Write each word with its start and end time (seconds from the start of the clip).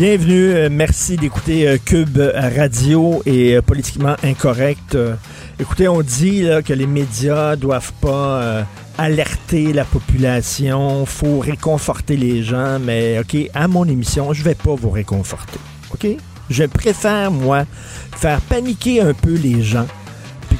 Bienvenue, 0.00 0.54
euh, 0.54 0.68
merci 0.72 1.16
d'écouter 1.16 1.68
euh, 1.68 1.76
Cube 1.76 2.16
Radio 2.16 3.20
et 3.26 3.56
euh, 3.56 3.60
Politiquement 3.60 4.16
Incorrect. 4.22 4.96
Écoutez, 5.58 5.88
on 5.88 6.00
dit 6.00 6.46
que 6.64 6.72
les 6.72 6.86
médias 6.86 7.54
doivent 7.54 7.92
pas 8.00 8.64
alerter 8.96 9.74
la 9.74 9.84
population, 9.84 11.04
faut 11.04 11.40
réconforter 11.40 12.16
les 12.16 12.42
gens, 12.42 12.78
mais 12.78 13.18
OK, 13.18 13.50
à 13.52 13.68
mon 13.68 13.84
émission, 13.84 14.32
je 14.32 14.42
vais 14.42 14.54
pas 14.54 14.74
vous 14.74 14.88
réconforter. 14.88 15.58
OK? 15.92 16.06
Je 16.48 16.64
préfère, 16.64 17.30
moi, 17.30 17.66
faire 18.16 18.40
paniquer 18.40 19.02
un 19.02 19.12
peu 19.12 19.34
les 19.34 19.62
gens 19.62 19.86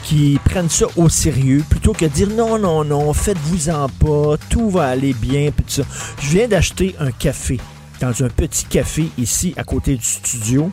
qui 0.04 0.38
prennent 0.44 0.68
ça 0.68 0.84
au 0.96 1.08
sérieux 1.08 1.64
plutôt 1.66 1.94
que 1.94 2.04
dire 2.04 2.28
non, 2.28 2.58
non, 2.58 2.84
non, 2.84 3.14
faites-vous-en 3.14 3.88
pas, 3.88 4.36
tout 4.50 4.68
va 4.68 4.88
aller 4.88 5.14
bien, 5.14 5.50
puis 5.50 5.64
tout 5.64 5.82
ça. 5.82 5.88
Je 6.20 6.28
viens 6.28 6.46
d'acheter 6.46 6.94
un 7.00 7.10
café 7.10 7.58
dans 8.00 8.22
un 8.24 8.28
petit 8.28 8.64
café 8.64 9.06
ici 9.18 9.54
à 9.56 9.64
côté 9.64 9.96
du 9.96 10.04
studio. 10.04 10.70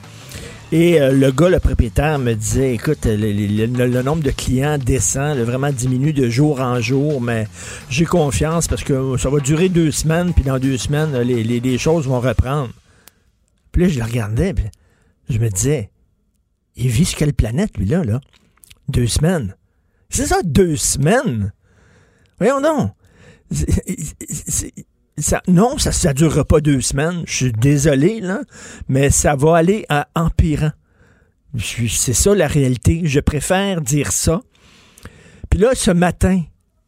Et 0.72 1.00
euh, 1.00 1.12
le 1.14 1.32
gars, 1.32 1.48
le 1.50 1.60
propriétaire, 1.60 2.20
me 2.20 2.34
disait, 2.34 2.74
écoute, 2.76 3.06
le, 3.06 3.16
le- 3.16 3.66
le- 3.68 3.88
le 3.88 4.02
nombre 4.04 4.22
de 4.22 4.32
clients 4.32 4.78
descend, 4.78 5.38
là, 5.38 5.44
vraiment 5.46 5.72
diminue 5.72 6.12
de 6.12 6.28
jour 6.30 6.60
en 6.60 6.82
jour, 6.82 7.22
mais 7.22 7.48
j'ai 7.90 8.04
confiance 8.06 8.68
parce 8.68 8.84
que 8.84 9.16
ça 9.18 9.30
va 9.30 9.40
durer 9.40 9.70
deux 9.70 9.92
semaines, 9.92 10.34
puis 10.34 10.44
dans 10.44 10.60
deux 10.60 10.78
semaines, 10.78 11.18
les, 11.22 11.42
les- 11.44 11.62
les 11.62 11.78
choses 11.78 12.06
vont 12.08 12.20
reprendre. 12.20 12.74
Puis 13.72 13.84
là, 13.84 13.88
je 13.88 13.98
le 14.00 14.04
regardais, 14.04 14.54
puis 14.54 14.66
je 15.30 15.38
me 15.40 15.48
disais, 15.50 15.90
il 16.76 16.90
vit 16.90 17.06
sur 17.06 17.18
quelle 17.18 17.34
planète, 17.34 17.78
lui-là, 17.78 18.04
là? 18.04 18.20
Deux 18.90 19.08
semaines. 19.08 19.56
C'est 20.10 20.26
ça, 20.26 20.38
deux 20.44 20.76
semaines? 20.76 21.54
Voyons 22.40 22.60
donc. 22.62 22.92
C'est- 23.52 24.74
non, 25.48 25.78
ça 25.78 26.10
ne 26.10 26.14
durera 26.14 26.46
pas 26.46 26.60
deux 26.60 26.82
semaines. 26.82 27.24
Je 27.26 27.34
suis 27.34 27.52
désolé, 27.52 28.20
là, 28.20 28.42
mais 28.88 29.10
ça 29.10 29.36
va 29.36 29.58
aller 29.58 29.86
à 29.90 30.08
empirant. 30.16 30.72
C'est 31.58 32.14
ça 32.14 32.36
la 32.36 32.48
réalité. 32.48 33.02
Je 33.06 33.20
préfère 33.20 33.82
dire 33.82 34.12
ça. 34.12 34.42
Puis 35.50 35.60
là, 35.60 35.72
ce 35.74 35.92
matin, 35.92 36.44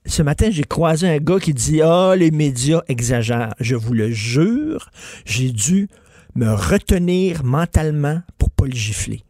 ce 0.06 0.22
matin, 0.22 0.50
j'ai 0.52 0.64
croisé 0.64 1.08
un 1.08 1.18
gars 1.18 1.40
qui 1.40 1.54
dit 1.54 1.82
Ah, 1.82 2.14
les 2.16 2.32
médias 2.32 2.82
exagèrent. 2.88 3.56
Je 3.60 3.76
vous 3.76 3.94
le 3.94 4.12
jure, 4.12 4.92
j'ai 5.26 5.52
dû 5.52 5.88
me 6.36 6.54
retenir 6.54 7.44
mentalement 7.44 8.22
pour 8.38 8.50
pas 8.52 8.66
le 8.66 8.74
gifler. 8.74 9.24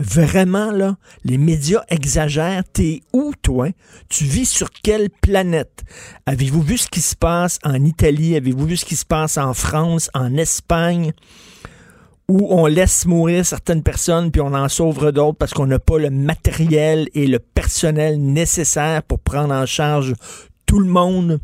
Vraiment, 0.00 0.72
là, 0.72 0.96
les 1.24 1.38
médias 1.38 1.82
exagèrent. 1.88 2.64
T'es 2.72 3.02
où, 3.12 3.32
toi? 3.42 3.68
Tu 4.08 4.24
vis 4.24 4.46
sur 4.46 4.70
quelle 4.70 5.08
planète? 5.08 5.84
Avez-vous 6.26 6.62
vu 6.62 6.78
ce 6.78 6.88
qui 6.88 7.00
se 7.00 7.14
passe 7.14 7.58
en 7.62 7.82
Italie? 7.84 8.36
Avez-vous 8.36 8.66
vu 8.66 8.76
ce 8.76 8.84
qui 8.84 8.96
se 8.96 9.04
passe 9.04 9.38
en 9.38 9.54
France, 9.54 10.10
en 10.14 10.36
Espagne? 10.36 11.12
Où 12.26 12.46
on 12.50 12.66
laisse 12.66 13.04
mourir 13.06 13.44
certaines 13.44 13.82
personnes 13.82 14.30
puis 14.30 14.40
on 14.40 14.54
en 14.54 14.68
sauve 14.68 15.12
d'autres 15.12 15.36
parce 15.36 15.52
qu'on 15.52 15.66
n'a 15.66 15.78
pas 15.78 15.98
le 15.98 16.08
matériel 16.08 17.08
et 17.14 17.26
le 17.26 17.38
personnel 17.38 18.18
nécessaire 18.18 19.02
pour 19.02 19.20
prendre 19.20 19.54
en 19.54 19.66
charge 19.66 20.14
tout 20.66 20.80
le 20.80 20.88
monde? 20.88 21.38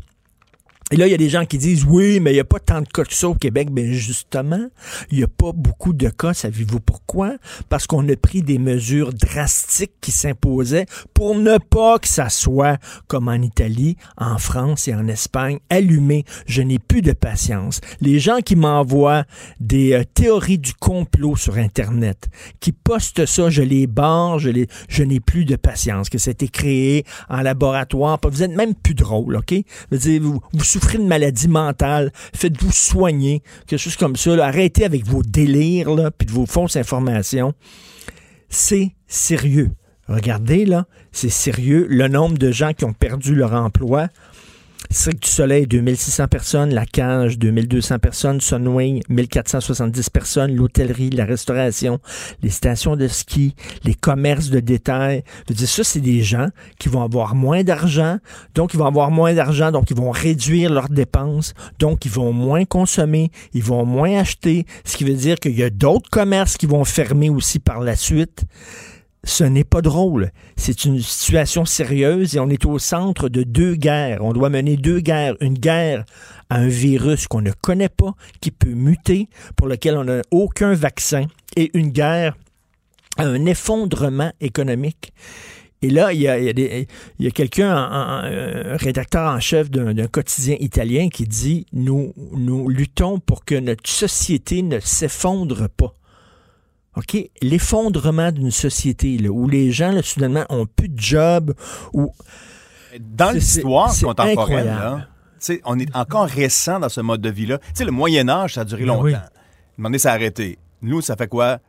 Et 0.91 0.97
là, 0.97 1.07
il 1.07 1.11
y 1.11 1.13
a 1.13 1.17
des 1.17 1.29
gens 1.29 1.45
qui 1.45 1.57
disent 1.57 1.85
oui, 1.87 2.19
mais 2.19 2.31
il 2.31 2.33
n'y 2.33 2.39
a 2.41 2.45
pas 2.45 2.59
tant 2.59 2.81
de 2.81 2.87
cas 2.87 3.05
que 3.05 3.13
ça 3.13 3.29
au 3.29 3.33
Québec. 3.33 3.69
Ben 3.71 3.91
justement, 3.93 4.67
il 5.09 5.19
n'y 5.19 5.23
a 5.23 5.27
pas 5.27 5.53
beaucoup 5.53 5.93
de 5.93 6.09
cas. 6.09 6.33
Savez-vous 6.33 6.81
pourquoi? 6.81 7.37
Parce 7.69 7.87
qu'on 7.87 8.07
a 8.09 8.15
pris 8.17 8.41
des 8.41 8.57
mesures 8.57 9.13
drastiques 9.13 9.93
qui 10.01 10.11
s'imposaient 10.11 10.85
pour 11.13 11.35
ne 11.35 11.57
pas 11.57 11.97
que 11.97 12.09
ça 12.09 12.27
soit 12.27 12.77
comme 13.07 13.29
en 13.29 13.41
Italie, 13.41 13.95
en 14.17 14.37
France 14.37 14.89
et 14.89 14.93
en 14.93 15.07
Espagne, 15.07 15.59
allumé. 15.69 16.25
Je 16.45 16.61
n'ai 16.61 16.79
plus 16.79 17.01
de 17.01 17.13
patience. 17.13 17.79
Les 18.01 18.19
gens 18.19 18.39
qui 18.39 18.57
m'envoient 18.57 19.23
des 19.61 19.93
euh, 19.93 20.03
théories 20.13 20.59
du 20.59 20.73
complot 20.73 21.37
sur 21.37 21.57
Internet, 21.57 22.29
qui 22.59 22.73
postent 22.73 23.25
ça, 23.25 23.49
je 23.49 23.61
les 23.61 23.87
barre, 23.87 24.39
je, 24.39 24.49
les, 24.49 24.67
je 24.89 25.03
n'ai 25.03 25.21
plus 25.21 25.45
de 25.45 25.55
patience, 25.55 26.09
que 26.09 26.17
c'était 26.17 26.49
créé 26.49 27.05
en 27.29 27.41
laboratoire. 27.41 28.19
Vous 28.29 28.43
êtes 28.43 28.51
même 28.51 28.75
plus 28.75 28.93
drôle, 28.93 29.37
OK? 29.37 29.53
Vous 29.91 30.07
souffrez 30.81 30.97
de 30.97 31.03
maladie 31.03 31.47
mentale, 31.47 32.11
faites-vous 32.33 32.71
soigner, 32.71 33.43
quelque 33.67 33.79
chose 33.79 33.95
comme 33.95 34.15
ça. 34.15 34.31
Arrêtez 34.45 34.85
avec 34.85 35.05
vos 35.05 35.23
délires, 35.23 35.93
là, 35.93 36.11
puis 36.11 36.25
de 36.25 36.31
vos 36.31 36.45
fausses 36.45 36.75
informations. 36.75 37.53
C'est 38.49 38.93
sérieux. 39.07 39.71
Regardez, 40.07 40.65
là, 40.65 40.87
c'est 41.11 41.29
sérieux. 41.29 41.85
Le 41.89 42.07
nombre 42.07 42.37
de 42.37 42.51
gens 42.51 42.73
qui 42.73 42.83
ont 42.85 42.93
perdu 42.93 43.35
leur 43.35 43.53
emploi, 43.53 44.07
Cirque 44.91 45.21
du 45.21 45.29
Soleil, 45.29 45.67
2600 45.67 46.27
personnes. 46.27 46.73
La 46.73 46.85
Cage, 46.85 47.39
2200 47.39 47.99
personnes. 47.99 48.41
Sunwing, 48.41 49.01
1470 49.07 50.09
personnes. 50.09 50.53
L'hôtellerie, 50.53 51.09
la 51.11 51.23
restauration, 51.23 51.99
les 52.41 52.49
stations 52.49 52.97
de 52.97 53.07
ski, 53.07 53.55
les 53.85 53.93
commerces 53.93 54.49
de 54.49 54.59
détail. 54.59 55.23
Je 55.47 55.53
veux 55.53 55.57
dire, 55.57 55.69
ça, 55.69 55.85
c'est 55.85 56.01
des 56.01 56.21
gens 56.21 56.47
qui 56.77 56.89
vont 56.89 57.01
avoir 57.01 57.35
moins 57.35 57.63
d'argent. 57.63 58.17
Donc, 58.53 58.73
ils 58.73 58.77
vont 58.77 58.85
avoir 58.85 59.11
moins 59.11 59.33
d'argent. 59.33 59.71
Donc, 59.71 59.91
ils 59.91 59.97
vont 59.97 60.11
réduire 60.11 60.69
leurs 60.69 60.89
dépenses. 60.89 61.53
Donc, 61.79 62.03
ils 62.03 62.11
vont 62.11 62.33
moins 62.33 62.65
consommer. 62.65 63.31
Ils 63.53 63.63
vont 63.63 63.85
moins 63.85 64.19
acheter. 64.19 64.65
Ce 64.83 64.97
qui 64.97 65.05
veut 65.05 65.13
dire 65.13 65.37
qu'il 65.39 65.57
y 65.57 65.63
a 65.63 65.69
d'autres 65.69 66.09
commerces 66.09 66.57
qui 66.57 66.65
vont 66.65 66.83
fermer 66.83 67.29
aussi 67.29 67.59
par 67.59 67.79
la 67.79 67.95
suite 67.95 68.43
ce 69.23 69.43
n'est 69.43 69.63
pas 69.63 69.81
drôle. 69.81 70.31
C'est 70.55 70.85
une 70.85 70.99
situation 70.99 71.65
sérieuse 71.65 72.35
et 72.35 72.39
on 72.39 72.49
est 72.49 72.65
au 72.65 72.79
centre 72.79 73.29
de 73.29 73.43
deux 73.43 73.75
guerres. 73.75 74.19
On 74.21 74.33
doit 74.33 74.49
mener 74.49 74.77
deux 74.77 74.99
guerres. 74.99 75.35
Une 75.41 75.57
guerre 75.57 76.05
à 76.49 76.55
un 76.55 76.67
virus 76.67 77.27
qu'on 77.27 77.41
ne 77.41 77.51
connaît 77.51 77.89
pas, 77.89 78.13
qui 78.41 78.51
peut 78.51 78.73
muter, 78.73 79.29
pour 79.55 79.67
lequel 79.67 79.95
on 79.95 80.03
n'a 80.03 80.21
aucun 80.31 80.73
vaccin, 80.73 81.25
et 81.55 81.71
une 81.73 81.89
guerre 81.89 82.35
à 83.17 83.23
un 83.23 83.45
effondrement 83.45 84.31
économique. 84.41 85.13
Et 85.83 85.89
là, 85.89 86.13
il 86.13 86.21
y 86.21 86.27
a, 86.27 87.31
quelqu'un, 87.31 87.73
un 87.73 88.77
rédacteur 88.77 89.33
en 89.33 89.39
chef 89.39 89.71
d'un 89.71 89.93
d'un 89.93 90.07
quotidien 90.07 90.55
italien, 90.59 91.09
qui 91.09 91.23
dit 91.23 91.65
nous, 91.73 92.13
nous 92.33 92.69
luttons 92.69 93.19
pour 93.19 93.45
que 93.45 93.55
notre 93.55 93.89
société 93.89 94.61
ne 94.61 94.79
s'effondre 94.79 95.69
pas. 95.69 95.93
OK? 96.97 97.17
L'effondrement 97.41 98.31
d'une 98.31 98.51
société 98.51 99.17
là, 99.17 99.29
où 99.29 99.47
les 99.47 99.71
gens, 99.71 99.91
là, 99.91 100.01
soudainement, 100.03 100.45
ont 100.49 100.65
plus 100.65 100.89
de 100.89 100.99
job, 100.99 101.53
où 101.93 102.11
Dans 102.99 103.31
l'histoire 103.31 103.89
contemporaine, 103.97 104.37
incroyable. 104.39 104.69
là, 104.69 105.07
tu 105.33 105.37
sais, 105.39 105.61
on 105.65 105.79
est 105.79 105.95
encore 105.95 106.27
récent 106.27 106.79
dans 106.79 106.89
ce 106.89 107.01
mode 107.01 107.21
de 107.21 107.29
vie-là. 107.29 107.57
Tu 107.59 107.65
sais, 107.75 107.85
le 107.85 107.91
Moyen 107.91 108.27
Âge, 108.29 108.55
ça 108.55 108.61
a 108.61 108.65
duré 108.65 108.81
Ben 108.81 108.87
longtemps. 108.89 109.03
oui. 109.03 109.15
Donné, 109.79 109.97
ça 109.97 110.11
a 110.11 110.15
arrêté. 110.15 110.59
Nous, 110.81 111.01
ça 111.01 111.15
fait 111.15 111.27
quoi? 111.27 111.59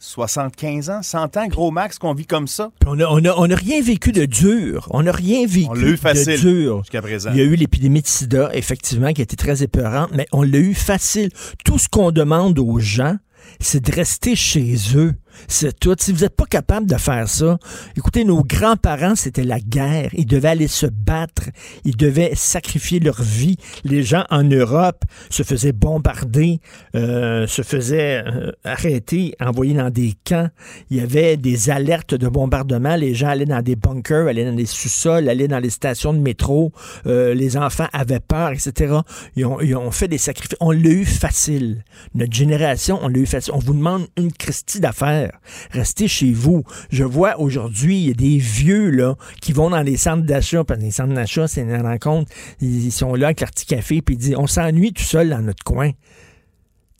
75 0.00 0.90
ans, 0.90 1.00
100 1.02 1.36
ans, 1.36 1.46
gros 1.46 1.70
max, 1.70 1.96
qu'on 1.98 2.12
vit 2.12 2.26
comme 2.26 2.48
ça? 2.48 2.70
Puis 2.80 2.88
On 2.90 2.96
n'a 2.96 3.08
on 3.10 3.24
a, 3.24 3.32
on 3.36 3.48
a 3.48 3.54
rien 3.54 3.80
vécu 3.80 4.10
de 4.10 4.24
dur. 4.24 4.88
On 4.90 5.04
n'a 5.04 5.12
rien 5.12 5.46
vécu 5.46 5.68
On 5.70 5.74
l'a 5.74 5.86
eu 5.86 5.92
de 5.92 5.96
facile 5.96 6.40
dur. 6.40 6.78
jusqu'à 6.80 7.00
présent. 7.00 7.30
Il 7.32 7.38
y 7.38 7.40
a 7.40 7.44
eu 7.44 7.54
l'épidémie 7.54 8.02
de 8.02 8.06
sida, 8.08 8.50
effectivement, 8.52 9.12
qui 9.12 9.20
a 9.20 9.24
été 9.24 9.36
très 9.36 9.62
épeurante, 9.62 10.10
mais 10.12 10.26
on 10.32 10.42
l'a 10.42 10.58
eu 10.58 10.74
facile. 10.74 11.30
Tout 11.64 11.78
ce 11.78 11.88
qu'on 11.88 12.10
demande 12.10 12.58
aux 12.58 12.80
gens, 12.80 13.16
c'est 13.60 13.84
de 13.84 13.92
rester 13.92 14.36
chez 14.36 14.76
eux. 14.94 15.14
C'est 15.48 15.78
tout. 15.78 15.94
Si 15.98 16.12
vous 16.12 16.20
n'êtes 16.20 16.36
pas 16.36 16.46
capable 16.46 16.86
de 16.86 16.96
faire 16.96 17.28
ça, 17.28 17.58
écoutez, 17.96 18.24
nos 18.24 18.42
grands-parents, 18.42 19.14
c'était 19.16 19.44
la 19.44 19.60
guerre. 19.60 20.10
Ils 20.14 20.26
devaient 20.26 20.48
aller 20.48 20.68
se 20.68 20.86
battre. 20.86 21.44
Ils 21.84 21.96
devaient 21.96 22.32
sacrifier 22.34 23.00
leur 23.00 23.20
vie. 23.20 23.56
Les 23.84 24.02
gens 24.02 24.24
en 24.30 24.42
Europe 24.42 25.04
se 25.30 25.42
faisaient 25.42 25.72
bombarder, 25.72 26.60
euh, 26.94 27.46
se 27.46 27.62
faisaient 27.62 28.22
euh, 28.26 28.52
arrêter, 28.64 29.34
envoyer 29.40 29.74
dans 29.74 29.90
des 29.90 30.14
camps. 30.24 30.48
Il 30.90 30.96
y 30.96 31.00
avait 31.00 31.36
des 31.36 31.70
alertes 31.70 32.14
de 32.14 32.28
bombardement. 32.28 32.96
Les 32.96 33.14
gens 33.14 33.28
allaient 33.28 33.46
dans 33.46 33.62
des 33.62 33.76
bunkers, 33.76 34.28
allaient 34.28 34.44
dans 34.44 34.56
des 34.56 34.66
sous-sols, 34.66 35.28
allaient 35.28 35.48
dans 35.48 35.58
les 35.60 35.70
stations 35.70 36.12
de 36.12 36.18
métro. 36.18 36.72
Euh, 37.06 37.34
les 37.34 37.56
enfants 37.56 37.88
avaient 37.92 38.20
peur, 38.20 38.50
etc. 38.50 38.94
Ils 39.36 39.46
ont, 39.46 39.60
ils 39.60 39.76
ont 39.76 39.90
fait 39.90 40.08
des 40.08 40.18
sacrifices. 40.18 40.56
On 40.60 40.70
l'a 40.70 40.90
eu 40.90 41.04
facile. 41.04 41.84
Notre 42.14 42.32
génération, 42.32 42.98
on 43.02 43.08
l'a 43.08 43.18
eu 43.18 43.26
facile. 43.26 43.52
On 43.54 43.58
vous 43.58 43.74
demande 43.74 44.06
une 44.16 44.32
Christie 44.32 44.80
d'affaires. 44.80 45.21
Restez 45.70 46.08
chez 46.08 46.32
vous. 46.32 46.64
Je 46.90 47.04
vois 47.04 47.40
aujourd'hui, 47.40 47.98
il 47.98 48.08
y 48.08 48.10
a 48.10 48.14
des 48.14 48.38
vieux 48.38 48.92
qui 49.40 49.52
vont 49.52 49.70
dans 49.70 49.82
les 49.82 49.96
centres 49.96 50.24
d'achat, 50.24 50.64
parce 50.64 50.80
que 50.80 50.84
les 50.84 50.90
centres 50.90 51.14
d'achat, 51.14 51.48
c'est 51.48 51.62
une 51.62 51.82
rencontre. 51.82 52.30
Ils 52.60 52.92
sont 52.92 53.14
là 53.14 53.28
avec 53.28 53.40
leur 53.40 53.50
petit 53.50 53.66
café, 53.66 54.02
puis 54.02 54.14
ils 54.14 54.18
disent 54.18 54.36
On 54.36 54.46
s'ennuie 54.46 54.92
tout 54.92 55.02
seul 55.02 55.30
dans 55.30 55.40
notre 55.40 55.64
coin. 55.64 55.90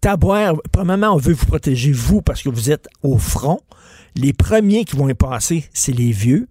Taboire, 0.01 0.55
premièrement, 0.73 1.15
on 1.15 1.19
veut 1.19 1.33
vous 1.33 1.47
protéger, 1.47 1.93
vous, 1.93 2.23
parce 2.23 2.43
que 2.43 2.49
vous 2.49 2.71
êtes 2.71 2.89
au 3.03 3.19
front. 3.19 3.61
Les 4.15 4.33
premiers 4.35 4.85
qui 4.85 4.95
vont 4.97 5.09
y 5.09 5.15
passer, 5.15 5.65
c'est 5.73 5.93
les 5.93 6.13
vieux. 6.13 6.47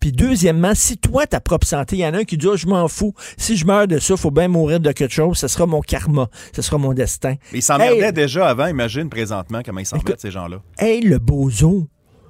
Puis 0.00 0.12
deuxièmement, 0.12 0.74
si 0.74 0.96
toi, 0.96 1.26
ta 1.26 1.40
propre 1.40 1.66
santé, 1.66 1.96
il 1.96 1.98
y 2.00 2.06
en 2.06 2.14
a 2.14 2.18
un 2.18 2.24
qui 2.24 2.38
dit, 2.38 2.46
oh, 2.46 2.56
je 2.56 2.66
m'en 2.66 2.88
fous. 2.88 3.14
Si 3.36 3.56
je 3.56 3.66
meurs 3.66 3.86
de 3.86 3.98
ça, 3.98 4.16
faut 4.16 4.30
bien 4.30 4.48
mourir 4.48 4.80
de 4.80 4.92
quelque 4.92 5.12
chose. 5.12 5.36
Ce 5.38 5.46
sera 5.48 5.66
mon 5.66 5.80
karma. 5.82 6.28
Ce 6.56 6.62
sera 6.62 6.78
mon 6.78 6.94
destin. 6.94 7.34
Mais 7.52 7.58
ils 7.58 7.62
s'emmerdaient 7.62 8.06
Hey. 8.06 8.12
déjà 8.12 8.48
avant. 8.48 8.66
Imagine 8.66 9.10
présentement 9.10 9.60
comment 9.64 9.80
ils 9.80 9.86
s'emmerdent, 9.86 10.08
Écoute, 10.08 10.20
ces 10.20 10.30
gens-là. 10.30 10.62
Hey, 10.78 11.02
le 11.02 11.18
bozo, 11.18 11.86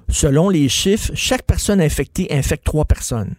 selon 0.09 0.49
les 0.49 0.67
chiffres, 0.67 1.11
chaque 1.15 1.43
personne 1.43 1.79
infectée 1.79 2.27
infecte 2.31 2.65
trois 2.65 2.85
personnes. 2.85 3.35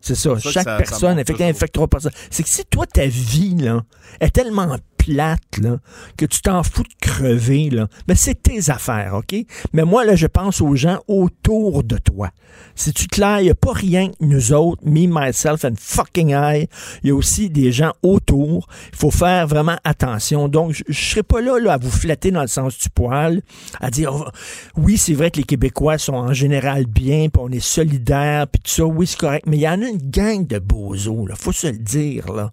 C'est 0.00 0.14
ça. 0.14 0.38
Chaque 0.38 0.64
ça- 0.64 0.76
personne 0.76 1.18
infectée 1.18 1.44
infecte 1.44 1.74
trois 1.74 1.88
personnes. 1.88 2.12
C'est 2.30 2.44
que 2.44 2.48
si 2.48 2.64
toi, 2.64 2.86
ta 2.86 3.06
vie, 3.06 3.56
là, 3.56 3.82
est 4.20 4.30
tellement 4.30 4.68
plate, 5.06 5.58
là, 5.58 5.78
que 6.16 6.26
tu 6.26 6.40
t'en 6.42 6.62
fous 6.62 6.82
de 6.82 6.88
crever, 7.00 7.70
là, 7.70 7.88
ben 8.06 8.16
c'est 8.16 8.42
tes 8.42 8.70
affaires, 8.70 9.14
OK? 9.14 9.36
Mais 9.72 9.84
moi, 9.84 10.04
là, 10.04 10.16
je 10.16 10.26
pense 10.26 10.60
aux 10.60 10.74
gens 10.74 10.98
autour 11.06 11.84
de 11.84 11.96
toi. 11.98 12.30
Si 12.74 12.92
tu 12.92 13.06
clair, 13.06 13.40
il 13.40 13.44
n'y 13.44 13.50
a 13.50 13.54
pas 13.54 13.72
rien 13.72 14.08
que 14.08 14.16
nous 14.20 14.52
autres, 14.52 14.82
me, 14.84 15.06
myself 15.06 15.64
and 15.64 15.74
fucking 15.78 16.30
I. 16.30 16.68
Il 17.02 17.08
y 17.08 17.10
a 17.10 17.14
aussi 17.14 17.50
des 17.50 17.72
gens 17.72 17.92
autour. 18.02 18.68
Il 18.92 18.98
faut 18.98 19.10
faire 19.10 19.46
vraiment 19.46 19.76
attention. 19.84 20.48
Donc, 20.48 20.72
je 20.72 20.82
ne 20.88 20.94
serai 20.94 21.22
pas 21.22 21.40
là, 21.40 21.58
là 21.58 21.74
à 21.74 21.78
vous 21.78 21.90
flatter 21.90 22.30
dans 22.30 22.42
le 22.42 22.48
sens 22.48 22.78
du 22.78 22.88
poil, 22.90 23.42
à 23.80 23.90
dire, 23.90 24.14
oh, 24.14 24.28
oui, 24.76 24.96
c'est 24.98 25.14
vrai 25.14 25.30
que 25.30 25.38
les 25.38 25.44
Québécois 25.44 25.98
sont 25.98 26.14
en 26.14 26.32
général 26.32 26.86
bien, 26.86 27.28
puis 27.28 27.42
on 27.42 27.50
est 27.50 27.60
solidaires, 27.60 28.46
puis 28.48 28.60
tout 28.62 28.70
ça, 28.70 28.84
oui, 28.84 29.06
c'est 29.06 29.18
correct. 29.18 29.46
Mais 29.46 29.56
il 29.56 29.62
y 29.62 29.68
en 29.68 29.82
a 29.82 29.86
une 29.86 30.10
gang 30.10 30.46
de 30.46 30.58
bozos, 30.58 31.26
là, 31.26 31.34
faut 31.36 31.52
se 31.52 31.68
le 31.68 31.78
dire, 31.78 32.32
là 32.32 32.52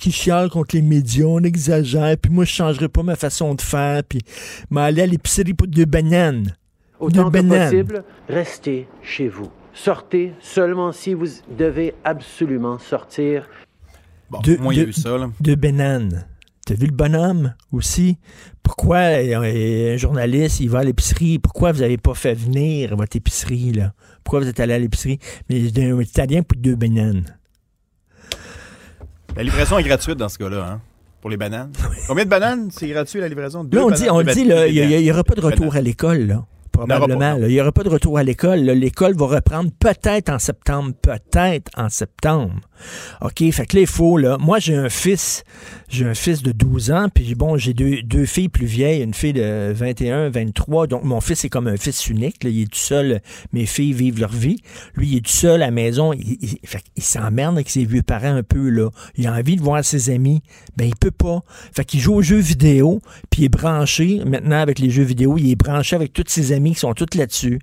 qui 0.00 0.10
chialent 0.12 0.50
contre 0.50 0.74
les 0.76 0.82
médias, 0.82 1.26
on 1.26 1.40
exagère, 1.42 2.16
puis 2.16 2.32
moi, 2.32 2.44
je 2.44 2.52
changerai 2.52 2.88
pas 2.88 3.02
ma 3.02 3.16
façon 3.16 3.54
de 3.54 3.60
faire, 3.60 4.02
puis 4.04 4.20
m'aller 4.70 5.02
à 5.02 5.06
l'épicerie 5.06 5.54
pour 5.54 5.66
deux 5.68 5.84
bananes. 5.84 6.54
Autant 6.98 7.24
Deux 7.24 7.24
que 7.24 7.30
bananes. 7.46 7.70
possible, 7.70 8.04
restez 8.28 8.88
chez 9.02 9.28
vous. 9.28 9.50
Sortez 9.72 10.32
seulement 10.40 10.92
si 10.92 11.14
vous 11.14 11.26
devez 11.56 11.94
absolument 12.04 12.78
sortir. 12.78 13.48
Bon, 14.30 14.40
De- 14.40 14.56
moi, 14.56 14.74
il 14.74 14.78
y 14.78 14.80
a 14.80 14.84
de- 14.84 14.90
eu 14.90 14.92
ça, 14.92 15.16
là. 15.16 15.30
Deux 15.40 15.56
bananes. 15.56 16.26
T'as 16.66 16.74
vu 16.74 16.86
le 16.86 16.92
bonhomme 16.92 17.54
aussi? 17.72 18.18
Pourquoi 18.62 18.98
euh, 18.98 19.94
un 19.94 19.96
journaliste, 19.96 20.60
il 20.60 20.68
va 20.70 20.80
à 20.80 20.84
l'épicerie? 20.84 21.38
Pourquoi 21.38 21.72
vous 21.72 21.80
n'avez 21.80 21.96
pas 21.96 22.14
fait 22.14 22.34
venir 22.34 22.94
votre 22.96 23.16
épicerie, 23.16 23.72
là? 23.72 23.92
Pourquoi 24.22 24.40
vous 24.40 24.48
êtes 24.48 24.60
allé 24.60 24.74
à 24.74 24.78
l'épicerie? 24.78 25.18
Mais 25.48 25.60
un 25.82 26.00
Italien 26.00 26.42
pour 26.42 26.58
deux 26.60 26.76
bananes. 26.76 27.24
La 29.36 29.42
livraison 29.42 29.78
est 29.78 29.82
gratuite 29.82 30.16
dans 30.18 30.28
ce 30.28 30.38
cas-là, 30.38 30.66
hein, 30.72 30.80
pour 31.20 31.30
les 31.30 31.36
bananes. 31.36 31.72
Combien 32.06 32.24
de 32.24 32.30
bananes, 32.30 32.68
c'est 32.72 32.88
gratuit, 32.88 33.20
la 33.20 33.28
livraison? 33.28 33.64
Deux 33.64 33.78
Là, 33.78 33.84
on 33.84 33.88
bananes, 33.90 34.02
dit, 34.02 34.10
on 34.10 34.22
dit, 34.22 34.40
il 34.74 35.02
n'y 35.02 35.10
aura 35.10 35.24
pas 35.24 35.34
de 35.34 35.40
retour 35.40 35.66
Bananes. 35.66 35.78
à 35.78 35.80
l'école, 35.82 36.26
là. 36.26 36.44
Probablement. 36.86 37.36
Il 37.36 37.48
n'y 37.48 37.60
aura 37.60 37.72
pas 37.72 37.82
de 37.82 37.88
retour 37.88 38.18
à 38.18 38.22
l'école. 38.22 38.60
L'école 38.60 39.14
va 39.16 39.26
reprendre 39.26 39.70
peut-être 39.78 40.30
en 40.30 40.38
septembre. 40.38 40.92
Peut-être 41.00 41.70
en 41.76 41.88
septembre. 41.88 42.54
OK? 43.20 43.50
Fait 43.52 43.66
que 43.66 43.76
là, 43.76 43.82
il 43.82 43.86
faut, 43.86 44.16
là. 44.16 44.38
Moi, 44.38 44.58
j'ai 44.58 44.74
un 44.74 44.88
fils. 44.88 45.44
J'ai 45.88 46.06
un 46.06 46.14
fils 46.14 46.42
de 46.42 46.52
12 46.52 46.90
ans. 46.90 47.08
Puis, 47.12 47.34
bon, 47.34 47.56
j'ai 47.56 47.74
deux, 47.74 48.02
deux 48.02 48.24
filles 48.24 48.48
plus 48.48 48.66
vieilles. 48.66 49.02
Une 49.02 49.14
fille 49.14 49.32
de 49.32 49.72
21, 49.72 50.30
23. 50.30 50.86
Donc, 50.86 51.04
mon 51.04 51.20
fils 51.20 51.44
est 51.44 51.48
comme 51.48 51.66
un 51.66 51.76
fils 51.76 52.08
unique. 52.08 52.42
là. 52.44 52.50
Il 52.50 52.62
est 52.62 52.72
tout 52.72 52.78
seul. 52.78 53.20
Mes 53.52 53.66
filles 53.66 53.92
vivent 53.92 54.20
leur 54.20 54.32
vie. 54.32 54.60
Lui, 54.94 55.08
il 55.08 55.16
est 55.18 55.26
tout 55.26 55.32
seul 55.32 55.62
à 55.62 55.66
la 55.66 55.70
maison. 55.70 56.12
Il, 56.12 56.38
il, 56.40 56.58
fait 56.64 56.82
qu'il 56.94 57.04
s'emmerde 57.04 57.56
avec 57.56 57.68
ses 57.68 57.84
vieux 57.84 58.02
parents 58.02 58.34
un 58.34 58.42
peu, 58.42 58.70
là. 58.70 58.88
Il 59.16 59.26
a 59.26 59.32
envie 59.32 59.56
de 59.56 59.62
voir 59.62 59.84
ses 59.84 60.10
amis. 60.10 60.42
Ben, 60.76 60.86
il 60.86 60.96
peut 60.96 61.10
pas. 61.10 61.40
Fait 61.74 61.84
qu'il 61.84 62.00
joue 62.00 62.14
aux 62.14 62.22
jeux 62.22 62.38
vidéo. 62.38 63.00
Puis, 63.30 63.42
il 63.42 63.44
est 63.46 63.48
branché. 63.50 64.22
Maintenant, 64.24 64.60
avec 64.60 64.78
les 64.78 64.90
jeux 64.90 65.02
vidéo, 65.02 65.36
il 65.36 65.50
est 65.50 65.56
branché 65.56 65.96
avec 65.96 66.12
tous 66.12 66.24
ses 66.28 66.52
amis 66.52 66.69
qui 66.74 66.80
sont 66.80 66.94
tous 66.94 67.16
là-dessus. 67.16 67.58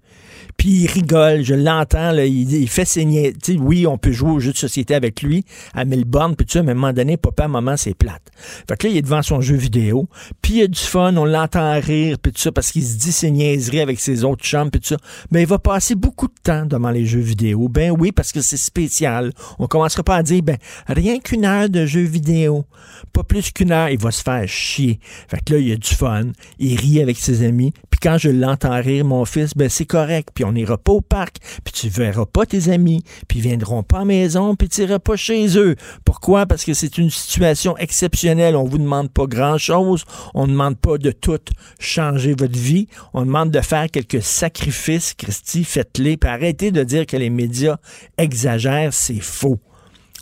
Puis 0.57 0.69
il 0.69 0.87
rigole, 0.87 1.43
je 1.43 1.53
l'entends, 1.53 2.11
il, 2.17 2.67
fait 2.67 2.85
saigner. 2.85 3.33
Tu 3.33 3.53
sais, 3.53 3.59
oui, 3.59 3.85
on 3.85 3.97
peut 3.97 4.11
jouer 4.11 4.31
aux 4.31 4.39
jeux 4.39 4.51
de 4.51 4.57
société 4.57 4.95
avec 4.95 5.21
lui 5.21 5.45
à 5.73 5.85
Melbourne, 5.85 6.35
puis 6.35 6.45
tout 6.45 6.53
ça, 6.53 6.63
mais 6.63 6.69
à 6.69 6.71
un 6.71 6.75
moment 6.75 6.93
donné, 6.93 7.17
papa, 7.17 7.47
moment, 7.47 7.77
c'est 7.77 7.93
plate. 7.93 8.23
Fait 8.67 8.77
que 8.77 8.87
là, 8.87 8.93
il 8.93 8.97
est 8.97 9.01
devant 9.01 9.21
son 9.21 9.41
jeu 9.41 9.55
vidéo, 9.55 10.07
puis 10.41 10.55
il 10.55 10.63
a 10.63 10.67
du 10.67 10.79
fun, 10.79 11.15
on 11.15 11.25
l'entend 11.25 11.79
rire, 11.79 12.17
puis 12.21 12.31
tout 12.31 12.39
ça, 12.39 12.51
parce 12.51 12.71
qu'il 12.71 12.83
se 12.83 12.97
dit 12.97 13.11
ses 13.11 13.31
niaiseries 13.31 13.81
avec 13.81 13.99
ses 13.99 14.23
autres 14.23 14.43
chums, 14.43 14.71
puis 14.71 14.81
tout 14.81 14.87
ça. 14.87 14.97
Ben, 15.31 15.41
il 15.41 15.47
va 15.47 15.59
passer 15.59 15.95
beaucoup 15.95 16.27
de 16.27 16.41
temps 16.43 16.65
devant 16.65 16.89
les 16.89 17.05
jeux 17.05 17.19
vidéo. 17.19 17.67
Ben 17.69 17.91
oui, 17.91 18.11
parce 18.11 18.31
que 18.31 18.41
c'est 18.41 18.57
spécial. 18.57 19.31
On 19.59 19.67
commencera 19.67 20.03
pas 20.03 20.15
à 20.15 20.23
dire, 20.23 20.41
ben, 20.41 20.57
rien 20.87 21.19
qu'une 21.19 21.45
heure 21.45 21.69
de 21.69 21.85
jeu 21.85 22.01
vidéo. 22.01 22.65
Pas 23.13 23.23
plus 23.23 23.51
qu'une 23.51 23.71
heure, 23.71 23.89
il 23.89 23.99
va 23.99 24.11
se 24.11 24.23
faire 24.23 24.47
chier. 24.47 24.99
Fait 25.27 25.39
que 25.43 25.53
là, 25.53 25.59
il 25.59 25.71
a 25.71 25.75
du 25.75 25.93
fun, 25.93 26.31
il 26.59 26.79
rit 26.79 27.01
avec 27.01 27.17
ses 27.17 27.43
amis, 27.43 27.73
puis 27.89 27.99
quand 28.01 28.17
je 28.17 28.29
l'entends 28.29 28.81
rire, 28.81 28.96
mon 29.03 29.25
fils, 29.25 29.55
ben 29.55 29.69
c'est 29.69 29.85
correct, 29.85 30.29
puis 30.33 30.43
on 30.43 30.51
n'ira 30.51 30.77
pas 30.77 30.91
au 30.91 31.01
parc, 31.01 31.37
puis 31.63 31.73
tu 31.73 31.89
verras 31.89 32.25
pas 32.25 32.45
tes 32.45 32.69
amis, 32.69 33.03
puis 33.27 33.39
ils 33.39 33.43
viendront 33.43 33.83
pas 33.83 33.97
à 33.97 33.99
la 33.99 34.05
maison, 34.05 34.55
puis 34.55 34.69
tu 34.69 34.81
iras 34.81 34.99
pas 34.99 35.15
chez 35.15 35.57
eux. 35.57 35.75
Pourquoi? 36.05 36.45
Parce 36.45 36.63
que 36.65 36.73
c'est 36.73 36.97
une 36.97 37.09
situation 37.09 37.77
exceptionnelle. 37.77 38.55
On 38.55 38.63
vous 38.63 38.77
demande 38.77 39.11
pas 39.11 39.25
grand-chose, 39.25 40.05
on 40.33 40.47
ne 40.47 40.51
demande 40.51 40.77
pas 40.77 40.97
de 40.97 41.11
tout 41.11 41.39
changer 41.79 42.35
votre 42.37 42.57
vie, 42.57 42.87
on 43.13 43.25
demande 43.25 43.51
de 43.51 43.61
faire 43.61 43.89
quelques 43.91 44.21
sacrifices, 44.21 45.13
Christy, 45.13 45.63
faites-les, 45.63 46.17
puis 46.17 46.29
arrêtez 46.29 46.71
de 46.71 46.83
dire 46.83 47.05
que 47.05 47.17
les 47.17 47.29
médias 47.29 47.77
exagèrent, 48.17 48.93
c'est 48.93 49.19
faux. 49.19 49.59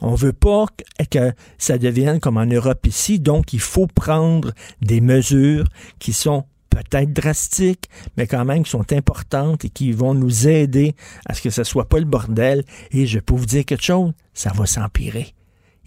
On 0.02 0.14
veut 0.14 0.34
pas 0.34 0.66
que- 1.00 1.06
que 1.06 1.32
ça 1.58 1.78
devienne 1.78 2.20
comme 2.20 2.38
en 2.38 2.46
Europe 2.46 2.86
ici, 2.86 3.20
donc 3.20 3.54
il 3.54 3.62
faut 3.62 3.88
prendre 3.88 4.52
des 4.82 5.00
mesures 5.00 5.66
qui 6.00 6.12
sont 6.12 6.44
peut-être 6.84 7.14
drastiques, 7.14 7.90
mais 8.18 8.28
quand 8.28 8.46
même 8.46 8.64
qui 8.64 8.70
sont 8.72 8.92
importantes 8.94 9.66
et 9.66 9.70
qui 9.70 9.92
vont 9.92 10.14
nous 10.14 10.48
aider 10.48 10.96
à 11.26 11.34
ce 11.34 11.42
que 11.42 11.50
ce 11.50 11.64
soit 11.64 11.88
pas 11.88 12.00
le 12.00 12.06
bordel. 12.06 12.64
Et 12.92 13.06
je 13.06 13.20
peux 13.20 13.36
vous 13.36 13.46
dire 13.46 13.66
quelque 13.66 13.84
chose, 13.84 14.14
ça 14.34 14.52
va 14.54 14.66
s'empirer. 14.66 15.34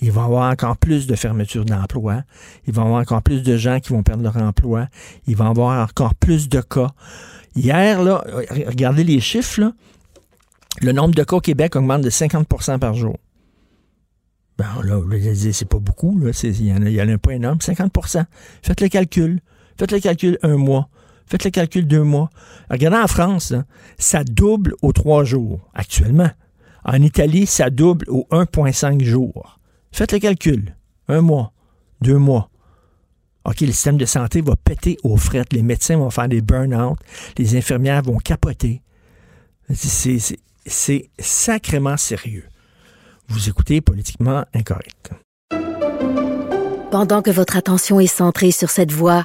Il 0.01 0.13
va 0.13 0.23
y 0.23 0.25
avoir 0.25 0.51
encore 0.51 0.77
plus 0.77 1.07
de 1.07 1.15
fermetures 1.17 1.65
d'emplois. 1.65 2.23
Il 2.67 2.73
va 2.73 2.83
y 2.83 2.85
avoir 2.85 3.01
encore 3.01 3.23
plus 3.23 3.43
de 3.43 3.57
gens 3.57 3.81
qui 3.81 3.93
vont 3.93 4.03
perdre 4.03 4.23
leur 4.23 4.37
emploi. 4.37 4.87
Il 5.27 5.37
va 5.37 5.47
y 5.47 5.49
avoir 5.49 5.83
encore 5.83 6.15
plus 6.15 6.49
de 6.49 6.61
cas. 6.61 6.91
Hier, 7.57 8.03
là, 8.03 8.25
regardez 8.67 9.03
les 9.03 9.21
chiffres. 9.21 9.73
Le 10.81 10.93
nombre 10.93 11.15
de 11.15 11.25
cas 11.25 11.37
au 11.37 11.41
Québec 11.41 11.75
augmente 11.75 12.03
de 12.03 12.11
50% 12.11 12.79
par 12.79 12.95
jour. 12.95 13.19
Ben 14.57 14.67
là, 14.85 15.01
c'est 15.53 15.69
pas 15.69 15.79
beaucoup, 15.79 16.19
là. 16.19 16.31
Il 16.43 16.67
y, 16.67 16.73
en 16.73 16.83
a, 16.83 16.89
il 16.89 16.95
y 16.95 17.03
en 17.03 17.09
a 17.09 17.19
pas 17.19 17.33
énorme. 17.33 17.59
50% 17.59 18.25
Faites 18.63 18.81
le 18.81 18.89
calcul. 18.89 19.41
Faites 19.79 19.93
le 19.93 20.01
calcul 20.01 20.39
un 20.43 20.57
mois. 20.57 20.89
Faites 21.27 21.45
le 21.45 21.51
calcul 21.51 21.87
deux 21.87 22.03
mois. 22.03 22.31
Regardez 22.71 22.97
en 22.99 23.07
France, 23.07 23.53
ça 23.99 24.25
double 24.25 24.75
aux 24.83 24.93
trois 24.93 25.25
jours 25.25 25.69
actuellement. 25.75 26.31
En 26.85 27.03
Italie, 27.03 27.47
ça 27.47 27.71
double 27.71 28.07
aux 28.09 28.27
1,5 28.31 29.03
jours. 29.05 29.59
Faites 29.93 30.13
le 30.13 30.19
calcul. 30.19 30.75
Un 31.09 31.21
mois, 31.21 31.53
deux 32.01 32.17
mois. 32.19 32.51
OK, 33.45 33.61
le 33.61 33.69
système 33.73 33.97
de 33.99 34.05
santé 34.07 34.41
va 34.41 34.57
péter 34.57 34.97
aux 35.05 35.17
frettes. 35.17 35.53
Les 35.53 35.63
médecins 35.63 35.97
vont 35.97 36.11
faire 36.11 36.29
des 36.29 36.41
burn-out. 36.41 36.99
Les 37.37 37.57
infirmières 37.57 38.03
vont 38.03 38.19
capoter. 38.19 38.83
C'est- 39.73 40.39
sacrément 41.19 41.97
sérieux. 41.97 42.45
Vous 43.29 43.49
écoutez 43.49 43.81
Politiquement 43.81 44.45
Incorrect. 44.55 45.11
Pendant 46.91 47.21
que 47.23 47.31
votre 47.31 47.57
attention 47.57 48.01
est 48.01 48.07
centrée 48.07 48.51
sur 48.51 48.71
cette 48.71 48.93
voix 48.93 49.25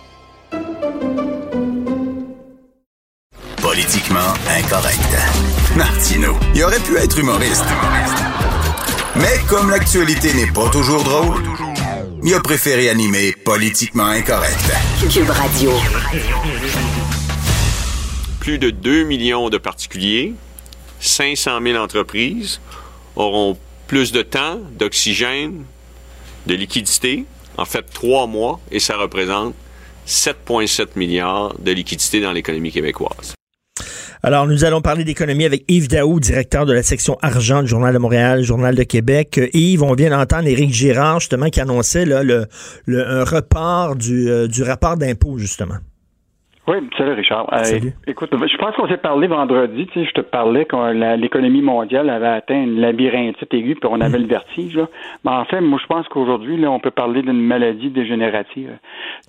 Politiquement 3.71 4.33
incorrect. 4.49 5.15
Martino, 5.77 6.37
il 6.53 6.61
aurait 6.61 6.81
pu 6.81 6.97
être 6.97 7.17
humoriste. 7.17 7.63
Mais 9.15 9.39
comme 9.47 9.69
l'actualité 9.69 10.33
n'est 10.33 10.51
pas 10.51 10.69
toujours 10.69 11.01
drôle, 11.05 11.41
il 12.21 12.33
a 12.33 12.41
préféré 12.41 12.89
animer 12.89 13.31
Politiquement 13.31 14.07
incorrect. 14.07 14.59
Cube 15.09 15.29
Radio. 15.29 15.71
Plus 18.41 18.57
de 18.59 18.71
2 18.71 19.05
millions 19.05 19.49
de 19.49 19.57
particuliers, 19.57 20.33
500 20.99 21.61
000 21.63 21.77
entreprises 21.81 22.59
auront 23.15 23.57
plus 23.87 24.11
de 24.11 24.21
temps, 24.21 24.59
d'oxygène, 24.77 25.63
de 26.45 26.55
liquidité, 26.55 27.23
en 27.57 27.63
fait 27.63 27.85
trois 27.93 28.27
mois, 28.27 28.59
et 28.69 28.81
ça 28.81 28.97
représente 28.97 29.55
7,7 30.05 30.87
milliards 30.97 31.53
de 31.57 31.71
liquidité 31.71 32.19
dans 32.19 32.33
l'économie 32.33 32.73
québécoise. 32.73 33.33
Alors, 34.23 34.45
nous 34.45 34.65
allons 34.65 34.81
parler 34.81 35.03
d'économie 35.03 35.45
avec 35.45 35.63
Yves 35.67 35.87
Daou, 35.87 36.19
directeur 36.19 36.67
de 36.67 36.73
la 36.73 36.83
section 36.83 37.17
argent 37.23 37.61
du 37.63 37.67
Journal 37.67 37.91
de 37.93 37.97
Montréal, 37.97 38.43
Journal 38.43 38.75
de 38.75 38.83
Québec. 38.83 39.39
Euh, 39.39 39.47
Yves, 39.53 39.81
on 39.81 39.93
vient 39.95 40.11
d'entendre 40.11 40.47
Éric 40.47 40.71
Girard, 40.71 41.19
justement, 41.19 41.47
qui 41.47 41.59
annonçait 41.59 42.05
là, 42.05 42.21
le, 42.23 42.45
le- 42.85 43.03
un 43.07 43.23
report 43.23 43.95
du, 43.95 44.29
euh, 44.29 44.47
du 44.47 44.61
rapport 44.61 44.95
d'impôt, 44.95 45.39
justement. 45.39 45.75
Oui, 46.67 46.75
salut 46.95 47.13
Richard. 47.13 47.51
Euh, 47.51 47.63
Salut. 47.63 47.91
écoute, 48.05 48.29
je 48.31 48.57
pense 48.57 48.75
qu'on 48.75 48.87
s'est 48.87 48.97
parlé 48.97 49.25
vendredi. 49.25 49.87
Tu 49.91 49.99
sais, 50.01 50.05
je 50.05 50.11
te 50.13 50.21
parlais 50.21 50.65
quand 50.65 50.91
l'économie 50.91 51.63
mondiale 51.63 52.07
avait 52.11 52.27
atteint 52.27 52.61
une 52.63 52.79
labyrinthite 52.79 53.51
aiguë, 53.51 53.73
puis 53.81 53.89
on 53.91 53.99
avait 53.99 54.19
le 54.19 54.27
vertige. 54.27 54.75
Là. 54.75 54.87
Mais 55.25 55.31
en 55.31 55.43
fait, 55.45 55.59
moi, 55.59 55.79
je 55.81 55.87
pense 55.87 56.07
qu'aujourd'hui, 56.09 56.57
là, 56.61 56.69
on 56.69 56.79
peut 56.79 56.91
parler 56.91 57.23
d'une 57.23 57.41
maladie 57.41 57.89
dégénérative. 57.89 58.77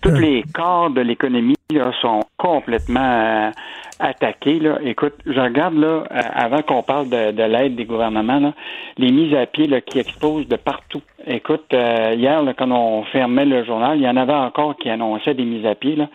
Tous 0.02 0.10
les 0.14 0.44
corps 0.52 0.90
de 0.90 1.00
l'économie 1.00 1.54
là, 1.72 1.90
sont 2.02 2.20
complètement 2.36 3.50
attaqués. 3.98 4.58
Là. 4.58 4.78
Écoute, 4.84 5.14
je 5.26 5.40
regarde 5.40 5.74
là, 5.74 6.04
euh, 6.10 6.20
avant 6.34 6.62
qu'on 6.62 6.82
parle 6.82 7.08
de, 7.08 7.32
de 7.32 7.42
l'aide 7.42 7.76
des 7.76 7.84
gouvernements, 7.84 8.40
là, 8.40 8.52
les 8.98 9.10
mises 9.10 9.34
à 9.34 9.46
pied 9.46 9.66
là, 9.66 9.80
qui 9.80 9.98
explosent 9.98 10.48
de 10.48 10.56
partout. 10.56 11.02
Écoute, 11.26 11.66
euh, 11.72 12.14
hier, 12.16 12.42
là, 12.42 12.52
quand 12.54 12.70
on 12.70 13.04
fermait 13.04 13.44
le 13.44 13.64
journal, 13.64 13.96
il 13.96 14.02
y 14.02 14.08
en 14.08 14.16
avait 14.16 14.32
encore 14.32 14.76
qui 14.76 14.90
annonçaient 14.90 15.34
des 15.34 15.44
mises 15.44 15.66
à 15.66 15.74
pied. 15.74 15.94
Là. 15.94 16.08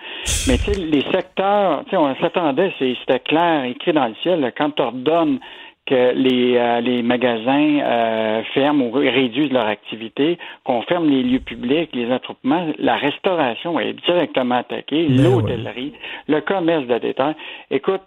Mais 0.47 0.57
tu 0.57 0.73
sais, 0.73 0.79
les 0.79 1.03
secteurs, 1.11 1.83
tu 1.85 1.91
sais, 1.91 1.97
on 1.97 2.13
s'attendait, 2.15 2.73
c'était 2.77 3.19
clair, 3.19 3.63
écrit 3.63 3.93
dans 3.93 4.07
le 4.07 4.15
ciel, 4.21 4.41
là, 4.41 4.51
quand 4.51 4.71
tu 4.71 4.81
ordonnes 4.81 5.39
que 5.87 6.13
les, 6.13 6.57
euh, 6.57 6.81
les 6.81 7.01
magasins 7.01 7.79
euh, 7.79 8.43
ferment 8.53 8.85
ou 8.85 8.91
réduisent 8.91 9.51
leur 9.51 9.65
activité, 9.65 10.37
qu'on 10.63 10.81
ferme 10.83 11.09
les 11.09 11.23
lieux 11.23 11.39
publics, 11.39 11.89
les 11.93 12.11
attroupements, 12.11 12.67
la 12.77 12.95
restauration 12.95 13.79
est 13.79 13.93
directement 14.05 14.55
attaquée, 14.55 15.07
Ben 15.07 15.23
l'hôtellerie, 15.23 15.93
le 16.27 16.41
commerce 16.41 16.85
de 16.85 16.97
détail. 16.99 17.35
Écoute, 17.71 18.01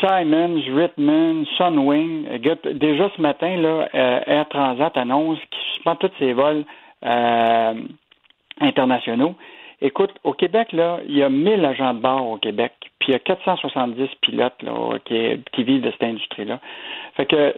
Simons, 0.00 0.60
Ritman, 0.74 1.46
Sunwing, 1.56 2.38
déjà 2.74 3.10
ce 3.16 3.20
matin, 3.20 3.56
là, 3.56 3.88
euh, 3.94 4.20
Air 4.26 4.48
Transat 4.48 4.96
annonce 4.96 5.38
qu'il 5.50 5.62
suspend 5.72 5.96
tous 5.96 6.10
ses 6.18 6.32
vols 6.32 6.64
euh, 7.04 7.74
internationaux. 8.60 9.34
Écoute, 9.82 10.12
au 10.24 10.32
Québec, 10.32 10.72
là, 10.72 11.00
il 11.06 11.16
y 11.16 11.22
a 11.22 11.28
1000 11.28 11.64
agents 11.64 11.92
de 11.92 12.00
bord 12.00 12.26
au 12.30 12.38
Québec, 12.38 12.72
puis 12.98 13.08
il 13.08 13.12
y 13.12 13.14
a 13.14 13.18
470 13.18 14.08
pilotes 14.22 14.62
là, 14.62 14.98
qui, 15.04 15.42
qui 15.52 15.64
vivent 15.64 15.82
de 15.82 15.90
cette 15.90 16.02
industrie-là. 16.02 16.60
Fait 17.16 17.26
que, 17.26 17.54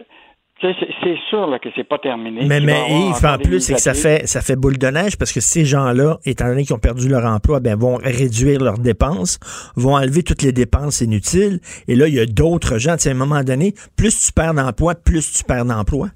c'est- 0.61 1.17
sûr 1.29 1.47
là, 1.47 1.59
que 1.59 1.69
c'est 1.75 1.85
pas 1.85 1.97
terminé. 1.97 2.41
Mais, 2.45 2.59
mais 2.59 2.81
Yves, 2.89 3.15
encore 3.15 3.35
en 3.35 3.37
plus, 3.37 3.61
c'est 3.61 3.75
que 3.75 3.79
ça 3.79 3.93
fait, 3.93 4.27
ça 4.27 4.41
fait 4.41 4.55
boule 4.55 4.77
de 4.77 4.87
neige 4.87 5.17
parce 5.17 5.31
que 5.31 5.39
ces 5.39 5.63
gens-là, 5.63 6.17
étant 6.25 6.47
donné 6.47 6.63
qu'ils 6.63 6.75
ont 6.75 6.79
perdu 6.79 7.07
leur 7.07 7.25
emploi, 7.25 7.59
ben, 7.59 7.77
vont 7.77 7.95
réduire 7.95 8.59
leurs 8.59 8.79
dépenses, 8.79 9.39
vont 9.77 9.95
enlever 9.95 10.23
toutes 10.23 10.41
les 10.41 10.51
dépenses 10.51 11.01
inutiles. 11.01 11.59
Et 11.87 11.95
là, 11.95 12.07
il 12.07 12.15
y 12.15 12.19
a 12.19 12.25
d'autres 12.25 12.77
gens. 12.79 12.95
À 12.95 13.09
un 13.09 13.13
moment 13.13 13.43
donné, 13.43 13.73
plus 13.97 14.25
tu 14.25 14.33
perds 14.33 14.53
d'emploi, 14.53 14.95
plus 14.95 15.31
tu 15.31 15.43
perds 15.43 15.65
d'emploi. 15.65 16.09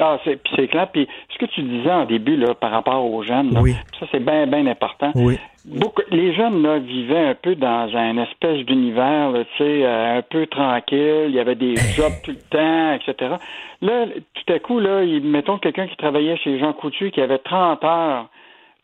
Ah, 0.00 0.18
c'est, 0.24 0.40
clair. 0.68 0.90
Puis 0.92 1.06
que 1.46 1.52
tu 1.52 1.62
disais 1.62 1.90
en 1.90 2.04
début 2.04 2.36
là, 2.36 2.54
par 2.54 2.70
rapport 2.70 3.04
aux 3.04 3.22
jeunes, 3.22 3.52
là, 3.52 3.60
Oui. 3.60 3.74
ça 3.98 4.06
c'est 4.10 4.24
bien, 4.24 4.46
bien 4.46 4.66
important. 4.66 5.12
Oui. 5.14 5.38
Beaucoup, 5.64 6.02
les 6.10 6.34
jeunes 6.34 6.62
là, 6.62 6.78
vivaient 6.78 7.28
un 7.28 7.34
peu 7.34 7.54
dans 7.54 7.88
un 7.94 8.18
espèce 8.18 8.64
d'univers, 8.66 9.32
tu 9.56 9.64
sais, 9.64 9.84
euh, 9.84 10.18
un 10.18 10.22
peu 10.22 10.46
tranquille. 10.46 11.26
Il 11.28 11.34
y 11.34 11.38
avait 11.38 11.54
des 11.54 11.76
jobs 11.96 12.12
tout 12.24 12.32
le 12.32 12.48
temps, 12.50 12.92
etc. 12.94 13.36
Là, 13.80 14.06
tout 14.34 14.52
à 14.52 14.58
coup, 14.58 14.80
là, 14.80 15.04
mettons 15.22 15.58
quelqu'un 15.58 15.86
qui 15.86 15.96
travaillait 15.96 16.36
chez 16.36 16.58
Jean 16.58 16.72
Coutu 16.72 17.10
qui 17.10 17.20
avait 17.20 17.38
30 17.38 17.84
heures, 17.84 18.28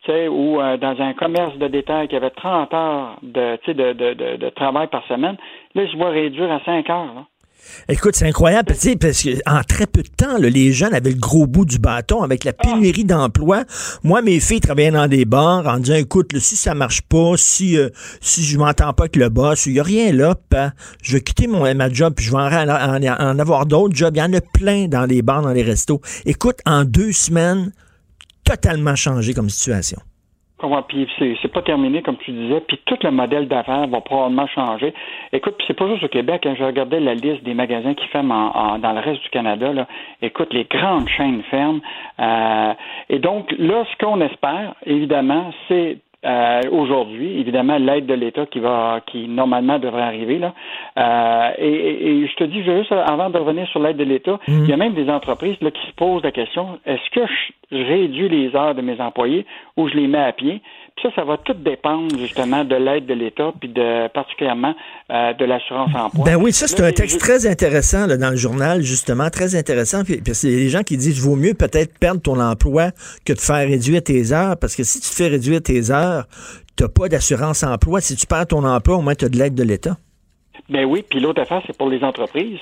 tu 0.04 0.12
sais, 0.12 0.28
ou 0.28 0.60
euh, 0.60 0.76
dans 0.76 1.00
un 1.00 1.14
commerce 1.14 1.56
de 1.58 1.66
détail 1.66 2.06
qui 2.08 2.16
avait 2.16 2.30
30 2.30 2.72
heures 2.74 3.16
de, 3.22 3.58
de, 3.72 3.92
de, 3.92 4.36
de, 4.36 4.48
travail 4.50 4.86
par 4.86 5.04
semaine. 5.06 5.36
Là, 5.74 5.82
il 5.82 5.90
se 5.90 5.96
voit 5.96 6.10
réduire 6.10 6.50
à 6.52 6.60
5 6.64 6.88
heures. 6.90 7.14
Là. 7.14 7.24
Écoute, 7.88 8.16
c'est 8.16 8.26
incroyable, 8.26 8.72
tu 8.74 8.78
sais, 8.80 8.96
parce 8.96 9.22
que 9.22 9.30
en 9.46 9.62
très 9.62 9.86
peu 9.86 10.02
de 10.02 10.08
temps, 10.08 10.38
là, 10.38 10.48
les 10.50 10.72
jeunes 10.72 10.94
avaient 10.94 11.10
le 11.10 11.16
gros 11.18 11.46
bout 11.46 11.64
du 11.64 11.78
bâton 11.78 12.22
avec 12.22 12.44
la 12.44 12.52
pénurie 12.52 13.04
d'emploi. 13.04 13.64
Moi, 14.02 14.22
mes 14.22 14.40
filles 14.40 14.60
travaillaient 14.60 14.90
dans 14.90 15.06
des 15.08 15.24
bars 15.24 15.66
en 15.66 15.78
disant, 15.78 15.94
écoute, 15.96 16.32
là, 16.32 16.40
si 16.40 16.56
ça 16.56 16.74
marche 16.74 17.02
pas, 17.02 17.32
si 17.36 17.76
euh, 17.78 17.88
si 18.20 18.44
je 18.44 18.58
m'entends 18.58 18.92
pas 18.92 19.04
avec 19.04 19.16
le 19.16 19.28
boss, 19.28 19.66
il 19.66 19.74
y 19.74 19.80
a 19.80 19.82
rien 19.82 20.12
là, 20.12 20.34
ben, 20.50 20.72
je 21.02 21.14
vais 21.14 21.20
quitter 21.22 21.46
mon 21.46 21.72
ma 21.74 21.92
job, 21.92 22.14
puis 22.16 22.26
je 22.26 22.30
vais 22.30 22.36
en, 22.38 22.68
en- 22.68 23.30
en 23.30 23.38
avoir 23.38 23.66
d'autres 23.66 23.94
jobs. 23.94 24.14
Il 24.16 24.20
y 24.20 24.22
en 24.22 24.32
a 24.32 24.40
plein 24.40 24.88
dans 24.88 25.04
les 25.06 25.22
bars, 25.22 25.42
dans 25.42 25.52
les 25.52 25.62
restos. 25.62 26.00
Écoute, 26.26 26.58
en 26.66 26.84
deux 26.84 27.12
semaines, 27.12 27.72
totalement 28.44 28.96
changé 28.96 29.34
comme 29.34 29.50
situation. 29.50 29.98
C'est 31.40 31.52
pas 31.52 31.62
terminé, 31.62 32.02
comme 32.02 32.16
tu 32.16 32.30
disais, 32.32 32.60
puis 32.66 32.78
tout 32.84 32.98
le 33.02 33.10
modèle 33.10 33.46
d'affaires 33.48 33.86
va 33.86 34.00
probablement 34.00 34.46
changer. 34.48 34.92
Écoute, 35.32 35.54
puis 35.56 35.66
c'est 35.68 35.74
pas 35.74 35.88
juste 35.88 36.02
au 36.02 36.08
Québec, 36.08 36.46
hein, 36.46 36.54
je 36.58 36.64
regardais 36.64 37.00
la 37.00 37.14
liste 37.14 37.44
des 37.44 37.54
magasins 37.54 37.94
qui 37.94 38.06
ferment 38.08 38.52
en, 38.54 38.74
en- 38.74 38.78
dans 38.78 38.92
le 38.92 39.00
reste 39.00 39.22
du 39.22 39.28
Canada, 39.30 39.72
là. 39.72 39.86
Écoute, 40.22 40.52
les 40.52 40.64
grandes 40.64 41.08
chaînes 41.08 41.42
ferment. 41.50 41.80
Euh, 42.20 42.74
et 43.08 43.18
donc, 43.18 43.54
là, 43.58 43.84
ce 43.90 44.04
qu'on 44.04 44.20
espère, 44.20 44.74
évidemment, 44.84 45.52
c'est 45.68 45.98
euh, 46.28 46.60
aujourd'hui, 46.70 47.40
évidemment, 47.40 47.78
l'aide 47.78 48.06
de 48.06 48.14
l'État 48.14 48.44
qui 48.46 48.60
va, 48.60 49.00
qui 49.06 49.26
normalement 49.28 49.78
devrait 49.78 50.02
arriver 50.02 50.38
là. 50.38 50.52
Euh, 50.98 51.50
et, 51.58 51.68
et- 51.72 52.08
et 52.22 52.26
je 52.26 52.34
te 52.36 52.44
dis 52.44 52.62
juste 52.62 52.92
avant 52.92 53.30
de 53.30 53.38
revenir 53.38 53.66
sur 53.68 53.80
l'aide 53.80 53.96
de 53.96 54.04
l'État, 54.04 54.38
il 54.46 54.68
y 54.68 54.72
a 54.72 54.76
même 54.76 54.94
des 54.94 55.08
entreprises 55.10 55.56
là, 55.60 55.70
qui 55.70 55.86
se 55.86 55.92
posent 55.92 56.22
la 56.22 56.32
question 56.32 56.78
est-ce 56.86 57.10
que 57.10 57.26
je, 57.26 57.76
réduis 57.76 58.28
les 58.28 58.54
heures 58.56 58.74
de 58.74 58.80
mes 58.82 58.98
employés 59.00 59.44
ou 59.76 59.88
je 59.88 59.94
les 59.94 60.06
mets 60.08 60.18
à 60.18 60.32
pied? 60.32 60.60
Ça, 61.02 61.08
ça 61.14 61.24
va 61.24 61.36
tout 61.38 61.54
dépendre 61.54 62.16
justement 62.18 62.64
de 62.64 62.74
l'aide 62.76 63.06
de 63.06 63.14
l'État, 63.14 63.52
puis 63.60 63.68
de 63.68 64.08
particulièrement 64.08 64.74
euh, 65.10 65.32
de 65.34 65.44
l'assurance 65.44 65.90
emploi. 65.94 66.24
Ben 66.24 66.36
oui, 66.36 66.52
ça, 66.52 66.66
c'est 66.66 66.80
un 66.82 66.86
les- 66.88 66.94
texte 66.94 67.18
très 67.20 67.46
intéressant 67.46 68.06
là, 68.06 68.16
dans 68.16 68.30
le 68.30 68.36
journal, 68.36 68.82
justement, 68.82 69.30
très 69.30 69.54
intéressant. 69.54 70.04
Puis, 70.04 70.20
puis 70.20 70.34
c'est 70.34 70.48
des 70.48 70.68
gens 70.68 70.82
qui 70.82 70.96
disent 70.96 71.20
vaut 71.20 71.36
mieux 71.36 71.54
peut-être 71.54 71.98
perdre 71.98 72.20
ton 72.20 72.40
emploi 72.40 72.90
que 73.24 73.32
de 73.32 73.40
faire 73.40 73.66
réduire 73.68 74.02
tes 74.02 74.32
heures, 74.32 74.56
parce 74.60 74.74
que 74.76 74.82
si 74.84 75.00
tu 75.00 75.08
te 75.08 75.14
fais 75.14 75.28
réduire 75.28 75.62
tes 75.62 75.90
heures, 75.90 76.24
tu 76.76 76.84
n'as 76.84 76.88
pas 76.88 77.08
d'assurance 77.08 77.62
emploi. 77.62 78.00
Si 78.00 78.14
tu 78.16 78.26
perds 78.26 78.46
ton 78.46 78.64
emploi, 78.64 78.96
au 78.96 79.02
moins 79.02 79.14
tu 79.14 79.24
as 79.24 79.28
de 79.28 79.36
l'aide 79.38 79.54
de 79.54 79.62
l'État. 79.64 79.96
Ben 80.68 80.84
oui, 80.84 81.02
puis 81.08 81.18
l'autre 81.20 81.40
affaire, 81.40 81.62
c'est 81.66 81.76
pour 81.76 81.88
les 81.88 82.02
entreprises. 82.04 82.58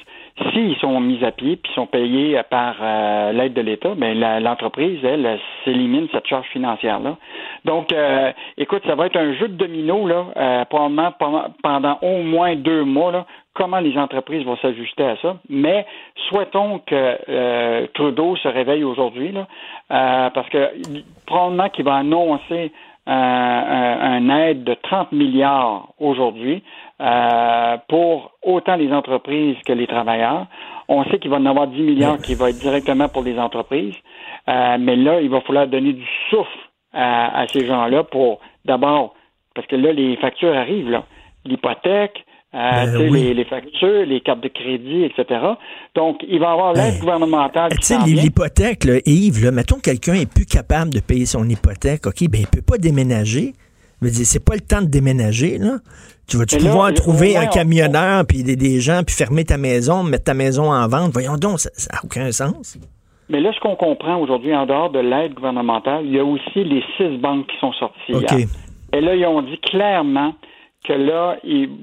S'ils 0.52 0.76
sont 0.76 1.00
mis 1.00 1.24
à 1.24 1.30
pied 1.30 1.56
puis 1.56 1.72
sont 1.72 1.86
payés 1.86 2.38
par 2.50 2.76
euh, 2.82 3.32
l'aide 3.32 3.54
de 3.54 3.62
l'État, 3.62 3.94
ben 3.96 4.18
l'entreprise, 4.42 5.02
elle, 5.02 5.38
s'élimine 5.64 6.08
cette 6.12 6.26
charge 6.26 6.46
financière-là. 6.48 7.16
Donc, 7.64 7.90
euh, 7.92 8.32
écoute, 8.58 8.82
ça 8.86 8.94
va 8.94 9.06
être 9.06 9.16
un 9.16 9.32
jeu 9.34 9.48
de 9.48 9.54
domino, 9.54 10.06
là, 10.06 10.26
euh, 10.36 10.64
probablement 10.66 11.12
pendant, 11.18 11.46
pendant 11.62 11.98
au 12.02 12.22
moins 12.22 12.54
deux 12.54 12.84
mois, 12.84 13.12
là, 13.12 13.26
comment 13.54 13.80
les 13.80 13.96
entreprises 13.96 14.44
vont 14.44 14.56
s'ajuster 14.58 15.04
à 15.04 15.16
ça. 15.16 15.38
Mais 15.48 15.86
souhaitons 16.28 16.80
que 16.80 17.18
euh, 17.28 17.86
Trudeau 17.94 18.36
se 18.36 18.48
réveille 18.48 18.84
aujourd'hui, 18.84 19.32
là, 19.32 19.46
euh, 19.90 20.30
parce 20.30 20.48
que 20.50 20.70
probablement 21.26 21.70
qu'il 21.70 21.84
va 21.86 21.94
annoncer 21.94 22.72
euh, 23.08 23.12
un, 23.12 24.28
un 24.28 24.38
aide 24.38 24.64
de 24.64 24.74
30 24.74 25.12
milliards 25.12 25.88
aujourd'hui 25.98 26.62
euh, 27.00 27.76
pour 27.88 28.32
autant 28.42 28.76
les 28.76 28.92
entreprises 28.92 29.56
que 29.64 29.72
les 29.72 29.86
travailleurs. 29.86 30.46
On 30.88 31.04
sait 31.04 31.18
qu'il 31.18 31.30
va 31.30 31.36
en 31.36 31.46
avoir 31.46 31.68
10 31.68 31.82
milliards 31.82 32.18
qui 32.18 32.34
va 32.34 32.50
être 32.50 32.58
directement 32.58 33.08
pour 33.08 33.22
les 33.22 33.38
entreprises, 33.38 33.94
euh, 34.48 34.76
mais 34.80 34.96
là, 34.96 35.20
il 35.20 35.30
va 35.30 35.40
falloir 35.40 35.66
donner 35.66 35.92
du 35.92 36.06
souffle 36.30 36.58
à, 36.92 37.40
à 37.42 37.46
ces 37.48 37.66
gens-là 37.66 38.02
pour 38.04 38.40
d'abord, 38.64 39.14
parce 39.54 39.66
que 39.68 39.76
là, 39.76 39.92
les 39.92 40.16
factures 40.16 40.56
arrivent, 40.56 40.90
là, 40.90 41.04
l'hypothèque, 41.44 42.25
euh, 42.56 42.98
Ben 42.98 43.10
oui. 43.10 43.22
les, 43.22 43.34
les 43.34 43.44
factures, 43.44 44.06
les 44.06 44.20
cartes 44.20 44.40
de 44.42 44.48
crédit, 44.48 45.04
etc. 45.04 45.40
Donc, 45.94 46.20
il 46.28 46.38
va 46.40 46.46
y 46.46 46.52
avoir 46.52 46.72
l'aide 46.72 46.94
Ben, 46.94 47.00
gouvernementale 47.00 47.70
Tu 47.72 47.82
sais, 47.82 47.98
l'hypothèque, 48.06 48.84
là, 48.84 48.94
Yves, 49.04 49.44
là, 49.44 49.50
mettons 49.50 49.78
quelqu'un 49.78 50.14
est 50.14 50.32
plus 50.32 50.46
capable 50.46 50.90
de 50.92 51.00
payer 51.00 51.26
son 51.26 51.48
hypothèque, 51.48 52.06
OK, 52.06 52.28
ben 52.30 52.40
il 52.40 52.46
peut 52.46 52.62
pas 52.62 52.78
déménager. 52.78 53.52
Je 54.00 54.06
me 54.06 54.10
dis, 54.10 54.24
c'est 54.24 54.44
pas 54.44 54.54
le 54.54 54.60
temps 54.60 54.82
de 54.82 54.86
déménager, 54.88 55.58
là. 55.58 55.78
Tu 56.28 56.36
vas-tu 56.36 56.56
là, 56.58 56.62
pouvoir 56.70 56.88
au 56.90 56.92
trouver 56.92 57.36
un 57.36 57.44
on- 57.46 57.50
camionneur, 57.50 58.24
puis 58.26 58.42
des, 58.42 58.56
des 58.56 58.80
gens, 58.80 59.02
puis 59.06 59.14
fermer 59.14 59.44
ta 59.44 59.56
maison, 59.58 60.02
mettre 60.02 60.24
ta 60.24 60.34
maison 60.34 60.72
en 60.72 60.88
vente? 60.88 61.12
Voyons 61.12 61.36
donc, 61.36 61.60
ça 61.60 61.70
n'a 61.92 62.00
aucun 62.04 62.32
sens. 62.32 62.78
Mais 63.28 63.40
là, 63.40 63.52
ce 63.54 63.60
qu'on 63.60 63.74
comprend 63.76 64.16
aujourd'hui, 64.18 64.54
en 64.54 64.66
dehors 64.66 64.90
de 64.90 64.98
l'aide 65.00 65.34
gouvernementale, 65.34 66.04
il 66.04 66.12
y 66.12 66.18
a 66.18 66.24
aussi 66.24 66.62
les 66.64 66.82
six 66.96 67.16
banques 67.18 67.46
qui 67.48 67.56
sont 67.60 67.72
sorties. 67.72 68.12
Hier. 68.12 68.46
Et 68.92 69.00
là, 69.00 69.14
ils 69.16 69.26
ont 69.26 69.42
dit 69.42 69.58
clairement 69.62 70.34
que 70.86 70.92
là, 70.92 71.36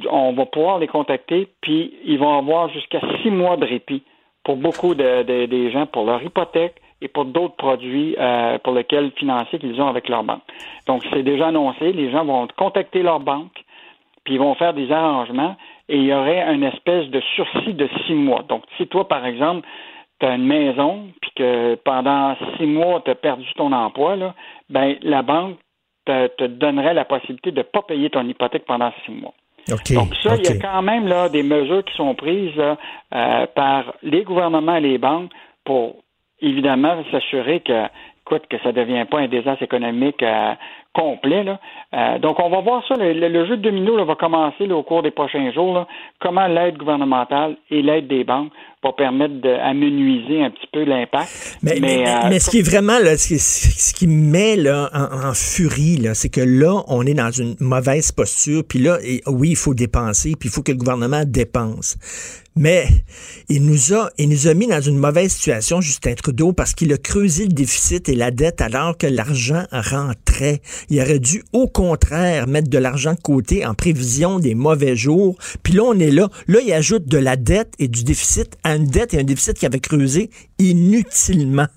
on 0.10 0.34
va 0.34 0.46
pouvoir 0.46 0.80
les 0.80 0.88
contacter, 0.88 1.48
puis 1.62 1.94
ils 2.06 2.18
vont 2.20 2.38
avoir 2.38 2.70
jusqu'à 2.70 3.00
six 3.22 3.30
mois 3.30 3.58
de 3.58 3.66
répit 3.66 4.04
pour 4.44 4.58
beaucoup 4.58 4.96
de, 4.96 5.24
de- 5.24 5.46
des 5.46 5.72
gens, 5.72 5.86
pour 5.86 6.06
leur 6.06 6.22
hypothèque 6.24 6.76
et 7.02 7.08
pour 7.08 7.26
d'autres 7.26 7.56
produits 7.56 8.16
euh, 8.18 8.58
pour 8.64 8.74
lesquels 8.74 9.12
financiers 9.18 9.60
qu'ils 9.60 9.82
ont 9.82 9.88
avec 9.88 10.08
leur 10.10 10.24
banque. 10.24 10.42
Donc, 10.88 11.04
c'est 11.12 11.24
déjà 11.24 11.48
annoncé. 11.48 11.92
Les 11.92 12.12
gens 12.12 12.26
vont 12.26 12.48
contacter 12.58 13.04
leur 13.04 13.20
banque, 13.20 13.58
puis 14.24 14.36
ils 14.36 14.40
vont 14.40 14.56
faire 14.56 14.74
des 14.74 14.92
arrangements, 14.92 15.56
et 15.90 15.98
il 15.98 16.06
y 16.06 16.14
aurait 16.14 16.42
une 16.54 16.64
espèce 16.64 17.08
de 17.10 17.22
sursis 17.36 17.74
de 17.74 17.90
six 18.06 18.14
mois. 18.16 18.44
Donc, 18.48 18.64
si 18.78 18.88
toi, 18.88 19.08
par 19.08 19.26
exemple, 19.26 19.68
tu 20.20 20.26
as 20.26 20.36
une 20.36 20.46
maison, 20.46 21.08
puis 21.22 21.32
que 21.36 21.76
pendant 21.84 22.36
six 22.58 22.66
mois, 22.66 23.02
tu 23.04 23.12
as 23.12 23.16
perdu 23.16 23.46
ton 23.56 23.72
emploi, 23.74 24.16
là, 24.16 24.34
ben, 24.70 24.96
la 25.02 25.22
banque 25.24 25.58
te, 26.06 26.28
te 26.28 26.44
donnerait 26.46 26.94
la 26.94 27.06
possibilité 27.06 27.52
de 27.52 27.58
ne 27.58 27.64
pas 27.64 27.82
payer 27.82 28.10
ton 28.10 28.28
hypothèque 28.28 28.66
pendant 28.66 28.92
six 29.06 29.12
mois. 29.12 29.34
Donc 29.68 30.16
ça, 30.22 30.36
il 30.36 30.44
y 30.44 30.48
a 30.48 30.60
quand 30.60 30.82
même 30.82 31.08
là, 31.08 31.30
des 31.30 31.44
mesures 31.44 31.86
qui 31.86 31.96
sont 31.96 32.14
prises 32.16 32.56
là, 32.56 32.78
euh, 33.14 33.46
par 33.56 33.94
les 34.04 34.24
gouvernements 34.24 34.76
et 34.76 34.82
les 34.82 34.98
banques 34.98 35.32
pour 35.64 36.04
évidemment 36.42 37.02
s'assurer 37.12 37.62
que, 37.62 37.86
écoute, 38.26 38.44
que 38.50 38.58
ça 38.60 38.70
ne 38.70 38.74
devient 38.74 39.06
pas 39.10 39.20
un 39.20 39.28
désastre 39.28 39.64
économique 39.64 40.22
euh, 40.22 40.54
complet. 40.94 41.44
Là. 41.44 41.60
Euh, 41.94 42.20
donc 42.20 42.40
on 42.40 42.50
va 42.50 42.62
voir 42.62 42.84
ça. 42.88 42.96
Le, 42.96 43.14
le- 43.14 43.28
le 43.30 43.46
jeu 43.48 43.58
de 43.58 43.62
domino 43.64 43.98
là, 43.98 44.04
va 44.06 44.16
commencer 44.16 44.68
là, 44.68 44.76
au 44.76 44.84
cours 44.84 45.04
des 45.04 45.12
prochains 45.12 45.52
jours. 45.52 45.74
là. 45.74 45.88
comment 46.22 46.48
l'aide 46.48 46.78
gouvernementale 46.78 47.58
et 47.72 47.82
l'aide 47.82 48.08
des 48.08 48.24
banques 48.24 48.52
va 48.84 48.92
permettre 48.92 49.36
d'amenuiser 49.42 50.44
un 50.44 50.52
petit 50.52 50.68
peu 50.74 50.84
l'impact. 50.84 51.58
Mais, 51.64 51.78
mais, 51.80 52.06
euh, 52.08 52.28
mais 52.30 52.40
ce 52.40 52.50
qui 52.50 52.60
est 52.60 52.70
vraiment, 52.70 53.00
là, 53.00 53.16
ce 53.18 53.28
qui, 53.30 53.40
ce 53.40 53.94
qui 53.94 54.08
me 54.08 54.30
met 54.32 54.56
là, 54.58 54.90
en, 54.94 55.30
en 55.30 55.34
furie, 55.34 56.02
c'est 56.14 56.28
que 56.30 56.42
là, 56.42 56.84
on 56.88 57.06
est 57.06 57.14
dans 57.14 57.32
une 57.32 57.56
mauvaise 57.62 58.12
posture, 58.12 58.64
puis 58.68 58.80
là, 58.80 58.98
et, 59.02 59.22
oui, 59.28 59.52
il 59.52 59.56
faut 59.56 59.74
dépenser, 59.74 60.34
puis 60.38 60.50
il 60.50 60.52
faut 60.52 60.64
que 60.64 60.74
le 60.74 60.78
gouvernement 60.78 61.24
dépense. 61.26 61.98
Mais 62.56 62.86
il 63.50 63.66
nous 63.66 63.94
a, 63.96 64.10
il 64.20 64.30
nous 64.30 64.48
a 64.48 64.54
mis 64.54 64.68
dans 64.68 64.82
une 64.82 64.98
mauvaise 64.98 65.32
situation, 65.32 65.80
Justin 65.82 66.14
Trudeau, 66.14 66.52
parce 66.54 66.76
qu'il 66.76 66.92
a 66.94 66.98
creusé 66.98 67.46
le 67.46 67.54
déficit 67.54 68.10
et 68.10 68.16
la 68.16 68.30
dette 68.32 68.62
alors 68.62 68.98
que 68.98 69.08
l'argent 69.08 69.64
rentrait. 69.72 70.60
Il 70.90 71.00
aurait 71.02 71.20
dû, 71.20 71.44
au 71.54 71.68
contraire, 71.68 72.48
mettre 72.48 72.70
de 72.70 72.78
l'argent 72.78 73.14
de 73.14 73.20
côté 73.22 73.66
en 73.66 73.74
prévision 73.74 74.40
des 74.40 74.56
mauvais 74.56 74.96
jours. 74.96 75.36
Puis 75.64 75.74
là, 75.74 75.84
on 75.84 75.98
est 76.00 76.12
là. 76.12 76.28
Là, 76.48 76.60
il 76.66 76.72
ajoute 76.74 77.06
de 77.08 77.18
la 77.18 77.36
dette 77.36 77.74
et 77.80 77.88
du 77.88 78.04
déficit 78.04 78.58
à 78.64 78.76
une 78.76 78.86
dette 78.86 79.14
et 79.14 79.20
un 79.20 79.24
déficit 79.24 79.58
qui 79.58 79.66
avait 79.66 79.80
creusé 79.80 80.30
inutilement. 80.60 81.68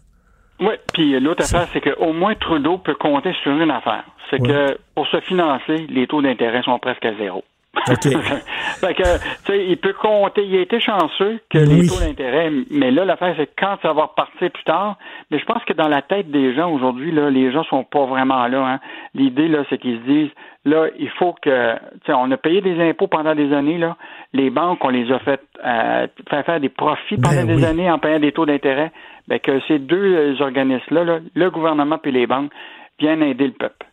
Oui, 0.60 0.75
puis 0.94 1.18
l'autre 1.20 1.44
affaire, 1.44 1.68
c'est 1.72 1.80
qu'au 1.82 2.12
moins 2.12 2.34
Trudeau 2.34 2.78
peut 2.78 2.94
compter 2.94 3.32
sur 3.42 3.52
une 3.52 3.70
affaire. 3.70 4.04
C'est 4.30 4.40
Ouais. 4.40 4.48
que 4.48 4.78
pour 4.94 5.06
se 5.08 5.20
financer, 5.20 5.86
les 5.90 6.06
taux 6.06 6.22
d'intérêt 6.22 6.62
sont 6.62 6.78
presque 6.78 7.04
à 7.04 7.14
zéro. 7.16 7.44
OK. 7.88 8.02
fait 8.80 8.95
que, 8.95 9.02
tu 9.02 9.52
sais, 9.52 9.66
il 9.66 9.76
peut 9.76 9.92
compter. 9.92 10.45
Il 10.45 10.56
a 10.56 10.61
été 10.61 10.80
chanceux 10.80 11.40
que 11.50 11.59
Oui. 11.59 11.83
les 11.83 11.88
taux 11.88 12.00
d'intérêt, 12.00 12.50
mais 12.71 12.90
là, 12.90 13.04
l'affaire, 13.04 13.35
c'est 13.37 13.50
quand 13.59 13.76
ça 13.83 13.92
va 13.92 14.04
repartir 14.04 14.50
plus 14.50 14.64
tard. 14.64 14.97
Mais 15.30 15.38
je 15.38 15.45
pense 15.45 15.62
que 15.64 15.73
dans 15.73 15.88
la 15.88 16.02
tête 16.02 16.30
des 16.30 16.54
gens 16.54 16.71
aujourd'hui, 16.71 17.12
là, 17.12 17.30
les 17.30 17.52
gens 17.52 17.64
sont 17.64 17.85
pas 17.85 18.04
vraiment 18.06 18.47
là. 18.49 18.66
Hein. 18.66 18.80
L'idée, 19.14 19.49
là, 19.49 19.64
c'est 19.71 19.78
qu'ils 19.78 19.99
se 20.00 20.04
disent, 20.04 20.30
là, 20.64 20.87
il 20.99 21.11
faut 21.11 21.35
que, 21.40 21.75
tu 21.76 21.80
sais, 22.06 22.12
on 22.12 22.30
a 22.30 22.37
payé 22.37 22.61
des 22.61 22.80
impôts 22.80 23.06
pendant 23.09 23.35
des 23.35 23.52
années, 23.52 23.78
là. 23.78 23.97
Les 24.33 24.50
banques, 24.50 24.85
on 24.85 24.88
les 24.90 25.11
a 25.12 25.18
fait 25.21 25.40
euh, 25.64 26.06
faire 26.28 26.45
faire 26.45 26.61
des 26.61 26.68
profits 26.68 27.16
pendant 27.16 27.45
Ben 27.45 27.47
des 27.47 27.54
oui. 27.56 27.64
années 27.64 27.90
en 27.90 27.99
payant 27.99 28.18
des 28.21 28.33
taux 28.33 28.47
d'intérêt. 28.47 28.90
Ben, 29.28 29.40
que 29.40 29.61
ces 29.66 29.78
deux 29.78 30.40
organismes-là, 30.40 31.04
là, 31.04 31.18
le 31.35 31.50
gouvernement 31.50 31.99
puis 31.99 32.12
les 32.12 32.26
banques, 32.26 32.52
viennent 32.99 33.23
aider 33.23 33.47
le 33.47 33.52
peuple. 33.52 33.87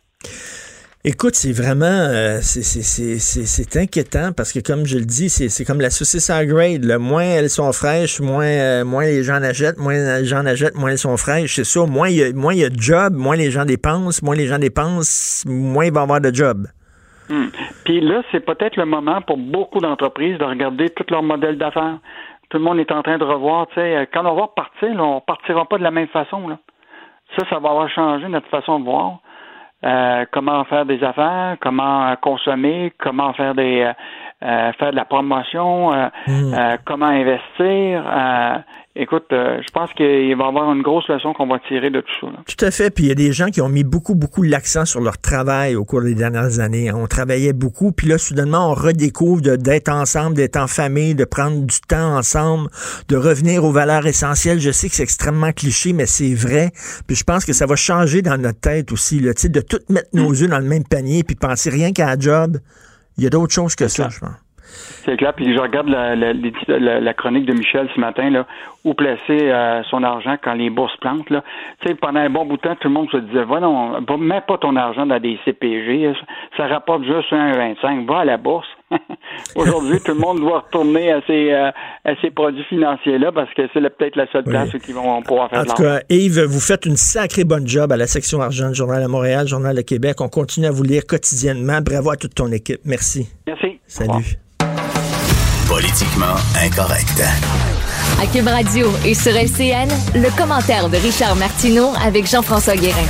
Écoute, 1.06 1.34
c'est 1.34 1.52
vraiment, 1.52 1.84
euh, 1.84 2.38
c'est- 2.40 3.76
inquiétant 3.76 4.32
parce 4.34 4.54
que 4.54 4.60
comme 4.60 4.86
je 4.86 4.96
le 4.96 5.04
dis, 5.04 5.28
c'est 5.28 5.64
comme 5.66 5.82
la 5.82 5.90
saucisse 5.90 6.30
en 6.30 6.42
grade. 6.46 6.84
là. 6.84 6.98
Moins 6.98 7.24
elles 7.24 7.50
sont 7.50 7.70
fraîches, 7.74 8.20
moins, 8.20 8.46
euh, 8.46 8.84
moins 8.86 9.04
les 9.04 9.22
gens 9.22 9.34
en 9.34 9.42
achètent, 9.42 9.76
moins 9.76 9.92
les 9.92 10.24
gens 10.24 10.38
en 10.38 10.46
achètent, 10.46 10.76
moins 10.76 10.92
elles 10.92 10.98
sont 10.98 11.18
fraîches. 11.18 11.56
C'est 11.56 11.64
ça. 11.64 11.84
Moins 11.84 12.08
il 12.08 12.16
y 12.16 12.24
a, 12.24 12.32
moins 12.32 12.54
il 12.54 12.60
y 12.60 12.64
a 12.64 12.70
de 12.70 12.80
job, 12.80 13.12
moins 13.12 13.36
les 13.36 13.50
gens 13.50 13.66
dépensent, 13.66 14.24
moins 14.24 14.34
les 14.34 14.46
gens 14.46 14.58
dépensent, 14.58 15.44
moins 15.46 15.84
il 15.84 15.92
va 15.92 16.00
y 16.00 16.02
avoir 16.04 16.22
de 16.22 16.32
job. 16.32 16.68
Hmm. 17.28 17.48
Puis 17.84 18.00
là, 18.00 18.22
c'est 18.32 18.40
peut-être 18.40 18.76
le 18.76 18.86
moment 18.86 19.20
pour 19.20 19.36
beaucoup 19.36 19.80
d'entreprises 19.80 20.38
de 20.38 20.44
regarder 20.44 20.88
tout 20.88 21.04
leur 21.10 21.22
modèle 21.22 21.58
d'affaires. 21.58 21.98
Tout 22.48 22.56
le 22.56 22.64
monde 22.64 22.78
est 22.78 22.92
en 22.92 23.02
train 23.02 23.18
de 23.18 23.24
revoir, 23.24 23.66
tu 23.68 23.74
sais, 23.74 23.96
euh, 23.96 24.04
quand 24.10 24.24
on 24.24 24.34
va 24.34 24.42
repartir, 24.42 24.94
là, 24.94 25.02
on 25.02 25.20
partira 25.20 25.66
pas 25.66 25.76
de 25.76 25.82
la 25.82 25.90
même 25.90 26.08
façon. 26.08 26.48
Là. 26.48 26.58
Ça, 27.36 27.46
ça 27.50 27.58
va 27.58 27.70
avoir 27.70 27.90
changé 27.90 28.26
notre 28.28 28.48
façon 28.48 28.78
de 28.78 28.84
voir. 28.84 29.18
Euh, 29.84 30.24
comment 30.30 30.64
faire 30.64 30.86
des 30.86 31.02
affaires, 31.04 31.56
comment 31.60 32.06
euh, 32.06 32.14
consommer, 32.16 32.92
comment 32.98 33.34
faire 33.34 33.54
des 33.54 33.82
euh, 33.82 33.92
euh, 34.42 34.72
faire 34.78 34.90
de 34.92 34.96
la 34.96 35.04
promotion, 35.04 35.92
euh, 35.92 36.08
euh, 36.28 36.76
comment 36.84 37.06
investir. 37.06 38.04
Écoute, 38.96 39.24
euh, 39.32 39.60
je 39.60 39.72
pense 39.72 39.92
qu'il 39.94 40.36
va 40.36 40.44
y 40.44 40.48
avoir 40.48 40.72
une 40.72 40.82
grosse 40.82 41.08
leçon 41.08 41.32
qu'on 41.32 41.48
va 41.48 41.58
tirer 41.58 41.90
de 41.90 42.00
tout 42.00 42.12
ça. 42.20 42.26
là. 42.28 42.38
Tout 42.46 42.64
à 42.64 42.70
fait. 42.70 42.90
Puis 42.90 43.04
il 43.04 43.08
y 43.08 43.10
a 43.10 43.16
des 43.16 43.32
gens 43.32 43.46
qui 43.46 43.60
ont 43.60 43.68
mis 43.68 43.82
beaucoup, 43.82 44.14
beaucoup 44.14 44.42
l'accent 44.42 44.84
sur 44.84 45.00
leur 45.00 45.18
travail 45.18 45.74
au 45.74 45.84
cours 45.84 46.02
des 46.02 46.14
dernières 46.14 46.60
années. 46.60 46.92
On 46.92 47.08
travaillait 47.08 47.52
beaucoup, 47.52 47.90
puis 47.90 48.06
là, 48.06 48.18
soudainement, 48.18 48.70
on 48.70 48.74
redécouvre 48.74 49.40
d'être 49.40 49.88
ensemble, 49.88 50.36
d'être 50.36 50.56
en 50.56 50.68
famille, 50.68 51.16
de 51.16 51.24
prendre 51.24 51.60
du 51.66 51.80
temps 51.80 52.16
ensemble, 52.16 52.68
de 53.08 53.16
revenir 53.16 53.64
aux 53.64 53.72
valeurs 53.72 54.06
essentielles. 54.06 54.60
Je 54.60 54.70
sais 54.70 54.88
que 54.88 54.94
c'est 54.94 55.02
extrêmement 55.02 55.50
cliché, 55.50 55.92
mais 55.92 56.06
c'est 56.06 56.34
vrai. 56.34 56.70
Puis 57.08 57.16
je 57.16 57.24
pense 57.24 57.44
que 57.44 57.52
ça 57.52 57.66
va 57.66 57.74
changer 57.74 58.22
dans 58.22 58.40
notre 58.40 58.60
tête 58.60 58.92
aussi, 58.92 59.18
tu 59.18 59.32
sais, 59.36 59.48
de 59.48 59.60
tout 59.60 59.80
mettre 59.88 60.10
nos 60.12 60.30
œufs 60.40 60.48
dans 60.48 60.60
le 60.60 60.68
même 60.68 60.84
panier, 60.84 61.24
puis 61.24 61.34
penser 61.34 61.68
rien 61.68 61.92
qu'à 61.92 62.06
la 62.06 62.16
job. 62.16 62.58
Il 63.18 63.24
y 63.24 63.26
a 63.26 63.30
d'autres 63.30 63.54
choses 63.54 63.74
que 63.74 63.88
ça, 63.88 64.08
je 64.08 64.20
pense. 64.20 64.43
C'est 65.04 65.16
clair. 65.16 65.32
Puis 65.34 65.54
je 65.54 65.60
regarde 65.60 65.88
la, 65.88 66.14
la, 66.16 66.32
les- 66.32 66.52
la- 66.68 67.00
la 67.00 67.14
chronique 67.14 67.46
de 67.46 67.52
Michel 67.52 67.88
ce 67.94 68.00
matin, 68.00 68.30
là, 68.30 68.46
où 68.84 68.94
placer 68.94 69.18
euh, 69.30 69.82
son 69.90 70.02
argent 70.02 70.36
quand 70.42 70.54
les 70.54 70.70
bourses 70.70 70.96
plantent. 71.00 71.30
Là. 71.30 71.42
Pendant 72.00 72.20
un 72.20 72.30
bon 72.30 72.44
bout 72.46 72.56
de 72.56 72.62
temps, 72.62 72.76
tout 72.76 72.88
le 72.88 72.94
monde 72.94 73.08
se 73.10 73.16
disait, 73.18 73.44
va 73.44 73.60
non, 73.60 74.00
mets 74.18 74.42
pas 74.46 74.58
ton 74.58 74.76
argent 74.76 75.06
dans 75.06 75.18
des 75.20 75.38
CPG, 75.44 76.12
ça 76.56 76.66
rapporte 76.66 77.02
juste 77.04 77.30
1,25, 77.32 78.06
va 78.06 78.18
à 78.20 78.24
la 78.24 78.36
bourse. 78.36 78.66
Aujourd'hui, 79.56 79.98
tout 80.04 80.12
le 80.12 80.18
monde 80.18 80.38
doit 80.40 80.60
retourner 80.60 81.12
à 81.12 81.20
ces, 81.26 81.50
euh, 81.52 81.70
à 82.04 82.14
ces 82.20 82.30
produits 82.30 82.64
financiers-là 82.64 83.32
parce 83.32 83.52
que 83.54 83.62
c'est 83.72 83.80
peut-être 83.96 84.16
la 84.16 84.26
seule 84.30 84.44
Oui. 84.46 84.52
place 84.52 84.72
où 84.74 84.78
ils 84.86 84.94
vont 84.94 85.22
pouvoir 85.22 85.48
faire 85.50 85.60
En 85.60 85.64
tout 85.64 85.82
cas, 85.82 86.00
Yves, 86.10 86.42
vous 86.44 86.60
faites 86.60 86.86
une 86.86 86.96
sacrée 86.96 87.44
bonne 87.44 87.66
job 87.66 87.90
à 87.92 87.96
la 87.96 88.06
section 88.06 88.40
argent 88.40 88.68
du 88.68 88.74
Journal 88.74 89.02
de 89.02 89.08
Montréal, 89.08 89.46
Journal 89.48 89.74
de 89.74 89.82
Québec. 89.82 90.20
On 90.20 90.28
continue 90.28 90.66
à 90.66 90.70
vous 90.70 90.82
lire 90.84 91.02
quotidiennement. 91.06 91.80
Bravo 91.80 92.10
à 92.10 92.16
toute 92.16 92.34
ton 92.34 92.52
équipe. 92.52 92.80
Merci. 92.84 93.28
Merci. 93.46 93.80
Salut. 93.86 94.36
Politiquement 95.74 96.36
incorrect. 96.62 97.20
À 98.22 98.26
Cube 98.28 98.46
Radio 98.46 98.92
et 99.04 99.12
sur 99.12 99.32
LCN, 99.32 99.88
le 100.14 100.30
commentaire 100.38 100.88
de 100.88 100.96
Richard 100.98 101.34
Martineau 101.34 101.92
avec 102.00 102.30
Jean-François 102.30 102.76
Guérin. 102.76 103.02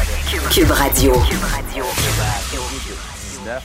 Cube 0.51 0.71
Radio. 0.71 1.13
19. 1.13 2.24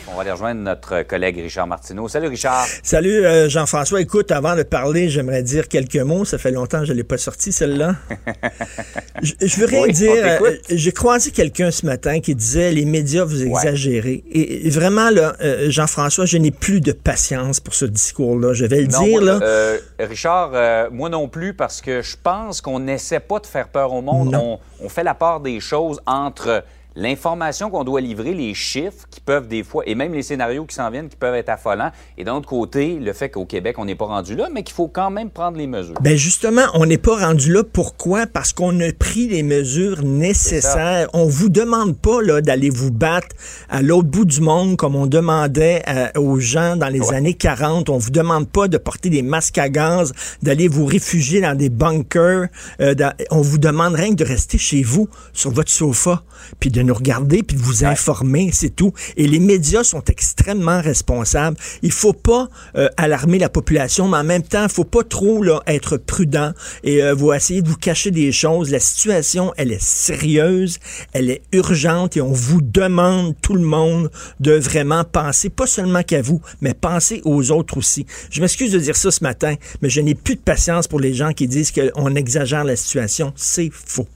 On 0.07 0.15
va 0.15 0.21
aller 0.21 0.31
rejoindre 0.31 0.61
notre 0.61 1.03
collègue 1.03 1.37
Richard 1.37 1.67
Martineau. 1.67 2.07
Salut 2.07 2.27
Richard. 2.27 2.65
Salut 2.83 3.25
euh, 3.25 3.49
Jean-François. 3.49 4.01
Écoute, 4.01 4.31
avant 4.31 4.55
de 4.55 4.63
parler, 4.63 5.09
j'aimerais 5.09 5.43
dire 5.43 5.67
quelques 5.67 5.95
mots. 5.97 6.25
Ça 6.25 6.37
fait 6.37 6.51
longtemps 6.51 6.79
que 6.79 6.85
je 6.85 6.91
ne 6.93 6.97
l'ai 6.97 7.03
pas 7.03 7.17
sorti, 7.17 7.51
celle-là. 7.51 7.95
je, 9.21 9.33
je 9.41 9.59
veux 9.59 9.65
rien 9.65 9.83
Oui, 9.83 9.93
dire. 9.93 10.11
euh, 10.23 10.55
J'ai 10.69 10.91
croisé 10.91 11.31
quelqu'un 11.31 11.71
ce 11.71 11.85
matin 11.85 12.19
qui 12.19 12.35
disait 12.35 12.71
les 12.71 12.85
médias, 12.85 13.23
vous 13.23 13.43
exagérez. 13.43 14.23
Et, 14.31 14.67
et 14.67 14.69
vraiment, 14.69 15.09
là, 15.09 15.35
euh, 15.41 15.69
Jean-François, 15.69 16.25
je 16.25 16.37
n'ai 16.37 16.51
plus 16.51 16.81
de 16.81 16.91
patience 16.91 17.59
pour 17.59 17.73
ce 17.73 17.85
discours-là. 17.85 18.53
Je 18.53 18.65
vais 18.65 18.81
le 18.81 18.87
Non, 18.87 19.03
dire, 19.03 19.21
moi, 19.21 19.39
là. 19.39 19.77
Richard, 19.99 20.91
moi 20.91 21.09
non 21.09 21.27
plus, 21.27 21.53
parce 21.53 21.81
que 21.81 22.01
je 22.01 22.15
pense 22.21 22.61
qu'on 22.61 22.79
n'essaie 22.79 23.19
pas 23.19 23.39
de 23.39 23.47
faire 23.47 23.67
peur 23.69 23.93
au 23.93 24.01
monde. 24.01 24.35
On, 24.35 24.59
on 24.83 24.89
fait 24.89 25.03
la 25.03 25.13
part 25.13 25.39
des 25.39 25.59
choses 25.59 25.99
entre 26.05 26.63
l'information 26.95 27.69
qu'on 27.69 27.83
doit 27.83 28.01
livrer, 28.01 28.33
les 28.33 28.53
chiffres 28.53 29.05
qui 29.09 29.21
peuvent 29.21 29.47
des 29.47 29.63
fois, 29.63 29.83
et 29.85 29.95
même 29.95 30.13
les 30.13 30.23
scénarios 30.23 30.65
qui 30.65 30.75
s'en 30.75 30.89
viennent 30.89 31.07
qui 31.09 31.15
peuvent 31.15 31.35
être 31.35 31.49
affolants, 31.49 31.91
et 32.17 32.23
d'un 32.23 32.33
autre 32.35 32.49
côté, 32.49 32.95
le 32.99 33.13
fait 33.13 33.29
qu'au 33.29 33.45
Québec, 33.45 33.75
on 33.79 33.85
n'est 33.85 33.95
pas 33.95 34.05
rendu 34.05 34.35
là, 34.35 34.49
mais 34.53 34.63
qu'il 34.63 34.75
faut 34.75 34.87
quand 34.87 35.09
même 35.11 35.29
prendre 35.29 35.57
les 35.57 35.67
mesures. 35.67 35.95
Ben 36.01 36.15
justement, 36.17 36.63
on 36.73 36.85
n'est 36.85 36.97
pas 36.97 37.17
rendu 37.25 37.53
là. 37.53 37.63
Pourquoi? 37.63 38.25
Parce 38.27 38.53
qu'on 38.53 38.79
a 38.81 38.91
pris 38.91 39.27
les 39.27 39.43
mesures 39.43 40.03
nécessaires. 40.03 41.07
On 41.13 41.25
vous 41.25 41.49
demande 41.49 41.97
pas 41.97 42.21
là 42.21 42.41
d'aller 42.41 42.69
vous 42.69 42.91
battre 42.91 43.35
à 43.69 43.81
l'autre 43.81 44.07
bout 44.09 44.25
du 44.25 44.41
monde 44.41 44.75
comme 44.77 44.95
on 44.95 45.05
demandait 45.07 45.83
euh, 45.87 46.07
aux 46.19 46.39
gens 46.39 46.75
dans 46.75 46.89
les 46.89 47.13
années 47.13 47.33
40. 47.33 47.89
On 47.89 47.97
vous 47.97 48.09
demande 48.11 48.47
pas 48.49 48.67
de 48.67 48.77
porter 48.77 49.09
des 49.09 49.21
masques 49.21 49.57
à 49.57 49.69
gaz, 49.69 50.11
d'aller 50.41 50.67
vous 50.67 50.85
réfugier 50.85 51.41
dans 51.41 51.55
des 51.55 51.69
bunkers. 51.69 52.47
Euh, 52.81 52.93
dans- 52.95 53.13
on 53.31 53.41
vous 53.41 53.57
demande 53.57 53.95
rien 53.95 54.09
que 54.09 54.15
de 54.15 54.25
rester 54.25 54.57
chez 54.57 54.81
vous 54.83 55.07
sur 55.33 55.51
votre 55.51 55.71
sofa, 55.71 56.23
puis 56.59 56.69
de 56.71 56.81
nous 56.89 56.95
regarder 56.95 57.43
puis 57.43 57.55
de 57.55 57.61
vous 57.61 57.85
informer, 57.85 58.49
c'est 58.51 58.75
tout. 58.75 58.93
Et 59.15 59.27
les 59.27 59.39
médias 59.39 59.83
sont 59.83 60.03
extrêmement 60.05 60.81
responsables. 60.81 61.55
Il 61.83 61.91
faut 61.91 62.13
pas 62.13 62.49
euh, 62.75 62.89
alarmer 62.97 63.37
la 63.37 63.49
population, 63.49 64.07
mais 64.07 64.17
en 64.17 64.23
même 64.23 64.41
temps, 64.41 64.63
il 64.63 64.69
faut 64.69 64.83
pas 64.83 65.03
trop 65.03 65.43
là, 65.43 65.61
être 65.67 65.97
prudent 65.97 66.53
et 66.83 67.03
euh, 67.03 67.13
vous 67.13 67.31
essayer 67.31 67.61
de 67.61 67.69
vous 67.69 67.77
cacher 67.77 68.09
des 68.09 68.31
choses. 68.31 68.71
La 68.71 68.79
situation, 68.79 69.53
elle 69.55 69.71
est 69.71 69.81
sérieuse, 69.81 70.79
elle 71.13 71.29
est 71.29 71.43
urgente 71.51 72.17
et 72.17 72.21
on 72.21 72.33
vous 72.33 72.61
demande, 72.61 73.35
tout 73.41 73.53
le 73.53 73.61
monde, 73.61 74.09
de 74.39 74.53
vraiment 74.53 75.03
penser, 75.03 75.49
pas 75.49 75.67
seulement 75.67 76.01
qu'à 76.01 76.23
vous, 76.23 76.41
mais 76.61 76.73
penser 76.73 77.21
aux 77.23 77.51
autres 77.51 77.77
aussi. 77.77 78.07
Je 78.31 78.41
m'excuse 78.41 78.71
de 78.71 78.79
dire 78.79 78.95
ça 78.95 79.11
ce 79.11 79.23
matin, 79.23 79.55
mais 79.81 79.89
je 79.89 80.01
n'ai 80.01 80.15
plus 80.15 80.35
de 80.35 80.41
patience 80.41 80.87
pour 80.87 80.99
les 80.99 81.13
gens 81.13 81.33
qui 81.33 81.47
disent 81.47 81.71
qu'on 81.71 82.15
exagère 82.15 82.63
la 82.63 82.75
situation. 82.75 83.31
C'est 83.35 83.69
faux. 83.71 84.07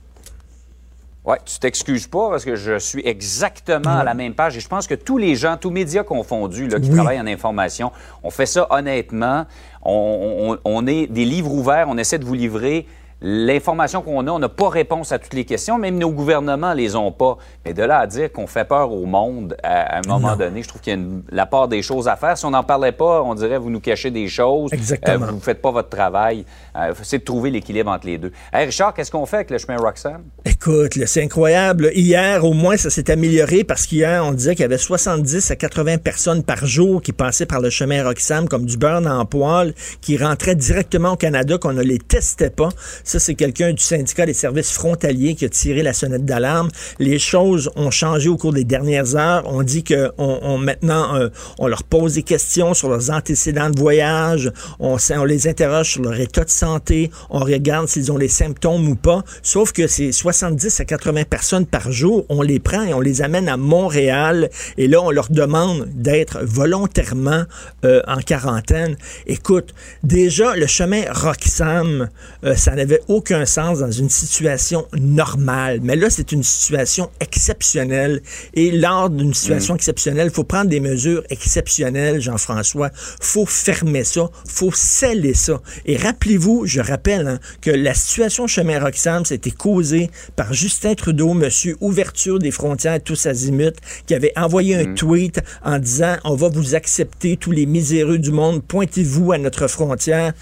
Oui, 1.25 1.37
tu 1.45 1.57
t'excuses 1.57 2.07
pas 2.07 2.29
parce 2.29 2.43
que 2.43 2.55
je 2.55 2.77
suis 2.79 3.01
exactement 3.05 3.97
à 3.97 4.03
la 4.03 4.13
même 4.13 4.33
page 4.33 4.57
et 4.57 4.59
je 4.59 4.67
pense 4.67 4.87
que 4.87 4.93
tous 4.93 5.17
les 5.17 5.35
gens, 5.35 5.55
tous 5.55 5.69
médias 5.69 6.03
confondus 6.03 6.67
là, 6.67 6.81
qui 6.81 6.89
travaillent 6.89 7.21
en 7.21 7.27
information, 7.27 7.93
on 8.23 8.29
fait 8.29 8.45
ça 8.45 8.67
honnêtement. 8.69 9.45
On, 9.83 10.57
on, 10.65 10.69
on 10.69 10.85
est 10.87 11.07
des 11.07 11.23
livres 11.23 11.51
ouverts, 11.51 11.87
on 11.87 11.97
essaie 11.97 12.19
de 12.19 12.25
vous 12.25 12.33
livrer 12.33 12.87
l'information 13.23 14.01
qu'on 14.01 14.27
a, 14.27 14.31
on 14.31 14.39
n'a 14.39 14.49
pas 14.49 14.69
réponse 14.69 15.11
à 15.13 15.19
toutes 15.19 15.33
les 15.33 15.45
questions, 15.45 15.79
même 15.79 15.97
nos 15.97 16.11
gouvernements 16.11 16.73
les 16.73 16.95
ont 16.95 17.11
pas. 17.11 17.37
Mais 17.65 17.73
de 17.73 17.81
là 17.81 17.99
à 17.99 18.07
dire 18.07 18.31
qu'on 18.31 18.47
fait 18.47 18.65
peur 18.65 18.91
au 18.91 19.05
monde 19.05 19.55
à, 19.63 19.99
un 19.99 20.01
moment 20.07 20.35
donné, 20.35 20.61
je 20.61 20.67
trouve 20.67 20.81
qu'il 20.81 20.93
y 20.93 20.95
a 20.95 20.99
une, 20.99 21.23
la 21.31 21.45
part 21.45 21.69
des 21.69 21.81
choses 21.81 22.07
à 22.07 22.17
faire. 22.17 22.37
Si 22.37 22.45
on 22.45 22.51
n'en 22.51 22.63
parlait 22.63 22.91
pas, 22.91 23.23
on 23.23 23.33
dirait 23.33 23.57
vous 23.57 23.69
nous 23.69 23.79
cachez 23.79 24.11
des 24.11 24.27
choses, 24.27 24.73
Exactement. 24.73 25.25
Euh, 25.25 25.29
vous 25.29 25.35
ne 25.37 25.41
faites 25.41 25.61
pas 25.61 25.71
votre 25.71 25.89
travail. 25.89 26.45
Euh, 26.75 26.93
c'est 27.01 27.19
de 27.19 27.23
trouver 27.23 27.49
l'équilibre 27.49 27.91
entre 27.91 28.07
les 28.07 28.17
deux. 28.17 28.31
Hey 28.51 28.65
Richard, 28.65 28.93
qu'est-ce 28.93 29.11
qu'on 29.11 29.25
fait 29.25 29.37
avec 29.37 29.51
le 29.51 29.57
chemin 29.57 29.77
Roxanne? 29.77 30.23
Écoute, 30.43 30.97
là, 30.97 31.05
c'est 31.05 31.23
incroyable. 31.23 31.91
Hier, 31.95 32.43
au 32.43 32.53
moins, 32.53 32.75
ça 32.75 32.89
s'est 32.89 33.09
amélioré 33.09 33.63
parce 33.63 33.85
qu'hier, 33.85 34.23
on 34.25 34.33
disait 34.33 34.55
qu'il 34.55 34.63
y 34.63 34.65
avait 34.65 34.77
70 34.77 35.51
à 35.51 35.55
80 35.55 35.97
personnes 35.99 36.43
par 36.43 36.65
jour 36.65 37.01
qui 37.01 37.13
passaient 37.13 37.45
par 37.45 37.61
le 37.61 37.69
chemin 37.69 38.03
Roxham 38.03 38.49
comme 38.49 38.65
du 38.65 38.77
beurre 38.77 39.01
le 39.01 39.23
poêle, 39.25 39.73
qui 40.01 40.17
rentraient 40.17 40.55
directement 40.55 41.13
au 41.13 41.15
Canada, 41.15 41.57
qu'on 41.57 41.73
ne 41.73 41.81
les 41.81 41.99
testait 41.99 42.49
pas. 42.49 42.69
Ça, 43.13 43.19
c'est 43.19 43.35
quelqu'un 43.35 43.73
du 43.73 43.83
syndicat 43.83 44.25
des 44.25 44.33
services 44.33 44.71
frontaliers 44.71 45.35
qui 45.35 45.45
a 45.45 45.49
tiré 45.49 45.83
la 45.83 45.93
sonnette 45.93 46.25
d'alarme. 46.25 46.69
Les 46.97 47.19
choses 47.19 47.69
ont 47.75 47.91
changé 47.91 48.27
au 48.27 48.37
cours 48.37 48.53
des 48.53 48.63
dernières 48.63 49.15
heures. 49.15 49.43
On 49.45 49.61
dit 49.61 49.83
que 49.83 50.11
on, 50.17 50.57
maintenant, 50.57 51.15
euh, 51.15 51.29
on 51.59 51.67
leur 51.67 51.83
pose 51.83 52.15
des 52.15 52.23
questions 52.23 52.73
sur 52.73 52.89
leurs 52.89 53.11
antécédents 53.11 53.69
de 53.69 53.77
voyage. 53.77 54.51
On 54.79 54.97
les 55.25 55.47
interroge 55.47 55.91
sur 55.91 56.01
leur 56.01 56.19
état 56.19 56.43
de 56.43 56.49
santé. 56.49 57.11
On 57.29 57.41
regarde 57.41 57.87
s'ils 57.87 58.11
ont 58.11 58.17
les 58.17 58.29
symptômes 58.29 58.87
ou 58.87 58.95
pas. 58.95 59.23
Sauf 59.43 59.73
que 59.73 59.85
c'est 59.85 60.11
70 60.11 60.79
à 60.79 60.85
80 60.85 61.25
personnes 61.25 61.67
par 61.67 61.91
jour. 61.91 62.25
On 62.29 62.41
les 62.41 62.59
prend 62.59 62.81
et 62.81 62.95
on 62.95 62.99
les 62.99 63.21
amène 63.21 63.47
à 63.47 63.57
Montréal. 63.57 64.49
Et 64.79 64.87
là, 64.87 65.03
on 65.03 65.11
leur 65.11 65.29
demande 65.29 65.87
d'être 65.93 66.39
volontairement 66.41 67.43
euh, 67.85 68.01
en 68.07 68.21
quarantaine. 68.21 68.97
Écoute, 69.27 69.75
déjà, 70.01 70.55
le 70.55 70.65
chemin 70.65 71.03
Roxham, 71.11 72.09
euh, 72.43 72.55
ça 72.55 72.73
n'avait 72.73 73.02
aucun 73.07 73.45
sens 73.45 73.79
dans 73.79 73.91
une 73.91 74.09
situation 74.09 74.87
normale. 74.93 75.79
Mais 75.83 75.95
là, 75.95 76.09
c'est 76.09 76.31
une 76.31 76.43
situation 76.43 77.09
exceptionnelle. 77.19 78.21
Et 78.53 78.71
lors 78.71 79.09
d'une 79.09 79.33
situation 79.33 79.75
exceptionnelle, 79.75 80.27
il 80.31 80.33
faut 80.33 80.43
prendre 80.43 80.69
des 80.69 80.79
mesures 80.79 81.23
exceptionnelles, 81.29 82.21
Jean-François. 82.21 82.89
faut 82.93 83.45
fermer 83.45 84.03
ça. 84.03 84.29
faut 84.47 84.71
sceller 84.71 85.33
ça. 85.33 85.61
Et 85.85 85.97
rappelez-vous, 85.97 86.65
je 86.65 86.81
rappelle, 86.81 87.27
hein, 87.27 87.39
que 87.61 87.71
la 87.71 87.93
situation 87.93 88.47
chemin 88.47 88.79
Roxham, 88.79 89.25
c'était 89.25 89.51
causée 89.51 90.09
par 90.35 90.53
Justin 90.53 90.95
Trudeau, 90.95 91.33
monsieur 91.33 91.77
ouverture 91.81 92.39
des 92.39 92.51
frontières 92.51 93.01
tous 93.03 93.25
azimuts, 93.25 93.79
qui 94.05 94.15
avait 94.15 94.33
envoyé 94.35 94.75
un 94.75 94.93
tweet 94.93 95.41
en 95.63 95.79
disant 95.79 96.17
on 96.23 96.35
va 96.35 96.49
vous 96.49 96.75
accepter 96.75 97.37
tous 97.37 97.51
les 97.51 97.65
miséreux 97.65 98.19
du 98.19 98.31
monde, 98.31 98.63
pointez-vous 98.63 99.31
à 99.31 99.37
notre 99.37 99.67
frontière. 99.67 100.33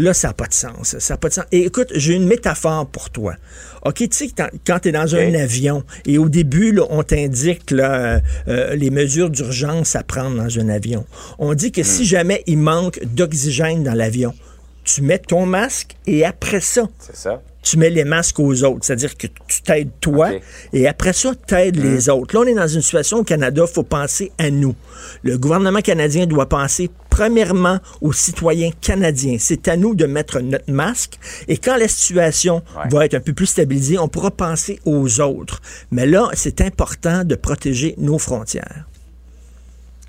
Là, 0.00 0.14
ça 0.14 0.28
n'a 0.28 0.34
pas 0.34 0.46
de 0.46 0.54
sens. 0.54 0.96
Ça 0.98 1.14
n'a 1.14 1.18
pas 1.18 1.28
de 1.28 1.34
sens. 1.34 1.44
Et 1.52 1.66
écoute, 1.66 1.92
j'ai 1.94 2.14
une 2.14 2.26
métaphore 2.26 2.86
pour 2.86 3.10
toi. 3.10 3.34
OK, 3.84 3.96
tu 3.96 4.08
sais, 4.12 4.30
quand- 4.64 4.78
tu 4.80 4.88
es 4.88 4.92
dans 4.92 5.14
un 5.14 5.34
avion 5.34 5.84
et 6.06 6.16
au 6.16 6.28
début, 6.28 6.72
là, 6.72 6.84
on 6.90 7.02
t'indique 7.02 7.70
là, 7.70 7.94
euh, 7.94 8.20
euh, 8.48 8.74
les 8.76 8.90
mesures 8.90 9.28
d'urgence 9.30 9.96
à 9.96 10.02
prendre 10.02 10.36
dans 10.42 10.58
un 10.58 10.68
avion. 10.70 11.04
On 11.38 11.52
dit 11.54 11.70
que 11.70 11.82
si 11.82 12.04
jamais 12.06 12.42
il 12.46 12.58
manque 12.58 12.98
d'oxygène 13.04 13.84
dans 13.84 13.94
l'avion, 13.94 14.34
tu 14.84 15.02
mets 15.02 15.18
ton 15.18 15.44
masque 15.44 15.96
et 16.06 16.24
après 16.24 16.60
ça, 16.60 16.88
C'est 16.98 17.16
ça. 17.16 17.42
Tu 17.62 17.78
mets 17.78 17.90
les 17.90 18.04
masques 18.04 18.38
aux 18.38 18.64
autres. 18.64 18.84
C'est-à-dire 18.84 19.16
que 19.16 19.26
tu 19.48 19.62
t'aides 19.62 19.90
toi 20.00 20.30
et 20.72 20.88
après 20.88 21.12
ça, 21.12 21.32
tu 21.46 21.54
aides 21.54 21.76
les 21.76 22.08
autres. 22.08 22.34
Là, 22.34 22.42
on 22.44 22.46
est 22.46 22.54
dans 22.54 22.68
une 22.68 22.82
situation 22.82 23.18
au 23.18 23.24
Canada, 23.24 23.64
il 23.68 23.72
faut 23.72 23.82
penser 23.82 24.32
à 24.38 24.50
nous. 24.50 24.74
Le 25.22 25.38
gouvernement 25.38 25.80
canadien 25.80 26.26
doit 26.26 26.48
penser 26.48 26.90
premièrement 27.10 27.78
aux 28.00 28.12
citoyens 28.12 28.70
canadiens. 28.80 29.36
C'est 29.38 29.68
à 29.68 29.76
nous 29.76 29.94
de 29.94 30.06
mettre 30.06 30.40
notre 30.40 30.70
masque 30.70 31.18
et 31.48 31.56
quand 31.58 31.76
la 31.76 31.88
situation 31.88 32.62
va 32.90 33.04
être 33.04 33.14
un 33.14 33.20
peu 33.20 33.32
plus 33.32 33.46
stabilisée, 33.46 33.98
on 33.98 34.08
pourra 34.08 34.30
penser 34.30 34.80
aux 34.84 35.20
autres. 35.20 35.60
Mais 35.90 36.06
là, 36.06 36.28
c'est 36.34 36.60
important 36.60 37.24
de 37.24 37.34
protéger 37.34 37.94
nos 37.98 38.18
frontières. 38.18 38.89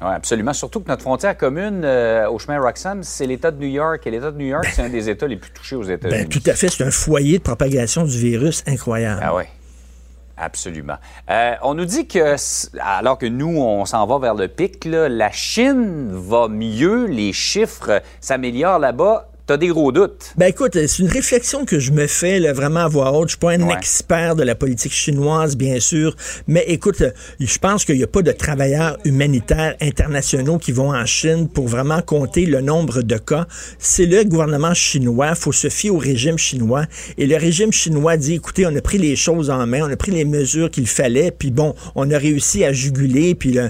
Oui, 0.01 0.09
absolument. 0.11 0.53
Surtout 0.53 0.79
que 0.79 0.87
notre 0.87 1.03
frontière 1.03 1.37
commune 1.37 1.83
euh, 1.83 2.29
au 2.29 2.39
chemin 2.39 2.59
Roxham, 2.59 3.03
c'est 3.03 3.27
l'État 3.27 3.51
de 3.51 3.59
New 3.59 3.69
York. 3.69 4.05
Et 4.07 4.11
l'État 4.11 4.31
de 4.31 4.37
New 4.37 4.47
York, 4.47 4.67
c'est 4.73 4.81
un 4.81 4.89
des 4.89 5.09
États 5.09 5.27
les 5.27 5.37
plus 5.37 5.51
touchés 5.51 5.75
aux 5.75 5.83
États-Unis. 5.83 6.23
Ben, 6.23 6.27
tout 6.27 6.41
à 6.45 6.53
fait, 6.53 6.69
c'est 6.69 6.83
un 6.83 6.91
foyer 6.91 7.37
de 7.37 7.43
propagation 7.43 8.03
du 8.03 8.17
virus 8.17 8.63
incroyable. 8.67 9.21
Ah 9.23 9.35
oui. 9.35 9.43
Absolument. 10.37 10.95
Euh, 11.29 11.53
on 11.61 11.75
nous 11.75 11.85
dit 11.85 12.07
que, 12.07 12.35
alors 12.79 13.19
que 13.19 13.27
nous, 13.27 13.59
on 13.59 13.85
s'en 13.85 14.07
va 14.07 14.17
vers 14.17 14.33
le 14.33 14.47
pic, 14.47 14.85
là, 14.85 15.07
la 15.07 15.31
Chine 15.31 16.09
va 16.11 16.47
mieux, 16.47 17.05
les 17.05 17.31
chiffres 17.31 18.01
s'améliorent 18.19 18.79
là-bas. 18.79 19.30
T'as 19.51 19.57
des 19.57 19.67
gros 19.67 19.91
doutes. 19.91 20.31
Ben 20.37 20.45
écoute, 20.45 20.77
c'est 20.87 20.99
une 20.99 21.09
réflexion 21.09 21.65
que 21.65 21.77
je 21.77 21.91
me 21.91 22.07
fais 22.07 22.39
là, 22.39 22.53
vraiment 22.53 22.85
à 22.85 22.87
voix 22.87 23.11
haute. 23.11 23.27
Je 23.27 23.31
suis 23.31 23.37
pas 23.37 23.51
un 23.51 23.67
expert 23.67 24.37
de 24.37 24.43
la 24.43 24.55
politique 24.55 24.93
chinoise, 24.93 25.57
bien 25.57 25.81
sûr, 25.81 26.15
mais 26.47 26.63
écoute, 26.69 27.03
je 27.37 27.57
pense 27.57 27.83
qu'il 27.83 27.97
n'y 27.97 28.03
a 28.03 28.07
pas 28.07 28.21
de 28.21 28.31
travailleurs 28.31 28.97
humanitaires 29.03 29.75
internationaux 29.81 30.57
qui 30.57 30.71
vont 30.71 30.93
en 30.93 31.05
Chine 31.05 31.49
pour 31.49 31.67
vraiment 31.67 32.01
compter 32.01 32.45
le 32.45 32.61
nombre 32.61 33.01
de 33.01 33.17
cas. 33.17 33.45
C'est 33.77 34.05
le 34.05 34.23
gouvernement 34.23 34.73
chinois, 34.73 35.35
faut 35.35 35.51
se 35.51 35.67
fier 35.67 35.89
au 35.89 35.97
régime 35.97 36.37
chinois. 36.37 36.85
Et 37.17 37.27
le 37.27 37.35
régime 37.35 37.73
chinois 37.73 38.15
dit, 38.15 38.35
écoutez, 38.35 38.65
on 38.65 38.73
a 38.73 38.81
pris 38.81 38.99
les 38.99 39.17
choses 39.17 39.49
en 39.49 39.67
main, 39.67 39.81
on 39.83 39.91
a 39.91 39.97
pris 39.97 40.11
les 40.11 40.23
mesures 40.23 40.71
qu'il 40.71 40.87
fallait, 40.87 41.29
puis 41.29 41.51
bon, 41.51 41.75
on 41.95 42.09
a 42.09 42.17
réussi 42.17 42.63
à 42.63 42.71
juguler, 42.71 43.35
puis 43.35 43.51
le, 43.51 43.69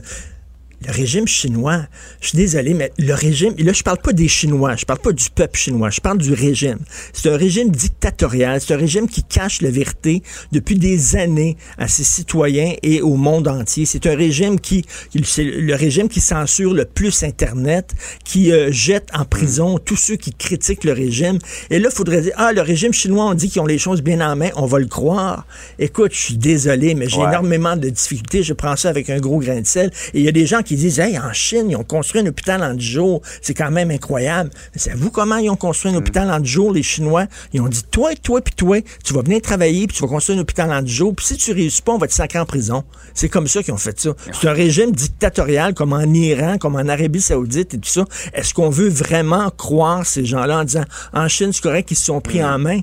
le 0.85 0.91
régime 0.91 1.27
chinois, 1.27 1.81
je 2.21 2.29
suis 2.29 2.37
désolé, 2.37 2.73
mais 2.73 2.91
le 2.97 3.13
régime, 3.13 3.53
et 3.57 3.63
là, 3.63 3.71
je 3.73 3.83
parle 3.83 3.99
pas 3.99 4.13
des 4.13 4.27
Chinois, 4.27 4.75
je 4.75 4.85
parle 4.85 4.99
pas 4.99 5.11
du 5.11 5.29
peuple 5.29 5.57
chinois, 5.57 5.89
je 5.91 6.01
parle 6.01 6.17
du 6.17 6.33
régime. 6.33 6.79
C'est 7.13 7.29
un 7.29 7.37
régime 7.37 7.69
dictatorial, 7.69 8.59
c'est 8.61 8.73
un 8.73 8.77
régime 8.77 9.07
qui 9.07 9.23
cache 9.23 9.61
la 9.61 9.69
vérité 9.69 10.23
depuis 10.51 10.75
des 10.79 11.15
années 11.15 11.57
à 11.77 11.87
ses 11.87 12.03
citoyens 12.03 12.73
et 12.81 13.01
au 13.01 13.15
monde 13.15 13.47
entier. 13.47 13.85
C'est 13.85 14.07
un 14.07 14.15
régime 14.15 14.59
qui, 14.59 14.85
c'est 15.23 15.43
le 15.43 15.75
régime 15.75 16.09
qui 16.09 16.19
censure 16.19 16.73
le 16.73 16.85
plus 16.85 17.23
Internet, 17.23 17.91
qui 18.23 18.51
euh, 18.51 18.71
jette 18.71 19.09
en 19.13 19.25
prison 19.25 19.77
tous 19.77 19.95
ceux 19.97 20.15
qui 20.15 20.33
critiquent 20.33 20.83
le 20.83 20.93
régime. 20.93 21.37
Et 21.69 21.77
là, 21.79 21.89
il 21.91 21.95
faudrait 21.95 22.21
dire, 22.21 22.33
ah, 22.37 22.53
le 22.53 22.61
régime 22.61 22.93
chinois, 22.93 23.25
on 23.25 23.33
dit 23.35 23.49
qu'ils 23.49 23.61
ont 23.61 23.65
les 23.67 23.77
choses 23.77 24.01
bien 24.01 24.19
en 24.21 24.35
main, 24.35 24.49
on 24.55 24.65
va 24.65 24.79
le 24.79 24.87
croire. 24.87 25.45
Écoute, 25.77 26.13
je 26.13 26.19
suis 26.19 26.37
désolé, 26.37 26.95
mais 26.95 27.07
j'ai 27.07 27.17
Ouais. 27.21 27.27
énormément 27.27 27.75
de 27.77 27.89
difficultés. 27.89 28.41
Je 28.41 28.53
prends 28.53 28.75
ça 28.75 28.89
avec 28.89 29.09
un 29.11 29.19
gros 29.19 29.37
grain 29.37 29.61
de 29.61 29.67
sel. 29.67 29.91
Et 30.15 30.19
il 30.19 30.25
y 30.25 30.27
a 30.27 30.31
des 30.31 30.47
gens 30.47 30.63
qui 30.63 30.70
disent, 30.77 30.99
hey, 30.99 31.17
en 31.17 31.33
Chine, 31.33 31.69
ils 31.69 31.75
ont 31.75 31.83
construit 31.83 32.21
un 32.21 32.25
hôpital 32.25 32.63
en 32.63 32.73
10 32.73 32.85
jours. 32.85 33.21
C'est 33.41 33.53
quand 33.53 33.71
même 33.71 33.91
incroyable. 33.91 34.49
Mais 34.73 34.79
savez-vous 34.79 35.11
comment 35.11 35.37
ils 35.37 35.49
ont 35.49 35.55
construit 35.55 35.91
un 35.91 35.95
hôpital 35.95 36.29
en 36.31 36.39
10 36.39 36.49
jours, 36.49 36.73
les 36.73 36.83
Chinois? 36.83 37.25
Ils 37.53 37.61
ont 37.61 37.67
dit, 37.67 37.83
toi, 37.91 38.11
toi, 38.15 38.41
puis 38.41 38.53
toi, 38.53 38.81
tu 39.03 39.13
vas 39.13 39.21
venir 39.21 39.41
travailler, 39.41 39.87
puis 39.87 39.95
tu 39.97 40.03
vas 40.03 40.09
construire 40.09 40.39
un 40.39 40.41
hôpital 40.41 40.71
en 40.71 40.81
10 40.81 40.91
jours. 40.91 41.15
Puis 41.15 41.25
si 41.25 41.37
tu 41.37 41.51
réussis 41.51 41.81
pas, 41.81 41.93
on 41.93 41.97
va 41.97 42.07
te 42.07 42.13
sacrer 42.13 42.39
en 42.39 42.45
prison. 42.45 42.83
C'est 43.13 43.29
comme 43.29 43.47
ça 43.47 43.63
qu'ils 43.63 43.73
ont 43.73 43.77
fait 43.77 43.99
ça. 43.99 44.11
C'est 44.31 44.47
un 44.47 44.53
régime 44.53 44.91
dictatorial, 44.91 45.73
comme 45.73 45.93
en 45.93 46.01
Iran, 46.01 46.57
comme 46.57 46.75
en 46.75 46.87
Arabie 46.87 47.21
Saoudite 47.21 47.73
et 47.73 47.77
tout 47.77 47.89
ça. 47.89 48.05
Est-ce 48.33 48.53
qu'on 48.53 48.69
veut 48.69 48.89
vraiment 48.89 49.49
croire 49.49 50.05
ces 50.05 50.25
gens-là 50.25 50.59
en 50.59 50.63
disant, 50.63 50.85
en 51.13 51.27
Chine, 51.27 51.51
c'est 51.53 51.61
correct 51.61 51.87
qu'ils 51.87 51.97
se 51.97 52.05
sont 52.05 52.21
pris 52.21 52.43
en 52.43 52.57
main? 52.59 52.81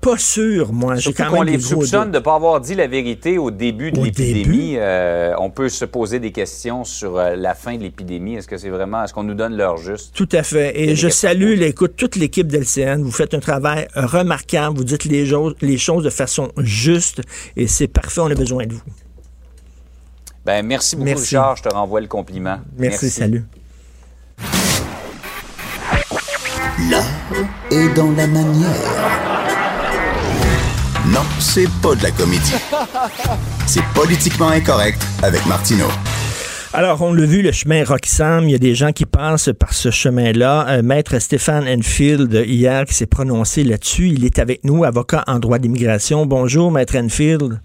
Pas 0.00 0.16
sûr, 0.16 0.72
moi. 0.72 0.94
J'ai 0.94 1.02
Surtout 1.02 1.22
quand 1.24 1.28
qu'on 1.28 1.34
même 1.44 1.52
les 1.52 1.58
des 1.58 1.62
gros 1.62 1.82
soupçonne 1.82 2.10
de 2.10 2.16
ne 2.18 2.22
pas 2.22 2.34
avoir 2.34 2.58
dit 2.62 2.74
la 2.74 2.86
vérité 2.86 3.36
au 3.36 3.50
début 3.50 3.92
de 3.92 4.00
Au 4.00 4.04
l'épidémie. 4.04 4.76
Euh, 4.78 5.34
on 5.38 5.50
peut 5.50 5.68
se 5.68 5.84
poser 5.84 6.20
des 6.20 6.32
questions 6.32 6.84
sur 6.84 7.18
euh, 7.18 7.36
la 7.36 7.54
fin 7.54 7.76
de 7.76 7.82
l'épidémie. 7.82 8.36
Est-ce 8.36 8.48
que 8.48 8.56
c'est 8.56 8.70
vraiment, 8.70 9.04
est-ce 9.04 9.12
qu'on 9.12 9.24
nous 9.24 9.34
donne 9.34 9.54
l'heure 9.58 9.76
juste? 9.76 10.14
Tout 10.14 10.28
à 10.32 10.42
fait. 10.42 10.72
Et 10.80 10.96
je 10.96 11.08
salue, 11.10 11.60
écoute, 11.60 11.96
toute 11.96 12.16
l'équipe 12.16 12.46
d'LCN. 12.46 13.02
Vous 13.02 13.12
faites 13.12 13.34
un 13.34 13.40
travail 13.40 13.88
remarquable. 13.94 14.78
Vous 14.78 14.84
dites 14.84 15.04
les, 15.04 15.26
jo- 15.26 15.54
les 15.60 15.76
choses 15.76 16.04
de 16.04 16.10
façon 16.10 16.50
juste. 16.56 17.20
Et 17.56 17.66
c'est 17.66 17.88
parfait. 17.88 18.22
On 18.22 18.30
a 18.30 18.34
besoin 18.34 18.64
de 18.66 18.72
vous. 18.72 18.82
Ben, 20.46 20.64
merci 20.64 20.96
beaucoup, 20.96 21.08
Merci. 21.08 21.36
Richard. 21.36 21.56
Je 21.56 21.62
te 21.64 21.68
renvoie 21.74 22.00
le 22.00 22.06
compliment. 22.06 22.58
Merci, 22.78 23.10
salut. 23.10 23.44
L'art 26.90 27.04
est 27.70 27.94
dans 27.94 28.10
la 28.12 28.26
manière. 28.26 29.29
Non, 31.12 31.22
c'est 31.40 31.68
pas 31.82 31.96
de 31.96 32.04
la 32.04 32.12
comédie. 32.12 32.54
C'est 33.66 33.82
politiquement 33.94 34.48
incorrect 34.48 35.04
avec 35.24 35.44
Martineau. 35.46 35.88
Alors, 36.72 37.02
on 37.02 37.12
l'a 37.12 37.24
vu, 37.24 37.42
le 37.42 37.50
chemin 37.50 37.82
Roxham, 37.84 38.44
il 38.44 38.52
y 38.52 38.54
a 38.54 38.58
des 38.58 38.76
gens 38.76 38.92
qui 38.92 39.06
passent 39.06 39.50
par 39.58 39.74
ce 39.74 39.90
chemin-là. 39.90 40.68
Euh, 40.68 40.82
Maître 40.82 41.18
Stéphane 41.18 41.66
Enfield, 41.66 42.32
hier, 42.46 42.84
qui 42.84 42.94
s'est 42.94 43.06
prononcé 43.06 43.64
là-dessus, 43.64 44.10
il 44.10 44.24
est 44.24 44.38
avec 44.38 44.62
nous, 44.62 44.84
avocat 44.84 45.24
en 45.26 45.40
droit 45.40 45.58
d'immigration. 45.58 46.26
Bonjour, 46.26 46.70
Maître 46.70 46.96
Enfield. 46.96 47.60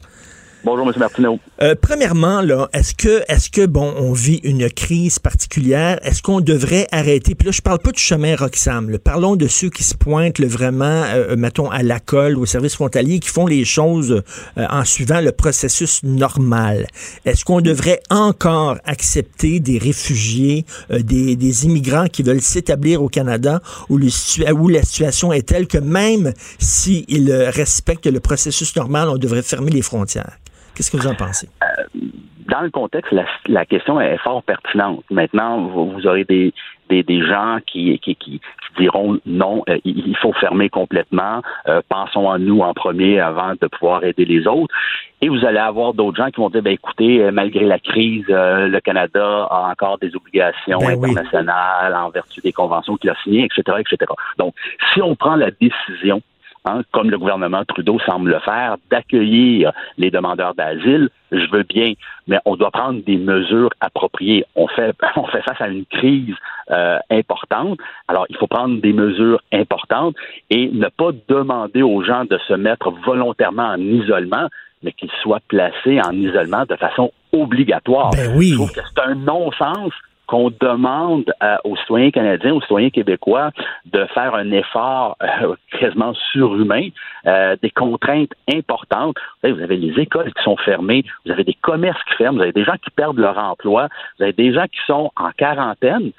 Bonjour, 0.65 0.87
M. 0.87 0.93
Martineau. 0.97 1.39
Euh, 1.61 1.75
premièrement, 1.79 2.41
là, 2.41 2.69
est-ce 2.73 2.95
que, 2.95 3.21
est-ce 3.27 3.51
que, 3.51 3.67
bon, 3.67 3.93
on 3.99 4.13
vit 4.13 4.39
une 4.43 4.67
crise 4.67 5.19
particulière? 5.19 5.99
Est-ce 6.01 6.23
qu'on 6.23 6.41
devrait 6.41 6.87
arrêter? 6.91 7.35
Puis 7.35 7.45
là, 7.45 7.51
je 7.51 7.61
parle 7.61 7.77
pas 7.77 7.91
du 7.91 8.01
chemin 8.01 8.35
Roxham. 8.35 8.89
Là. 8.89 8.97
Parlons 8.97 9.35
de 9.35 9.47
ceux 9.47 9.69
qui 9.69 9.83
se 9.83 9.93
pointent 9.93 10.39
le 10.39 10.47
vraiment, 10.47 11.03
euh, 11.13 11.35
mettons, 11.35 11.69
à 11.69 11.83
la 11.83 11.99
colle, 11.99 12.35
au 12.39 12.47
service 12.47 12.73
frontalier, 12.73 13.19
qui 13.19 13.29
font 13.29 13.45
les 13.45 13.63
choses 13.63 14.23
euh, 14.57 14.65
en 14.71 14.83
suivant 14.85 15.21
le 15.21 15.31
processus 15.31 16.01
normal. 16.01 16.87
Est-ce 17.25 17.45
qu'on 17.45 17.61
devrait 17.61 18.01
encore 18.09 18.77
accepter 18.85 19.59
des 19.59 19.77
réfugiés, 19.77 20.65
euh, 20.89 21.03
des, 21.03 21.35
des 21.35 21.65
immigrants 21.65 22.07
qui 22.07 22.23
veulent 22.23 22.41
s'établir 22.41 23.03
au 23.03 23.07
Canada 23.07 23.61
où, 23.89 23.99
le, 23.99 24.07
où 24.51 24.67
la 24.67 24.81
situation 24.81 25.31
est 25.31 25.47
telle 25.47 25.67
que 25.67 25.77
même 25.77 26.33
s'ils 26.57 27.31
respectent 27.31 28.07
le 28.07 28.19
processus 28.19 28.75
normal, 28.75 29.09
on 29.09 29.17
devrait 29.17 29.43
fermer 29.43 29.69
les 29.69 29.83
frontières? 29.83 30.39
Qu'est-ce 30.75 30.91
que 30.91 30.97
vous 30.97 31.07
en 31.07 31.15
pensez? 31.15 31.47
Euh, 31.63 31.99
dans 32.47 32.61
le 32.61 32.69
contexte, 32.69 33.11
la, 33.11 33.25
la, 33.47 33.65
question 33.65 33.99
est 33.99 34.17
fort 34.17 34.43
pertinente. 34.43 35.03
Maintenant, 35.09 35.61
vous, 35.61 35.91
vous 35.91 36.07
aurez 36.07 36.25
des, 36.25 36.53
des, 36.89 37.03
des, 37.03 37.25
gens 37.25 37.57
qui, 37.65 37.97
qui, 37.99 38.15
qui, 38.15 38.39
diront 38.77 39.19
non, 39.25 39.63
euh, 39.69 39.77
il 39.85 40.15
faut 40.17 40.33
fermer 40.33 40.69
complètement, 40.69 41.41
euh, 41.67 41.81
pensons 41.89 42.29
à 42.29 42.37
nous 42.37 42.59
en 42.59 42.73
premier 42.73 43.19
avant 43.19 43.53
de 43.59 43.67
pouvoir 43.67 44.03
aider 44.03 44.25
les 44.25 44.47
autres. 44.47 44.73
Et 45.21 45.29
vous 45.29 45.45
allez 45.45 45.59
avoir 45.59 45.93
d'autres 45.93 46.17
gens 46.17 46.29
qui 46.29 46.41
vont 46.41 46.49
dire, 46.49 46.61
ben, 46.61 46.73
écoutez, 46.73 47.31
malgré 47.31 47.65
la 47.65 47.79
crise, 47.79 48.25
euh, 48.29 48.67
le 48.67 48.79
Canada 48.81 49.47
a 49.49 49.71
encore 49.71 49.97
des 49.97 50.15
obligations 50.15 50.79
Ben 50.79 50.95
oui. 50.99 51.11
internationales 51.11 51.95
en 51.95 52.09
vertu 52.09 52.41
des 52.41 52.51
conventions 52.51 52.97
qu'il 52.97 53.09
a 53.09 53.15
signées, 53.23 53.45
etc., 53.45 53.77
etc. 53.79 54.11
Donc, 54.37 54.53
si 54.93 55.01
on 55.01 55.15
prend 55.15 55.35
la 55.35 55.51
décision 55.51 56.21
Hein, 56.67 56.81
comme 56.91 57.11
le 57.11 57.19
gouvernement 57.19 57.63
Trudeau 57.63 57.99
semble 57.99 58.31
le 58.31 58.39
faire, 58.39 58.77
d'accueillir 58.89 59.71
les 59.99 60.09
demandeurs 60.09 60.55
d'asile, 60.55 61.09
je 61.31 61.45
veux 61.51 61.61
bien, 61.61 61.93
mais 62.27 62.39
on 62.45 62.55
doit 62.55 62.71
prendre 62.71 63.03
des 63.03 63.17
mesures 63.17 63.69
appropriées. 63.81 64.45
On 64.55 64.67
fait, 64.67 64.95
on 65.15 65.27
fait 65.27 65.43
face 65.43 65.61
à 65.61 65.67
une 65.67 65.85
crise 65.85 66.33
euh, 66.71 66.97
importante, 67.11 67.77
alors 68.07 68.25
il 68.29 68.37
faut 68.37 68.47
prendre 68.47 68.81
des 68.81 68.93
mesures 68.93 69.41
importantes 69.53 70.15
et 70.49 70.69
ne 70.69 70.87
pas 70.87 71.11
demander 71.27 71.83
aux 71.83 72.03
gens 72.03 72.25
de 72.25 72.39
se 72.47 72.53
mettre 72.53 72.89
volontairement 73.05 73.67
en 73.67 73.79
isolement, 73.79 74.47
mais 74.81 74.91
qu'ils 74.91 75.11
soient 75.21 75.41
placés 75.47 76.01
en 76.01 76.13
isolement 76.13 76.65
de 76.67 76.75
façon 76.77 77.11
obligatoire. 77.31 78.09
Ben 78.11 78.35
oui. 78.35 78.49
Je 78.49 78.55
trouve 78.55 78.71
que 78.71 78.81
c'est 78.81 79.03
un 79.03 79.13
non-sens 79.13 79.93
qu'on 80.27 80.49
demande 80.49 81.31
aux 81.63 81.75
citoyens 81.77 82.11
canadiens, 82.11 82.53
aux 82.53 82.61
citoyens 82.61 82.89
québécois 82.89 83.51
de 83.85 84.05
faire 84.13 84.35
un 84.35 84.51
effort 84.51 85.17
euh, 85.21 85.55
quasiment 85.79 86.13
surhumain, 86.31 86.89
euh, 87.25 87.55
des 87.61 87.69
contraintes 87.69 88.33
importantes. 88.53 89.17
Vous, 89.43 89.55
vous 89.55 89.61
avez 89.61 89.77
les 89.77 89.99
écoles 90.01 90.33
qui 90.33 90.43
sont 90.43 90.57
fermées, 90.57 91.03
vous 91.25 91.31
avez 91.31 91.43
des 91.43 91.57
commerces 91.61 92.01
qui 92.09 92.15
ferment, 92.15 92.37
vous 92.37 92.43
avez 92.43 92.51
des 92.51 92.63
gens 92.63 92.77
qui 92.83 92.89
perdent 92.91 93.19
leur 93.19 93.37
emploi, 93.37 93.87
vous 94.17 94.23
avez 94.23 94.33
des 94.33 94.53
gens 94.53 94.65
qui 94.65 94.79
sont 94.85 95.11
en 95.15 95.31
quarantaine, 95.31 96.11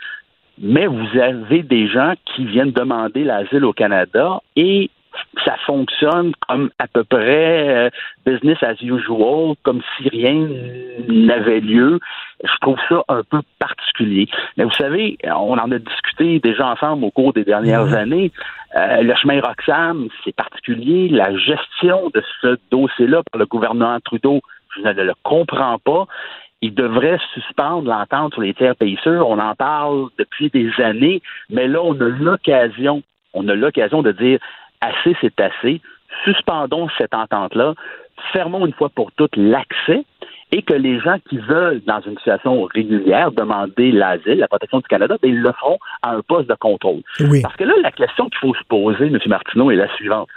mais 0.58 0.86
vous 0.86 1.18
avez 1.18 1.62
des 1.62 1.88
gens 1.88 2.14
qui 2.24 2.44
viennent 2.44 2.72
demander 2.72 3.24
l'asile 3.24 3.64
au 3.64 3.72
Canada 3.72 4.40
et 4.56 4.90
ça 5.44 5.57
fonctionne 5.66 6.33
comme 6.48 6.70
à 6.79 6.87
peu 6.87 7.05
près 7.05 7.68
euh, 7.68 7.90
business 8.24 8.59
as 8.62 8.81
usual, 8.83 9.55
comme 9.62 9.83
si 9.96 10.09
rien 10.09 10.48
n'avait 11.09 11.61
lieu. 11.61 12.00
Je 12.42 12.59
trouve 12.61 12.79
ça 12.88 13.02
un 13.09 13.22
peu 13.22 13.40
particulier. 13.59 14.29
Mais 14.57 14.64
vous 14.64 14.72
savez, 14.72 15.16
on 15.24 15.59
en 15.59 15.70
a 15.70 15.79
discuté 15.79 16.40
déjà 16.40 16.68
ensemble 16.68 17.05
au 17.05 17.11
cours 17.11 17.33
des 17.33 17.44
dernières 17.44 17.94
années. 17.94 18.33
Euh, 18.76 19.02
le 19.02 19.14
chemin 19.14 19.40
Roxham, 19.40 20.09
c'est 20.24 20.35
particulier. 20.35 21.09
La 21.09 21.35
gestion 21.37 22.11
de 22.14 22.22
ce 22.42 22.59
dossier-là 22.70 23.22
par 23.31 23.38
le 23.38 23.46
gouvernement 23.46 23.98
Trudeau, 24.05 24.40
je 24.76 24.83
ne 24.83 24.92
le 24.92 25.14
comprends 25.22 25.79
pas 25.79 26.07
il 26.62 26.74
devrait 26.74 27.18
suspendre 27.35 27.88
l'entente 27.88 28.33
sur 28.33 28.42
les 28.42 28.55
tiers 28.55 28.76
pays 28.76 28.98
sûrs. 29.02 29.29
On 29.29 29.38
en 29.38 29.55
parle 29.55 30.09
depuis 30.18 30.50
des 30.50 30.70
années, 30.83 31.22
mais 31.50 31.68
là, 31.68 31.81
on 31.83 31.94
a 32.00 32.09
l'occasion, 32.09 33.02
on 33.35 33.46
a 33.48 33.55
l'occasion 33.55 34.02
de 34.02 34.12
dire 34.12 34.38
assez, 34.87 35.16
c'est 35.20 35.40
assez. 35.40 35.81
Suspendons 36.25 36.88
cette 36.99 37.14
entente-là. 37.14 37.75
Fermons 38.33 38.66
une 38.66 38.72
fois 38.72 38.88
pour 38.88 39.12
toutes 39.12 39.37
l'accès 39.37 40.05
et 40.53 40.62
que 40.62 40.75
les 40.75 41.01
gens 41.01 41.16
qui 41.29 41.38
veulent, 41.38 41.83
dans 41.87 42.01
une 42.01 42.16
situation 42.18 42.62
régulière, 42.64 43.33
demander 43.33 43.90
l'asile, 43.90 44.38
la 44.38 44.49
protection 44.49 44.79
du 44.79 44.87
Canada, 44.87 45.16
ben, 45.20 45.29
ils 45.29 45.40
le 45.40 45.53
feront 45.53 45.79
à 46.03 46.12
un 46.12 46.22
poste 46.22 46.49
de 46.49 46.55
contrôle. 46.55 47.03
Oui. 47.20 47.42
Parce 47.42 47.57
que 47.57 47.64
là, 47.64 47.75
la 47.83 47.90
question 47.90 48.29
qu'il 48.29 48.38
faut 48.38 48.55
se 48.55 48.64
poser, 48.68 49.07
M. 49.07 49.18
Martineau, 49.27 49.70
est 49.70 49.77
la 49.77 49.92
suivante. 49.96 50.29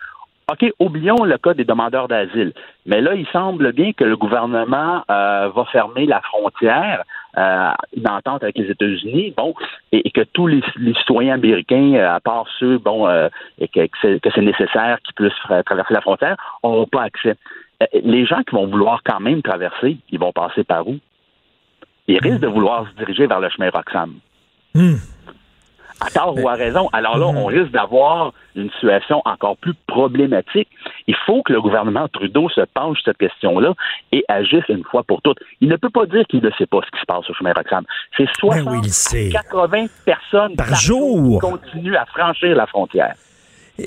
OK, 0.52 0.66
oublions 0.80 1.24
le 1.24 1.38
cas 1.38 1.54
des 1.54 1.64
demandeurs 1.64 2.08
d'asile. 2.08 2.54
Mais 2.88 3.02
là, 3.02 3.14
il 3.14 3.28
semble 3.28 3.72
bien 3.72 3.94
que 3.94 4.04
le 4.04 4.18
gouvernement 4.18 5.04
euh, 5.12 5.50
va 5.56 5.66
fermer 5.66 6.08
la 6.08 6.22
frontière, 6.22 7.04
euh, 7.38 7.72
une 7.96 8.10
entente 8.10 8.44
avec 8.44 8.58
les 8.58 8.70
États-Unis, 8.72 9.34
bon, 9.36 9.54
et, 9.92 10.10
que 10.12 10.22
tous 10.22 10.48
les, 10.48 10.62
citoyens 11.00 11.36
américains, 11.36 11.94
euh, 11.94 12.16
à 12.16 12.20
part 12.20 12.46
ceux, 12.60 12.78
bon, 12.78 13.08
euh, 13.08 13.30
que 13.60 13.80
c'est 14.02 14.42
nécessaire 14.42 15.00
qu'ils 15.04 15.16
puissent 15.16 15.64
traverser 15.66 15.94
la 15.94 16.02
frontière, 16.02 16.36
n'auront 16.64 16.88
pas 16.88 17.04
accès. 17.04 17.36
Euh, 17.82 17.86
les 18.04 18.26
gens 18.26 18.42
qui 18.44 18.56
vont 18.56 18.68
vouloir 18.68 19.02
quand 19.04 19.20
même 19.20 19.42
traverser, 19.42 19.98
ils 20.12 20.20
vont 20.20 20.32
passer 20.32 20.64
par 20.64 20.88
où? 20.88 20.98
Ils 22.08 22.20
risquent 22.20 22.42
de 22.42 22.48
vouloir 22.48 22.88
se 22.90 22.96
diriger 22.96 23.28
vers 23.28 23.40
le 23.40 23.50
chemin 23.50 23.70
Roxham. 23.70 24.16
Hmm. 24.74 24.96
À 26.02 26.10
tort 26.10 26.36
ou 26.38 26.48
à 26.48 26.54
raison. 26.54 26.90
Alors 26.94 27.18
là, 27.18 27.28
on 27.28 27.46
risque 27.46 27.72
d'avoir 27.72 28.34
une 28.56 28.70
situation 28.72 29.22
encore 29.26 29.58
plus 29.58 29.74
problématique. 29.88 30.70
Il 31.08 31.16
faut 31.26 31.42
que 31.44 31.52
le 31.54 31.62
gouvernement 31.62 32.08
Trudeau 32.08 32.50
se 32.50 32.62
penche 32.74 32.98
sur 33.00 33.06
cette 33.12 33.18
question-là 33.18 33.74
et 34.12 34.24
agisse 34.28 34.64
une 34.70 34.84
fois 34.84 35.04
pour 35.04 35.22
toutes. 35.22 35.40
Il 35.62 35.70
ne 35.70 35.76
peut 35.76 35.90
pas 35.90 36.06
dire 36.06 36.26
qu'il 36.30 36.42
ne 36.42 36.50
sait 36.52 36.66
pas 36.66 36.80
ce 36.86 36.92
qui 36.92 37.00
se 37.02 37.06
passe 37.06 37.30
au 37.30 37.34
chemin 37.34 37.54
Roxham. 37.54 37.84
C'est 38.16 38.28
60 38.40 38.66
Ben 38.66 38.72
oui, 38.72 38.80
il 38.84 38.92
sait. 38.92 39.30
80 39.30 39.86
personnes 40.06 40.56
Par 40.56 40.74
jour. 40.76 41.42
qui 41.42 41.50
continuent 41.50 41.96
à 41.96 42.06
franchir 42.06 42.56
la 42.56 42.66
frontière. 42.68 43.14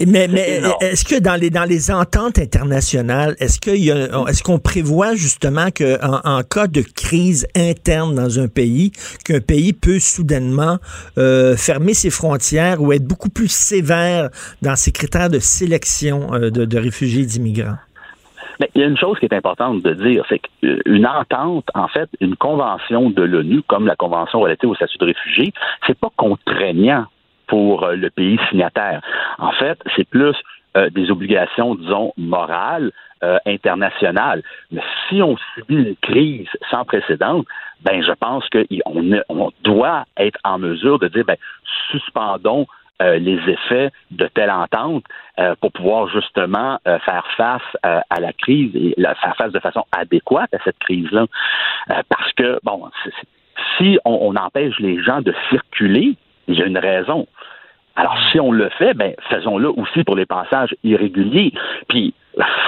Mais, 0.07 0.29
mais 0.29 0.57
énorme. 0.59 0.77
est-ce 0.81 1.05
que 1.05 1.21
dans 1.21 1.35
les 1.35 1.51
dans 1.51 1.65
les 1.65 1.91
ententes 1.91 2.39
internationales, 2.39 3.37
est-ce 3.39 3.61
qu'il 3.61 3.85
y 3.85 3.91
a 3.91 4.09
est-ce 4.29 4.43
qu'on 4.43 4.59
prévoit 4.59 5.15
justement 5.15 5.71
que 5.71 5.99
en, 6.05 6.39
en 6.39 6.43
cas 6.43 6.67
de 6.67 6.83
crise 6.83 7.47
interne 7.57 8.15
dans 8.15 8.39
un 8.39 8.49
pays, 8.49 8.93
qu'un 9.25 9.41
pays 9.41 9.73
peut 9.73 9.99
soudainement 9.99 10.79
euh, 11.19 11.57
fermer 11.57 11.95
ses 11.95 12.11
frontières 12.11 12.81
ou 12.83 12.93
être 12.93 13.07
beaucoup 13.07 13.31
plus 13.31 13.51
sévère 13.51 14.31
dans 14.63 14.77
ses 14.77 14.93
critères 14.93 15.31
de 15.31 15.39
sélection 15.39 16.33
euh, 16.35 16.51
de, 16.51 16.65
de 16.65 16.79
réfugiés 16.79 17.23
et 17.23 17.27
d'immigrants? 17.27 17.77
Mais 18.61 18.71
il 18.75 18.83
y 18.83 18.85
a 18.85 18.87
une 18.87 18.97
chose 18.97 19.19
qui 19.19 19.27
est 19.27 19.35
importante 19.35 19.83
de 19.83 19.95
dire, 19.95 20.25
c'est 20.29 20.41
qu'une 20.61 21.07
entente, 21.07 21.65
en 21.75 21.89
fait, 21.89 22.09
une 22.21 22.37
convention 22.37 23.11
de 23.11 23.23
l'ONU, 23.23 23.63
comme 23.67 23.87
la 23.87 23.97
convention 23.97 24.41
relative 24.41 24.71
au 24.71 24.75
statut 24.75 24.99
de 24.99 25.07
réfugié, 25.07 25.53
c'est 25.87 25.99
pas 25.99 26.11
contraignant 26.17 27.07
pour 27.53 27.85
euh, 27.85 27.97
le 27.97 28.09
pays 28.09 28.39
signataire. 28.49 29.03
En 29.37 29.53
fait, 29.53 29.79
c'est 29.95 30.09
plus 30.09 30.35
euh, 30.75 30.89
des 30.89 31.11
obligations, 31.11 31.75
disons, 31.75 32.15
morales, 32.17 32.93
euh, 33.23 33.37
internationales. 33.45 34.43
Mais 34.71 34.81
si 35.07 35.21
on 35.21 35.37
subit 35.55 35.75
une 35.75 35.97
crise 35.97 36.49
sans 36.71 36.87
précédent, 36.87 37.45
ben 37.83 38.03
je 38.03 38.13
pense 38.13 38.49
qu'on 38.49 39.21
on 39.29 39.51
doit 39.65 40.07
être 40.17 40.39
en 40.45 40.59
mesure 40.59 40.99
de 40.99 41.09
dire, 41.09 41.25
ben 41.27 41.37
suspendons 41.91 42.67
les 43.01 43.41
effets 43.49 43.91
de 44.13 44.29
telle 44.29 44.51
entente 44.51 45.03
pour 45.61 45.73
pouvoir 45.73 46.07
justement 46.09 46.79
faire 46.85 47.27
face 47.37 47.77
à 47.83 48.21
la 48.21 48.33
crise 48.33 48.71
et 48.77 48.95
faire 48.97 49.35
face 49.37 49.51
de 49.51 49.59
façon 49.59 49.85
adéquate 49.91 50.55
à 50.55 50.59
cette 50.63 50.79
crise-là. 50.79 51.27
parce 52.09 52.33
que, 52.35 52.61
bon, 52.63 52.89
si 53.77 53.99
on 54.05 54.37
empêche 54.37 54.79
les 54.79 55.03
gens 55.03 55.21
de 55.21 55.35
circuler, 55.51 56.15
il 56.49 56.59
y 56.59 56.63
a 56.63 56.67
une 56.67 56.79
raison. 56.79 57.27
Alors, 57.97 58.17
si 58.31 58.41
on 58.41 58.53
le 58.53 58.69
fait, 58.71 58.95
ben, 58.95 59.13
faisons-le 59.29 59.69
aussi 59.69 60.05
pour 60.05 60.17
les 60.17 60.27
passages 60.27 60.75
irréguliers. 60.83 61.53
Puis, 61.89 62.15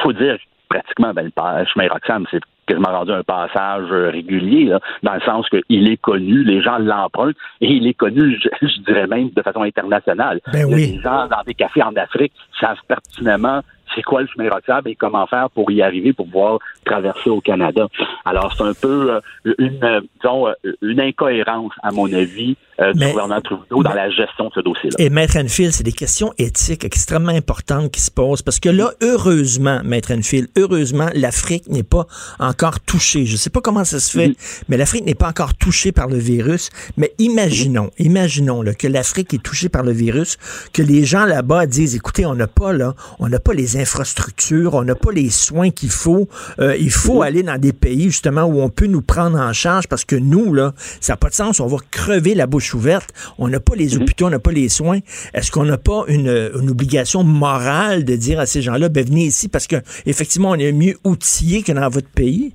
faut 0.03 0.13
dire 0.13 0.37
pratiquement, 0.69 1.13
ben, 1.15 1.25
le 1.25 1.65
chemin 1.67 1.89
Roxham, 1.89 2.27
c'est 2.31 2.41
quasiment 2.67 2.91
rendu 2.91 3.13
un 3.13 3.23
passage 3.23 3.91
régulier, 3.91 4.65
là, 4.65 4.81
dans 5.03 5.15
le 5.15 5.21
sens 5.21 5.47
qu'il 5.49 5.89
est 5.89 5.97
connu, 5.99 6.45
les 6.45 6.63
gens 6.63 6.79
l'empruntent, 6.79 7.37
et 7.61 7.71
il 7.71 7.87
est 7.87 7.95
connu, 7.95 8.41
je, 8.41 8.49
je, 8.67 8.81
dirais 8.81 9.07
même, 9.07 9.31
de 9.31 9.43
façon 9.43 9.63
internationale. 9.63 10.41
Ben 10.53 10.65
oui. 10.65 10.95
Les 10.95 11.01
gens 11.01 11.27
dans 11.27 11.43
des 11.47 11.55
cafés 11.55 11.83
en 11.83 11.95
Afrique 11.97 12.33
savent 12.59 12.81
pertinemment 12.89 13.61
c'est 13.95 14.03
quoi 14.03 14.23
le 14.23 14.29
chemin 14.29 14.49
Roxham 14.51 14.83
et 14.87 14.95
comment 14.95 15.27
faire 15.27 15.51
pour 15.51 15.71
y 15.71 15.83
arriver, 15.83 16.13
pour 16.13 16.27
pouvoir 16.27 16.59
traverser 16.85 17.31
au 17.31 17.41
Canada. 17.41 17.87
Alors, 18.25 18.55
c'est 18.57 18.65
un 18.65 18.75
peu 18.75 19.13
euh, 19.47 19.55
une, 19.59 19.81
disons, 20.23 20.47
une 20.83 21.01
incohérence, 21.01 21.73
à 21.83 21.91
mon 21.93 22.13
avis, 22.13 22.57
euh, 22.81 22.93
du 22.93 22.99
Mais- 22.99 23.11
gouvernement 23.13 23.41
Trudeau 23.41 23.83
dans 23.83 23.95
la 23.95 24.11
gestion 24.11 24.47
de 24.49 24.53
ce 24.55 24.61
dossier-là. 24.61 24.97
Et 24.99 25.09
Maître 25.09 25.37
Enfield, 25.39 25.73
c'est 25.73 25.85
des 25.85 25.93
questions 25.93 26.33
éthiques 26.39 26.85
extrêmement 26.85 27.31
importantes 27.33 27.91
qui 27.93 28.01
se 28.01 28.11
posent 28.11 28.43
parce 28.43 28.59
que 28.59 28.69
là, 28.69 28.91
heureusement, 29.01 29.81
Maître 29.85 30.13
Enfield, 30.13 30.49
heureusement, 30.59 31.09
l'Afrique 31.15 31.69
n'est 31.69 31.85
pas 31.85 32.07
encore 32.41 32.81
touchée. 32.81 33.27
Je 33.27 33.33
ne 33.33 33.37
sais 33.37 33.51
pas 33.51 33.61
comment 33.61 33.85
ça 33.85 34.01
se 34.01 34.11
fait, 34.19 34.35
mais 34.69 34.77
l'Afrique 34.77 35.05
n'est 35.07 35.15
pas 35.15 35.29
encore 35.29 35.55
touchée 35.55 35.93
par 35.93 36.09
le 36.09 36.17
virus. 36.17 36.71
Mais 36.97 37.13
imaginons, 37.19 37.91
imaginons 37.99 38.63
là, 38.63 38.75
que 38.75 38.89
l'Afrique 38.89 39.33
est 39.35 39.43
touchée 39.43 39.69
par 39.69 39.85
le 39.85 39.93
virus, 39.93 40.37
que 40.73 40.83
les 40.83 41.05
gens 41.05 41.27
là-bas 41.27 41.67
disent, 41.67 41.95
écoutez, 41.95 42.27
on 42.27 42.35
n'a 42.35 42.49
pas 42.49 42.73
là, 42.73 42.95
on 43.21 43.29
n'a 43.29 43.39
pas 43.39 43.53
les 43.53 43.77
on 44.73 44.85
n'a 44.85 44.95
pas 44.95 45.13
les 45.13 45.31
soins 45.31 45.71
qu'il 45.71 45.91
faut. 45.91 46.29
Euh, 46.59 46.77
il 46.77 46.91
faut 46.91 47.23
aller 47.23 47.43
dans 47.43 47.59
des 47.59 47.73
pays 47.73 48.05
justement 48.05 48.45
où 48.45 48.61
on 48.61 48.69
peut 48.69 48.87
nous 48.87 49.03
prendre 49.03 49.39
en 49.39 49.53
charge 49.53 49.89
parce 49.89 50.05
que 50.05 50.17
nous 50.17 50.53
là, 50.55 50.75
ça 51.01 51.15
n'a 51.15 51.17
pas 51.17 51.29
de 51.29 51.35
sens. 51.35 51.61
On 51.61 51.67
va 51.67 51.79
crever 51.91 52.35
la 52.35 52.47
bouche 52.47 52.75
ouverte. 52.75 53.11
On 53.39 53.49
n'a 53.49 53.61
pas 53.61 53.75
les 53.77 53.97
hôpitaux, 53.97 54.27
on 54.27 54.31
n'a 54.31 54.39
pas 54.39 54.53
les 54.53 54.69
soins. 54.69 55.01
Est-ce 55.33 55.51
qu'on 55.51 55.65
n'a 55.65 55.79
pas 55.79 56.05
une, 56.09 56.51
une 56.61 56.71
obligation 56.71 57.25
morale 57.25 58.05
de 58.05 58.17
dire 58.17 58.41
à 58.41 58.47
ces 58.47 58.63
gens-là, 58.63 58.89
ben 58.89 59.05
venez 59.05 59.27
ici 59.27 59.49
parce 59.49 59.67
que 59.67 59.77
effectivement 60.07 60.51
on 60.51 60.55
est 60.55 60.73
mieux 60.73 60.97
outillés 61.05 61.63
que 61.63 61.73
dans 61.73 61.89
votre 61.89 62.09
pays? 62.09 62.53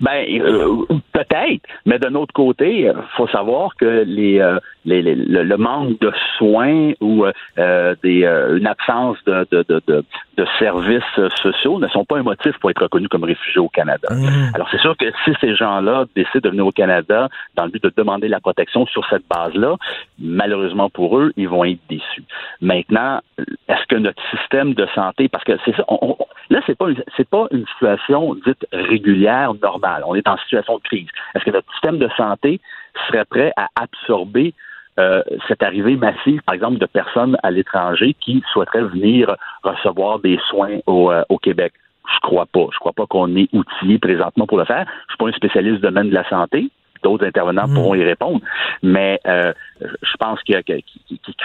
Ben, 0.00 0.24
euh, 0.40 0.76
peut-être, 1.12 1.62
mais 1.84 1.98
d'un 1.98 2.14
autre 2.14 2.32
côté, 2.32 2.82
il 2.86 2.94
faut 3.16 3.28
savoir 3.28 3.76
que 3.76 4.04
les, 4.06 4.40
euh, 4.40 4.58
les- 4.86 5.02
les- 5.02 5.14
le, 5.14 5.56
manque 5.56 5.98
de 6.00 6.10
soins 6.38 6.92
ou 7.00 7.24
euh, 7.58 7.94
des, 8.02 8.24
euh, 8.24 8.56
une 8.56 8.66
absence 8.66 9.18
de, 9.26 9.46
de, 9.50 9.64
de, 9.68 9.82
de, 9.86 10.46
services 10.58 11.02
euh, 11.18 11.28
sociaux 11.42 11.78
ne 11.78 11.88
sont 11.88 12.04
pas 12.06 12.16
un 12.18 12.22
motif 12.22 12.56
pour 12.60 12.70
être 12.70 12.82
reconnus 12.82 13.08
comme 13.08 13.24
réfugiés 13.24 13.60
au 13.60 13.68
Canada. 13.68 14.08
Alors, 14.54 14.68
c'est 14.70 14.80
sûr 14.80 14.96
que 14.96 15.04
si 15.24 15.32
ces 15.40 15.54
gens-là 15.54 16.06
décident 16.16 16.40
de 16.44 16.48
venir 16.48 16.66
au 16.66 16.72
Canada 16.72 17.28
dans 17.56 17.64
le 17.64 17.70
but 17.70 17.82
de 17.82 17.92
demander 17.94 18.28
la 18.28 18.40
protection 18.40 18.86
sur 18.86 19.06
cette 19.10 19.28
base-là, 19.28 19.76
malheureusement 20.18 20.88
pour 20.88 21.18
eux, 21.18 21.32
ils 21.36 21.48
vont 21.48 21.64
être 21.64 21.78
déçus. 21.90 22.24
Maintenant, 22.62 23.20
est-ce 23.68 23.86
que 23.88 23.96
notre 23.96 24.22
système 24.30 24.72
de 24.74 24.86
santé, 24.94 25.28
parce 25.28 25.44
que 25.44 25.52
c'est 25.64 25.76
ça, 25.76 25.84
on- 25.88 25.98
on- 26.18 26.26
là, 26.48 26.60
c'est 26.66 26.76
pas 26.76 26.88
une, 26.88 27.02
c'est 27.16 27.28
pas 27.28 27.46
une 27.50 27.66
situation 27.66 28.34
dite 28.46 28.66
régulière, 28.72 29.52
normale. 29.62 29.89
On 30.06 30.14
est 30.14 30.28
en 30.28 30.36
situation 30.38 30.78
de 30.78 30.82
crise. 30.82 31.08
Est-ce 31.34 31.44
que 31.44 31.50
notre 31.50 31.70
système 31.72 31.98
de 31.98 32.08
santé 32.16 32.60
serait 33.06 33.24
prêt 33.24 33.52
à 33.56 33.68
absorber 33.80 34.54
euh, 34.98 35.22
cette 35.48 35.62
arrivée 35.62 35.96
massive, 35.96 36.42
par 36.42 36.54
exemple, 36.54 36.78
de 36.78 36.86
personnes 36.86 37.36
à 37.42 37.50
l'étranger 37.50 38.14
qui 38.20 38.42
souhaiteraient 38.52 38.84
venir 38.84 39.34
recevoir 39.62 40.18
des 40.18 40.38
soins 40.48 40.78
au, 40.86 41.10
euh, 41.10 41.22
au 41.28 41.38
Québec? 41.38 41.72
Je 42.14 42.20
crois 42.20 42.46
pas. 42.46 42.66
Je 42.72 42.78
crois 42.78 42.92
pas 42.92 43.06
qu'on 43.06 43.34
est 43.36 43.48
outillé 43.52 43.98
présentement 43.98 44.46
pour 44.46 44.58
le 44.58 44.64
faire. 44.64 44.84
Je 45.08 45.12
suis 45.12 45.18
pas 45.18 45.28
un 45.28 45.32
spécialiste 45.32 45.76
du 45.76 45.82
domaine 45.82 46.10
de 46.10 46.14
la 46.14 46.28
santé. 46.28 46.70
D'autres 47.02 47.26
intervenants 47.26 47.66
pourront 47.66 47.94
y 47.94 48.04
répondre. 48.04 48.40
Mais 48.82 49.20
euh, 49.26 49.52
je 49.80 50.16
pense 50.18 50.42
qu'il 50.42 50.62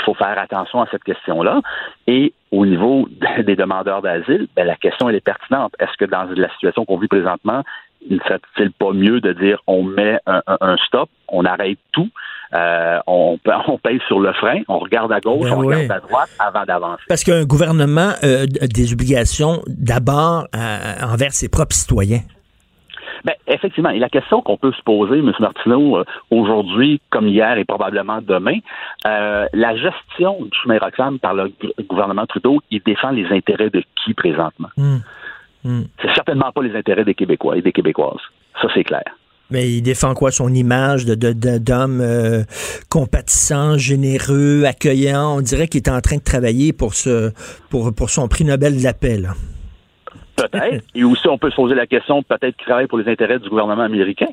faut 0.04 0.14
faire 0.16 0.38
attention 0.38 0.82
à 0.82 0.88
cette 0.92 1.04
question-là. 1.04 1.62
Et 2.08 2.34
au 2.52 2.66
niveau 2.66 3.08
des 3.40 3.56
demandeurs 3.56 4.02
d'asile, 4.02 4.48
ben, 4.56 4.68
la 4.68 4.76
question 4.76 5.08
elle 5.08 5.16
est 5.16 5.24
pertinente. 5.24 5.74
Est-ce 5.80 5.96
que 5.98 6.06
dans 6.06 6.28
la 6.36 6.50
situation 6.50 6.84
qu'on 6.84 6.98
vit 6.98 7.08
présentement, 7.08 7.64
ne 8.10 8.18
serait-il 8.20 8.72
pas 8.72 8.92
mieux 8.94 9.20
de 9.22 9.34
dire 9.34 9.60
on 9.68 9.84
met 9.84 10.18
un, 10.26 10.42
un- 10.48 10.58
un 10.62 10.78
stop, 10.88 11.10
on 11.28 11.44
arrête 11.46 11.80
tout, 11.92 12.10
euh, 12.54 13.00
on, 13.08 13.38
on 13.68 13.78
paye 13.78 14.00
sur 14.08 14.20
le 14.20 14.32
frein, 14.34 14.62
on 14.68 14.80
regarde 14.80 15.12
à 15.12 15.20
gauche, 15.20 15.50
Ben 15.50 15.56
on 15.58 15.64
oui. 15.64 15.76
regarde 15.76 15.92
à 16.04 16.08
droite 16.08 16.30
avant 16.40 16.64
d'avancer. 16.66 17.04
Parce 17.08 17.24
qu'un 17.24 17.46
gouvernement 17.46 18.12
euh, 18.24 18.46
a 18.62 18.68
des 18.68 18.94
obligations 18.94 19.62
d'abord 19.68 20.48
euh, 20.56 20.94
envers 21.04 21.32
ses 21.34 21.50
propres 21.50 21.76
citoyens. 21.76 22.22
Ben, 23.24 23.34
effectivement. 23.48 23.90
Et 23.90 23.98
la 23.98 24.10
question 24.10 24.42
qu'on 24.44 24.56
peut 24.58 24.72
se 24.72 24.84
poser, 24.84 25.18
M. 25.18 25.32
Martineau, 25.40 26.04
aujourd'hui, 26.30 27.02
comme 27.10 27.28
hier 27.28 27.58
et 27.58 27.66
probablement 27.66 28.20
demain, 28.22 28.60
euh, 29.08 29.48
la 29.52 29.76
gestion 29.76 30.44
du 30.44 30.52
chemin 30.62 30.78
Roxham 30.78 31.18
par 31.18 31.34
le 31.34 31.52
gouvernement 31.90 32.28
Trudeau, 32.28 32.62
il 32.70 32.82
défend 32.86 33.10
les 33.10 33.26
intérêts 33.32 33.72
de 33.72 33.82
qui 34.04 34.14
présentement? 34.14 34.70
Hmm. 34.78 34.98
Hmm. 35.66 35.82
C'est 36.00 36.14
certainement 36.14 36.52
pas 36.52 36.62
les 36.62 36.76
intérêts 36.76 37.04
des 37.04 37.16
Québécois 37.16 37.58
et 37.58 37.62
des 37.64 37.72
Québécoises. 37.72 38.22
Ça, 38.62 38.68
c'est 38.74 38.84
clair. 38.84 39.04
Mais 39.50 39.68
il 39.68 39.82
défend 39.82 40.14
quoi? 40.14 40.32
Son 40.32 40.54
image 40.54 41.06
de, 41.06 41.16
d'homme 41.58 42.02
euh, 42.02 42.44
compatissant, 42.90 43.78
généreux, 43.78 44.64
accueillant. 44.66 45.38
On 45.38 45.42
dirait 45.42 45.68
qu'il 45.68 45.82
est 45.82 45.90
en 45.90 46.02
train 46.02 46.18
de 46.18 46.24
travailler 46.24 46.72
pour, 46.72 46.94
ce, 46.94 47.32
pour, 47.70 47.94
pour 47.94 48.12
son 48.12 48.28
prix 48.28 48.46
Nobel 48.46 48.78
de 48.78 48.84
la 48.84 48.94
paix. 48.94 49.18
là. 49.18 49.30
Peut-être. 50.36 50.86
Et 50.96 51.04
aussi, 51.04 51.28
on 51.28 51.40
peut 51.40 51.50
se 51.50 51.56
poser 51.56 51.76
la 51.76 51.88
question, 51.88 52.22
peut-être 52.22 52.56
qu'il 52.58 52.66
travaille 52.66 52.88
pour 52.88 53.00
les 53.00 53.12
intérêts 53.12 53.40
du 53.40 53.50
gouvernement 53.50 53.84
américain. 53.84 54.30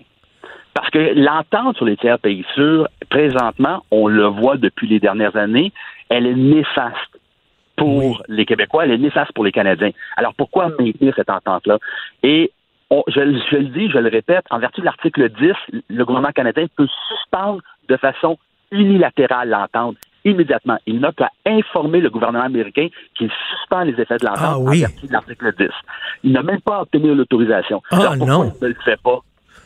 Parce 0.75 0.91
que 0.91 1.15
l'entente 1.15 1.77
sur 1.77 1.87
les 1.87 1.97
tiers 1.97 2.19
pays 2.19 2.45
sûrs, 2.55 2.89
présentement, 3.11 3.85
on 3.91 4.09
le 4.09 4.27
voit 4.27 4.57
depuis 4.59 4.89
les 4.89 5.01
dernières 5.01 5.37
années, 5.37 5.73
elle 6.09 6.27
est 6.27 6.35
néfaste 6.35 7.19
pour 7.83 8.23
les 8.29 8.45
Québécois, 8.47 8.85
elle 8.85 8.93
est 8.93 8.99
néfaste 8.99 9.33
pour 9.33 9.45
les 9.45 9.53
Canadiens. 9.53 9.91
Alors 10.17 10.35
pourquoi 10.35 10.69
maintenir 10.79 11.13
cette 11.17 11.31
entente-là? 11.31 11.79
Et 12.23 12.53
on- 12.91 13.03
je, 13.09 13.21
le- 13.21 13.41
je 13.51 13.57
le 13.57 13.65
dis, 13.67 13.91
je 13.91 13.99
le 13.99 14.09
répète, 14.09 14.45
en 14.51 14.59
vertu 14.59 14.81
de 14.81 14.87
l'article 14.87 15.29
10, 15.31 15.55
le 15.89 16.05
gouvernement 16.05 16.33
canadien 16.33 16.67
peut 16.77 16.89
suspendre 17.09 17.61
de 17.89 17.97
façon 17.97 18.39
unilatérale 18.71 19.49
l'entente 19.51 19.97
immédiatement. 20.25 20.79
Il 20.87 21.01
n'a 21.01 21.11
qu'à 21.13 21.31
informer 21.47 22.01
le 22.01 22.09
gouvernement 22.09 22.45
américain 22.45 22.89
qu'il 23.17 23.31
suspend 23.51 23.83
les 23.83 24.01
effets 24.01 24.19
de 24.19 24.25
l'entente 24.27 24.41
Ah 24.45 24.59
oui. 24.59 24.85
en 24.85 24.89
vertu 24.89 25.07
de 25.09 25.13
l'article 25.13 25.53
10. 25.59 25.69
Il 26.23 26.33
n'a 26.33 26.43
même 26.43 26.61
pas 26.61 26.77
à 26.77 26.83
obtenir 26.83 27.15
l'autorisation. 27.15 27.83
Ah, 27.91 27.97
Alors, 27.97 28.17
pourquoi 28.19 28.35
non. 28.45 28.53
il 28.61 28.63
ne 28.65 28.69
le 28.69 28.77
fait 28.85 29.01
pas? 29.03 29.19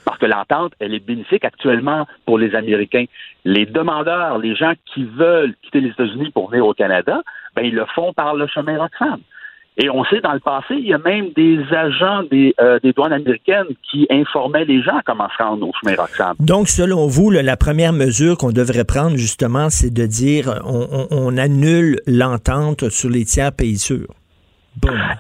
Parce 0.07 0.19
que 0.19 0.27
l'entente, 0.27 0.73
elle 0.79 0.95
est 0.95 1.05
bénéfique 1.05 1.45
actuellement 1.45 2.07
pour 2.25 2.39
les 2.39 2.55
Américains. 2.55 3.05
Les 3.45 3.67
demandeurs, 3.67 4.39
les 4.39 4.55
gens 4.57 4.73
qui 4.95 5.05
veulent 5.05 5.55
quitter 5.63 5.81
les 5.81 5.91
États-Unis 5.91 6.31
pour 6.33 6.49
venir 6.49 6.65
au 6.65 6.73
Canada, 6.75 7.21
ben, 7.55 7.63
ils 7.63 7.75
le 7.75 7.85
font 7.95 8.13
par 8.15 8.35
le 8.37 8.47
chemin 8.47 8.79
Roxham. 8.79 9.21
Et 9.79 9.91
on 9.91 10.05
sait, 10.05 10.21
dans 10.23 10.33
le 10.33 10.41
passé, 10.41 10.75
il 10.79 10.87
y 10.87 10.95
a 10.95 10.99
même 10.99 11.33
des 11.37 11.59
agents 11.71 12.23
des, 12.31 12.55
euh, 12.61 12.79
douanes 12.95 13.13
américaines 13.13 13.67
qui 13.91 14.07
informaient 14.09 14.65
les 14.65 14.81
gens 14.81 15.01
comment 15.05 15.29
se 15.37 15.43
rendre 15.43 15.69
au 15.69 15.73
chemin 15.83 15.97
Roxham. 15.97 16.35
Donc, 16.41 16.69
selon 16.69 17.09
vous, 17.09 17.31
la 17.31 17.57
première 17.59 17.93
mesure 17.93 18.39
qu'on 18.39 18.53
devrait 18.53 18.85
prendre, 18.85 19.17
justement, 19.17 19.69
c'est 19.69 19.93
de 19.93 20.07
dire 20.07 20.63
on- 20.65 21.09
on 21.11 21.37
annule 21.37 22.01
l'entente 22.07 22.89
sur 22.91 23.11
les 23.11 23.25
tiers 23.27 23.53
pays 23.53 23.77
sûrs. 23.77 24.09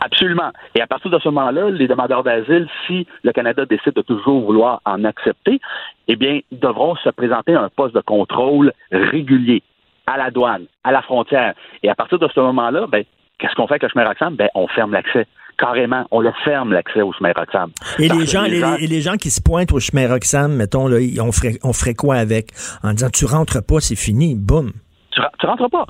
Absolument. 0.00 0.50
Et 0.74 0.80
à 0.80 0.86
partir 0.86 1.10
de 1.10 1.18
ce 1.18 1.28
moment-là, 1.28 1.70
les 1.70 1.88
demandeurs 1.88 2.22
d'asile, 2.22 2.68
si 2.86 3.06
le 3.22 3.32
Canada 3.32 3.64
décide 3.66 3.94
de 3.94 4.02
toujours 4.02 4.44
vouloir 4.44 4.80
en 4.84 5.04
accepter, 5.04 5.60
eh 6.08 6.16
bien, 6.16 6.40
devront 6.52 6.96
se 6.96 7.10
présenter 7.10 7.54
à 7.54 7.62
un 7.62 7.68
poste 7.68 7.94
de 7.94 8.00
contrôle 8.00 8.72
régulier 8.92 9.62
à 10.06 10.16
la 10.16 10.30
douane, 10.30 10.66
à 10.84 10.92
la 10.92 11.02
frontière. 11.02 11.54
Et 11.82 11.88
à 11.88 11.94
partir 11.94 12.18
de 12.18 12.28
ce 12.32 12.40
moment-là, 12.40 12.86
ben, 12.86 13.04
qu'est-ce 13.38 13.54
qu'on 13.54 13.66
fait 13.66 13.74
avec 13.74 13.82
le 13.82 13.88
chemin 13.88 14.06
Roxham? 14.06 14.36
Ben, 14.36 14.48
on 14.54 14.68
ferme 14.68 14.92
l'accès. 14.92 15.26
Carrément, 15.58 16.04
on 16.10 16.20
le 16.20 16.32
ferme 16.44 16.72
l'accès 16.72 17.00
au 17.00 17.12
chemin 17.12 17.32
Roxham. 17.34 17.70
Et 17.98 18.08
les 18.08 18.26
gens, 18.26 18.42
les, 18.42 18.62
et 18.84 18.86
les 18.86 19.00
gens 19.00 19.16
qui 19.16 19.30
se 19.30 19.40
pointent 19.40 19.72
au 19.72 19.80
chemin 19.80 20.06
Roxham, 20.06 20.54
mettons, 20.54 20.86
là, 20.86 20.98
on, 21.20 21.32
ferait, 21.32 21.58
on 21.64 21.72
ferait 21.72 21.94
quoi 21.94 22.16
avec? 22.16 22.48
En 22.82 22.92
disant, 22.92 23.08
tu 23.10 23.24
rentres 23.24 23.64
pas, 23.66 23.80
c'est 23.80 23.96
fini, 23.96 24.34
boum. 24.34 24.72
tu, 25.10 25.20
tu 25.40 25.46
rentres 25.46 25.70
pas. 25.70 25.86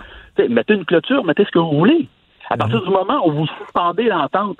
Mettez 0.48 0.74
une 0.74 0.84
clôture, 0.84 1.24
mettez 1.24 1.44
ce 1.44 1.50
que 1.50 1.58
vous 1.58 1.78
voulez. 1.78 2.08
À 2.50 2.56
partir 2.56 2.82
du 2.82 2.90
moment 2.90 3.26
où 3.26 3.32
vous 3.32 3.46
suspendez 3.58 4.04
l'entente, 4.04 4.58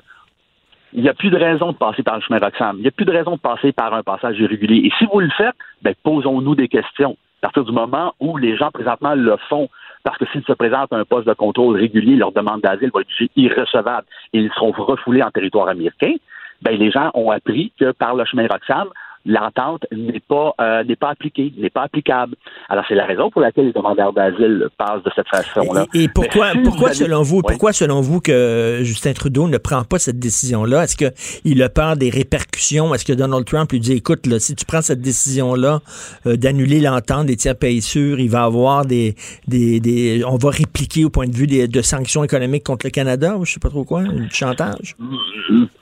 il 0.92 1.03
n'y 1.03 1.09
a 1.09 1.14
plus 1.14 1.31
de 1.31 1.37
raison 1.37 1.72
de 1.72 1.77
passer 1.77 2.03
par 2.03 2.16
le 2.16 2.22
chemin 2.22 2.38
Roxham. 2.38 2.77
Il 2.79 2.83
n'y 2.83 2.88
a 2.88 2.92
plus 2.92 3.05
de 3.05 3.12
raison 3.12 3.33
de 3.33 3.40
passer 3.40 3.72
par 3.72 3.92
un 3.94 4.03
passage 4.03 4.38
irrégulier. 4.38 4.87
Et 4.87 4.92
si 4.99 5.07
vous 5.12 5.20
le 5.20 5.31
faites, 5.37 5.55
ben, 5.83 5.94
posons-nous 6.03 6.55
des 6.55 6.68
questions. 6.68 7.16
À 7.42 7.49
partir 7.49 7.64
du 7.64 7.72
moment 7.72 8.14
où 8.18 8.37
les 8.38 8.57
gens 8.57 8.70
présentement 8.70 9.14
le 9.14 9.37
font, 9.49 9.68
parce 10.03 10.18
que 10.18 10.25
s'ils 10.33 10.44
se 10.44 10.53
présentent 10.53 10.92
à 10.92 10.96
un 10.96 11.05
poste 11.05 11.29
de 11.29 11.35
contrôle 11.35 11.77
régulier, 11.77 12.16
leur 12.16 12.33
demande 12.33 12.61
d'asile 12.62 12.90
va 12.94 13.01
être 13.01 13.31
irrecevable 13.37 14.07
et 14.33 14.40
ils 14.40 14.51
seront 14.53 14.72
refoulés 14.72 15.22
en 15.22 15.31
territoire 15.31 15.68
américain, 15.68 16.14
ben, 16.62 16.77
les 16.77 16.90
gens 16.90 17.11
ont 17.14 17.31
appris 17.31 17.72
que 17.79 17.92
par 17.92 18.14
le 18.14 18.25
chemin 18.25 18.46
Roxham, 18.49 18.88
l'entente 19.26 19.84
n'est 19.92 20.20
pas 20.20 20.54
euh, 20.60 20.84
n'est 20.84 20.96
pas 20.96 21.10
appliquée, 21.10 21.52
n'est 21.58 21.70
pas 21.70 21.82
applicable. 21.82 22.36
Alors 22.68 22.84
c'est 22.88 22.94
la 22.94 23.04
raison 23.04 23.30
pour 23.30 23.40
laquelle 23.42 23.66
les 23.66 23.72
demandeurs 23.72 24.12
d'asile 24.12 24.68
passent 24.78 25.02
de 25.04 25.10
cette 25.14 25.28
façon-là. 25.28 25.84
Et 25.94 26.08
pourquoi, 26.08 26.52
si 26.52 26.58
pourquoi 26.60 26.78
vous 26.78 26.84
avez- 26.86 26.94
selon 26.94 27.22
vous, 27.22 27.36
Oui. 27.36 27.42
pourquoi 27.48 27.72
selon 27.72 28.00
vous 28.00 28.20
que 28.20 28.78
Justin 28.82 29.12
Trudeau 29.12 29.48
ne 29.48 29.58
prend 29.58 29.82
pas 29.84 29.98
cette 29.98 30.18
décision-là? 30.18 30.84
Est-ce 30.84 30.96
qu'il 30.96 31.62
a 31.62 31.68
peur 31.68 31.96
des 31.96 32.08
répercussions? 32.10 32.94
Est-ce 32.94 33.04
que 33.04 33.12
Donald 33.12 33.44
Trump 33.44 33.70
lui 33.72 33.80
dit, 33.80 33.92
écoute, 33.94 34.26
là, 34.26 34.38
si 34.38 34.54
tu 34.54 34.64
prends 34.64 34.82
cette 34.82 35.00
décision-là 35.00 35.80
euh, 36.26 36.36
d'annuler 36.36 36.80
l'entente 36.80 37.26
des 37.26 37.36
tiers 37.36 37.56
pays 37.58 37.82
sûrs, 37.82 38.18
il 38.20 38.30
va 38.30 38.44
avoir 38.44 38.86
des, 38.86 39.14
des, 39.48 39.80
des, 39.80 40.22
on 40.24 40.36
va 40.36 40.50
répliquer 40.50 41.04
au 41.04 41.10
point 41.10 41.26
de 41.26 41.34
vue 41.34 41.46
des, 41.46 41.66
de 41.68 41.82
sanctions 41.82 42.22
économiques 42.24 42.64
contre 42.64 42.86
le 42.86 42.90
Canada 42.90 43.36
ou 43.36 43.44
je 43.44 43.52
sais 43.52 43.60
pas 43.60 43.70
trop 43.70 43.84
quoi, 43.84 44.04
du 44.04 44.28
chantage? 44.30 44.94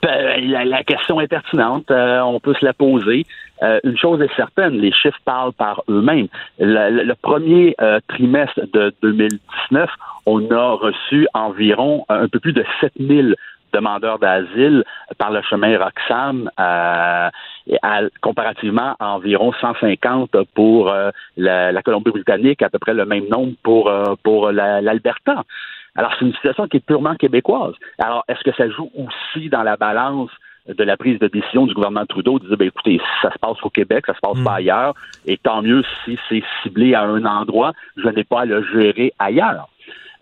Ben, 0.03 0.41
la, 0.51 0.65
la 0.65 0.83
question 0.85 1.21
est 1.21 1.29
pertinente. 1.29 1.91
Euh, 1.91 2.21
on 2.21 2.41
peut 2.41 2.55
se 2.59 2.65
la 2.65 2.73
poser. 2.73 3.25
Euh, 3.63 3.81
une 3.85 3.97
chose 3.97 4.21
est 4.21 4.35
certaine, 4.37 4.75
les 4.75 4.93
chiffres 4.93 5.19
parlent 5.25 5.53
par 5.53 5.83
eux-mêmes. 5.89 6.29
Le, 6.59 7.13
premier 7.15 7.75
euh, 7.81 8.01
trimestre 8.09 8.61
de 8.73 8.93
2019, 9.03 9.89
on 10.27 10.51
a 10.51 10.73
reçu 10.73 11.29
environ 11.35 12.05
un 12.09 12.29
peu 12.29 12.41
plus 12.41 12.53
de 12.53 12.65
7000 12.81 13.37
demandeurs 13.73 14.19
d'asile 14.19 14.85
par 15.19 15.33
le 15.33 15.43
chemin 15.43 15.77
Roxham, 15.79 16.49
euh, 16.61 17.31
comparativement 18.21 18.95
à 19.01 19.09
environ 19.15 19.53
150 19.61 20.37
pour 20.55 20.95
la, 21.37 21.83
Colombie-Britannique, 21.83 22.63
à 22.63 22.71
peu 22.71 22.79
près 22.79 22.95
le 22.95 23.05
même 23.05 23.27
nombre 23.29 23.55
pour, 23.63 23.91
pour 24.23 24.53
l'Alberta. 24.53 25.43
Alors, 25.97 26.13
c'est 26.19 26.25
une 26.25 26.35
situation 26.35 26.69
qui 26.69 26.77
est 26.77 26.87
purement 26.87 27.15
québécoise. 27.17 27.75
Alors, 27.99 28.25
est-ce 28.29 28.45
que 28.45 28.55
ça 28.57 28.69
joue 28.69 28.91
aussi 28.95 29.49
dans 29.49 29.63
la 29.63 29.77
balance 29.77 30.31
de 30.67 30.85
la 30.85 30.97
prise 30.97 31.19
de 31.19 31.29
décision 31.29 31.67
du 31.67 31.75
gouvernement 31.75 32.07
Trudeau 32.07 32.39
de 32.39 32.49
dire, 32.49 32.57
ben, 32.57 32.69
écoutez, 32.69 33.01
ça 33.21 33.31
se 33.33 33.39
passe 33.39 33.57
au 33.63 33.71
Québec, 33.71 34.05
ça 34.07 34.15
se 34.15 34.21
passe 34.21 34.43
pas 34.43 34.53
hmm. 34.53 34.57
ailleurs, 34.57 34.95
et 35.27 35.37
tant 35.37 35.63
mieux 35.63 35.83
si 36.05 36.19
c'est 36.29 36.43
ciblé 36.63 36.95
à 36.95 37.03
un 37.03 37.25
endroit, 37.25 37.73
je 37.97 38.09
n'ai 38.09 38.25
pas 38.25 38.43
à 38.43 38.45
le 38.47 38.65
gérer 38.73 39.13
ailleurs. 39.19 39.69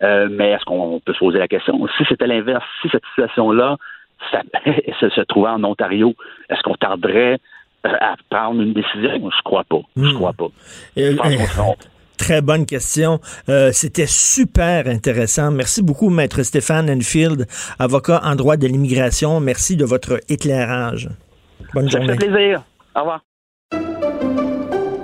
Euh, 0.01 0.27
mais 0.29 0.51
est-ce 0.51 0.65
qu'on 0.65 0.99
peut 0.99 1.13
se 1.13 1.19
poser 1.19 1.39
la 1.39 1.47
question, 1.47 1.79
si 1.97 2.03
c'était 2.09 2.27
l'inverse, 2.27 2.65
si 2.81 2.89
cette 2.89 3.05
situation-là 3.05 3.77
se, 4.99 5.09
se 5.09 5.21
trouvait 5.21 5.49
en 5.49 5.63
Ontario, 5.63 6.13
est-ce 6.49 6.61
qu'on 6.61 6.75
tarderait 6.75 7.39
euh, 7.85 7.95
à 8.01 8.15
prendre 8.29 8.61
une 8.61 8.73
décision? 8.73 9.29
Je 9.29 9.41
crois 9.43 9.63
pas. 9.63 9.81
Je 9.95 10.01
hmm. 10.01 10.13
crois 10.15 10.33
pas. 10.33 10.47
Très 12.17 12.41
bonne 12.41 12.65
question. 12.65 13.19
Euh, 13.49 13.71
c'était 13.73 14.07
super 14.07 14.87
intéressant. 14.87 15.51
Merci 15.51 15.81
beaucoup, 15.81 16.09
Maître 16.09 16.43
Stéphane 16.43 16.89
Enfield, 16.89 17.47
avocat 17.79 18.21
en 18.23 18.35
droit 18.35 18.57
de 18.57 18.67
l'immigration. 18.67 19.39
Merci 19.39 19.75
de 19.75 19.85
votre 19.85 20.19
éclairage. 20.29 21.09
Bonne 21.73 21.89
journée. 21.89 22.07
Ça 22.07 22.13
fait 22.13 22.27
plaisir. 22.27 22.63
Au 22.95 22.99
revoir. 22.99 23.21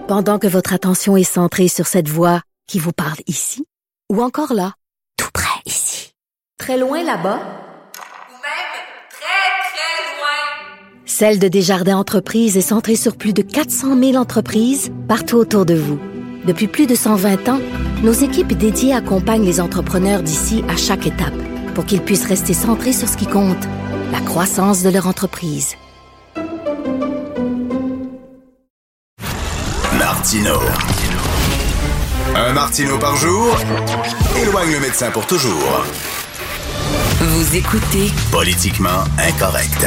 Pendant 0.08 0.40
que 0.40 0.48
votre 0.48 0.74
attention 0.74 1.18
est 1.18 1.24
centrée 1.24 1.68
sur 1.68 1.88
cette 1.88 2.08
voix 2.08 2.42
qui 2.68 2.80
vous 2.80 2.94
parle 2.94 3.18
ici, 3.28 3.66
ou 4.12 4.22
encore 4.22 4.54
là, 4.54 4.74
tout 5.18 5.30
près 5.34 5.62
ici, 5.66 6.14
très 6.58 6.78
loin 6.78 7.04
là-bas, 7.04 7.38
ou 7.38 8.34
même 8.34 8.72
très, 9.10 9.70
très 9.70 10.18
loin, 10.18 11.06
Celle 11.06 11.40
de 11.40 11.48
Desjardins 11.48 11.98
Entreprises 11.98 12.58
est 12.58 12.62
centrée 12.62 12.96
sur 12.96 13.18
plus 13.18 13.34
de 13.34 13.42
400 13.42 14.00
000 14.00 14.16
entreprises 14.16 14.92
partout 15.08 15.38
autour 15.38 15.66
de 15.66 15.76
vous. 15.76 16.00
Depuis 16.50 16.68
plus 16.68 16.88
de 16.88 16.96
120 16.96 17.48
ans, 17.48 17.60
nos 18.02 18.12
équipes 18.12 18.54
dédiées 18.54 18.96
accompagnent 18.96 19.46
les 19.46 19.62
entrepreneurs 19.62 20.24
d'ici 20.24 20.64
à 20.68 20.76
chaque 20.76 21.06
étape 21.06 21.36
pour 21.76 21.86
qu'ils 21.86 22.02
puissent 22.02 22.26
rester 22.26 22.56
centrés 22.56 22.92
sur 22.92 23.08
ce 23.08 23.18
qui 23.18 23.28
compte, 23.28 23.68
la 24.12 24.20
croissance 24.20 24.82
de 24.82 24.90
leur 24.90 25.06
entreprise. 25.06 25.76
Martino. 30.00 30.56
Un 32.36 32.54
Martino 32.54 32.98
par 32.98 33.16
jour 33.16 33.56
éloigne 34.42 34.72
le 34.72 34.80
médecin 34.80 35.12
pour 35.12 35.28
toujours. 35.28 35.84
Vous 37.20 37.56
écoutez 37.56 38.10
Politiquement 38.32 39.04
incorrect. 39.20 39.86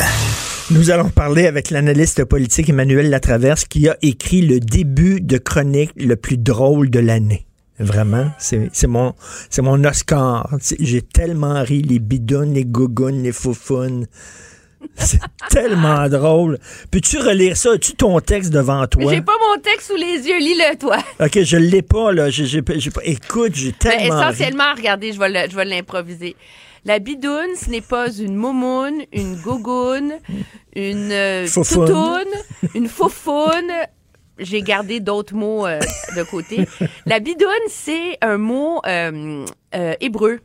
Nous 0.73 0.91
allons 0.91 1.11
parler 1.11 1.47
avec 1.47 1.69
l'analyste 1.69 2.25
politique 2.25 2.71
Emmanuel 2.71 3.11
Latraverse 3.11 3.67
qui 3.67 3.91
a 3.91 3.97
écrit 4.01 4.41
le 4.41 4.59
début 4.59 5.21
de 5.21 5.37
chronique 5.37 5.91
le 5.97 6.17
plus 6.17 6.39
drôle 6.39 6.89
de 6.89 6.99
l'année. 6.99 7.47
Vraiment, 7.79 8.31
c'est 8.39 8.87
mon, 8.87 9.13
mon 9.59 9.85
Oscar. 9.85 10.49
J'ai 10.81 11.03
tellement 11.03 11.63
ri, 11.63 11.83
les 11.83 11.99
bidons, 11.99 12.53
les 12.53 12.65
gougounes, 12.65 13.23
les 13.23 13.33
foufounes. 13.33 14.07
C'est 14.97 15.21
tellement 15.51 16.09
drôle. 16.09 16.59
Peux-tu 16.91 17.19
relire 17.19 17.57
ça? 17.57 17.73
As-tu 17.73 17.93
ton 17.95 18.19
texte 18.21 18.51
devant 18.51 18.87
toi? 18.87 19.13
J'ai 19.13 19.21
pas 19.21 19.37
mon 19.51 19.61
texte 19.61 19.89
sous 19.89 19.97
les 19.97 20.27
yeux. 20.27 20.39
Lis-le, 20.39 20.79
toi. 20.79 20.99
OK, 21.21 21.43
je 21.43 21.57
l'ai 21.59 21.83
pas, 21.83 22.13
là. 22.13 22.29
Écoute, 22.29 23.55
j'ai 23.55 23.73
ben, 23.73 23.77
tellement. 23.79 24.23
essentiellement, 24.23 24.75
regardez, 24.75 25.13
je 25.13 25.19
vais 25.19 25.65
l'improviser. 25.67 26.35
La 26.85 26.99
bidoune, 26.99 27.55
ce 27.57 27.71
n'est 27.71 27.81
pas 27.81 28.13
une 28.13 28.35
momoune, 28.35 29.03
une 29.13 29.37
gogoune, 29.37 30.15
une 30.75 31.13
euh, 31.13 31.47
une 32.75 32.89
faufoune. 32.89 33.71
J'ai 34.39 34.63
gardé 34.63 34.99
d'autres 34.99 35.35
mots 35.35 35.65
euh, 35.65 35.79
de 36.17 36.23
côté. 36.25 36.67
La 37.07 37.21
bidoune, 37.21 37.51
c'est 37.69 38.19
un 38.21 38.37
mot 38.37 38.81
euh, 38.87 39.45
hébreu 40.01 40.41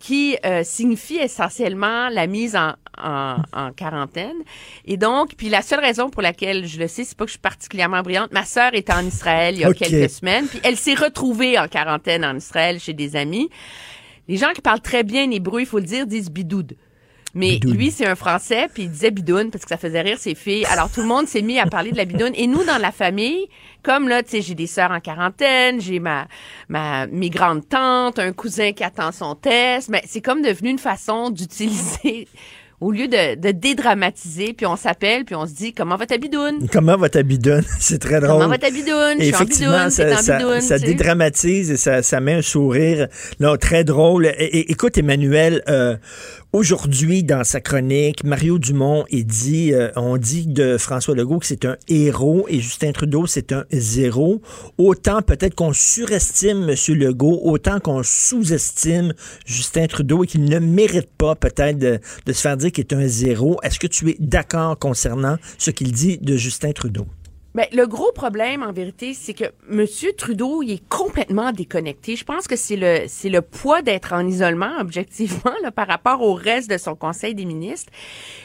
qui 0.00 0.36
signifie 0.62 1.16
essentiellement 1.16 2.08
la 2.10 2.26
mise 2.26 2.54
en, 2.54 2.74
en, 3.02 3.72
quarantaine. 3.72 4.36
Et 4.84 4.96
donc, 4.96 5.34
puis 5.36 5.48
la 5.48 5.62
seule 5.62 5.80
raison 5.80 6.10
pour 6.10 6.22
laquelle 6.22 6.66
je 6.66 6.78
le 6.78 6.86
sais, 6.86 7.02
c'est 7.04 7.16
pas 7.16 7.24
que 7.24 7.30
je 7.30 7.34
suis 7.34 7.40
particulièrement 7.40 8.02
brillante. 8.02 8.32
Ma 8.32 8.44
sœur 8.44 8.74
est 8.74 8.90
en 8.90 9.04
Israël 9.04 9.54
il 9.54 9.60
y 9.60 9.64
a 9.64 9.72
quelques 9.72 10.10
semaines, 10.10 10.46
puis 10.46 10.60
elle 10.62 10.76
s'est 10.76 10.94
retrouvée 10.94 11.58
en 11.58 11.66
quarantaine 11.66 12.24
en 12.24 12.36
Israël 12.36 12.78
chez 12.78 12.92
des 12.92 13.16
amis. 13.16 13.50
Les 14.28 14.36
gens 14.36 14.52
qui 14.54 14.60
parlent 14.60 14.80
très 14.80 15.02
bien 15.02 15.30
hébreu, 15.30 15.60
il 15.60 15.66
faut 15.66 15.78
le 15.78 15.84
dire, 15.84 16.06
disent 16.06 16.30
bidoud. 16.30 16.76
Mais 17.36 17.58
lui, 17.62 17.90
c'est 17.90 18.06
un 18.06 18.14
Français, 18.14 18.66
puis 18.72 18.84
il 18.84 18.90
disait 18.90 19.10
bidoune 19.10 19.50
parce 19.50 19.64
que 19.64 19.68
ça 19.68 19.76
faisait 19.76 20.00
rire 20.00 20.18
ses 20.18 20.34
filles. 20.34 20.64
Alors 20.70 20.90
tout 20.90 21.02
le 21.02 21.06
monde 21.06 21.28
s'est 21.28 21.42
mis 21.42 21.58
à 21.58 21.66
parler 21.66 21.92
de 21.92 21.96
la 21.98 22.06
bidoune. 22.06 22.32
Et 22.34 22.46
nous, 22.46 22.64
dans 22.64 22.78
la 22.78 22.92
famille, 22.92 23.46
comme 23.82 24.08
là, 24.08 24.22
tu 24.22 24.30
sais, 24.30 24.40
j'ai 24.40 24.54
des 24.54 24.66
sœurs 24.66 24.90
en 24.90 25.00
quarantaine, 25.00 25.78
j'ai 25.78 26.00
ma, 26.00 26.28
ma, 26.70 27.06
mes 27.08 27.28
grandes 27.28 27.68
tantes, 27.68 28.18
un 28.18 28.32
cousin 28.32 28.72
qui 28.72 28.82
attend 28.84 29.12
son 29.12 29.34
test. 29.34 29.90
Mais 29.90 30.02
c'est 30.06 30.22
comme 30.22 30.40
devenu 30.40 30.70
une 30.70 30.78
façon 30.78 31.28
d'utiliser 31.28 32.26
au 32.80 32.92
lieu 32.92 33.08
de, 33.08 33.36
de, 33.36 33.52
dédramatiser, 33.52 34.52
puis 34.52 34.66
on 34.66 34.76
s'appelle, 34.76 35.24
puis 35.24 35.34
on 35.34 35.46
se 35.46 35.54
dit 35.54 35.72
comment 35.72 35.96
va 35.96 36.06
ta 36.06 36.18
bidoune? 36.18 36.68
Comment 36.70 36.96
va 36.96 37.08
ta 37.08 37.22
bidoune? 37.22 37.62
C'est 37.80 37.98
très 37.98 38.20
drôle. 38.20 38.38
Comment 38.38 38.48
va 38.48 38.58
ta 38.58 38.70
bidoune? 38.70 39.20
Effectivement, 39.20 39.88
ça, 39.90 40.16
ça, 40.16 40.60
ça 40.60 40.78
dédramatise 40.78 41.70
et 41.70 41.76
ça, 41.76 42.02
ça 42.02 42.20
met 42.20 42.34
un 42.34 42.42
sourire 42.42 43.08
là, 43.40 43.56
très 43.56 43.84
drôle. 43.84 44.26
Et, 44.26 44.70
écoute, 44.70 44.98
Emmanuel, 44.98 45.62
euh, 45.68 45.96
Aujourd'hui, 46.52 47.24
dans 47.24 47.44
sa 47.44 47.60
chronique, 47.60 48.22
Mario 48.24 48.58
Dumont 48.58 49.04
est 49.10 49.24
dit, 49.24 49.74
euh, 49.74 49.90
on 49.96 50.16
dit 50.16 50.46
de 50.46 50.78
François 50.78 51.14
Legault 51.14 51.40
que 51.40 51.46
c'est 51.46 51.64
un 51.64 51.76
héros 51.88 52.46
et 52.48 52.60
Justin 52.60 52.92
Trudeau 52.92 53.26
c'est 53.26 53.52
un 53.52 53.64
zéro. 53.72 54.40
Autant 54.78 55.22
peut-être 55.22 55.54
qu'on 55.54 55.72
surestime 55.72 56.70
M. 56.70 56.94
Legault, 56.94 57.40
autant 57.42 57.80
qu'on 57.80 58.02
sous-estime 58.02 59.12
Justin 59.44 59.86
Trudeau 59.86 60.24
et 60.24 60.26
qu'il 60.28 60.44
ne 60.44 60.58
mérite 60.58 61.10
pas 61.18 61.34
peut-être 61.34 61.78
de, 61.78 61.98
de 62.24 62.32
se 62.32 62.40
faire 62.40 62.56
dire 62.56 62.70
qu'il 62.70 62.84
est 62.84 62.94
un 62.94 63.06
zéro. 63.06 63.58
Est-ce 63.62 63.78
que 63.78 63.88
tu 63.88 64.10
es 64.10 64.16
d'accord 64.20 64.78
concernant 64.78 65.36
ce 65.58 65.70
qu'il 65.72 65.92
dit 65.92 66.16
de 66.18 66.36
Justin 66.36 66.72
Trudeau? 66.72 67.06
Ben, 67.56 67.64
le 67.72 67.86
gros 67.86 68.12
problème, 68.12 68.62
en 68.62 68.70
vérité, 68.70 69.14
c'est 69.14 69.32
que 69.32 69.46
M. 69.70 69.86
Trudeau, 70.18 70.62
il 70.62 70.72
est 70.72 70.88
complètement 70.90 71.52
déconnecté. 71.52 72.14
Je 72.14 72.22
pense 72.22 72.46
que 72.46 72.54
c'est 72.54 72.76
le, 72.76 73.04
c'est 73.08 73.30
le 73.30 73.40
poids 73.40 73.80
d'être 73.80 74.12
en 74.12 74.26
isolement, 74.26 74.72
objectivement, 74.78 75.54
là, 75.62 75.70
par 75.70 75.86
rapport 75.86 76.20
au 76.20 76.34
reste 76.34 76.68
de 76.68 76.76
son 76.76 76.94
Conseil 76.94 77.34
des 77.34 77.46
ministres. 77.46 77.90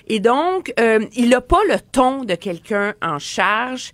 Et 0.08 0.22
donc, 0.22 0.72
euh, 0.80 1.06
il 1.14 1.28
n'a 1.28 1.42
pas 1.42 1.60
le 1.68 1.76
ton 1.92 2.24
de 2.24 2.36
quelqu'un 2.36 2.94
en 3.02 3.20
charge. 3.20 3.92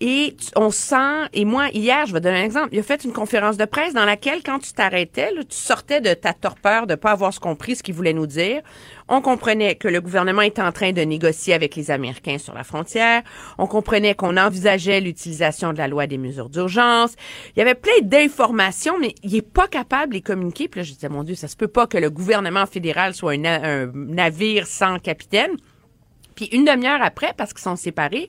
Et 0.00 0.36
on 0.56 0.72
sent, 0.72 1.28
et 1.32 1.44
moi, 1.44 1.68
hier, 1.68 2.04
je 2.06 2.12
vais 2.12 2.20
donner 2.20 2.40
un 2.40 2.44
exemple, 2.44 2.70
il 2.72 2.80
a 2.80 2.82
fait 2.82 3.04
une 3.04 3.12
conférence 3.12 3.56
de 3.56 3.66
presse 3.66 3.94
dans 3.94 4.04
laquelle, 4.04 4.42
quand 4.42 4.58
tu 4.58 4.72
t'arrêtais, 4.72 5.30
tu 5.30 5.56
sortais 5.56 6.00
de 6.00 6.12
ta 6.12 6.32
torpeur 6.32 6.88
de 6.88 6.96
pas 6.96 7.12
avoir 7.12 7.38
compris 7.38 7.76
ce 7.76 7.84
qu'il 7.84 7.94
voulait 7.94 8.12
nous 8.12 8.26
dire. 8.26 8.62
On 9.08 9.20
comprenait 9.20 9.76
que 9.76 9.86
le 9.86 10.00
gouvernement 10.00 10.42
était 10.42 10.62
en 10.62 10.72
train 10.72 10.92
de 10.92 11.00
négocier 11.02 11.54
avec 11.54 11.76
les 11.76 11.92
Américains 11.92 12.38
sur 12.38 12.54
la 12.54 12.64
frontière. 12.64 13.22
On 13.56 13.68
comprenait 13.68 14.14
qu'on 14.14 14.36
envisageait 14.36 15.00
l'utilisation 15.00 15.72
de 15.72 15.78
la 15.78 15.86
loi 15.86 16.08
des 16.08 16.18
mesures 16.18 16.48
d'urgence. 16.48 17.14
Il 17.54 17.60
y 17.60 17.62
avait 17.62 17.76
plein 17.76 18.00
d'informations, 18.02 18.98
mais 18.98 19.14
il 19.22 19.36
est 19.36 19.42
pas 19.42 19.68
capable 19.68 20.10
de 20.10 20.14
les 20.14 20.22
communiquer. 20.22 20.66
Puis 20.66 20.80
là, 20.80 20.84
je 20.84 20.92
disais, 20.92 21.08
mon 21.08 21.22
Dieu, 21.22 21.36
ça 21.36 21.46
se 21.46 21.56
peut 21.56 21.68
pas 21.68 21.86
que 21.86 21.98
le 21.98 22.10
gouvernement 22.10 22.66
fédéral 22.66 23.14
soit 23.14 23.34
un 23.34 23.86
navire 23.94 24.66
sans 24.66 24.98
capitaine. 24.98 25.52
Puis 26.34 26.46
une 26.52 26.64
demi-heure 26.64 27.00
après, 27.00 27.32
parce 27.36 27.52
qu'ils 27.52 27.62
sont 27.62 27.76
séparés, 27.76 28.28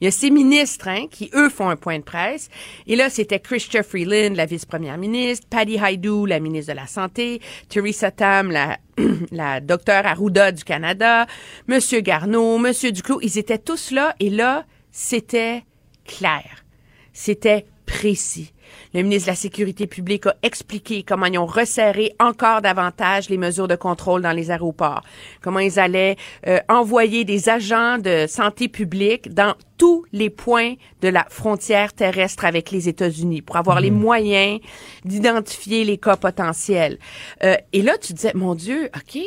il 0.00 0.04
y 0.04 0.08
a 0.08 0.10
ces 0.10 0.30
ministres 0.30 0.88
hein, 0.88 1.06
qui, 1.10 1.30
eux, 1.34 1.48
font 1.48 1.68
un 1.68 1.76
point 1.76 1.98
de 1.98 2.04
presse. 2.04 2.48
Et 2.86 2.96
là, 2.96 3.10
c'était 3.10 3.40
Christopher 3.40 3.84
Freeland, 3.84 4.34
la 4.34 4.46
vice-première 4.46 4.98
ministre, 4.98 5.46
Patty 5.48 5.78
Haidu, 5.78 6.26
la 6.26 6.40
ministre 6.40 6.72
de 6.72 6.76
la 6.76 6.86
Santé, 6.86 7.40
Theresa 7.68 8.10
Tam, 8.10 8.50
la, 8.50 8.78
la 9.32 9.60
docteure 9.60 10.06
Arruda 10.06 10.52
du 10.52 10.64
Canada, 10.64 11.26
Monsieur 11.66 12.00
Garneau, 12.00 12.58
Monsieur 12.58 12.92
Duclos. 12.92 13.20
Ils 13.22 13.38
étaient 13.38 13.58
tous 13.58 13.90
là. 13.90 14.14
Et 14.20 14.30
là, 14.30 14.66
c'était 14.92 15.64
clair. 16.04 16.64
C'était 17.12 17.66
précis. 17.86 18.52
Le 18.94 19.02
ministre 19.02 19.26
de 19.26 19.32
la 19.32 19.36
Sécurité 19.36 19.86
publique 19.86 20.26
a 20.26 20.34
expliqué 20.42 21.02
comment 21.02 21.26
ils 21.26 21.38
ont 21.38 21.46
resserré 21.46 22.14
encore 22.18 22.62
davantage 22.62 23.28
les 23.28 23.38
mesures 23.38 23.68
de 23.68 23.76
contrôle 23.76 24.22
dans 24.22 24.32
les 24.32 24.50
aéroports, 24.50 25.02
comment 25.42 25.58
ils 25.58 25.78
allaient 25.78 26.16
euh, 26.46 26.58
envoyer 26.68 27.24
des 27.24 27.48
agents 27.48 27.98
de 27.98 28.26
santé 28.28 28.68
publique 28.68 29.32
dans 29.34 29.54
tous 29.76 30.04
les 30.12 30.30
points 30.30 30.74
de 31.02 31.08
la 31.08 31.24
frontière 31.28 31.92
terrestre 31.92 32.44
avec 32.44 32.70
les 32.70 32.88
États-Unis 32.88 33.42
pour 33.42 33.56
avoir 33.56 33.80
les 33.80 33.90
mmh. 33.90 33.98
moyens 33.98 34.60
d'identifier 35.04 35.84
les 35.84 35.98
cas 35.98 36.16
potentiels. 36.16 36.98
Euh, 37.44 37.56
et 37.72 37.82
là, 37.82 37.96
tu 37.98 38.12
disais, 38.12 38.32
mon 38.34 38.54
Dieu, 38.54 38.90
OK, 38.96 39.20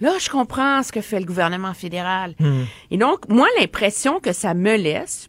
Là, 0.00 0.12
je 0.20 0.30
comprends 0.30 0.82
ce 0.82 0.92
que 0.92 1.00
fait 1.00 1.18
le 1.18 1.26
gouvernement 1.26 1.74
fédéral. 1.74 2.34
Mmh. 2.38 2.62
Et 2.92 2.96
donc, 2.98 3.28
moi, 3.28 3.48
l'impression 3.58 4.20
que 4.20 4.32
ça 4.32 4.54
me 4.54 4.76
laisse, 4.76 5.28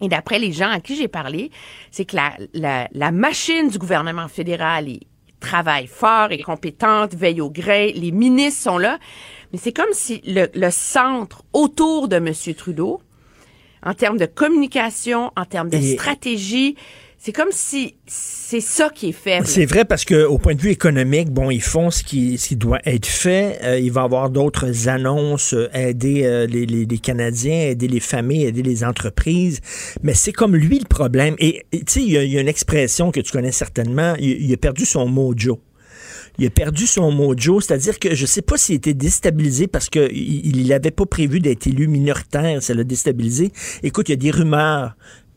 et 0.00 0.08
d'après 0.08 0.38
les 0.38 0.52
gens 0.52 0.70
à 0.70 0.80
qui 0.80 0.96
j'ai 0.96 1.08
parlé, 1.08 1.50
c'est 1.90 2.04
que 2.04 2.16
la, 2.16 2.32
la, 2.52 2.88
la, 2.92 3.12
machine 3.12 3.68
du 3.68 3.78
gouvernement 3.78 4.28
fédéral 4.28 4.88
est 4.88 5.00
travaille 5.40 5.86
fort, 5.86 6.32
est 6.32 6.42
compétente, 6.42 7.14
veille 7.14 7.40
au 7.40 7.50
grain, 7.50 7.90
les 7.94 8.12
ministres 8.12 8.62
sont 8.62 8.78
là. 8.78 8.98
Mais 9.52 9.58
c'est 9.58 9.72
comme 9.72 9.92
si 9.92 10.22
le, 10.26 10.48
le 10.54 10.70
centre 10.70 11.42
autour 11.52 12.08
de 12.08 12.16
M. 12.16 12.32
Trudeau, 12.56 13.02
en 13.84 13.92
termes 13.92 14.16
de 14.16 14.26
communication, 14.26 15.30
en 15.36 15.44
termes 15.44 15.68
de 15.68 15.76
Et- 15.76 15.92
stratégie, 15.96 16.76
c'est 17.24 17.32
comme 17.32 17.48
si 17.52 17.94
c'est 18.06 18.60
ça 18.60 18.90
qui 18.94 19.08
est 19.08 19.12
faible. 19.12 19.46
C'est 19.46 19.64
vrai 19.64 19.86
parce 19.86 20.04
que 20.04 20.26
au 20.26 20.36
point 20.36 20.54
de 20.54 20.60
vue 20.60 20.68
économique, 20.70 21.30
bon, 21.30 21.50
ils 21.50 21.62
font 21.62 21.90
ce 21.90 22.02
qui, 22.04 22.36
ce 22.36 22.48
qui 22.48 22.56
doit 22.56 22.80
être 22.84 23.06
fait. 23.06 23.58
Euh, 23.62 23.78
il 23.78 23.90
va 23.90 24.02
avoir 24.02 24.28
d'autres 24.28 24.90
annonces, 24.90 25.54
euh, 25.54 25.68
aider 25.72 26.24
euh, 26.24 26.46
les, 26.46 26.66
les- 26.66 26.84
les 26.84 26.98
Canadiens, 26.98 27.68
aider 27.70 27.88
les 27.88 28.00
familles, 28.00 28.44
aider 28.44 28.62
les 28.62 28.84
entreprises. 28.84 29.60
Mais 30.02 30.12
c'est 30.12 30.32
comme 30.32 30.54
lui 30.54 30.78
le 30.78 30.84
problème. 30.84 31.34
Et 31.38 31.62
tu 31.72 31.78
sais, 31.86 32.02
il 32.02 32.08
y, 32.10 32.12
y 32.12 32.36
a 32.36 32.40
une 32.42 32.46
expression 32.48 33.10
que 33.10 33.20
tu 33.20 33.32
connais 33.32 33.52
certainement. 33.52 34.14
Il, 34.18 34.52
a 34.52 34.58
perdu 34.58 34.84
son 34.84 35.08
mojo. 35.08 35.60
Il 36.38 36.46
a 36.46 36.50
perdu 36.50 36.86
son 36.86 37.10
mojo, 37.10 37.62
c'est-à-dire 37.62 37.98
que 37.98 38.14
je 38.14 38.26
sais 38.26 38.42
pas 38.42 38.58
s'il 38.58 38.74
était 38.74 38.92
déstabilisé 38.92 39.66
parce 39.66 39.88
que 39.88 40.12
il 40.12 40.66
n'avait 40.66 40.90
pas 40.90 41.06
prévu 41.06 41.40
d'être 41.40 41.66
élu 41.68 41.86
minoritaire, 41.88 42.60
ça 42.62 42.74
l'a 42.74 42.84
déstabilisé. 42.84 43.50
Écoute, 43.82 44.08
il 44.10 44.12
y 44.12 44.14
a 44.14 44.16
des 44.16 44.30
rumeurs 44.32 44.94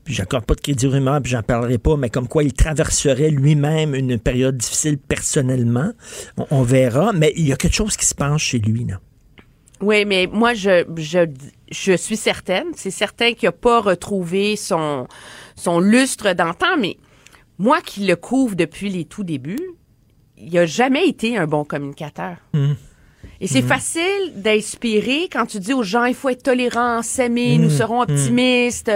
puis 0.07 0.15
j'accorde 0.15 0.45
pas 0.45 0.55
de 0.55 0.61
crédit 0.61 0.87
aux 0.87 0.91
rumeurs, 0.91 1.21
puis 1.21 1.33
j'en 1.33 1.43
parlerai 1.43 1.77
pas, 1.79 1.97
mais 1.97 2.09
comme 2.09 2.29
quoi 2.29 2.41
il 2.41 2.53
traverserait 2.53 3.29
lui-même 3.29 3.93
une 3.93 4.17
période 4.17 4.55
difficile 4.55 4.97
personnellement. 4.97 5.91
On, 6.37 6.47
on 6.49 6.61
verra, 6.61 7.11
mais 7.11 7.33
il 7.35 7.45
y 7.45 7.51
a 7.51 7.57
quelque 7.57 7.75
chose 7.75 7.97
qui 7.97 8.05
se 8.05 8.15
passe 8.15 8.39
chez 8.39 8.59
lui, 8.59 8.85
là. 8.85 9.01
Oui, 9.81 10.05
mais 10.05 10.29
moi, 10.31 10.53
je, 10.53 10.85
je, 10.95 11.29
je 11.69 11.91
suis 11.91 12.15
certaine. 12.15 12.67
C'est 12.73 12.89
certain 12.89 13.33
qu'il 13.33 13.47
n'a 13.47 13.51
pas 13.51 13.81
retrouvé 13.81 14.55
son, 14.55 15.09
son 15.57 15.81
lustre 15.81 16.31
d'antan, 16.31 16.77
mais 16.79 16.95
moi 17.59 17.81
qui 17.81 18.05
le 18.05 18.15
couvre 18.15 18.55
depuis 18.55 18.89
les 18.89 19.03
tout 19.03 19.25
débuts, 19.25 19.71
il 20.37 20.53
n'a 20.53 20.65
jamais 20.65 21.05
été 21.05 21.37
un 21.37 21.47
bon 21.47 21.65
communicateur. 21.65 22.37
Et 23.39 23.47
c'est 23.47 23.61
Mhm. 23.61 23.67
facile 23.67 24.31
d'inspirer 24.35 25.29
quand 25.31 25.45
tu 25.45 25.59
dis 25.59 25.73
aux 25.73 25.83
gens, 25.83 26.05
il 26.05 26.15
faut 26.15 26.29
être 26.29 26.43
tolérant, 26.43 27.01
s'aimer, 27.03 27.57
nous 27.57 27.65
Mhm. 27.69 27.77
serons 27.77 27.95
Mhm. 27.97 28.09
optimistes, 28.11 28.91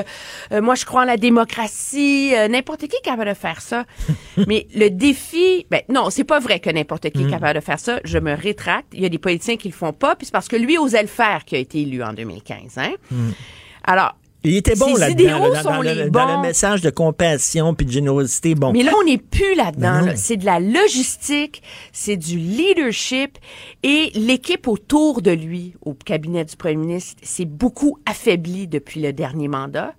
euh, 0.52 0.62
moi 0.62 0.76
je 0.76 0.86
crois 0.86 1.02
en 1.02 1.06
la 1.06 1.18
démocratie, 1.18 2.34
euh, 2.36 2.48
n'importe 2.48 2.82
qui 2.88 2.96
est 2.96 3.04
capable 3.06 3.30
de 3.30 3.36
faire 3.36 3.62
ça. 3.62 3.86
Mais 4.48 4.66
le 4.76 4.90
défi, 4.90 5.66
ben 5.70 5.82
non, 5.90 6.10
c'est 6.10 6.24
pas 6.24 6.40
vrai 6.40 6.60
que 6.60 6.70
n'importe 6.70 7.10
qui 7.12 7.24
est 7.24 7.30
capable 7.30 7.60
de 7.60 7.64
faire 7.64 7.80
ça, 7.80 8.00
je 8.04 8.18
me 8.18 8.34
rétracte. 8.34 8.88
Il 8.94 9.02
y 9.02 9.06
a 9.06 9.10
des 9.10 9.18
politiciens 9.20 9.58
qui 9.58 9.68
le 9.68 9.74
font 9.74 9.94
pas, 9.94 10.16
puis 10.16 10.26
c'est 10.26 10.32
parce 10.32 10.48
que 10.48 10.56
lui 10.56 10.78
osait 10.78 11.02
le 11.02 11.08
faire 11.08 11.46
qui 11.46 11.56
a 11.56 11.60
été 11.60 11.82
élu 11.82 12.02
en 12.04 12.14
2015. 12.14 12.78
Hein? 12.78 12.92
Alors, 13.84 14.16
Il 14.44 14.56
était 14.56 14.76
bon 14.76 14.96
là-dedans, 14.96 15.50
là, 15.50 15.64
dans, 15.64 15.82
le, 15.82 16.10
dans 16.10 16.42
message 16.42 16.82
de 16.82 16.90
compassion 16.90 17.76
puis 17.76 17.86
de 17.86 17.92
générosité. 17.92 18.56
Bon, 18.56 18.72
Mais 18.72 18.82
là, 18.82 18.92
on 19.00 19.06
n'est 19.06 19.20
plus 19.20 19.54
là-dedans. 19.56 20.02
Là. 20.02 20.16
C'est 20.16 20.38
de 20.38 20.46
la 20.46 20.60
logistique, 20.60 21.62
c'est 21.92 22.18
du 22.18 22.38
leadership 22.38 23.38
et 23.84 24.12
l'équipe 24.16 24.68
autour 24.68 25.22
de 25.22 25.32
lui 25.32 25.76
au 25.82 25.94
cabinet 25.94 26.44
du 26.44 26.56
premier 26.56 26.78
ministre 26.78 27.22
s'est 27.24 27.46
beaucoup 27.46 28.00
affaiblie 28.08 28.68
depuis 28.68 29.00
le 29.00 29.14
dernier 29.14 29.48
mandat. 29.48 29.94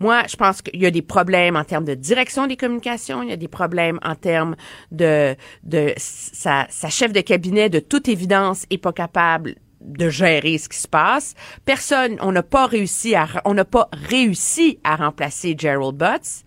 Moi, 0.00 0.22
je 0.28 0.34
pense 0.34 0.62
qu'il 0.62 0.80
y 0.80 0.86
a 0.86 0.90
des 0.90 1.02
problèmes 1.02 1.56
en 1.56 1.64
termes 1.64 1.84
de 1.84 1.94
direction 1.94 2.46
des 2.46 2.56
communications, 2.56 3.22
il 3.22 3.28
y 3.28 3.32
a 3.32 3.36
des 3.36 3.48
problèmes 3.48 4.00
en 4.02 4.14
termes 4.14 4.56
de, 4.90 5.36
de 5.62 5.92
sa, 5.98 6.66
sa 6.70 6.88
chef 6.88 7.12
de 7.12 7.20
cabinet, 7.20 7.68
de 7.68 7.80
toute 7.80 8.08
évidence, 8.08 8.64
est 8.70 8.78
pas 8.78 8.92
capable 8.92 9.56
de 9.80 10.08
gérer 10.10 10.58
ce 10.58 10.68
qui 10.68 10.78
se 10.78 10.88
passe. 10.88 11.34
Personne, 11.64 12.16
on 12.20 12.32
n'a 12.32 12.42
pas 12.42 12.66
réussi 12.66 13.14
à, 13.14 13.26
on 13.44 13.54
n'a 13.54 13.64
pas 13.64 13.88
réussi 13.92 14.78
à 14.84 14.96
remplacer 14.96 15.54
Gerald 15.58 15.96
Butts. 15.96 16.44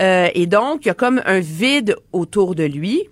Euh, 0.00 0.28
et 0.34 0.46
donc, 0.46 0.84
il 0.84 0.88
y 0.88 0.90
a 0.90 0.94
comme 0.94 1.20
un 1.26 1.40
vide 1.40 1.96
autour 2.12 2.54
de 2.54 2.64
lui. 2.64 3.08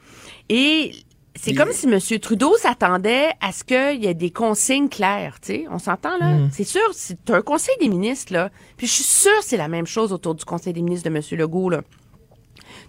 Et 0.49 0.93
c'est 1.37 1.55
comme 1.55 1.73
si 1.73 1.87
M. 1.87 1.99
Trudeau 2.21 2.57
s'attendait 2.57 3.31
à 3.41 3.53
ce 3.53 3.65
qu'il 3.65 4.03
y 4.05 4.07
ait 4.07 4.15
des 4.15 4.31
consignes 4.31 4.89
claires, 4.89 5.41
tu 5.41 5.53
sais. 5.53 5.65
On 5.71 5.79
s'entend, 5.79 6.17
là? 6.19 6.33
Mm. 6.33 6.51
C'est 6.53 6.65
sûr, 6.65 6.83
c'est 6.93 7.31
un 7.31 7.41
conseil 7.43 7.75
des 7.81 7.89
ministres, 7.89 8.33
là. 8.33 8.51
Puis 8.77 8.87
je 8.87 8.93
suis 8.95 9.05
sûre 9.05 9.39
que 9.41 9.45
c'est 9.45 9.57
la 9.57 9.69
même 9.69 9.87
chose 9.87 10.13
autour 10.13 10.35
du 10.35 10.45
conseil 10.45 10.73
des 10.73 10.83
ministres 10.83 11.09
de 11.09 11.15
M. 11.17 11.23
Legault, 11.39 11.71
là. 11.71 11.83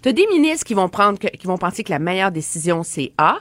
T'as 0.02 0.12
des 0.12 0.26
ministres 0.28 0.66
qui 0.66 0.74
vont 0.74 0.90
prendre, 0.90 1.20
que- 1.20 1.28
qui 1.28 1.46
vont 1.48 1.58
penser 1.58 1.84
que 1.84 1.92
la 1.92 2.00
meilleure 2.00 2.32
décision 2.32 2.82
c'est 2.84 3.12
A, 3.18 3.38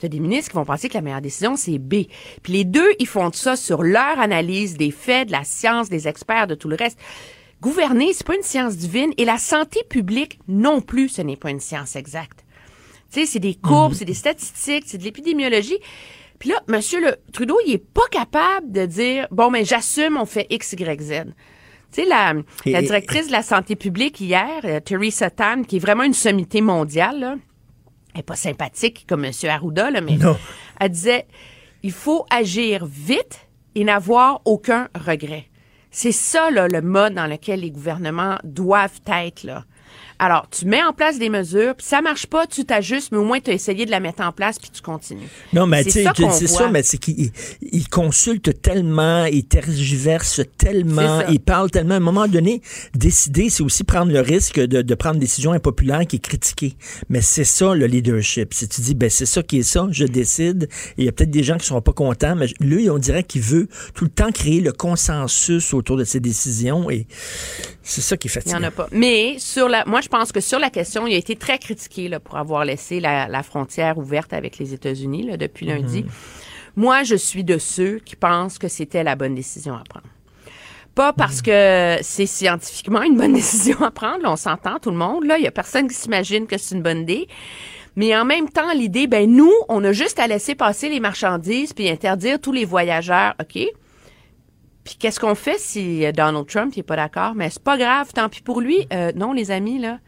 t'as 0.00 0.08
des 0.08 0.20
ministres 0.20 0.50
qui 0.50 0.56
vont 0.56 0.64
penser 0.64 0.88
que 0.88 0.94
la 0.94 1.02
meilleure 1.02 1.20
décision 1.20 1.56
c'est 1.56 1.78
B. 1.78 2.06
Puis 2.42 2.52
les 2.52 2.64
deux, 2.64 2.90
ils 2.98 3.06
font 3.06 3.30
ça 3.32 3.56
sur 3.56 3.82
leur 3.82 4.18
analyse 4.18 4.76
des 4.76 4.90
faits, 4.90 5.28
de 5.28 5.32
la 5.32 5.44
science, 5.44 5.88
des 5.88 6.08
experts, 6.08 6.46
de 6.46 6.54
tout 6.54 6.68
le 6.68 6.76
reste. 6.76 6.98
Gouverner, 7.60 8.12
c'est 8.14 8.26
pas 8.26 8.36
une 8.36 8.42
science 8.42 8.76
divine, 8.76 9.12
et 9.18 9.26
la 9.26 9.36
santé 9.36 9.80
publique 9.88 10.38
non 10.48 10.80
plus, 10.80 11.10
ce 11.10 11.22
n'est 11.22 11.36
pas 11.36 11.50
une 11.50 11.60
science 11.60 11.94
exacte. 11.94 12.44
Tu 13.12 13.20
sais, 13.20 13.26
c'est 13.26 13.38
des 13.38 13.54
courbes, 13.54 13.92
c'est 13.92 14.04
des 14.04 14.14
statistiques, 14.14 14.84
c'est 14.86 14.98
de 14.98 15.04
l'épidémiologie. 15.04 15.78
Puis 16.38 16.48
là, 16.48 16.62
Monsieur 16.68 17.00
le 17.00 17.16
Trudeau, 17.32 17.58
il 17.66 17.74
est 17.74 17.78
pas 17.92 18.06
capable 18.10 18.72
de 18.72 18.86
dire 18.86 19.28
bon, 19.30 19.50
mais 19.50 19.64
j'assume, 19.64 20.16
on 20.16 20.24
fait 20.24 20.46
X, 20.48 20.72
Y, 20.72 21.02
Z. 21.02 21.12
Tu 21.92 22.02
sais, 22.02 22.08
la 22.08 22.82
directrice 22.82 23.26
de 23.26 23.32
la 23.32 23.42
santé 23.42 23.76
publique 23.76 24.20
hier, 24.20 24.60
euh, 24.64 24.80
Theresa 24.80 25.28
Tan, 25.28 25.64
qui 25.64 25.76
est 25.76 25.80
vraiment 25.80 26.04
une 26.04 26.14
sommité 26.14 26.60
mondiale, 26.60 27.20
là, 27.20 27.36
elle 28.14 28.20
est 28.20 28.24
pas 28.24 28.36
sympathique 28.36 29.06
comme 29.08 29.24
M. 29.24 29.32
Arruda, 29.48 29.90
là, 29.90 30.00
mais 30.00 30.16
Non. 30.16 30.36
elle 30.78 30.90
disait 30.90 31.26
il 31.82 31.92
faut 31.92 32.26
agir 32.30 32.84
vite 32.86 33.46
et 33.74 33.84
n'avoir 33.84 34.42
aucun 34.44 34.88
regret. 34.94 35.46
C'est 35.90 36.12
ça, 36.12 36.50
là, 36.50 36.68
le 36.68 36.82
mode 36.82 37.14
dans 37.14 37.26
lequel 37.26 37.60
les 37.60 37.70
gouvernements 37.70 38.38
doivent 38.44 39.00
être, 39.08 39.44
là. 39.44 39.64
Alors, 40.22 40.46
tu 40.50 40.66
mets 40.66 40.82
en 40.82 40.92
place 40.92 41.18
des 41.18 41.30
mesures, 41.30 41.74
puis 41.74 41.86
ça 41.86 42.02
marche 42.02 42.26
pas, 42.26 42.46
tu 42.46 42.66
t'ajustes, 42.66 43.10
mais 43.10 43.16
au 43.16 43.24
moins 43.24 43.40
tu 43.40 43.50
as 43.50 43.54
essayé 43.54 43.86
de 43.86 43.90
la 43.90 44.00
mettre 44.00 44.22
en 44.22 44.32
place, 44.32 44.58
puis 44.58 44.68
tu 44.70 44.82
continues. 44.82 45.26
Non, 45.54 45.66
mais 45.66 45.82
c'est 45.82 45.90
sais, 45.90 46.04
ça 46.04 46.12
c'est 46.30 46.46
ça, 46.46 46.68
mais 46.68 46.82
c'est 46.82 46.98
qu'il 46.98 47.30
il 47.62 47.88
consulte 47.88 48.60
tellement, 48.60 49.24
il 49.24 49.44
tergiverse 49.44 50.42
tellement, 50.58 51.20
C'est 51.20 51.24
ça. 51.24 51.30
il 51.32 51.40
parle 51.40 51.70
tellement. 51.70 51.94
À 51.94 51.96
un 51.96 52.00
moment 52.00 52.28
donné, 52.28 52.60
décider, 52.94 53.48
c'est 53.48 53.62
aussi 53.62 53.82
prendre 53.82 54.12
le 54.12 54.20
risque 54.20 54.60
de, 54.60 54.82
de 54.82 54.94
prendre 54.94 55.14
une 55.14 55.20
décision 55.20 55.52
impopulaire 55.52 56.06
qui 56.06 56.16
est 56.16 56.20
critiquée. 56.20 56.76
Mais 57.08 57.22
c'est 57.22 57.44
ça, 57.44 57.74
le 57.74 57.86
leadership. 57.86 58.52
Si 58.52 58.68
tu 58.68 58.82
dis, 58.82 58.94
ben 58.94 59.08
c'est 59.08 59.24
ça 59.24 59.42
qui 59.42 59.60
est 59.60 59.62
ça, 59.62 59.88
je 59.90 60.04
décide, 60.04 60.64
et 60.98 61.02
il 61.02 61.04
y 61.06 61.08
a 61.08 61.12
peut-être 61.12 61.30
des 61.30 61.42
gens 61.42 61.56
qui 61.56 61.64
seront 61.64 61.80
pas 61.80 61.94
contents, 61.94 62.36
mais 62.36 62.48
lui, 62.60 62.90
on 62.90 62.98
dirait 62.98 63.24
qu'il 63.24 63.40
veut 63.40 63.68
tout 63.94 64.04
le 64.04 64.10
temps 64.10 64.32
créer 64.32 64.60
le 64.60 64.72
consensus 64.72 65.72
autour 65.72 65.96
de 65.96 66.04
ses 66.04 66.20
décisions, 66.20 66.90
et 66.90 67.06
c'est 67.90 68.00
ça 68.00 68.16
qui 68.16 68.28
est 68.28 68.34
Il 68.34 68.38
n'y 68.38 68.42
fatigant. 68.42 68.58
en 68.58 68.68
a 68.68 68.70
pas. 68.70 68.88
Mais 68.92 69.36
sur 69.38 69.68
la, 69.68 69.84
moi, 69.84 70.00
je 70.00 70.08
pense 70.08 70.32
que 70.32 70.40
sur 70.40 70.58
la 70.58 70.70
question, 70.70 71.06
il 71.06 71.14
a 71.14 71.16
été 71.16 71.36
très 71.36 71.58
critiqué 71.58 72.08
là, 72.08 72.20
pour 72.20 72.36
avoir 72.36 72.64
laissé 72.64 73.00
la, 73.00 73.26
la 73.28 73.42
frontière 73.42 73.98
ouverte 73.98 74.32
avec 74.32 74.58
les 74.58 74.72
États-Unis 74.74 75.24
là, 75.24 75.36
depuis 75.36 75.66
lundi. 75.66 76.04
Moi, 76.76 77.02
je 77.02 77.16
suis 77.16 77.42
de 77.44 77.58
ceux 77.58 77.98
qui 77.98 78.16
pensent 78.16 78.58
que 78.58 78.68
c'était 78.68 79.02
la 79.02 79.16
bonne 79.16 79.34
décision 79.34 79.74
à 79.74 79.82
prendre. 79.88 80.06
Pas 80.94 81.12
parce 81.12 81.42
que 81.42 81.98
c'est 82.02 82.26
scientifiquement 82.26 83.02
une 83.02 83.16
bonne 83.16 83.32
décision 83.42 83.80
à 83.82 83.90
prendre, 83.90 84.22
là, 84.22 84.32
on 84.32 84.36
s'entend 84.36 84.78
tout 84.78 84.90
le 84.90 84.96
monde. 84.96 85.24
Là, 85.24 85.38
il 85.38 85.44
y 85.44 85.48
a 85.48 85.50
personne 85.52 85.88
qui 85.88 85.94
s'imagine 85.94 86.46
que 86.46 86.58
c'est 86.58 86.74
une 86.74 86.82
bonne 86.82 87.02
idée. 87.02 87.28
Mais 87.96 88.16
en 88.16 88.24
même 88.24 88.48
temps, 88.48 88.72
l'idée, 88.72 89.08
ben 89.08 89.28
nous, 89.30 89.52
on 89.68 89.82
a 89.84 89.92
juste 89.92 90.20
à 90.20 90.26
laisser 90.28 90.54
passer 90.54 90.88
les 90.88 91.00
marchandises 91.00 91.72
puis 91.72 91.88
interdire 91.88 92.40
tous 92.40 92.52
les 92.52 92.64
voyageurs, 92.64 93.34
ok? 93.40 93.66
Puis 94.84 94.96
qu'est-ce 94.98 95.20
qu'on 95.20 95.34
fait 95.34 95.58
si 95.58 96.04
euh, 96.04 96.12
Donald 96.12 96.46
Trump 96.46 96.76
n'est 96.76 96.82
pas 96.82 96.96
d'accord? 96.96 97.34
Mais 97.34 97.50
c'est 97.50 97.62
pas 97.62 97.76
grave, 97.76 98.12
tant 98.12 98.28
pis 98.28 98.40
pour 98.40 98.60
lui. 98.60 98.86
Euh, 98.92 99.12
non, 99.14 99.32
les 99.32 99.50
amis 99.50 99.78
là. 99.78 99.98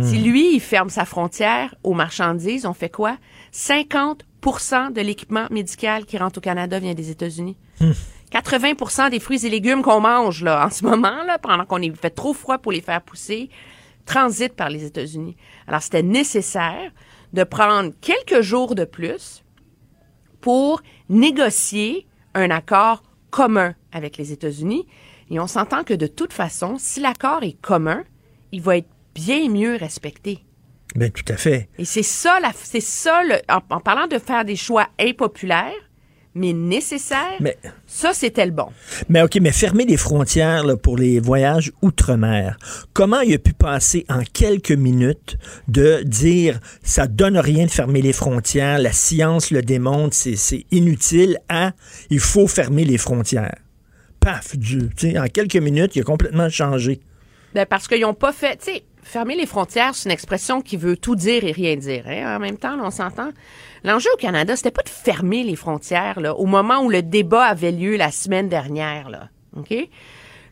Si 0.00 0.16
lui, 0.16 0.54
il 0.54 0.60
ferme 0.60 0.88
sa 0.88 1.04
frontière 1.04 1.74
aux 1.82 1.92
marchandises, 1.92 2.64
on 2.64 2.72
fait 2.72 2.88
quoi? 2.88 3.18
50% 3.52 4.90
de 4.90 5.00
l'équipement 5.02 5.46
médical 5.50 6.06
qui 6.06 6.16
rentre 6.16 6.38
au 6.38 6.40
Canada 6.40 6.78
vient 6.78 6.94
des 6.94 7.10
États-Unis. 7.10 7.58
80% 8.32 9.10
des 9.10 9.20
fruits 9.20 9.44
et 9.44 9.50
légumes 9.50 9.82
qu'on 9.82 10.00
mange 10.00 10.42
là, 10.42 10.64
en 10.66 10.70
ce 10.70 10.84
moment, 10.84 11.22
là, 11.24 11.38
pendant 11.38 11.66
qu'on 11.66 11.82
est 11.82 11.94
fait 11.94 12.08
trop 12.08 12.32
froid 12.32 12.56
pour 12.56 12.72
les 12.72 12.80
faire 12.80 13.02
pousser, 13.02 13.50
transitent 14.06 14.56
par 14.56 14.70
les 14.70 14.84
États-Unis. 14.84 15.36
Alors, 15.66 15.82
c'était 15.82 16.02
nécessaire 16.02 16.90
de 17.34 17.44
prendre 17.44 17.92
quelques 18.00 18.40
jours 18.40 18.74
de 18.74 18.84
plus 18.84 19.44
pour 20.40 20.82
négocier 21.10 22.06
un 22.34 22.50
accord 22.50 23.02
commun 23.32 23.74
avec 23.90 24.16
les 24.18 24.30
États-Unis. 24.30 24.86
Et 25.30 25.40
on 25.40 25.48
s'entend 25.48 25.82
que 25.82 25.94
de 25.94 26.06
toute 26.06 26.32
façon, 26.32 26.76
si 26.78 27.00
l'accord 27.00 27.42
est 27.42 27.60
commun, 27.60 28.04
il 28.52 28.60
va 28.62 28.76
être 28.76 28.88
bien 29.14 29.48
mieux 29.48 29.74
respecté. 29.76 30.44
Ben 30.94 31.10
tout 31.10 31.24
à 31.28 31.36
fait. 31.36 31.68
Et 31.78 31.84
c'est 31.86 32.02
ça, 32.02 32.38
c'est 32.54 32.80
ça, 32.80 33.22
le- 33.24 33.40
en, 33.48 33.60
en 33.76 33.80
parlant 33.80 34.06
de 34.06 34.18
faire 34.18 34.44
des 34.44 34.56
choix 34.56 34.88
impopulaires, 35.00 35.72
mais 36.34 36.52
nécessaires, 36.52 37.36
Mais- 37.40 37.56
ça, 37.86 38.12
c'était 38.14 38.46
le 38.46 38.52
bon. 38.52 38.68
Mais 39.08 39.20
OK, 39.22 39.36
mais 39.40 39.52
fermer 39.52 39.84
les 39.84 39.96
frontières 39.96 40.64
là, 40.64 40.76
pour 40.76 40.96
les 40.96 41.20
voyages 41.20 41.72
outre-mer, 41.82 42.56
comment 42.92 43.20
il 43.20 43.34
a 43.34 43.38
pu 43.38 43.52
passer 43.52 44.04
en 44.08 44.22
quelques 44.32 44.72
minutes 44.72 45.36
de 45.68 46.02
dire 46.04 46.58
ça 46.82 47.06
donne 47.06 47.36
rien 47.38 47.66
de 47.66 47.70
fermer 47.70 48.00
les 48.02 48.12
frontières, 48.14 48.78
la 48.78 48.92
science 48.92 49.50
le 49.50 49.62
démontre, 49.62 50.16
c'est, 50.16 50.64
inutile, 50.70 51.38
à 51.48 51.72
il 52.10 52.20
faut 52.20 52.46
fermer 52.46 52.84
les 52.84 52.98
frontières? 52.98 53.56
Paf, 54.20 54.56
du, 54.56 54.88
en 55.18 55.26
quelques 55.26 55.56
minutes, 55.56 55.96
il 55.96 56.00
a 56.00 56.04
complètement 56.04 56.48
changé. 56.48 57.00
Ben, 57.54 57.66
parce 57.66 57.88
qu'ils 57.88 58.00
n'ont 58.02 58.14
pas 58.14 58.32
fait, 58.32 58.56
tu 58.56 58.72
sais, 58.72 58.82
fermer 59.02 59.34
les 59.36 59.46
frontières, 59.46 59.94
c'est 59.94 60.08
une 60.08 60.12
expression 60.12 60.62
qui 60.62 60.76
veut 60.76 60.96
tout 60.96 61.16
dire 61.16 61.44
et 61.44 61.52
rien 61.52 61.76
dire. 61.76 62.04
hein. 62.06 62.36
En 62.36 62.38
même 62.38 62.56
temps, 62.56 62.76
là, 62.76 62.84
on 62.86 62.90
s'entend. 62.90 63.30
L'enjeu 63.84 64.08
au 64.14 64.16
Canada, 64.16 64.54
c'était 64.56 64.70
pas 64.70 64.82
de 64.82 64.88
fermer 64.88 65.42
les 65.42 65.56
frontières 65.56 66.20
là, 66.20 66.34
au 66.36 66.46
moment 66.46 66.80
où 66.82 66.90
le 66.90 67.02
débat 67.02 67.44
avait 67.44 67.72
lieu 67.72 67.96
la 67.96 68.10
semaine 68.10 68.48
dernière. 68.48 69.08
Là. 69.10 69.28
OK? 69.56 69.74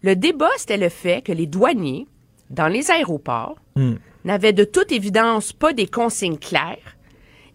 Le 0.02 0.16
débat, 0.16 0.50
c'était 0.56 0.76
le 0.78 0.88
fait 0.88 1.22
que 1.22 1.32
les 1.32 1.46
douaniers, 1.46 2.06
dans 2.50 2.68
les 2.68 2.90
aéroports, 2.90 3.56
Hmm. 3.76 3.94
n'avaient 4.24 4.52
de 4.52 4.64
toute 4.64 4.90
évidence 4.90 5.52
pas 5.52 5.72
des 5.72 5.86
consignes 5.86 6.38
claires. 6.38 6.96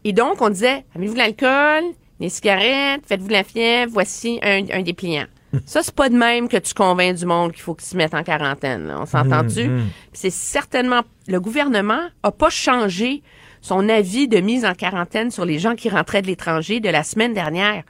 Et 0.06 0.14
donc, 0.14 0.42
on 0.42 0.50
disait, 0.50 0.86
avez-vous 0.96 1.14
de 1.14 1.18
l'alcool, 1.20 1.84
des 2.22 2.30
cigarettes, 2.30 3.02
faites-vous 3.06 3.28
de 3.28 3.34
la 3.34 3.44
fièvre, 3.44 3.92
voici 3.92 4.40
un, 4.42 4.62
un 4.72 4.82
dépliant. 4.82 5.26
Ça, 5.66 5.84
c'est 5.84 5.94
pas 5.96 6.08
de 6.10 6.16
même 6.16 6.48
que 6.48 6.58
tu 6.58 6.74
convaincs 6.74 7.16
du 7.18 7.26
monde 7.26 7.52
qu'il 7.52 7.62
faut 7.62 7.76
qu'ils 7.76 7.88
se 7.88 7.96
mettent 7.98 8.14
en 8.14 8.24
quarantaine. 8.24 8.88
là. 8.88 9.00
On 9.02 9.06
s'entend-tu? 9.06 9.68
Puis 9.68 9.86
C'est 10.14 10.30
certainement... 10.30 11.02
Le 11.28 11.40
gouvernement 11.42 12.02
a 12.24 12.32
pas 12.32 12.50
changé 12.50 13.22
son 13.66 13.90
avis 13.90 14.28
de 14.28 14.38
mise 14.38 14.64
en 14.64 14.76
quarantaine 14.76 15.32
sur 15.32 15.44
les 15.44 15.58
gens 15.58 15.74
qui 15.74 15.90
rentraient 15.90 16.22
de 16.22 16.28
l'étranger 16.28 16.80
de 16.80 16.90
la 16.90 17.02
semaine 17.02 17.34
dernière. 17.34 17.82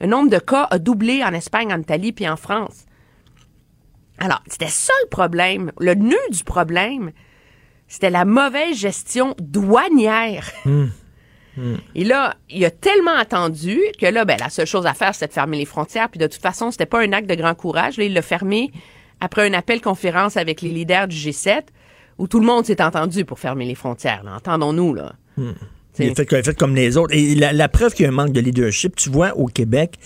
Le 0.00 0.06
nombre 0.06 0.30
de 0.30 0.38
cas 0.38 0.66
a 0.70 0.78
doublé 0.78 1.22
en 1.22 1.34
Espagne, 1.34 1.70
en 1.70 1.78
Italie 1.78 2.12
puis 2.12 2.26
en 2.26 2.36
France. 2.36 2.86
Alors, 4.18 4.42
c'était 4.46 4.68
ça 4.68 4.94
le 5.02 5.08
problème. 5.10 5.70
Le 5.78 5.94
nœud 5.94 6.16
du 6.30 6.44
problème, 6.44 7.12
c'était 7.88 8.08
la 8.08 8.24
mauvaise 8.24 8.74
gestion 8.78 9.34
douanière. 9.38 10.50
Et 11.94 12.04
là, 12.04 12.36
il 12.48 12.64
a 12.64 12.70
tellement 12.70 13.16
attendu 13.16 13.78
que 14.00 14.06
là, 14.06 14.24
ben, 14.24 14.38
la 14.40 14.48
seule 14.48 14.66
chose 14.66 14.86
à 14.86 14.94
faire, 14.94 15.12
c'était 15.12 15.26
de 15.26 15.32
fermer 15.34 15.58
les 15.58 15.66
frontières. 15.66 16.08
Puis 16.08 16.20
de 16.20 16.26
toute 16.26 16.40
façon, 16.40 16.70
c'était 16.70 16.86
pas 16.86 17.02
un 17.02 17.12
acte 17.12 17.28
de 17.28 17.34
grand 17.34 17.54
courage. 17.54 17.98
Là, 17.98 18.04
il 18.04 18.14
l'a 18.14 18.22
fermé 18.22 18.72
après 19.20 19.46
un 19.46 19.52
appel 19.52 19.82
conférence 19.82 20.38
avec 20.38 20.62
les 20.62 20.70
leaders 20.70 21.06
du 21.06 21.16
G7 21.16 21.64
où 22.18 22.26
tout 22.26 22.40
le 22.40 22.46
monde 22.46 22.66
s'est 22.66 22.82
entendu 22.82 23.24
pour 23.24 23.38
fermer 23.38 23.64
les 23.64 23.74
frontières. 23.74 24.22
là. 24.24 24.36
Entendons-nous, 24.36 24.94
là. 24.94 25.14
Il 26.00 26.10
a 26.10 26.14
fait, 26.14 26.28
il 26.30 26.36
a 26.36 26.42
fait 26.42 26.56
comme 26.56 26.74
les 26.74 26.96
autres. 26.96 27.14
Et 27.14 27.34
la, 27.34 27.52
la 27.52 27.68
preuve 27.68 27.94
qu'il 27.94 28.04
y 28.04 28.06
a 28.06 28.10
un 28.10 28.14
manque 28.14 28.32
de 28.32 28.40
leadership, 28.40 28.94
tu 28.94 29.10
vois, 29.10 29.36
au 29.36 29.46
Québec, 29.46 29.96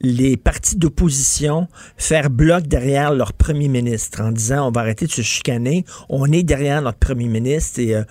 les 0.00 0.36
partis 0.36 0.76
d'opposition 0.76 1.68
faire 1.96 2.30
bloc 2.30 2.66
derrière 2.66 3.12
leur 3.12 3.32
premier 3.32 3.68
ministre 3.68 4.20
en 4.22 4.32
disant 4.32 4.68
on 4.68 4.70
va 4.70 4.82
arrêter 4.82 5.06
de 5.06 5.10
se 5.10 5.22
chicaner, 5.22 5.84
on 6.08 6.30
est 6.32 6.42
derrière 6.42 6.82
notre 6.82 6.98
premier 6.98 7.28
ministre. 7.28 7.80
Et, 7.80 7.94
euh, 7.94 8.02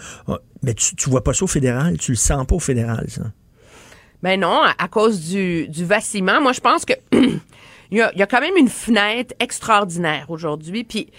mais 0.64 0.74
tu, 0.74 0.95
tu 0.95 1.10
vois 1.10 1.24
pas 1.24 1.34
ça 1.34 1.43
au 1.45 1.47
fédéral, 1.47 1.97
tu 1.97 2.12
le 2.12 2.18
sens 2.18 2.45
pas 2.45 2.56
au 2.56 2.60
fédéral, 2.60 3.06
ça? 3.10 3.24
Ben 4.24 4.39
non, 4.39 4.62
à, 4.78 4.88
cause 4.88 5.30
du, 5.30 5.68
du 5.68 5.86
vacillement. 5.86 6.41
Moi, 6.41 6.53
je 6.53 6.60
pense 6.60 6.84
que 6.84 6.93
il 7.12 7.97
y 7.97 8.01
a, 8.01 8.12
y 8.16 8.24
a 8.24 8.26
quand 8.26 8.41
même 8.41 8.58
une 8.58 8.70
fenêtre 8.70 9.36
extraordinaire 9.39 10.26
aujourd'hui. 10.30 10.84
Puis 10.84 11.12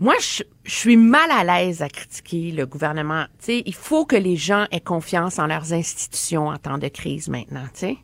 moi, 0.00 0.14
je, 0.18 0.42
je 0.64 0.74
suis 0.74 0.96
mal 0.96 1.30
à 1.30 1.44
l'aise 1.44 1.82
à 1.82 1.88
critiquer 1.90 2.52
le 2.52 2.64
gouvernement. 2.64 3.24
Tu 3.38 3.44
sais, 3.44 3.62
il 3.66 3.74
faut 3.74 4.06
que 4.06 4.16
les 4.16 4.36
gens 4.36 4.66
aient 4.70 4.80
confiance 4.80 5.38
en 5.38 5.46
leurs 5.46 5.74
institutions 5.74 6.48
en 6.48 6.56
temps 6.56 6.78
de 6.78 6.88
crise 6.88 7.28
maintenant. 7.28 7.64
Tu 7.74 7.80
sais, 7.80 7.98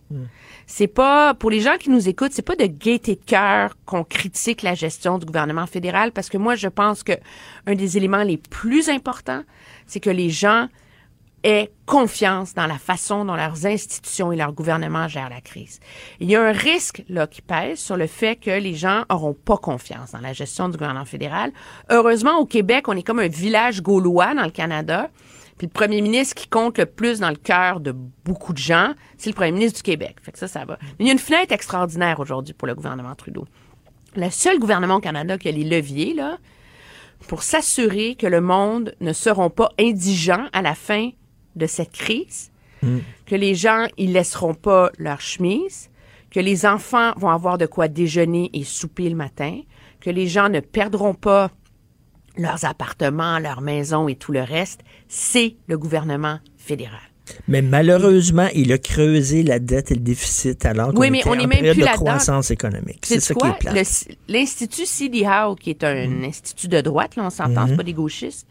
c'est 0.67 0.89
pas 0.89 1.33
pour 1.33 1.51
les 1.51 1.61
gens 1.61 1.77
qui 1.79 1.89
nous 1.89 2.07
écoutent, 2.07 2.33
c'est 2.33 2.43
pas 2.43 2.55
de 2.55 2.67
gaieté 2.67 3.15
de 3.15 3.25
cœur 3.25 3.77
qu'on 3.87 4.05
critique 4.05 4.61
la 4.61 4.75
gestion 4.75 5.17
du 5.19 5.25
gouvernement 5.25 5.67
fédéral 5.67 6.13
parce 6.13 6.29
que 6.29 6.37
moi, 6.37 6.55
je 6.55 6.69
pense 6.69 7.03
que 7.03 7.13
un 7.67 7.75
des 7.75 7.97
éléments 7.97 8.25
les 8.25 8.37
plus 8.37 8.91
importants, 8.91 9.43
c'est 9.87 10.01
que 10.01 10.11
les 10.11 10.29
gens 10.29 10.69
aient 11.43 11.71
confiance 11.87 12.55
dans 12.55 12.67
la 12.67 12.79
façon 12.79 13.25
dont 13.25 13.37
leurs 13.37 13.67
institutions 13.67 14.33
et 14.33 14.37
leur 14.37 14.53
gouvernement 14.53 15.07
gèrent 15.07 15.29
la 15.29 15.41
crise. 15.41 15.81
Il 16.19 16.31
y 16.31 16.37
a 16.37 16.43
un 16.43 16.53
risque 16.53 17.05
là 17.09 17.27
qui 17.27 17.43
pèse 17.43 17.79
sur 17.79 17.97
le 17.97 18.07
fait 18.07 18.37
que 18.37 18.51
les 18.51 18.75
gens 18.75 19.05
auront 19.09 19.35
pas 19.35 19.57
confiance 19.57 20.13
dans 20.13 20.21
la 20.21 20.33
gestion 20.33 20.69
du 20.69 20.77
gouvernement 20.77 21.05
fédéral. 21.05 21.53
Heureusement, 21.91 22.39
au 22.39 22.47
Québec, 22.47 22.89
on 22.89 22.97
est 22.97 23.03
comme 23.03 23.21
un 23.21 23.29
village 23.29 23.83
gaulois 23.83 24.35
dans 24.35 24.45
le 24.45 24.51
Canada. 24.51 25.11
Puis 25.59 25.69
le 25.69 25.73
premier 25.73 26.03
ministre 26.03 26.35
qui 26.35 26.49
compte 26.49 26.79
le 26.79 26.87
plus 26.87 27.21
dans 27.21 27.31
le 27.31 27.37
cœur 27.37 27.81
de 27.81 27.93
beaucoup 28.25 28.53
de 28.53 28.59
gens, 28.59 28.93
c'est 29.17 29.31
le 29.31 29.35
premier 29.35 29.53
ministre 29.53 29.79
du 29.79 29.83
Québec. 29.83 30.17
Fait 30.23 30.33
que 30.33 30.39
ça, 30.39 30.49
ça 30.49 30.65
va. 30.65 30.79
Mais 30.83 31.05
il 31.05 31.07
y 31.07 31.11
a 31.11 31.13
une 31.13 31.19
fenêtre 31.19 31.53
extraordinaire 31.53 32.21
aujourd'hui 32.21 32.53
pour 32.53 32.67
le 32.67 32.75
gouvernement 32.75 33.15
Trudeau. 33.15 33.47
Le 34.17 34.31
seul 34.31 34.59
gouvernement 34.59 34.97
au 34.97 35.01
Canada 35.01 35.39
qui 35.39 35.49
a 35.49 35.53
les 35.53 35.65
leviers, 35.65 36.15
là, 36.15 36.39
pour 37.29 37.43
s'assurer 37.43 38.15
que 38.15 38.27
le 38.27 38.41
monde 38.41 38.95
ne 39.01 39.13
seront 39.13 39.51
pas 39.51 39.71
indigents 39.79 40.47
à 40.53 40.63
la 40.63 40.75
fin 40.75 41.11
de 41.57 41.67
cette 41.67 41.93
crise, 41.93 42.51
que 43.27 43.35
les 43.35 43.55
gens 43.55 43.87
ils 43.97 44.13
laisseront 44.13 44.55
pas 44.55 44.91
leur 44.99 45.21
chemise, 45.21 45.91
que 46.31 46.39
les 46.41 46.67
enfants 46.67 47.13
vont 47.17 47.31
avoir 47.31 47.59
de 47.59 47.67
quoi 47.67 47.89
déjeuner 47.89 48.51
et 48.53 48.63
souper 48.65 49.09
le 49.09 49.17
matin, 49.17 49.61
que 50.01 50.11
les 50.11 50.29
gens 50.29 50.49
ne 50.49 50.61
perdront 50.61 51.15
pas 51.15 51.51
leurs 52.37 52.65
appartements, 52.65 53.39
leurs 53.39 53.63
maisons 53.63 54.09
et 54.09 54.15
tout 54.15 54.31
le 54.33 54.43
reste, 54.43 54.81
c'est 55.09 55.57
le 55.67 55.79
gouvernement 55.79 56.39
fédéral. 56.59 57.01
Mais 57.49 57.61
malheureusement, 57.63 58.47
il 58.55 58.71
a 58.73 58.79
creusé 58.79 59.43
la 59.43 59.59
dette 59.59 59.91
et 59.91 59.95
le 59.95 60.01
déficit 60.01 60.65
alors 60.65 60.93
qu'on 60.93 61.01
Oui, 61.01 61.11
mais 61.11 61.21
était 61.21 61.29
on 61.29 61.33
en 61.33 61.39
est 61.41 61.47
même 61.47 61.73
plus 61.75 61.81
de 61.83 61.87
croissance 61.87 62.53
économique. 62.53 63.01
C'est 63.05 63.19
ça 63.19 63.35
qui 63.35 63.41
quoi? 63.41 63.49
est 63.51 63.59
plate. 63.59 64.09
L'Institut 64.29 64.87
C.D. 64.87 65.25
Howe, 65.27 65.57
qui 65.57 65.71
est 65.71 65.83
un 65.83 66.23
institut 66.23 66.69
de 66.69 66.81
droite, 66.81 67.17
là, 67.17 67.25
on 67.25 67.31
s'entend, 67.31 67.63
Mhm. 67.63 67.69
c'est 67.71 67.77
pas 67.77 67.83
des 67.83 67.95
gauchistes, 67.95 68.47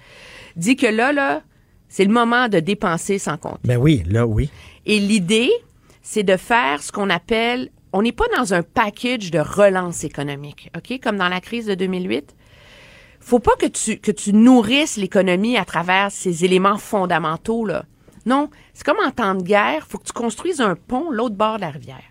dit 0.58 0.76
que 0.76 0.88
là, 0.88 1.14
là, 1.14 1.42
c'est 1.96 2.04
le 2.04 2.12
moment 2.12 2.50
de 2.50 2.60
dépenser 2.60 3.20
sans 3.20 3.38
compte. 3.38 3.62
Ben 3.64 3.78
oui, 3.78 4.04
là, 4.06 4.28
oui. 4.28 4.50
Et 4.86 5.00
l'idée, 5.00 5.50
c'est 6.02 6.24
de 6.24 6.36
faire 6.36 6.84
ce 6.84 6.92
qu'on 6.92 7.10
appelle, 7.10 7.70
on 7.94 8.02
n'est 8.02 8.12
pas 8.12 8.26
dans 8.36 8.54
un 8.54 8.64
package 8.64 9.32
de 9.32 9.40
relance 9.40 10.04
économique, 10.04 10.70
OK, 10.76 11.00
comme 11.02 11.16
dans 11.16 11.30
la 11.30 11.40
crise 11.40 11.68
de 11.68 11.74
2008. 11.74 12.36
Faut 13.22 13.40
pas 13.40 13.56
que 13.58 13.68
tu, 13.68 13.98
que 13.98 14.12
tu 14.12 14.34
nourrisses 14.34 14.98
l'économie 14.98 15.56
à 15.56 15.64
travers 15.64 16.12
ces 16.12 16.44
éléments 16.44 16.78
fondamentaux, 16.78 17.66
là. 17.66 17.86
Non, 18.26 18.50
c'est 18.74 18.84
comme 18.84 19.00
en 19.02 19.12
temps 19.12 19.36
de 19.36 19.44
guerre, 19.44 19.88
faut 19.88 19.98
que 19.98 20.08
tu 20.08 20.12
construises 20.12 20.60
un 20.60 20.76
pont 20.76 21.12
l'autre 21.12 21.36
bord 21.36 21.56
de 21.56 21.62
la 21.62 21.70
rivière. 21.70 22.04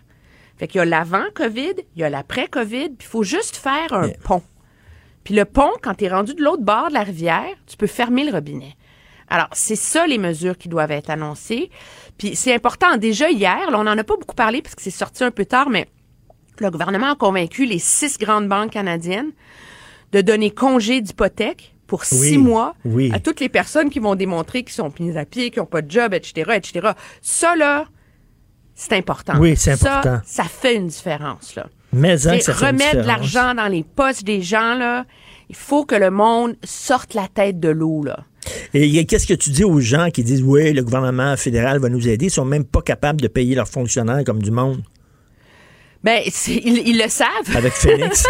Fait 0.57 0.67
qu'il 0.67 0.79
y 0.79 0.81
a 0.81 0.85
l'avant-COVID, 0.85 1.73
il 1.95 2.01
y 2.01 2.03
a 2.03 2.09
l'après-COVID, 2.09 2.89
puis 2.89 3.07
il 3.07 3.11
faut 3.11 3.21
juste 3.21 3.55
faire 3.55 3.93
un 3.93 4.09
pont. 4.23 4.41
Puis 5.23 5.35
le 5.35 5.45
pont, 5.45 5.73
quand 5.83 5.93
tu 5.93 6.05
es 6.05 6.09
rendu 6.09 6.33
de 6.33 6.41
l'autre 6.41 6.63
bord 6.63 6.87
de 6.89 6.95
la 6.95 7.03
rivière, 7.03 7.53
tu 7.67 7.77
peux 7.77 7.85
fermer 7.85 8.25
le 8.25 8.31
robinet. 8.31 8.75
Alors, 9.29 9.47
c'est 9.53 9.75
ça 9.75 10.05
les 10.07 10.17
mesures 10.17 10.57
qui 10.57 10.69
doivent 10.69 10.91
être 10.91 11.09
annoncées. 11.09 11.69
Puis 12.17 12.35
c'est 12.35 12.53
important. 12.53 12.97
Déjà 12.97 13.29
hier, 13.29 13.71
là, 13.71 13.79
on 13.79 13.83
n'en 13.83 13.97
a 13.97 14.03
pas 14.03 14.15
beaucoup 14.17 14.35
parlé 14.35 14.61
parce 14.61 14.75
que 14.75 14.81
c'est 14.81 14.91
sorti 14.91 15.23
un 15.23 15.31
peu 15.31 15.45
tard, 15.45 15.69
mais 15.69 15.87
le 16.59 16.69
gouvernement 16.69 17.11
a 17.11 17.15
convaincu 17.15 17.65
les 17.65 17.79
six 17.79 18.17
grandes 18.17 18.47
banques 18.47 18.71
canadiennes 18.71 19.31
de 20.11 20.21
donner 20.21 20.51
congé 20.51 21.01
d'hypothèque 21.01 21.75
pour 21.87 22.03
Oui, 22.11 22.17
six 22.17 22.37
mois 22.37 22.75
oui. 22.85 23.11
à 23.13 23.19
toutes 23.19 23.39
les 23.39 23.49
personnes 23.49 23.89
qui 23.89 23.99
vont 23.99 24.15
démontrer 24.15 24.63
qu'ils 24.63 24.73
sont 24.73 24.91
mis 24.99 25.17
à 25.17 25.25
pied, 25.25 25.51
qu'ils 25.51 25.61
n'ont 25.61 25.67
pas 25.67 25.81
de 25.81 25.91
job, 25.91 26.13
etc., 26.13 26.51
etc. 26.55 26.91
Ça, 27.21 27.55
là, 27.55 27.85
c'est 28.73 28.93
important. 28.93 29.33
Oui, 29.39 29.55
c'est 29.57 29.75
Ça, 29.75 29.99
important. 29.99 30.21
Ça, 30.25 30.43
fait 30.45 30.75
une 30.75 30.87
différence, 30.87 31.55
là. 31.55 31.67
Mais 31.91 32.17
ça 32.17 32.33
fait 32.33 32.51
une 32.51 32.67
remettre 32.67 33.01
de 33.01 33.07
l'argent 33.07 33.53
dans 33.55 33.67
les 33.67 33.83
poches 33.83 34.23
des 34.23 34.41
gens, 34.41 34.75
là. 34.75 35.05
Il 35.49 35.55
faut 35.55 35.85
que 35.85 35.95
le 35.95 36.09
monde 36.11 36.55
sorte 36.63 37.13
la 37.13 37.27
tête 37.27 37.59
de 37.59 37.69
l'eau, 37.69 38.03
là. 38.03 38.19
Et 38.73 39.05
qu'est-ce 39.05 39.27
que 39.27 39.33
tu 39.33 39.49
dis 39.49 39.63
aux 39.63 39.79
gens 39.79 40.09
qui 40.11 40.23
disent 40.23 40.43
oui, 40.43 40.73
le 40.73 40.83
gouvernement 40.83 41.35
fédéral 41.37 41.79
va 41.79 41.89
nous 41.89 42.07
aider, 42.07 42.25
ils 42.25 42.31
sont 42.31 42.45
même 42.45 42.65
pas 42.65 42.81
capables 42.81 43.21
de 43.21 43.27
payer 43.27 43.55
leurs 43.55 43.67
fonctionnaires 43.67 44.23
comme 44.25 44.41
du 44.41 44.51
monde? 44.51 44.83
Ben, 46.03 46.21
ils 46.47 47.01
le 47.01 47.09
savent. 47.09 47.55
avec 47.55 47.73
Phoenix. 47.73 48.27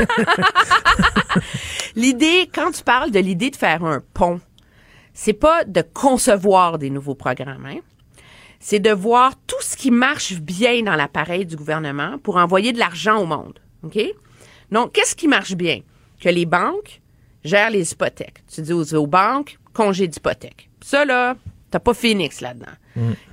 L'idée, 1.95 2.49
quand 2.53 2.72
tu 2.72 2.84
parles 2.84 3.11
de 3.11 3.20
l'idée 3.20 3.49
de 3.49 3.55
faire 3.57 3.84
un 3.84 4.01
pont, 4.13 4.39
c'est 5.13 5.34
pas 5.34 5.66
de 5.66 5.82
concevoir 5.82 6.78
des 6.78 6.89
nouveaux 6.89 7.16
programmes, 7.16 7.66
hein. 7.66 7.80
C'est 8.61 8.80
de 8.80 8.91
voir 8.91 9.34
tout 9.45 9.61
ce 9.61 9.76
qui 9.76 9.91
marche 9.91 10.36
bien 10.36 10.82
dans 10.84 10.95
l'appareil 10.95 11.45
du 11.45 11.55
gouvernement 11.55 12.18
pour 12.18 12.38
envoyer 12.38 12.72
de 12.72 12.80
l'argent 12.80 13.18
au 13.22 13.26
monde. 13.26 13.59
OK? 13.84 13.99
Donc, 14.72 14.93
qu'est-ce 14.93 15.16
qui 15.16 15.28
marche 15.28 15.53
bien? 15.53 15.82
Que 16.20 16.30
les 16.30 16.45
banques 16.45 17.01
gèrent 17.45 17.69
les 17.69 17.91
hypothèques. 17.93 18.43
Tu 18.53 18.61
dis 18.61 18.73
aux, 18.73 18.93
aux 18.95 19.07
banques, 19.07 19.57
congé 19.73 20.07
d'hypothèque. 20.07 20.69
Ça, 20.81 21.05
là, 21.05 21.35
t'as 21.71 21.79
pas 21.79 21.93
Phoenix 21.93 22.41
là-dedans. 22.41 22.71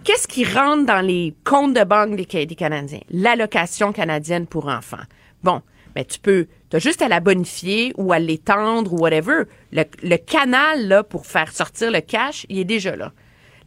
Qu'est-ce 0.05 0.27
qui 0.27 0.45
rentre 0.45 0.87
dans 0.87 1.05
les 1.07 1.35
comptes 1.45 1.75
de 1.75 1.85
banque 1.85 2.17
des, 2.17 2.27
Ca- 2.31 2.45
des 2.47 2.55
Canadiens? 2.57 3.01
L'allocation 3.11 3.93
canadienne 3.93 4.47
pour 4.49 4.67
enfants. 4.67 5.05
Bon, 5.45 5.63
ben 5.95 6.05
tu 6.05 6.19
peux, 6.19 6.47
t'as 6.69 6.81
juste 6.81 7.01
à 7.03 7.07
la 7.09 7.21
bonifier 7.21 7.93
ou 7.97 8.13
à 8.13 8.19
l'étendre 8.19 8.93
ou 8.93 8.99
whatever. 8.99 9.45
Le, 9.71 9.85
le 10.03 10.17
canal, 10.17 10.89
là, 10.89 11.05
pour 11.05 11.27
faire 11.27 11.53
sortir 11.53 11.93
le 11.93 12.01
cash, 12.01 12.45
il 12.49 12.59
est 12.59 12.65
déjà 12.65 12.97
là. 12.97 13.13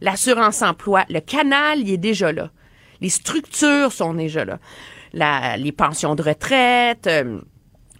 L'assurance 0.02 0.60
emploi, 0.60 1.04
le 1.08 1.20
canal, 1.20 1.78
il 1.80 1.90
est 1.90 1.96
déjà 1.96 2.30
là. 2.30 2.50
Les 3.00 3.08
structures 3.08 3.90
sont 3.92 4.12
déjà 4.12 4.44
là. 4.44 4.58
La- 5.14 5.56
les 5.56 5.72
pensions 5.72 6.14
de 6.14 6.22
retraite. 6.22 7.06
euh, 7.06 7.40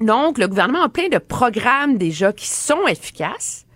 donc, 0.00 0.38
le 0.38 0.48
gouvernement 0.48 0.82
a 0.82 0.88
plein 0.88 1.08
de 1.08 1.18
programmes 1.18 1.98
déjà 1.98 2.32
qui 2.32 2.46
sont 2.46 2.86
efficaces. 2.86 3.66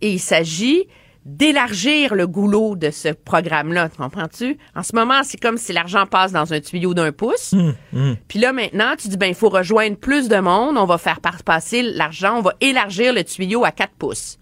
Et 0.00 0.12
il 0.12 0.20
s'agit 0.20 0.86
d'élargir 1.24 2.16
le 2.16 2.26
goulot 2.26 2.74
de 2.74 2.90
ce 2.90 3.08
programme-là, 3.10 3.88
tu 3.88 3.96
comprends-tu? 3.96 4.58
En 4.74 4.82
ce 4.82 4.92
moment, 4.96 5.22
c'est 5.22 5.40
comme 5.40 5.56
si 5.56 5.72
l'argent 5.72 6.04
passe 6.04 6.32
dans 6.32 6.52
un 6.52 6.60
tuyau 6.60 6.94
d'un 6.94 7.12
pouce. 7.12 7.54
Puis 8.26 8.40
là, 8.40 8.52
maintenant, 8.52 8.96
tu 8.98 9.06
dis, 9.06 9.16
ben, 9.16 9.26
il 9.26 9.34
faut 9.36 9.48
rejoindre 9.48 9.96
plus 9.96 10.28
de 10.28 10.36
monde, 10.38 10.76
on 10.76 10.84
va 10.84 10.98
faire 10.98 11.20
passer 11.44 11.82
l'argent, 11.82 12.38
on 12.38 12.42
va 12.42 12.54
élargir 12.60 13.12
le 13.12 13.22
tuyau 13.22 13.64
à 13.64 13.70
4 13.70 13.92
pouces. 13.92 14.38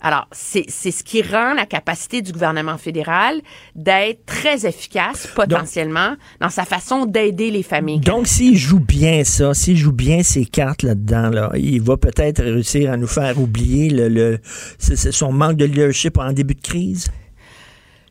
Alors, 0.00 0.28
c'est 0.30 0.64
c'est 0.68 0.92
ce 0.92 1.02
qui 1.02 1.22
rend 1.22 1.54
la 1.54 1.66
capacité 1.66 2.22
du 2.22 2.30
gouvernement 2.30 2.78
fédéral 2.78 3.40
d'être 3.74 4.24
très 4.26 4.64
efficace, 4.64 5.26
potentiellement, 5.34 6.14
dans 6.40 6.50
sa 6.50 6.64
façon 6.64 7.04
d'aider 7.04 7.50
les 7.50 7.64
familles. 7.64 7.98
Donc, 8.00 8.28
s'il 8.28 8.56
joue 8.56 8.78
bien 8.78 9.24
ça, 9.24 9.54
s'il 9.54 9.76
joue 9.76 9.90
bien 9.92 10.22
ses 10.22 10.44
cartes 10.44 10.82
là-dedans, 10.84 11.30
là, 11.30 11.50
il 11.56 11.82
va 11.82 11.96
peut-être 11.96 12.42
réussir 12.42 12.92
à 12.92 12.96
nous 12.96 13.08
faire 13.08 13.40
oublier 13.40 13.90
le, 13.90 14.08
le- 14.08 14.38
son 14.78 15.32
manque 15.32 15.56
de 15.56 15.64
leadership 15.64 16.16
en 16.18 16.32
début 16.32 16.54
de 16.54 16.60
crise? 16.62 17.08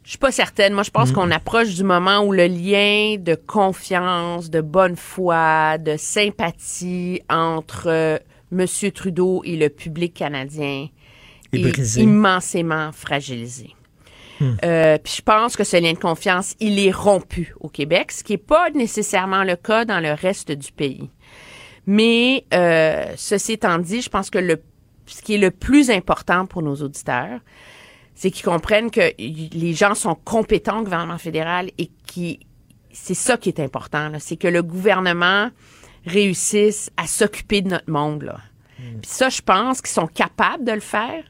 Je 0.04 0.12
suis 0.12 0.18
pas 0.20 0.32
certaine. 0.32 0.74
Moi, 0.74 0.84
je 0.84 0.92
pense 0.92 1.12
Mm. 1.12 1.14
qu'on 1.14 1.32
approche 1.32 1.74
du 1.76 1.84
moment 1.84 2.20
où 2.24 2.32
le 2.34 2.48
lien 2.48 3.16
de 3.20 3.36
confiance, 3.36 4.50
de 4.50 4.62
bonne 4.62 4.96
foi, 4.96 5.78
de 5.78 5.96
sympathie 5.98 7.22
entre 7.30 7.88
euh, 7.88 8.18
M. 8.52 8.66
Trudeau 8.94 9.42
et 9.44 9.58
le 9.58 9.68
public 9.70 10.14
canadien 10.14 10.88
Est 11.58 11.72
brisé. 11.72 12.02
immensément 12.02 12.92
fragilisé. 12.92 13.74
Euh, 14.64 15.00
puis 15.04 15.16
je 15.18 15.22
pense 15.24 15.56
que 15.56 15.64
ce 15.64 15.78
lien 15.78 15.94
de 15.94 15.98
confiance, 15.98 16.56
il 16.60 16.78
est 16.80 16.92
rompu 16.92 17.56
au 17.60 17.70
Québec, 17.70 18.12
ce 18.12 18.24
qui 18.24 18.34
n'est 18.34 18.38
pas 18.38 18.70
nécessairement 18.70 19.44
le 19.44 19.56
cas 19.56 19.84
dans 19.84 20.00
le 20.00 20.14
reste 20.14 20.52
du 20.52 20.72
pays. 20.72 21.10
Mais 21.88 22.46
euh, 22.54 23.06
ceci 23.16 23.54
étant 23.54 23.80
dit, 23.80 24.02
je 24.02 24.10
pense 24.10 24.30
que 24.30 24.38
le, 24.38 24.62
ce 25.08 25.22
qui 25.22 25.36
est 25.36 25.40
le 25.40 25.52
plus 25.52 25.90
important 25.90 26.46
pour 26.46 26.62
nos 26.62 26.76
auditeurs, 26.76 27.40
c'est 28.14 28.30
qu'ils 28.30 28.46
comprennent 28.46 28.92
que 28.92 29.12
les 29.18 29.74
gens 29.74 29.96
sont 29.96 30.16
compétents 30.16 30.80
au 30.80 30.84
gouvernement 30.84 31.18
fédéral 31.18 31.72
et 31.78 31.90
qui 32.06 32.40
c'est 32.92 33.14
ça 33.14 33.38
qui 33.38 33.50
est 33.50 33.60
important. 33.60 34.12
C'est 34.20 34.38
que 34.38 34.48
le 34.48 34.64
gouvernement 34.64 35.50
réussisse 36.06 36.90
à 36.98 37.06
s'occuper 37.06 37.62
de 37.62 37.70
notre 37.70 37.92
monde. 37.92 38.24
Là. 38.24 38.40
Puis 38.78 39.10
ça, 39.10 39.30
je 39.30 39.42
pense 39.42 39.82
qu'ils 39.82 39.94
sont 39.94 40.08
capables 40.08 40.64
de 40.64 40.72
le 40.72 40.80
faire 40.80 41.24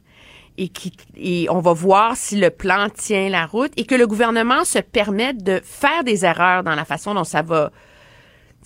et, 0.57 0.69
qui, 0.69 0.91
et 1.15 1.47
on 1.49 1.59
va 1.59 1.73
voir 1.73 2.15
si 2.17 2.37
le 2.37 2.49
plan 2.49 2.89
tient 2.89 3.29
la 3.29 3.45
route 3.45 3.71
et 3.77 3.85
que 3.85 3.95
le 3.95 4.07
gouvernement 4.07 4.65
se 4.65 4.79
permette 4.79 5.43
de 5.43 5.61
faire 5.63 6.03
des 6.03 6.25
erreurs 6.25 6.63
dans 6.63 6.75
la 6.75 6.85
façon 6.85 7.13
dont 7.13 7.23
ça 7.23 7.41
va. 7.41 7.71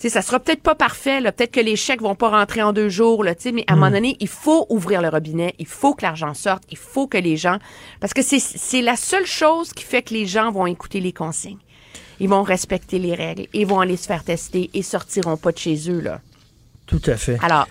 Tu 0.00 0.08
sais, 0.08 0.08
ça 0.08 0.22
sera 0.22 0.40
peut-être 0.40 0.62
pas 0.62 0.74
parfait, 0.74 1.20
là. 1.20 1.32
Peut-être 1.32 1.52
que 1.52 1.60
les 1.60 1.76
chèques 1.76 2.00
vont 2.00 2.14
pas 2.14 2.30
rentrer 2.30 2.62
en 2.62 2.72
deux 2.72 2.88
jours, 2.88 3.22
là, 3.22 3.34
tu 3.34 3.42
sais, 3.42 3.52
mais 3.52 3.64
à 3.68 3.74
un 3.74 3.76
moment 3.76 3.90
donné, 3.90 4.16
il 4.20 4.28
faut 4.28 4.66
ouvrir 4.68 5.02
le 5.02 5.08
robinet, 5.08 5.54
il 5.58 5.66
faut 5.66 5.94
que 5.94 6.02
l'argent 6.02 6.34
sorte, 6.34 6.64
il 6.70 6.78
faut 6.78 7.06
que 7.06 7.18
les 7.18 7.36
gens, 7.36 7.58
parce 8.00 8.14
que 8.14 8.22
c'est, 8.22 8.40
c'est 8.40 8.82
la 8.82 8.96
seule 8.96 9.26
chose 9.26 9.72
qui 9.72 9.84
fait 9.84 10.02
que 10.02 10.14
les 10.14 10.26
gens 10.26 10.50
vont 10.50 10.66
écouter 10.66 11.00
les 11.00 11.12
consignes. 11.12 11.58
Ils 12.18 12.28
vont 12.28 12.42
respecter 12.42 12.98
les 12.98 13.14
règles, 13.14 13.46
ils 13.52 13.66
vont 13.66 13.80
aller 13.80 13.96
se 13.96 14.06
faire 14.06 14.24
tester 14.24 14.70
et 14.74 14.82
sortiront 14.82 15.36
pas 15.36 15.52
de 15.52 15.58
chez 15.58 15.90
eux, 15.90 16.00
là. 16.00 16.20
Tout 16.86 17.02
à 17.06 17.16
fait. 17.16 17.38
Alors, 17.42 17.68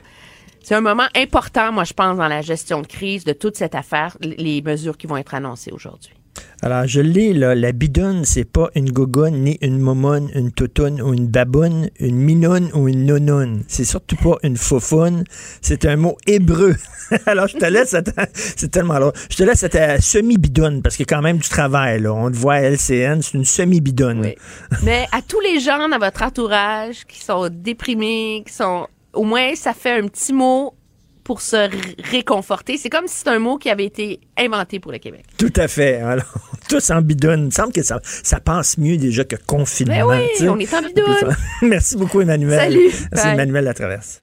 c'est 0.63 0.75
un 0.75 0.81
moment 0.81 1.07
important, 1.15 1.71
moi, 1.71 1.83
je 1.83 1.93
pense, 1.93 2.17
dans 2.17 2.27
la 2.27 2.41
gestion 2.41 2.81
de 2.81 2.87
crise 2.87 3.23
de 3.23 3.33
toute 3.33 3.55
cette 3.55 3.75
affaire, 3.75 4.17
les 4.21 4.61
mesures 4.61 4.97
qui 4.97 5.07
vont 5.07 5.17
être 5.17 5.33
annoncées 5.33 5.71
aujourd'hui. 5.71 6.13
Alors, 6.61 6.87
je 6.87 7.01
l'ai, 7.01 7.33
là. 7.33 7.55
La 7.55 7.73
bidoune, 7.73 8.23
c'est 8.23 8.45
pas 8.45 8.69
une 8.75 8.89
gogoune, 8.91 9.41
ni 9.43 9.57
une 9.61 9.79
momoune, 9.79 10.29
une 10.33 10.51
toutoune 10.51 11.01
ou 11.01 11.13
une 11.13 11.27
baboune, 11.27 11.89
une 11.99 12.15
minoune 12.15 12.69
ou 12.73 12.87
une 12.87 13.05
nounoune. 13.05 13.63
C'est 13.67 13.83
surtout 13.83 14.15
pas 14.15 14.37
une 14.43 14.55
foufoune. 14.55 15.25
C'est 15.61 15.85
un 15.85 15.97
mot 15.97 16.15
hébreu. 16.27 16.75
Alors, 17.25 17.47
je 17.47 17.57
te 17.57 17.65
laisse, 17.65 17.93
à 17.95 18.01
ta- 18.01 18.27
c'est 18.33 18.69
tellement 18.69 18.97
long. 18.99 19.11
Je 19.29 19.35
te 19.35 19.43
laisse 19.43 19.63
à 19.63 19.69
ta 19.69 19.99
semi-bidoune, 19.99 20.81
parce 20.81 20.95
qu'il 20.95 21.05
y 21.05 21.11
a 21.11 21.15
quand 21.15 21.21
même 21.21 21.37
du 21.39 21.49
travail, 21.49 21.99
là. 21.99 22.13
On 22.13 22.27
le 22.27 22.35
voit 22.35 22.53
à 22.53 22.61
LCN, 22.61 23.21
c'est 23.21 23.33
une 23.33 23.43
semi-bidoune. 23.45 24.21
Mais 24.83 25.07
à 25.11 25.21
tous 25.21 25.41
les 25.41 25.59
gens 25.59 25.89
dans 25.89 25.99
votre 25.99 26.21
entourage 26.23 27.05
qui 27.07 27.19
sont 27.19 27.49
déprimés, 27.51 28.43
qui 28.47 28.53
sont. 28.53 28.87
Au 29.13 29.23
moins, 29.23 29.55
ça 29.55 29.73
fait 29.73 29.91
un 29.91 30.07
petit 30.07 30.33
mot 30.33 30.73
pour 31.23 31.41
se 31.41 31.69
réconforter. 32.09 32.77
C'est 32.77 32.89
comme 32.89 33.07
si 33.07 33.17
c'était 33.17 33.31
un 33.31 33.39
mot 33.39 33.57
qui 33.57 33.69
avait 33.69 33.85
été 33.85 34.19
inventé 34.37 34.79
pour 34.79 34.91
le 34.91 34.97
Québec. 34.97 35.25
Tout 35.37 35.53
à 35.55 35.67
fait. 35.67 35.97
Alors, 35.97 36.33
tous 36.69 36.89
en 36.89 37.01
bidoune. 37.01 37.41
Il 37.41 37.45
me 37.45 37.51
semble 37.51 37.73
que 37.73 37.83
ça, 37.83 37.99
ça 38.03 38.39
passe 38.39 38.77
mieux 38.77 38.97
déjà 38.97 39.23
que 39.23 39.35
confinement. 39.35 40.07
Ben 40.07 40.19
oui, 40.21 40.27
tu 40.35 40.43
sais. 40.43 40.49
on 40.49 40.57
est 40.57 40.73
en 40.73 40.81
bidoune. 40.81 41.35
Merci 41.61 41.97
beaucoup, 41.97 42.21
Emmanuel. 42.21 42.59
Salut. 42.59 42.91
Bye. 43.11 43.33
Emmanuel 43.33 43.65
Latraverse. 43.65 44.21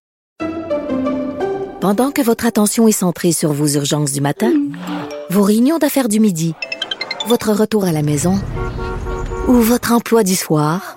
Pendant 1.80 2.10
que 2.10 2.22
votre 2.22 2.44
attention 2.44 2.88
est 2.88 2.92
centrée 2.92 3.32
sur 3.32 3.52
vos 3.52 3.68
urgences 3.68 4.12
du 4.12 4.20
matin, 4.20 4.52
vos 5.30 5.42
réunions 5.42 5.78
d'affaires 5.78 6.08
du 6.08 6.18
midi, 6.18 6.54
votre 7.28 7.52
retour 7.52 7.84
à 7.84 7.92
la 7.92 8.02
maison 8.02 8.34
ou 9.46 9.54
votre 9.54 9.92
emploi 9.92 10.24
du 10.24 10.34
soir, 10.34 10.96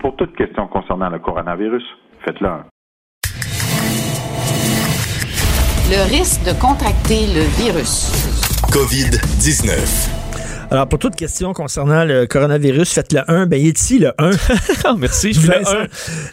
Pour 0.00 0.14
toute 0.16 0.36
question 0.36 0.68
concernant 0.68 1.08
le 1.10 1.18
coronavirus, 1.18 1.82
faites-le 2.24 2.48
un. 2.48 2.64
Le 5.90 6.10
risque 6.10 6.44
de 6.44 6.52
contracter 6.60 7.26
le 7.34 7.42
virus. 7.56 8.12
COVID-19. 8.70 10.17
Alors, 10.70 10.86
pour 10.86 10.98
toute 10.98 11.16
question 11.16 11.54
concernant 11.54 12.04
le 12.04 12.26
coronavirus, 12.26 12.92
faites 12.92 13.14
le 13.14 13.22
1. 13.26 13.46
Ben, 13.46 13.58
il 13.58 13.68
est 13.68 13.78
ici, 13.80 13.98
le 13.98 14.12
1. 14.18 14.30
Merci, 14.98 15.32
je 15.32 15.38
suis 15.40 15.48
le 15.48 15.54
Vincent. 15.54 15.78
1. 15.78 15.86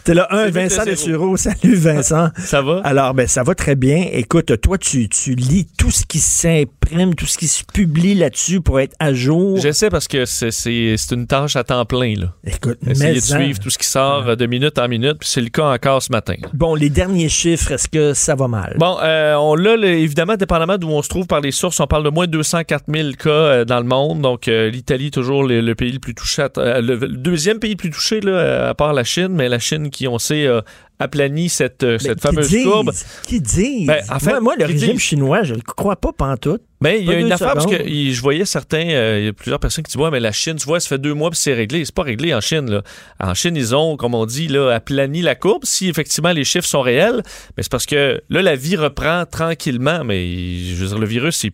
T'es 0.04 0.12
le 0.14 0.22
1, 0.30 0.36
C'est 0.38 0.44
vite 0.44 0.54
Vincent 0.54 0.82
le 0.84 0.90
de 0.90 0.96
zéro. 0.96 0.96
Sureau. 0.96 1.36
Salut, 1.38 1.74
Vincent. 1.76 2.28
Ça 2.38 2.60
va? 2.60 2.82
Alors, 2.84 3.14
ben, 3.14 3.26
ça 3.26 3.42
va 3.42 3.54
très 3.54 3.76
bien. 3.76 4.04
Écoute, 4.12 4.60
toi, 4.60 4.76
tu, 4.76 5.08
tu 5.08 5.34
lis 5.34 5.66
tout 5.78 5.90
ce 5.90 6.04
qui 6.04 6.18
s'imprime, 6.18 7.14
tout 7.14 7.24
ce 7.24 7.38
qui 7.38 7.48
se 7.48 7.64
publie 7.64 8.14
là-dessus 8.14 8.60
pour 8.60 8.78
être 8.78 8.94
à 8.98 9.14
jour. 9.14 9.56
J'essaie 9.58 9.88
parce 9.88 10.06
que 10.06 10.26
c'est- 10.26 10.50
c'est 10.50 10.96
c'est 10.98 11.14
une 11.14 11.26
tâche 11.26 11.56
à 11.56 11.64
temps 11.64 11.86
plein. 11.86 12.14
Là. 12.16 12.34
Écoute, 12.44 12.76
Essayer 12.86 13.14
de 13.14 13.20
suivre 13.20 13.58
tout 13.58 13.70
ce 13.70 13.78
qui 13.78 13.86
sort 13.86 14.28
euh, 14.28 14.36
de 14.36 14.44
minute 14.44 14.78
en 14.78 14.86
minute, 14.86 15.16
puis 15.20 15.28
c'est 15.30 15.40
le 15.40 15.48
cas 15.48 15.72
encore 15.72 16.02
ce 16.02 16.12
matin. 16.12 16.34
Bon, 16.52 16.74
les 16.74 16.90
derniers 16.90 17.30
chiffres, 17.30 17.72
est-ce 17.72 17.88
que 17.88 18.12
ça 18.12 18.34
va 18.34 18.48
mal? 18.48 18.76
Bon, 18.78 18.98
euh, 19.02 19.34
on 19.36 19.54
l'a, 19.54 19.76
évidemment, 19.86 20.36
dépendamment 20.36 20.76
d'où 20.76 20.88
on 20.90 21.00
se 21.00 21.08
trouve 21.08 21.26
par 21.26 21.40
les 21.40 21.52
sources, 21.52 21.80
on 21.80 21.86
parle 21.86 22.04
de 22.04 22.10
moins 22.10 22.26
de 22.26 22.32
204 22.32 22.84
000 22.94 23.12
cas 23.12 23.30
euh, 23.30 23.64
dans 23.64 23.78
le 23.78 23.86
monde. 23.86 24.25
Donc, 24.26 24.48
euh, 24.48 24.68
l'Italie, 24.70 25.12
toujours 25.12 25.44
le, 25.44 25.60
le 25.60 25.74
pays 25.76 25.92
le 25.92 26.00
plus 26.00 26.14
touché, 26.14 26.42
à- 26.42 26.50
euh, 26.58 26.80
le, 26.80 26.96
le 26.96 27.16
deuxième 27.16 27.60
pays 27.60 27.70
le 27.70 27.76
plus 27.76 27.90
touché, 27.90 28.20
là, 28.20 28.32
euh, 28.32 28.70
à 28.70 28.74
part 28.74 28.92
la 28.92 29.04
Chine, 29.04 29.28
mais 29.30 29.48
la 29.48 29.60
Chine 29.60 29.88
qui, 29.90 30.08
on 30.08 30.18
sait, 30.18 30.48
a 30.48 30.64
aplani 30.98 31.48
cette, 31.48 31.84
euh, 31.84 31.98
cette 31.98 32.20
fameuse 32.20 32.48
disent, 32.48 32.64
courbe. 32.64 32.90
Qui 33.22 33.40
dit? 33.40 33.84
Ben, 33.86 34.02
en 34.10 34.18
fait, 34.18 34.30
moi, 34.30 34.40
moi, 34.40 34.54
le 34.58 34.64
régime 34.64 34.92
disent- 34.94 35.00
chinois, 35.00 35.42
je 35.44 35.54
le 35.54 35.60
crois 35.60 35.94
pas 35.94 36.12
pantoute. 36.12 36.62
Ben, 36.80 36.96
il 36.98 37.06
y 37.06 37.10
a 37.10 37.18
une 37.18 37.30
affaire 37.32 37.54
parce 37.54 37.66
que 37.66 37.76
je 37.86 38.20
voyais 38.20 38.44
certains, 38.44 38.88
euh, 38.90 39.18
il 39.20 39.24
y 39.26 39.28
a 39.28 39.32
plusieurs 39.32 39.60
personnes 39.60 39.84
qui 39.84 39.92
disent 39.92 40.00
ouais, 40.02 40.10
mais 40.10 40.20
la 40.20 40.32
Chine, 40.32 40.56
tu 40.56 40.66
vois, 40.66 40.80
ça 40.80 40.88
fait 40.88 40.98
deux 40.98 41.14
mois 41.14 41.30
puis 41.30 41.38
c'est 41.38 41.54
réglé. 41.54 41.84
C'est 41.84 41.94
pas 41.94 42.02
réglé 42.02 42.34
en 42.34 42.40
Chine. 42.40 42.68
Là. 42.70 42.82
En 43.20 43.32
Chine, 43.34 43.54
ils 43.56 43.74
ont, 43.76 43.96
comme 43.96 44.14
on 44.14 44.26
dit, 44.26 44.48
là, 44.48 44.70
aplani 44.72 45.22
la 45.22 45.34
courbe. 45.36 45.62
Si 45.64 45.88
effectivement 45.88 46.32
les 46.32 46.44
chiffres 46.44 46.66
sont 46.66 46.82
réels, 46.82 47.22
mais 47.56 47.62
c'est 47.62 47.70
parce 47.72 47.86
que 47.86 48.20
là, 48.28 48.42
la 48.42 48.56
vie 48.56 48.76
reprend 48.76 49.24
tranquillement. 49.30 50.02
Mais 50.04 50.26
je 50.58 50.74
veux 50.74 50.88
dire, 50.88 50.98
le 50.98 51.06
virus, 51.06 51.44
il 51.44 51.52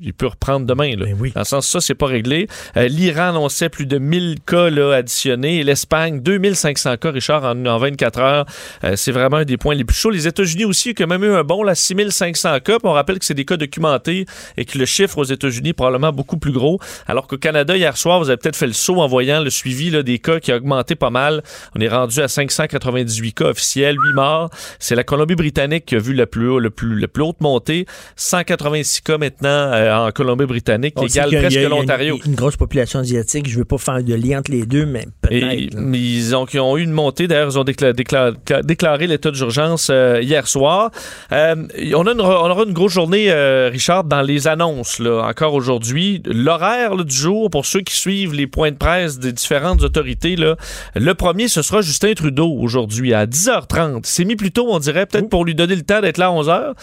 il 0.00 0.12
peut 0.14 0.26
reprendre 0.26 0.66
demain. 0.66 0.94
Là. 0.96 1.06
Dans 1.34 1.40
le 1.40 1.44
sens, 1.44 1.66
ça, 1.66 1.80
c'est 1.80 1.94
pas 1.94 2.06
réglé. 2.06 2.46
Euh, 2.76 2.88
L'Iran 2.88 3.28
annonçait 3.30 3.68
plus 3.68 3.86
de 3.86 3.98
1000 3.98 4.36
cas 4.46 4.70
là, 4.70 4.92
additionnés. 4.94 5.62
L'Espagne, 5.62 6.20
2500 6.20 6.96
cas, 6.96 7.10
Richard, 7.10 7.44
en, 7.44 7.66
en 7.66 7.78
24 7.78 8.18
heures. 8.20 8.46
Euh, 8.84 8.96
c'est 8.96 9.12
vraiment 9.12 9.38
un 9.38 9.44
des 9.44 9.56
points 9.56 9.74
les 9.74 9.84
plus 9.84 9.96
chauds. 9.96 10.10
Les 10.10 10.26
États-Unis 10.26 10.64
aussi, 10.64 10.94
qui 10.94 11.04
ont 11.04 11.06
même 11.06 11.24
eu 11.24 11.32
un 11.34 11.44
bon, 11.44 11.62
là, 11.62 11.74
6500 11.74 12.60
cas. 12.60 12.78
Puis 12.78 12.80
on 12.84 12.92
rappelle 12.92 13.18
que 13.18 13.24
c'est 13.24 13.34
des 13.34 13.44
cas 13.44 13.56
documentés 13.56 14.26
et 14.56 14.64
que 14.64 14.78
le 14.78 14.84
chiffre 14.86 15.18
aux 15.18 15.24
États-Unis 15.24 15.70
est 15.70 15.74
probablement 15.74 16.12
beaucoup 16.12 16.36
plus 16.38 16.52
gros. 16.52 16.78
Alors 17.06 17.26
qu'au 17.26 17.38
Canada, 17.38 17.76
hier 17.76 17.96
soir, 17.96 18.18
vous 18.20 18.28
avez 18.30 18.36
peut-être 18.38 18.56
fait 18.56 18.66
le 18.66 18.72
saut 18.72 19.00
en 19.00 19.06
voyant 19.08 19.40
le 19.42 19.50
suivi 19.50 19.90
là, 19.90 20.02
des 20.02 20.18
cas 20.18 20.40
qui 20.40 20.52
a 20.52 20.56
augmenté 20.56 20.94
pas 20.94 21.10
mal. 21.10 21.42
On 21.76 21.80
est 21.80 21.88
rendu 21.88 22.20
à 22.20 22.28
598 22.28 23.32
cas 23.34 23.46
officiels, 23.46 23.96
8 23.96 24.14
morts. 24.14 24.50
C'est 24.78 24.94
la 24.94 25.04
Colombie-Britannique 25.04 25.84
qui 25.86 25.96
a 25.96 25.98
vu 25.98 26.14
la 26.14 26.26
plus, 26.26 26.48
haut- 26.48 26.58
le 26.58 26.70
plus, 26.70 26.98
la 26.98 27.08
plus 27.08 27.22
haute 27.22 27.40
montée. 27.40 27.86
186 28.16 29.00
cas 29.02 29.18
maintenant 29.18 29.72
euh, 29.80 30.06
en 30.08 30.10
Colombie-Britannique 30.10 30.94
qui 30.94 31.06
égale 31.06 31.30
presque 31.30 31.56
a 31.56 31.62
une- 31.62 31.68
l'Ontario. 31.68 32.18
Une, 32.26 32.34
grosse 32.34 32.56
population 32.56 33.00
asiatique. 33.00 33.48
Je 33.48 33.58
veux 33.58 33.64
pas 33.64 33.78
faire 33.78 34.02
de 34.02 34.14
lien 34.14 34.38
entre 34.40 34.50
les 34.50 34.66
deux, 34.66 34.86
mais 34.86 35.06
peut-être. 35.22 35.46
ils 35.92 36.36
ont, 36.36 36.46
ils 36.52 36.60
ont 36.60 36.76
eu 36.76 36.82
une 36.82 36.92
montée. 36.92 37.26
D'ailleurs, 37.28 37.50
ils 37.50 37.58
ont 37.58 37.64
décla- 37.64 37.92
décla- 37.92 38.32
décla- 38.32 38.62
déclaré 38.64 39.06
l'état 39.06 39.30
d'urgence 39.30 39.88
euh, 39.90 40.20
hier 40.22 40.46
soir. 40.46 40.90
Euh, 41.32 41.54
on, 41.94 42.06
a 42.06 42.12
une- 42.12 42.20
on 42.20 42.24
aura 42.50 42.64
une 42.64 42.72
grosse 42.72 42.92
journée, 42.92 43.32
Richard, 43.70 44.04
dans 44.04 44.22
les 44.22 44.46
annonces, 44.48 44.98
là, 44.98 45.22
encore 45.28 45.54
aujourd'hui. 45.54 46.22
L'horaire 46.26 46.96
du 46.96 47.14
jour, 47.14 47.50
pour 47.50 47.66
ceux 47.66 47.80
qui 47.80 47.94
suivent 47.96 48.34
les 48.34 48.46
points 48.46 48.70
de 48.70 48.76
presse 48.76 49.18
des 49.18 49.32
différentes 49.32 49.82
autorités, 49.82 50.36
là, 50.36 50.56
le 50.94 51.14
premier, 51.14 51.48
ce 51.48 51.62
sera 51.62 51.80
Justin 51.82 52.12
Trudeau 52.14 52.48
aujourd'hui 52.58 53.14
à 53.14 53.26
10h30. 53.26 54.00
C'est 54.04 54.24
mis 54.24 54.36
plus 54.36 54.50
tôt, 54.52 54.66
on 54.70 54.78
dirait, 54.78 55.06
peut-être 55.06 55.28
pour 55.28 55.44
lui 55.44 55.54
donner 55.54 55.76
le 55.76 55.82
temps 55.82 56.00
d'être 56.00 56.18
là 56.18 56.26
à 56.26 56.30
11h, 56.30 56.74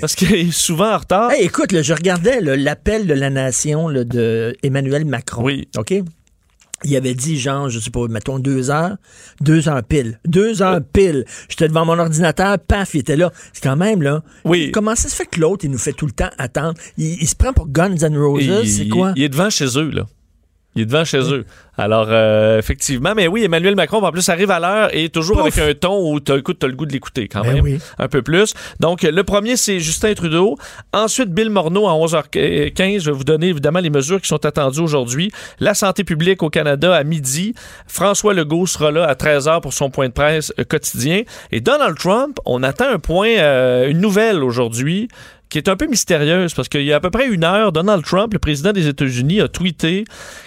parce 0.00 0.14
qu'il 0.14 0.34
est 0.34 0.50
souvent 0.52 0.94
en 0.94 0.98
retard. 0.98 1.30
Hey, 1.30 1.44
écoute, 1.44 1.72
là, 1.72 1.82
je 1.82 1.92
regardais 1.94 2.39
là, 2.40 2.56
l'appel 2.56 3.06
de 3.06 3.14
la 3.14 3.30
nation 3.30 3.88
là, 3.88 4.04
de 4.04 4.54
Emmanuel 4.62 5.04
Macron. 5.04 5.44
Oui. 5.44 5.68
OK? 5.76 5.94
Il 6.82 6.96
avait 6.96 7.14
dit, 7.14 7.38
genre, 7.38 7.68
je 7.68 7.78
sais 7.78 7.90
pas, 7.90 8.08
mettons 8.08 8.38
deux 8.38 8.70
heures, 8.70 8.96
deux 9.42 9.68
heures 9.68 9.82
pile. 9.82 10.18
Deux 10.24 10.62
heures 10.62 10.80
pile. 10.94 11.26
J'étais 11.50 11.68
devant 11.68 11.84
mon 11.84 11.98
ordinateur, 11.98 12.58
paf, 12.58 12.94
il 12.94 13.00
était 13.00 13.16
là. 13.16 13.30
C'est 13.52 13.62
quand 13.62 13.76
même, 13.76 14.00
là. 14.00 14.22
Oui. 14.44 14.70
Comment 14.72 14.94
ça 14.94 15.10
se 15.10 15.14
fait 15.14 15.26
que 15.26 15.40
l'autre, 15.40 15.66
il 15.66 15.70
nous 15.70 15.78
fait 15.78 15.92
tout 15.92 16.06
le 16.06 16.12
temps 16.12 16.30
attendre? 16.38 16.74
Il, 16.96 17.20
il 17.20 17.28
se 17.28 17.36
prend 17.36 17.52
pour 17.52 17.68
Guns 17.68 17.96
N' 17.96 18.16
Roses, 18.16 18.64
c'est 18.64 18.88
quoi? 18.88 19.12
Il 19.14 19.22
est 19.22 19.28
devant 19.28 19.50
chez 19.50 19.66
eux, 19.76 19.90
là. 19.90 20.06
Il 20.76 20.82
est 20.82 20.86
devant 20.86 21.04
chez 21.04 21.18
eux. 21.32 21.44
Alors, 21.76 22.06
euh, 22.10 22.58
effectivement, 22.58 23.12
mais 23.16 23.26
oui, 23.26 23.42
Emmanuel 23.42 23.74
Macron, 23.74 24.02
en 24.04 24.12
plus, 24.12 24.28
arrive 24.28 24.50
à 24.52 24.60
l'heure 24.60 24.90
et 24.92 25.08
toujours 25.08 25.38
Pouf! 25.38 25.58
avec 25.58 25.76
un 25.76 25.78
ton 25.78 26.12
où 26.12 26.20
tu 26.20 26.30
as, 26.30 26.36
le 26.36 26.42
goût 26.72 26.86
de 26.86 26.92
l'écouter 26.92 27.26
quand 27.26 27.40
Ben 27.42 27.54
même. 27.54 27.64
oui. 27.64 27.78
Un 27.98 28.06
peu 28.06 28.22
plus. 28.22 28.54
Donc, 28.78 29.02
le 29.02 29.24
premier, 29.24 29.56
c'est 29.56 29.80
Justin 29.80 30.14
Trudeau. 30.14 30.56
Ensuite, 30.92 31.30
Bill 31.30 31.50
Morneau 31.50 31.88
à 31.88 31.92
11h15. 31.92 33.00
Je 33.00 33.10
vais 33.10 33.16
vous 33.16 33.24
donner 33.24 33.48
évidemment 33.48 33.80
les 33.80 33.90
mesures 33.90 34.20
qui 34.20 34.28
sont 34.28 34.44
attendues 34.46 34.80
aujourd'hui. 34.80 35.32
La 35.58 35.74
santé 35.74 36.04
publique 36.04 36.42
au 36.42 36.50
Canada 36.50 36.94
à 36.94 37.02
midi. 37.02 37.54
François 37.88 38.34
Legault 38.34 38.66
sera 38.66 38.92
là 38.92 39.06
à 39.06 39.14
13h 39.14 39.60
pour 39.62 39.72
son 39.72 39.90
point 39.90 40.08
de 40.08 40.12
presse 40.12 40.52
euh, 40.60 40.64
quotidien. 40.64 41.22
Et 41.50 41.60
Donald 41.60 41.96
Trump, 41.98 42.38
on 42.44 42.62
attend 42.62 42.88
un 42.92 42.98
point, 43.00 43.30
euh, 43.38 43.88
une 43.88 43.98
nouvelle 44.00 44.44
aujourd'hui 44.44 45.08
qui 45.50 45.58
est 45.58 45.68
un 45.68 45.76
peu 45.76 45.86
mystérieuse 45.86 46.54
parce 46.54 46.68
qu'il 46.68 46.82
y 46.84 46.92
a 46.92 46.96
à 46.96 47.00
peu 47.00 47.10
près 47.10 47.26
une 47.26 47.44
heure, 47.44 47.72
Donald 47.72 48.04
Trump, 48.04 48.32
le 48.32 48.38
président 48.38 48.72
des 48.72 48.86
États-Unis, 48.86 49.40
a 49.40 49.48
tweeté 49.48 50.04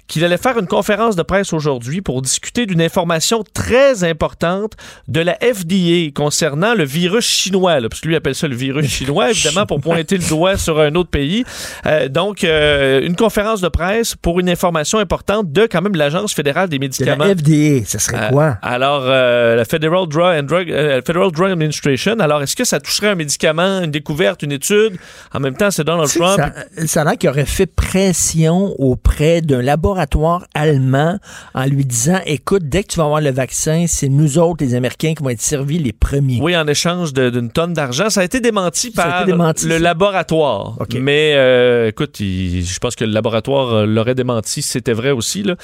qu'il 0.08 0.24
allait 0.24 0.38
faire 0.38 0.58
une 0.58 0.68
conférence 0.68 1.16
de 1.16 1.24
presse 1.24 1.54
aujourd'hui 1.54 2.02
pour 2.02 2.22
discuter 2.22 2.66
d'une 2.66 2.82
information 2.82 3.44
très 3.54 4.04
importante 4.04 4.74
de 5.08 5.20
la 5.20 5.38
FDA 5.42 6.12
concernant 6.14 6.74
le 6.74 6.84
virus 6.86 7.26
chinois. 7.26 7.80
là, 7.80 7.90
parce 7.90 8.02
que 8.02 8.08
lui 8.08 8.16
appelle 8.16 8.34
ça 8.36 8.48
le 8.48 8.56
virus 8.56 8.86
chinois, 8.90 9.30
évidemment, 9.32 9.66
pour 9.66 9.82
pointer 9.82 10.18
le 10.18 10.28
doigt 10.28 10.58
sur 10.58 10.80
un 10.80 10.96
autre 10.96 11.10
pays. 11.10 11.44
Euh, 11.86 12.08
donc, 12.08 12.44
euh, 12.44 13.02
une 13.06 13.16
conférence 13.16 13.62
de 13.62 13.68
presse 13.70 14.16
pour 14.16 14.40
une 14.40 14.50
information 14.50 15.00
importante 15.00 15.52
de 15.52 15.68
quand 15.70 15.82
même 15.82 15.96
l'Agence 15.96 16.34
fédérale 16.34 16.70
des 16.70 16.80
médicaments. 16.80 17.26
la 17.26 17.36
FDA, 17.36 17.86
ça 17.86 18.00
serait 18.00 18.28
Euh, 18.28 18.30
quoi? 18.30 18.58
alors, 18.62 19.04
euh, 19.06 19.56
la 19.56 19.66
Federal 19.66 20.08
Drug, 20.08 20.40
and 20.40 20.44
Drug, 20.44 20.68
Federal 21.06 21.32
Drug 21.32 21.52
Administration. 21.52 22.16
Alors, 22.20 22.42
est-ce 22.42 22.56
que 22.56 22.64
ça 22.64 22.80
toucherait 22.80 23.10
un 23.10 23.16
médicament, 23.16 23.82
une 23.82 23.92
découverte, 23.92 24.44
une 24.44 24.52
étude? 24.54 24.93
En 25.34 25.40
même 25.40 25.56
temps, 25.56 25.72
c'est 25.72 25.84
Donald 25.84 26.10
Trump. 26.10 26.40
Ça, 26.78 26.88
ça 26.88 27.02
a 27.02 27.04
l'air 27.06 27.18
qu'il 27.18 27.30
aurait 27.30 27.46
fait 27.46 27.66
pression 27.66 28.76
auprès 28.80 29.42
d'un 29.42 29.62
laboratoire 29.62 30.46
allemand 30.54 31.20
en 31.54 31.66
lui 31.66 31.86
disant 31.86 32.20
Écoute, 32.26 32.64
dès 32.66 32.84
que 32.84 32.90
tu 32.90 32.98
vas 32.98 33.06
avoir 33.06 33.22
le 33.22 33.32
vaccin, 33.32 33.86
c'est 33.88 34.10
nous 34.10 34.38
autres, 34.38 34.64
les 34.64 34.76
Américains, 34.76 35.14
qui 35.16 35.24
vont 35.24 35.30
être 35.30 35.42
servis 35.42 35.80
les 35.80 35.94
premiers. 35.94 36.40
Oui, 36.42 36.56
en 36.58 36.68
échange 36.68 37.14
d'une 37.14 37.50
tonne 37.52 37.74
d'argent. 37.74 38.10
Ça 38.10 38.22
a 38.22 38.24
été 38.24 38.40
démenti 38.42 38.92
Ça 38.96 39.04
par 39.04 39.22
été 39.22 39.32
démenti, 39.32 39.66
le 39.68 39.74
ça. 39.74 39.80
laboratoire. 39.80 40.78
Mais 41.00 41.34
euh, 41.36 41.88
écoute, 41.90 42.20
il- 42.20 42.64
je 42.66 42.80
pense 42.80 42.96
que 42.96 43.04
le 43.06 43.12
laboratoire 43.12 43.74
euh, 43.74 43.86
l'aurait 43.86 44.16
démenti 44.16 44.62
si 44.62 44.70
c'était 44.70 44.94
vrai 44.94 45.12
aussi. 45.12 45.44
Là. 45.44 45.56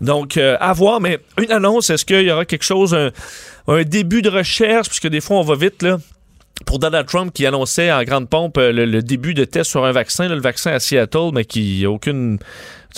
Donc, 0.00 0.36
euh, 0.36 0.56
à 0.60 0.72
voir. 0.72 1.00
Mais 1.00 1.18
une 1.42 1.52
annonce, 1.52 1.90
est-ce 1.90 2.04
qu'il 2.04 2.22
y 2.22 2.30
aura 2.30 2.44
quelque 2.44 2.64
chose, 2.64 2.94
un, 2.94 3.10
un 3.68 3.82
début 3.82 4.22
de 4.22 4.28
recherche? 4.30 4.88
Puisque 4.88 5.08
des 5.08 5.20
fois, 5.20 5.36
on 5.38 5.42
va 5.42 5.54
vite, 5.56 5.82
là. 5.82 5.98
Pour 6.66 6.78
Donald 6.78 7.06
Trump 7.06 7.32
qui 7.32 7.46
annonçait 7.46 7.90
en 7.90 8.02
grande 8.04 8.28
pompe 8.28 8.58
euh, 8.58 8.72
le, 8.72 9.02
début 9.02 9.34
de 9.34 9.44
test 9.44 9.70
sur 9.70 9.84
un 9.84 9.92
vaccin, 9.92 10.28
le 10.28 10.40
vaccin 10.40 10.72
à 10.72 10.78
Seattle, 10.78 11.30
mais 11.32 11.44
qui 11.44 11.86
aucune. 11.86 12.38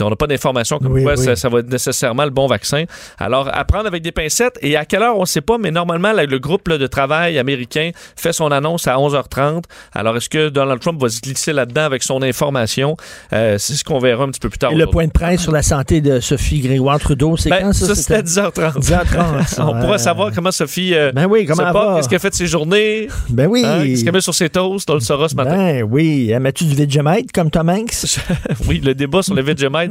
On 0.01 0.11
n'a 0.11 0.17
pas 0.17 0.27
d'informations 0.27 0.79
comme 0.79 0.93
Oui, 0.93 1.03
quoi 1.03 1.15
oui. 1.17 1.25
Ça, 1.25 1.37
ça 1.37 1.49
va 1.49 1.61
être 1.61 1.71
nécessairement 1.71 2.25
le 2.25 2.31
bon 2.31 2.47
vaccin. 2.47 2.85
Alors, 3.19 3.49
à 3.53 3.65
prendre 3.65 3.87
avec 3.87 4.03
des 4.03 4.13
pincettes. 4.13 4.59
Et 4.63 4.77
à 4.77 4.85
quelle 4.85 5.03
heure, 5.03 5.17
on 5.17 5.23
ne 5.23 5.27
sait 5.27 5.41
pas, 5.41 5.59
mais 5.59 5.71
normalement, 5.71 6.13
là, 6.13 6.25
le 6.25 6.39
groupe 6.39 6.69
là, 6.69 6.79
de 6.79 6.87
travail 6.87 7.39
américain 7.39 7.91
fait 8.17 8.33
son 8.33 8.51
annonce 8.51 8.87
à 8.87 8.97
11h30. 8.97 9.65
Alors, 9.95 10.17
est-ce 10.17 10.29
que 10.29 10.49
Donald 10.49 10.81
Trump 10.81 11.01
va 11.01 11.09
se 11.09 11.21
glisser 11.21 11.53
là-dedans 11.53 11.83
avec 11.83 12.03
son 12.03 12.23
information? 12.23 12.97
Euh, 13.33 13.57
c'est 13.59 13.75
ce 13.75 13.85
qu'on 13.85 13.99
verra 13.99 14.25
un 14.25 14.29
petit 14.31 14.41
peu 14.41 14.49
plus 14.49 14.59
tard. 14.59 14.73
Et 14.73 14.77
le 14.77 14.87
point 14.87 15.07
de 15.07 15.13
presse 15.13 15.43
sur 15.43 15.53
la 15.53 15.63
santé 15.63 16.01
de 16.01 16.21
Sophie 16.21 16.61
Grégoire 16.61 16.99
Trudeau, 16.99 17.37
c'est 17.37 17.51
Ben, 17.51 17.61
quand 17.63 17.73
ça? 17.73 17.87
ça, 17.87 17.95
c'était? 17.95 18.15
à 18.15 18.23
10h30. 18.23 18.79
10h30. 18.81 19.47
ça, 19.49 19.67
on 19.67 19.75
ouais. 19.75 19.81
pourra 19.81 19.99
savoir 19.99 20.31
comment 20.35 20.51
Sophie 20.53 20.95
euh, 20.95 21.13
Ben 21.13 21.27
oui, 21.27 21.47
comment 21.47 21.97
qu'est-ce 21.97 22.09
qu'elle 22.09 22.21
fait 22.21 22.31
de 22.31 22.35
ses 22.35 22.47
journées, 22.47 23.09
Ben 23.29 23.47
oui. 23.49 23.63
hein, 23.65 23.83
qu'est-ce 23.85 24.05
qu'elle 24.05 24.13
met 24.13 24.21
sur 24.21 24.35
ses 24.35 24.49
toasts, 24.51 24.89
on 24.91 24.95
le 24.95 25.01
saura 25.01 25.29
ce 25.29 25.35
matin. 25.35 25.57
Ben 25.57 25.83
oui. 25.83 26.33
Met-tu 26.41 26.65
du 26.65 26.75
Vegemite 26.75 27.33
comme 27.33 27.51
Tom 27.51 27.69
Hanks? 27.69 28.19
oui, 28.69 28.81
le 28.85 28.95
débat 28.95 29.23
sur 29.23 29.35
le 29.35 29.43
Vegemite, 29.43 29.82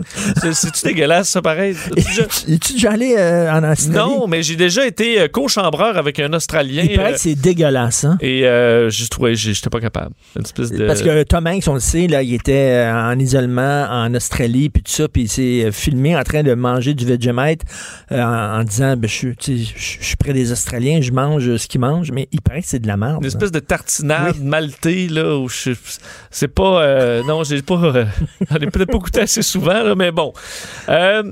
c'est- 0.41 0.53
c'est-tu 0.53 0.85
dégueulasse, 0.85 1.29
ça, 1.29 1.41
pareil? 1.41 1.75
Es-tu 2.47 2.73
déjà 2.73 2.91
allé 2.91 3.15
euh, 3.17 3.51
en 3.51 3.69
Australie? 3.71 3.97
Non, 3.97 4.27
mais 4.27 4.43
j'ai 4.43 4.55
déjà 4.55 4.85
été 4.85 5.21
euh, 5.21 5.27
co-chambreur 5.27 5.97
avec 5.97 6.19
un 6.19 6.31
Australien. 6.33 6.83
Il 6.89 6.95
paraît 6.95 7.11
euh, 7.11 7.13
que 7.13 7.19
c'est 7.19 7.35
dégueulasse, 7.35 8.03
hein? 8.05 8.17
et 8.21 8.41
euh, 8.45 8.89
trouvé, 9.09 9.35
j'ai- 9.35 9.53
j'étais 9.53 9.69
pas 9.69 9.79
capable. 9.79 10.11
Une 10.35 10.43
espèce 10.43 10.71
de... 10.71 10.85
Parce 10.87 11.01
que 11.01 11.23
Tom 11.23 11.47
Hanks, 11.47 11.63
on 11.67 11.73
le 11.75 11.79
sait, 11.79 12.07
là, 12.07 12.21
il 12.23 12.33
était 12.33 12.89
en 12.91 13.17
isolement 13.19 13.87
en 13.89 14.13
Australie, 14.15 14.69
puis 14.69 14.83
tout 14.83 14.91
ça, 14.91 15.07
puis 15.07 15.23
il 15.23 15.29
s'est 15.29 15.71
filmé 15.71 16.15
en 16.15 16.23
train 16.23 16.43
de 16.43 16.53
manger 16.53 16.93
du 16.93 17.05
Vegemite 17.05 17.61
euh, 18.11 18.21
en, 18.21 18.59
en 18.59 18.63
disant, 18.63 18.95
ben, 18.97 19.07
je, 19.09 19.13
suis- 19.13 19.35
je 19.75 19.97
je 20.11 20.15
près 20.17 20.33
des 20.33 20.51
Australiens, 20.51 20.99
je 21.01 21.11
mange 21.11 21.55
ce 21.57 21.67
qu'ils 21.67 21.81
mangent, 21.81 22.11
mais 22.11 22.27
il 22.31 22.41
paraît 22.41 22.61
que 22.61 22.67
c'est 22.67 22.79
de 22.79 22.87
la 22.87 22.97
merde. 22.97 23.17
Une 23.21 23.25
espèce 23.27 23.51
de 23.51 23.59
tartinade 23.59 24.39
maltais, 24.43 25.07
là, 25.09 25.37
où 25.37 25.49
je... 25.49 25.71
C'est 26.29 26.47
pas... 26.47 27.21
non, 27.23 27.43
j'ai 27.43 27.61
pas... 27.61 27.75
J'en 28.49 28.55
ai 28.57 28.67
peut-être 28.67 28.91
pas 28.91 28.97
goûté 28.97 29.21
assez 29.21 29.41
souvent, 29.41 29.80
mais 29.95 30.11
bon. 30.11 30.33
Euh, 30.89 31.23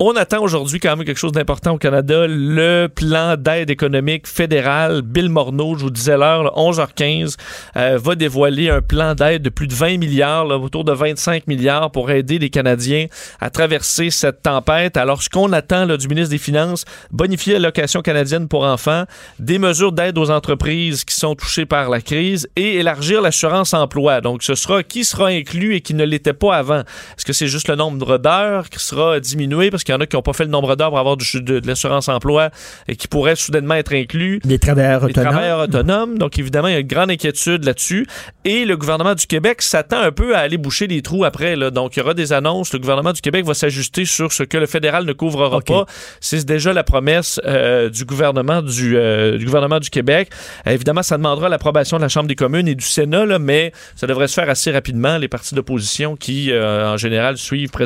on 0.00 0.16
attend 0.16 0.42
aujourd'hui 0.42 0.80
quand 0.80 0.96
même 0.96 1.06
quelque 1.06 1.18
chose 1.18 1.32
d'important 1.32 1.72
au 1.72 1.78
Canada, 1.78 2.26
le 2.26 2.88
plan 2.88 3.36
d'aide 3.36 3.70
économique 3.70 4.26
fédéral. 4.26 5.02
Bill 5.02 5.28
Morneau, 5.28 5.76
je 5.76 5.84
vous 5.84 5.90
disais 5.90 6.16
l'heure, 6.16 6.42
là, 6.42 6.50
11h15, 6.56 7.36
euh, 7.76 7.98
va 8.02 8.14
dévoiler 8.14 8.70
un 8.70 8.80
plan 8.80 9.14
d'aide 9.14 9.42
de 9.42 9.50
plus 9.50 9.68
de 9.68 9.74
20 9.74 9.98
milliards, 9.98 10.46
là, 10.46 10.58
autour 10.58 10.84
de 10.84 10.92
25 10.92 11.46
milliards 11.46 11.90
pour 11.92 12.10
aider 12.10 12.38
les 12.38 12.50
Canadiens 12.50 13.06
à 13.40 13.50
traverser 13.50 14.10
cette 14.10 14.42
tempête. 14.42 14.96
Alors, 14.96 15.22
ce 15.22 15.28
qu'on 15.28 15.52
attend 15.52 15.86
du 15.86 16.08
ministre 16.08 16.30
des 16.30 16.38
Finances, 16.38 16.84
bonifier 17.12 17.54
l'allocation 17.54 18.02
canadienne 18.02 18.48
pour 18.48 18.64
enfants, 18.64 19.04
des 19.38 19.58
mesures 19.58 19.92
d'aide 19.92 20.18
aux 20.18 20.30
entreprises 20.30 21.04
qui 21.04 21.14
sont 21.14 21.34
touchées 21.34 21.66
par 21.66 21.88
la 21.88 22.00
crise 22.00 22.48
et 22.56 22.76
élargir 22.76 23.22
l'assurance 23.22 23.74
emploi. 23.74 24.20
Donc, 24.20 24.42
ce 24.42 24.54
sera 24.54 24.82
qui 24.82 25.04
sera 25.04 25.28
inclus 25.28 25.76
et 25.76 25.80
qui 25.80 25.94
ne 25.94 26.04
l'était 26.04 26.32
pas 26.32 26.56
avant? 26.56 26.80
Est-ce 26.80 27.24
que 27.24 27.32
c'est 27.32 27.48
juste 27.48 27.68
le 27.68 27.76
nombre 27.76 27.93
d'heures 27.98 28.68
qui 28.70 28.78
sera 28.78 29.20
diminué 29.20 29.70
parce 29.70 29.84
qu'il 29.84 29.94
y 29.94 29.96
en 29.96 30.00
a 30.00 30.06
qui 30.06 30.16
n'ont 30.16 30.22
pas 30.22 30.32
fait 30.32 30.44
le 30.44 30.50
nombre 30.50 30.74
d'heures 30.76 30.90
pour 30.90 30.98
avoir 30.98 31.16
du- 31.16 31.40
de, 31.42 31.60
de 31.60 31.66
l'assurance 31.66 32.08
emploi 32.08 32.50
et 32.88 32.96
qui 32.96 33.08
pourraient 33.08 33.36
soudainement 33.36 33.74
être 33.74 33.92
inclus? 33.94 34.40
Des 34.44 34.58
travailleurs 34.58 35.00
Les 35.06 35.10
autonomes. 35.12 35.30
travailleurs 35.32 35.60
autonomes. 35.60 36.18
Donc, 36.18 36.38
évidemment, 36.38 36.68
il 36.68 36.72
y 36.72 36.76
a 36.76 36.80
une 36.80 36.86
grande 36.86 37.10
inquiétude 37.10 37.64
là-dessus. 37.64 38.06
Et 38.44 38.64
le 38.64 38.76
gouvernement 38.76 39.14
du 39.14 39.26
Québec 39.26 39.62
s'attend 39.62 40.00
un 40.00 40.12
peu 40.12 40.34
à 40.36 40.40
aller 40.40 40.58
boucher 40.58 40.86
les 40.86 41.02
trous 41.02 41.24
après. 41.24 41.56
Là. 41.56 41.70
Donc, 41.70 41.96
il 41.96 42.00
y 42.00 42.02
aura 42.02 42.14
des 42.14 42.32
annonces. 42.32 42.72
Le 42.72 42.78
gouvernement 42.78 43.12
du 43.12 43.20
Québec 43.20 43.44
va 43.44 43.54
s'ajuster 43.54 44.04
sur 44.04 44.32
ce 44.32 44.42
que 44.42 44.56
le 44.58 44.66
fédéral 44.66 45.04
ne 45.06 45.12
couvrera 45.12 45.56
OK. 45.58 45.66
pas. 45.66 45.86
C'est 46.20 46.44
déjà 46.44 46.72
la 46.72 46.82
promesse 46.84 47.40
euh, 47.46 47.88
du 47.90 48.04
gouvernement 48.04 48.62
du, 48.62 48.96
euh, 48.96 49.38
du 49.38 49.44
gouvernement 49.46 49.80
du 49.80 49.90
Québec. 49.90 50.30
Euh, 50.66 50.70
évidemment, 50.72 51.02
ça 51.02 51.16
demandera 51.16 51.48
l'approbation 51.48 51.96
de 51.96 52.02
la 52.02 52.08
Chambre 52.08 52.26
des 52.28 52.34
communes 52.34 52.68
et 52.68 52.74
du 52.74 52.84
Sénat, 52.84 53.24
là, 53.26 53.38
mais 53.38 53.72
ça 53.96 54.06
devrait 54.06 54.28
se 54.28 54.34
faire 54.34 54.50
assez 54.50 54.70
rapidement. 54.70 55.16
Les 55.18 55.28
partis 55.28 55.54
d'opposition 55.54 56.16
qui, 56.16 56.50
euh, 56.52 56.92
en 56.92 56.96
général, 56.96 57.36
suivent 57.36 57.70
présentement 57.70 57.83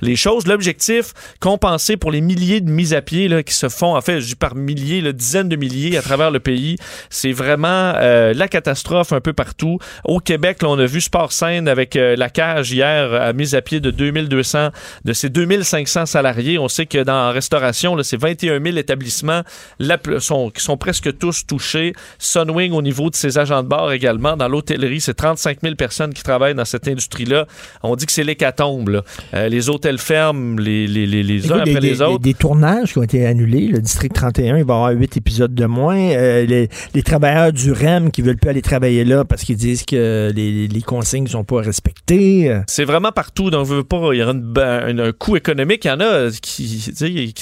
les 0.00 0.16
choses. 0.16 0.46
L'objectif, 0.46 1.12
compenser 1.40 1.96
pour 1.96 2.10
les 2.10 2.20
milliers 2.20 2.60
de 2.60 2.70
mises 2.70 2.94
à 2.94 3.02
pied 3.02 3.28
là, 3.28 3.42
qui 3.42 3.54
se 3.54 3.68
font, 3.68 3.96
en 3.96 4.00
fait, 4.00 4.20
par 4.38 4.54
milliers, 4.54 5.00
là, 5.00 5.12
dizaines 5.12 5.48
de 5.48 5.56
milliers 5.56 5.96
à 5.96 6.02
travers 6.02 6.30
le 6.30 6.40
pays. 6.40 6.76
C'est 7.10 7.32
vraiment 7.32 7.92
euh, 7.96 8.32
la 8.34 8.48
catastrophe 8.48 9.12
un 9.12 9.20
peu 9.20 9.32
partout. 9.32 9.78
Au 10.04 10.20
Québec, 10.20 10.58
on 10.62 10.78
a 10.78 10.86
vu 10.86 11.00
Sport 11.00 11.32
Scène 11.32 11.68
avec 11.68 11.96
euh, 11.96 12.16
la 12.16 12.30
cage 12.30 12.72
hier 12.72 13.12
à 13.14 13.32
mise 13.32 13.54
à 13.54 13.62
pied 13.62 13.80
de 13.80 13.90
2200 13.90 14.70
de 15.04 15.12
ces 15.12 15.28
2500 15.28 16.06
salariés. 16.06 16.58
On 16.58 16.68
sait 16.68 16.86
que 16.86 17.02
dans 17.02 17.26
la 17.26 17.30
restauration, 17.30 17.96
c'est 18.02 18.20
21 18.20 18.62
000 18.62 18.76
établissements 18.76 19.42
sont, 20.18 20.50
qui 20.50 20.62
sont 20.62 20.76
presque 20.76 21.16
tous 21.18 21.46
touchés. 21.46 21.92
Sunwing 22.18 22.72
au 22.72 22.82
niveau 22.82 23.10
de 23.10 23.16
ses 23.16 23.38
agents 23.38 23.62
de 23.62 23.68
bar 23.68 23.92
également. 23.92 24.36
Dans 24.36 24.48
l'hôtellerie, 24.48 25.00
c'est 25.00 25.14
35 25.14 25.58
000 25.62 25.74
personnes 25.74 26.14
qui 26.14 26.22
travaillent 26.22 26.54
dans 26.54 26.64
cette 26.64 26.88
industrie-là. 26.88 27.46
On 27.82 27.96
dit 27.96 28.06
que 28.06 28.12
c'est 28.12 28.24
l'hécatombe. 28.24 29.02
Euh, 29.34 29.48
les 29.48 29.68
hôtels 29.68 29.98
ferment 29.98 30.58
les, 30.58 30.86
les, 30.86 31.06
les, 31.06 31.22
les 31.22 31.50
uns 31.52 31.58
après 31.58 31.74
des, 31.74 31.80
les 31.80 31.90
des- 31.96 32.02
autres. 32.02 32.18
Des, 32.20 32.34
tournages 32.34 32.92
qui 32.92 32.98
ont 32.98 33.02
été 33.02 33.26
annulés. 33.26 33.66
Le 33.68 33.80
District 33.80 34.12
31, 34.12 34.46
il 34.46 34.52
va 34.52 34.58
y 34.58 34.60
avoir 34.76 34.90
huit 34.92 35.16
épisodes 35.16 35.54
de 35.54 35.64
moins. 35.66 35.96
Euh, 35.98 36.46
les, 36.46 36.68
les 36.94 37.02
travailleurs 37.02 37.52
du 37.52 37.72
REM 37.72 38.10
qui 38.10 38.22
veulent 38.22 38.36
plus 38.36 38.50
aller 38.50 38.62
travailler 38.62 39.04
là 39.04 39.24
parce 39.24 39.42
qu'ils 39.44 39.56
disent 39.56 39.84
que 39.84 40.32
les, 40.34 40.68
les 40.68 40.82
consignes 40.82 41.24
ne 41.24 41.28
sont 41.28 41.44
pas 41.44 41.60
respectées. 41.60 42.58
C'est 42.66 42.84
vraiment 42.84 43.12
partout. 43.12 43.50
Donc, 43.50 43.68
pas, 43.88 44.10
il 44.12 44.18
y 44.18 44.22
une- 44.22 44.40
ben, 44.40 44.82
un, 44.86 44.98
un 45.08 45.12
coût 45.12 45.36
économique. 45.36 45.84
Il 45.84 45.88
y 45.88 45.90
en 45.90 46.00
a 46.00 46.04
euh, 46.04 46.30
qui, 46.40 46.92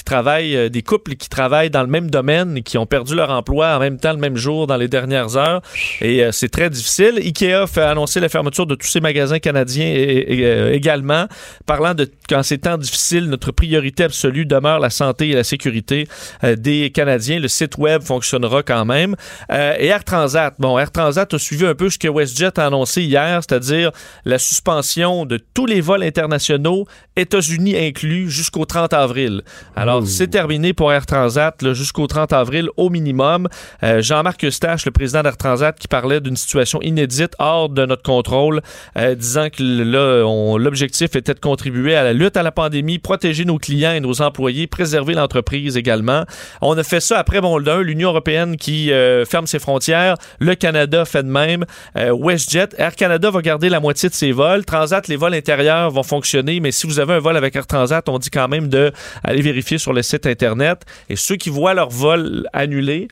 travaillent, 0.05 0.69
des 0.69 0.81
couples 0.81 1.15
qui 1.15 1.29
travaillent 1.29 1.69
dans 1.69 1.81
le 1.83 1.87
même 1.89 2.09
domaine 2.09 2.57
et 2.57 2.61
qui 2.61 2.77
ont 2.77 2.85
perdu 2.85 3.15
leur 3.15 3.29
emploi 3.31 3.75
en 3.75 3.79
même 3.79 3.97
temps, 3.97 4.13
le 4.13 4.19
même 4.19 4.37
jour, 4.37 4.67
dans 4.67 4.77
les 4.77 4.87
dernières 4.87 5.37
heures. 5.37 5.61
Et 6.01 6.23
euh, 6.23 6.31
c'est 6.31 6.49
très 6.49 6.69
difficile. 6.69 7.13
IKEA 7.23 7.65
fait 7.67 7.81
annoncer 7.81 8.19
la 8.19 8.29
fermeture 8.29 8.65
de 8.65 8.75
tous 8.75 8.87
ses 8.87 8.99
magasins 9.01 9.39
canadiens 9.39 9.85
et- 9.85 10.33
et, 10.41 10.73
également. 10.75 11.25
Parlant 11.67 11.93
de 11.93 12.09
quand 12.29 12.43
ces 12.43 12.59
temps 12.59 12.77
difficiles, 12.77 13.25
notre 13.25 13.51
priorité 13.51 14.05
absolue 14.05 14.45
demeure 14.45 14.79
la 14.79 14.89
santé 14.89 15.31
et 15.31 15.33
la 15.33 15.43
sécurité 15.43 16.07
euh, 16.45 16.55
des 16.55 16.91
Canadiens. 16.91 17.39
Le 17.39 17.49
site 17.49 17.77
web 17.77 18.03
fonctionnera 18.03 18.63
quand 18.63 18.85
même. 18.85 19.17
Euh, 19.51 19.75
et 19.77 19.87
Air 19.87 20.05
Transat. 20.05 20.55
Bon, 20.59 20.79
Air 20.79 20.93
Transat 20.93 21.33
a 21.33 21.37
suivi 21.37 21.65
un 21.65 21.75
peu 21.75 21.89
ce 21.89 21.97
que 21.97 22.07
WestJet 22.07 22.57
a 22.57 22.67
annoncé 22.67 23.03
hier, 23.03 23.41
c'est-à-dire 23.43 23.91
la 24.23 24.39
suspension 24.39 25.25
de 25.25 25.37
tous 25.53 25.65
les 25.65 25.81
vols 25.81 26.03
internationaux, 26.03 26.85
États-Unis 27.17 27.75
inclus, 27.75 28.29
jusqu'au 28.29 28.63
30 28.63 28.93
avril. 28.93 29.41
Alors, 29.75 30.07
c'est 30.07 30.27
terminé 30.27 30.71
pour 30.71 30.93
Air 30.93 31.05
Transat 31.05 31.73
jusqu'au 31.73 32.07
30 32.07 32.31
avril 32.31 32.69
au 32.77 32.89
minimum. 32.89 33.49
Euh, 33.83 34.01
Jean-Marc 34.01 34.45
Eustache, 34.45 34.85
le 34.85 34.91
président 34.91 35.21
d'Air 35.21 35.35
Transat, 35.35 35.77
qui 35.77 35.89
parlait 35.89 36.21
d'une 36.21 36.37
situation 36.37 36.81
inédite 36.81 37.33
hors 37.39 37.67
de 37.67 37.85
notre 37.85 38.03
contrôle, 38.03 38.61
disant 38.95 39.49
que 39.49 40.57
l'objectif 40.57 41.13
était 41.17 41.33
de 41.33 41.39
contribuer 41.47 41.95
à 41.95 42.03
la 42.03 42.11
lutte 42.11 42.35
à 42.35 42.43
la 42.43 42.51
pandémie, 42.51 42.99
protéger 42.99 43.45
nos 43.45 43.57
clients 43.57 43.93
et 43.93 44.01
nos 44.01 44.21
employés, 44.21 44.67
préserver 44.67 45.13
l'entreprise 45.13 45.77
également. 45.77 46.25
On 46.61 46.77
a 46.77 46.83
fait 46.83 46.99
ça 46.99 47.19
après 47.19 47.39
bon, 47.39 47.57
l'Union 47.57 48.09
européenne 48.09 48.57
qui 48.57 48.91
euh, 48.91 49.23
ferme 49.23 49.47
ses 49.47 49.59
frontières, 49.59 50.15
le 50.39 50.55
Canada 50.55 51.05
fait 51.05 51.23
de 51.23 51.29
même, 51.29 51.63
euh, 51.97 52.11
WestJet, 52.11 52.69
Air 52.77 52.97
Canada 52.97 53.31
va 53.31 53.41
garder 53.41 53.69
la 53.69 53.79
moitié 53.79 54.09
de 54.09 54.13
ses 54.13 54.33
vols, 54.33 54.65
Transat, 54.65 55.07
les 55.07 55.15
vols 55.15 55.35
intérieurs 55.35 55.89
vont 55.89 56.03
fonctionner, 56.03 56.59
mais 56.59 56.71
si 56.71 56.85
vous 56.85 56.99
avez 56.99 57.13
un 57.13 57.19
vol 57.19 57.37
avec 57.37 57.55
Air 57.55 57.65
Transat, 57.65 58.09
on 58.09 58.19
dit 58.19 58.29
quand 58.29 58.49
même 58.49 58.67
de 58.67 58.91
aller 59.23 59.41
vérifier 59.41 59.77
sur 59.77 59.93
le 59.93 60.01
site 60.01 60.25
internet. 60.25 60.81
Et 61.09 61.15
ceux 61.15 61.37
qui 61.37 61.49
voient 61.49 61.73
leur 61.73 61.89
vol 61.89 62.49
annulé, 62.51 63.07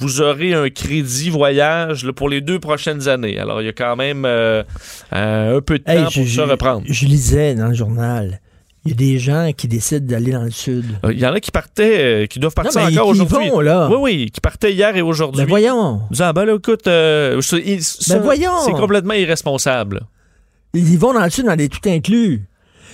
vous 0.00 0.20
aurez 0.20 0.54
un 0.54 0.68
crédit 0.70 1.30
voyage 1.30 2.04
là, 2.04 2.12
pour 2.12 2.28
les 2.28 2.40
deux 2.40 2.58
prochaines 2.58 3.08
années. 3.08 3.38
Alors, 3.38 3.62
il 3.62 3.66
y 3.66 3.68
a 3.68 3.72
quand 3.72 3.96
même 3.96 4.24
euh, 4.24 4.62
euh, 5.12 5.58
un 5.58 5.60
peu 5.60 5.78
de 5.78 5.84
temps 5.84 5.92
hey, 5.92 6.04
pour 6.04 6.10
je, 6.10 6.24
se 6.24 6.40
reprendre. 6.40 6.82
je 6.86 7.06
lisais 7.06 7.54
dans 7.54 7.68
le 7.68 7.74
journal, 7.74 8.40
il 8.84 8.92
y 8.92 8.94
a 8.94 8.96
des 8.96 9.18
gens 9.18 9.50
qui 9.54 9.68
décident 9.68 10.06
d'aller 10.06 10.32
dans 10.32 10.42
le 10.42 10.50
sud. 10.50 10.86
Euh, 11.04 11.12
Il 11.12 11.18
y 11.18 11.26
en 11.26 11.34
a 11.34 11.40
qui 11.40 11.50
partaient, 11.50 12.26
qui 12.30 12.38
doivent 12.38 12.54
partir 12.54 12.80
Non, 12.80 12.86
mais 12.88 12.96
encore 12.96 13.08
aujourd'hui. 13.08 13.50
vont, 13.50 13.60
là. 13.60 13.88
Oui, 13.90 13.98
oui, 14.00 14.30
qui 14.30 14.40
partaient 14.40 14.72
hier 14.72 14.96
et 14.96 15.02
aujourd'hui. 15.02 15.42
Ben 15.42 15.48
voyons. 15.48 16.00
Disant, 16.10 16.32
ben 16.32 16.46
là, 16.46 16.54
écoute, 16.56 16.86
euh, 16.86 17.40
voyons. 18.22 18.58
c'est 18.64 18.72
complètement 18.72 19.14
irresponsable. 19.14 20.00
Ils 20.72 20.98
vont 20.98 21.12
dans 21.12 21.24
le 21.24 21.30
sud 21.30 21.46
dans 21.46 21.56
des 21.56 21.68
tout 21.68 21.86
inclus. 21.86 22.46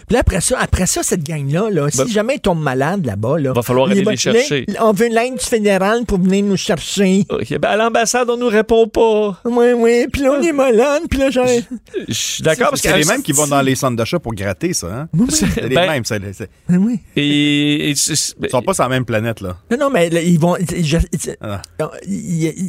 Puis 0.06 0.14
là, 0.14 0.20
après 0.20 0.40
ça, 0.40 0.58
après 0.60 0.86
ça, 0.86 1.02
cette 1.02 1.22
gang-là, 1.24 1.68
là, 1.70 1.90
si 1.90 1.98
Ben- 1.98 2.08
jamais 2.08 2.34
ils 2.36 2.40
tombent 2.40 2.62
malades 2.62 3.04
là-bas, 3.06 3.38
là, 3.38 3.52
Va 3.52 3.62
falloir 3.62 3.90
aller 3.90 4.02
les 4.04 4.16
chercher. 4.16 4.66
on 4.80 4.92
veut 4.92 5.08
l'aide 5.08 5.40
fédérale 5.40 6.04
pour 6.06 6.18
venir 6.18 6.44
nous 6.44 6.56
chercher. 6.56 7.24
Ok, 7.30 7.58
ben, 7.58 7.68
à 7.68 7.76
l'ambassade, 7.76 8.28
on 8.30 8.36
nous 8.36 8.48
répond 8.48 8.86
pas. 8.88 9.40
Oui, 9.44 9.66
oui. 9.76 10.06
Puis 10.12 10.22
là, 10.22 10.36
on 10.38 10.42
est 10.42 10.52
malade. 10.52 11.02
Puis 11.10 11.18
là, 11.18 11.30
j'ai... 11.30 11.64
Je 12.08 12.12
suis 12.14 12.42
d'accord 12.42 12.70
parce 12.70 12.82
que 12.82 12.88
C'est 12.88 12.98
les 12.98 13.04
mêmes 13.04 13.22
qui 13.22 13.32
vont 13.32 13.46
dans 13.46 13.62
les 13.62 13.74
centres 13.74 13.96
d'achat 13.96 14.18
pour 14.18 14.34
gratter 14.34 14.72
ça, 14.72 14.86
hein? 14.88 15.08
C'est 15.28 15.62
les 15.68 15.74
Ben- 15.74 15.88
mêmes. 15.90 16.04
c'est- 16.04 16.20
c'est- 16.32 16.50
Ben 16.68 16.78
oui. 16.78 17.00
Et, 17.16 17.90
et 17.90 17.94
c'est- 17.94 18.34
Ils 18.42 18.50
sont 18.50 18.62
pas 18.62 18.74
sur 18.74 18.82
la 18.84 18.88
même 18.88 19.04
planète, 19.04 19.40
là. 19.40 19.56
Non, 19.70 19.76
non, 19.78 19.90
mais 19.90 20.10
là, 20.10 20.20
ils 20.20 20.38
vont. 20.38 20.56
je- 20.58 20.96
Ah. 21.40 21.62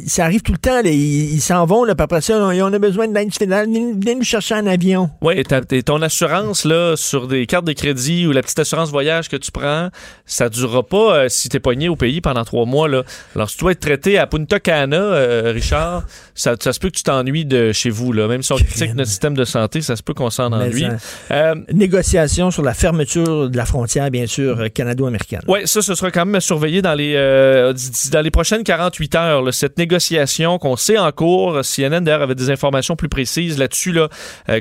ça 0.06 0.24
arrive 0.24 0.42
tout 0.42 0.52
le 0.52 0.58
temps. 0.58 0.82
là, 0.82 0.90
ils 0.90 1.34
ils 1.34 1.40
s'en 1.40 1.64
vont, 1.66 1.84
là, 1.84 1.94
puis 1.94 2.04
après 2.04 2.20
ça, 2.20 2.36
on, 2.38 2.50
on 2.60 2.72
a 2.72 2.78
besoin 2.78 3.08
d'aide 3.08 3.32
fédérale. 3.34 3.66
Venez, 3.66 3.92
venez 3.92 4.14
nous 4.14 4.22
chercher 4.24 4.54
en 4.54 4.66
avion. 4.66 5.10
Oui, 5.22 5.42
ton 5.84 6.02
assurance 6.02 6.64
là, 6.64 6.94
sur 6.96 7.17
des 7.26 7.46
cartes 7.46 7.64
de 7.64 7.72
crédit 7.72 8.26
ou 8.26 8.32
la 8.32 8.42
petite 8.42 8.58
assurance 8.58 8.90
voyage 8.90 9.28
que 9.28 9.36
tu 9.36 9.50
prends, 9.50 9.88
ça 10.26 10.48
durera 10.48 10.82
pas 10.82 11.16
euh, 11.16 11.28
si 11.28 11.48
t'es 11.48 11.60
pogné 11.60 11.88
au 11.88 11.96
pays 11.96 12.20
pendant 12.20 12.44
trois 12.44 12.66
mois. 12.66 12.88
Là. 12.88 13.02
Alors, 13.34 13.50
si 13.50 13.56
tu 13.56 13.64
dois 13.64 13.72
être 13.72 13.80
traité 13.80 14.18
à 14.18 14.26
Punta 14.26 14.60
Cana, 14.60 14.96
euh, 14.96 15.52
Richard, 15.54 16.04
ça, 16.34 16.54
ça 16.60 16.72
se 16.72 16.78
peut 16.78 16.90
que 16.90 16.96
tu 16.96 17.02
t'ennuies 17.02 17.44
de 17.44 17.72
chez 17.72 17.90
vous. 17.90 18.12
Là. 18.12 18.28
Même 18.28 18.42
si 18.42 18.52
on 18.52 18.56
critique 18.56 18.94
notre 18.94 19.10
système 19.10 19.34
de 19.34 19.44
santé, 19.44 19.80
ça 19.80 19.96
se 19.96 20.02
peut 20.02 20.14
qu'on 20.14 20.30
s'en 20.30 20.52
ennuie. 20.52 20.86
Euh, 21.30 21.54
Négociation 21.72 22.50
sur 22.50 22.62
la 22.62 22.74
fermeture 22.74 23.50
de 23.50 23.56
la 23.56 23.64
frontière, 23.64 24.10
bien 24.10 24.26
sûr, 24.26 24.60
euh, 24.60 24.68
canado-américaine. 24.68 25.40
Oui, 25.48 25.60
ça, 25.64 25.82
ce 25.82 25.94
sera 25.94 26.10
quand 26.10 26.24
même 26.24 26.34
à 26.34 26.40
surveiller 26.40 26.82
dans 26.82 26.94
les, 26.94 27.14
euh, 27.16 27.72
dans 28.12 28.20
les 28.20 28.30
prochaines 28.30 28.62
48 28.62 29.14
heures. 29.14 29.42
là, 29.42 29.52
cette 29.52 29.78
négociation 29.78 30.58
qu'on 30.58 30.76
sait 30.76 30.98
en 30.98 31.10
cours. 31.12 31.64
CNN, 31.64 32.00
d'ailleurs, 32.02 32.22
avait 32.22 32.34
des 32.34 32.50
informations 32.50 32.96
plus 32.96 33.08
précises 33.08 33.58
là-dessus, 33.58 33.92
là, 33.92 34.08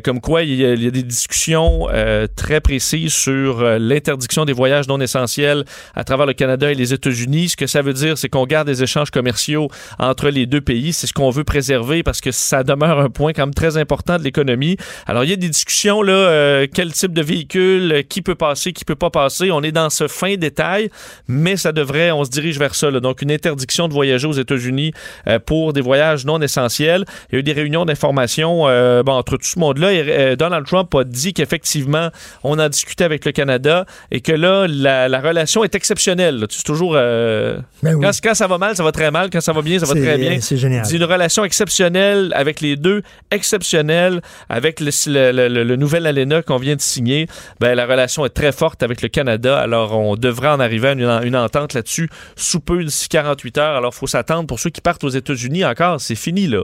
comme 0.04 0.22
quoi 0.22 0.44
il 0.44 0.56
y, 0.56 0.66
a, 0.66 0.74
il 0.74 0.84
y 0.84 0.88
a 0.88 0.92
des 0.92 1.04
discussions 1.04 1.88
euh, 1.92 2.28
très 2.48 2.62
précises 2.62 3.14
sur 3.14 3.60
euh, 3.60 3.78
l'interdiction 3.78 4.46
des 4.46 4.54
voyages 4.54 4.88
non 4.88 5.02
essentiels 5.02 5.66
à 5.96 6.06
travers 6.06 6.26
le 6.26 6.32
Canada 6.32 6.72
et 6.72 6.76
les 6.76 6.94
États-Unis. 6.94 7.50
Ce 7.50 7.58
que 7.58 7.68
ça 7.68 7.82
veut 7.82 7.92
dire, 7.92 8.18
c'est 8.18 8.30
qu'on 8.30 8.46
garde 8.46 8.68
des 8.68 8.84
échanges 8.84 9.12
commerciaux 9.12 9.68
entre 10.00 10.30
les 10.30 10.46
deux 10.46 10.62
pays. 10.62 10.94
C'est 10.94 11.08
ce 11.08 11.14
qu'on 11.14 11.30
veut 11.30 11.44
préserver 11.44 12.04
parce 12.04 12.22
que 12.22 12.32
ça 12.32 12.64
demeure 12.64 13.02
un 13.02 13.10
point 13.10 13.34
quand 13.34 13.48
même 13.48 13.54
très 13.54 13.76
important 13.76 14.18
de 14.18 14.24
l'économie. 14.24 14.78
Alors, 15.08 15.26
il 15.26 15.30
y 15.30 15.34
a 15.34 15.36
des 15.36 15.50
discussions, 15.50 16.02
là, 16.02 16.14
euh, 16.14 16.68
quel 16.74 16.94
type 16.94 17.12
de 17.12 17.22
véhicule, 17.22 17.92
euh, 17.92 18.02
qui 18.02 18.22
peut 18.22 18.36
passer, 18.36 18.72
qui 18.72 18.86
peut 18.86 18.96
pas 18.96 19.10
passer. 19.10 19.52
On 19.52 19.62
est 19.62 19.74
dans 19.74 19.90
ce 19.90 20.08
fin 20.08 20.38
détail, 20.38 20.90
mais 21.28 21.58
ça 21.58 21.74
devrait, 21.74 22.12
on 22.12 22.24
se 22.24 22.30
dirige 22.30 22.60
vers 22.60 22.76
ça. 22.76 22.90
là. 22.90 23.02
Donc, 23.02 23.22
une 23.22 23.32
interdiction 23.34 23.90
de 23.90 23.94
voyager 23.94 24.26
aux 24.26 24.32
États-Unis 24.32 24.94
euh, 25.28 25.40
pour 25.40 25.74
des 25.74 25.82
voyages 25.82 26.26
non 26.26 26.42
essentiels. 26.42 27.04
Il 27.30 27.34
y 27.34 27.36
a 27.36 27.40
eu 27.40 27.44
des 27.44 27.52
réunions 27.52 27.84
d'information 27.84 28.70
euh, 28.70 29.04
bon, 29.04 29.12
entre 29.12 29.36
tout 29.36 29.44
ce 29.44 29.60
monde-là. 29.60 29.90
Euh, 29.90 30.36
Donald 30.38 30.66
Trump 30.66 30.96
a 30.96 31.04
dit 31.04 31.34
qu'effectivement, 31.34 32.10
on 32.44 32.60
en 32.60 32.70
discutait 32.70 33.04
avec 33.04 33.26
le 33.26 33.32
Canada 33.32 33.86
et 34.12 34.22
que 34.22 34.32
là, 34.32 34.66
la, 34.70 35.08
la 35.10 35.20
relation 35.20 35.64
est 35.64 35.76
exceptionnelle. 35.76 36.40
là. 36.40 36.48
Tu 36.48 36.56
sais, 36.56 36.62
C'est 36.66 36.72
toujours... 36.72 36.94
euh, 36.96 37.60
Ben 37.84 37.96
oui. 37.96 38.04
quand, 38.06 38.12
quand 38.24 38.34
ça 38.34 38.48
va 38.48 38.58
mal, 38.58 38.76
ça 38.76 38.84
va 38.84 38.92
très 38.92 39.12
mal. 39.12 39.30
Quand 39.32 39.42
ça 39.42 39.54
va 39.54 39.62
bien, 39.62 39.80
ça 39.80 39.86
va 39.86 39.94
C'est- 39.94 40.02
très 40.02 40.18
bien. 40.18 40.40
c'est 40.42 40.58
génial. 40.58 40.84
Dit 40.86 40.98
une 40.98 41.04
relation 41.04 41.44
exceptionnelle 41.46 42.32
avec 42.36 42.62
les 42.62 42.76
deux, 42.76 43.02
exceptionnelle 43.32 44.22
avec 44.50 44.80
le, 44.80 44.92
le- 45.08 45.48
le- 45.48 45.64
le 45.64 45.76
nouvel 45.76 46.06
ALENA 46.06 46.42
qu'on 46.42 46.58
vient 46.58 46.76
de 46.76 46.82
signer. 46.82 47.28
Ben, 47.60 47.74
la 47.76 47.86
relation 47.86 48.26
est 48.26 48.30
très 48.30 48.52
forte 48.52 48.84
avec 48.84 49.02
le 49.02 49.08
Canada. 49.08 49.58
Alors, 49.58 49.98
on 49.98 50.16
devrait 50.16 50.50
en 50.50 50.60
arriver 50.60 50.90
à 50.90 50.92
une, 50.94 51.04
une 51.24 51.36
entente 51.36 51.74
là-dessus 51.74 52.10
sous 52.36 52.60
peu, 52.60 52.84
d'ici 52.84 53.08
48 53.10 53.58
heures. 53.58 53.76
Alors, 53.78 53.92
il 53.94 53.98
faut 53.98 54.08
s'attendre 54.08 54.48
pour 54.48 54.60
ceux 54.60 54.70
qui 54.70 54.82
partent 54.82 55.04
aux 55.04 55.10
États-Unis 55.10 55.64
encore. 55.66 56.02
C'est 56.02 56.16
fini, 56.16 56.48
là. 56.48 56.64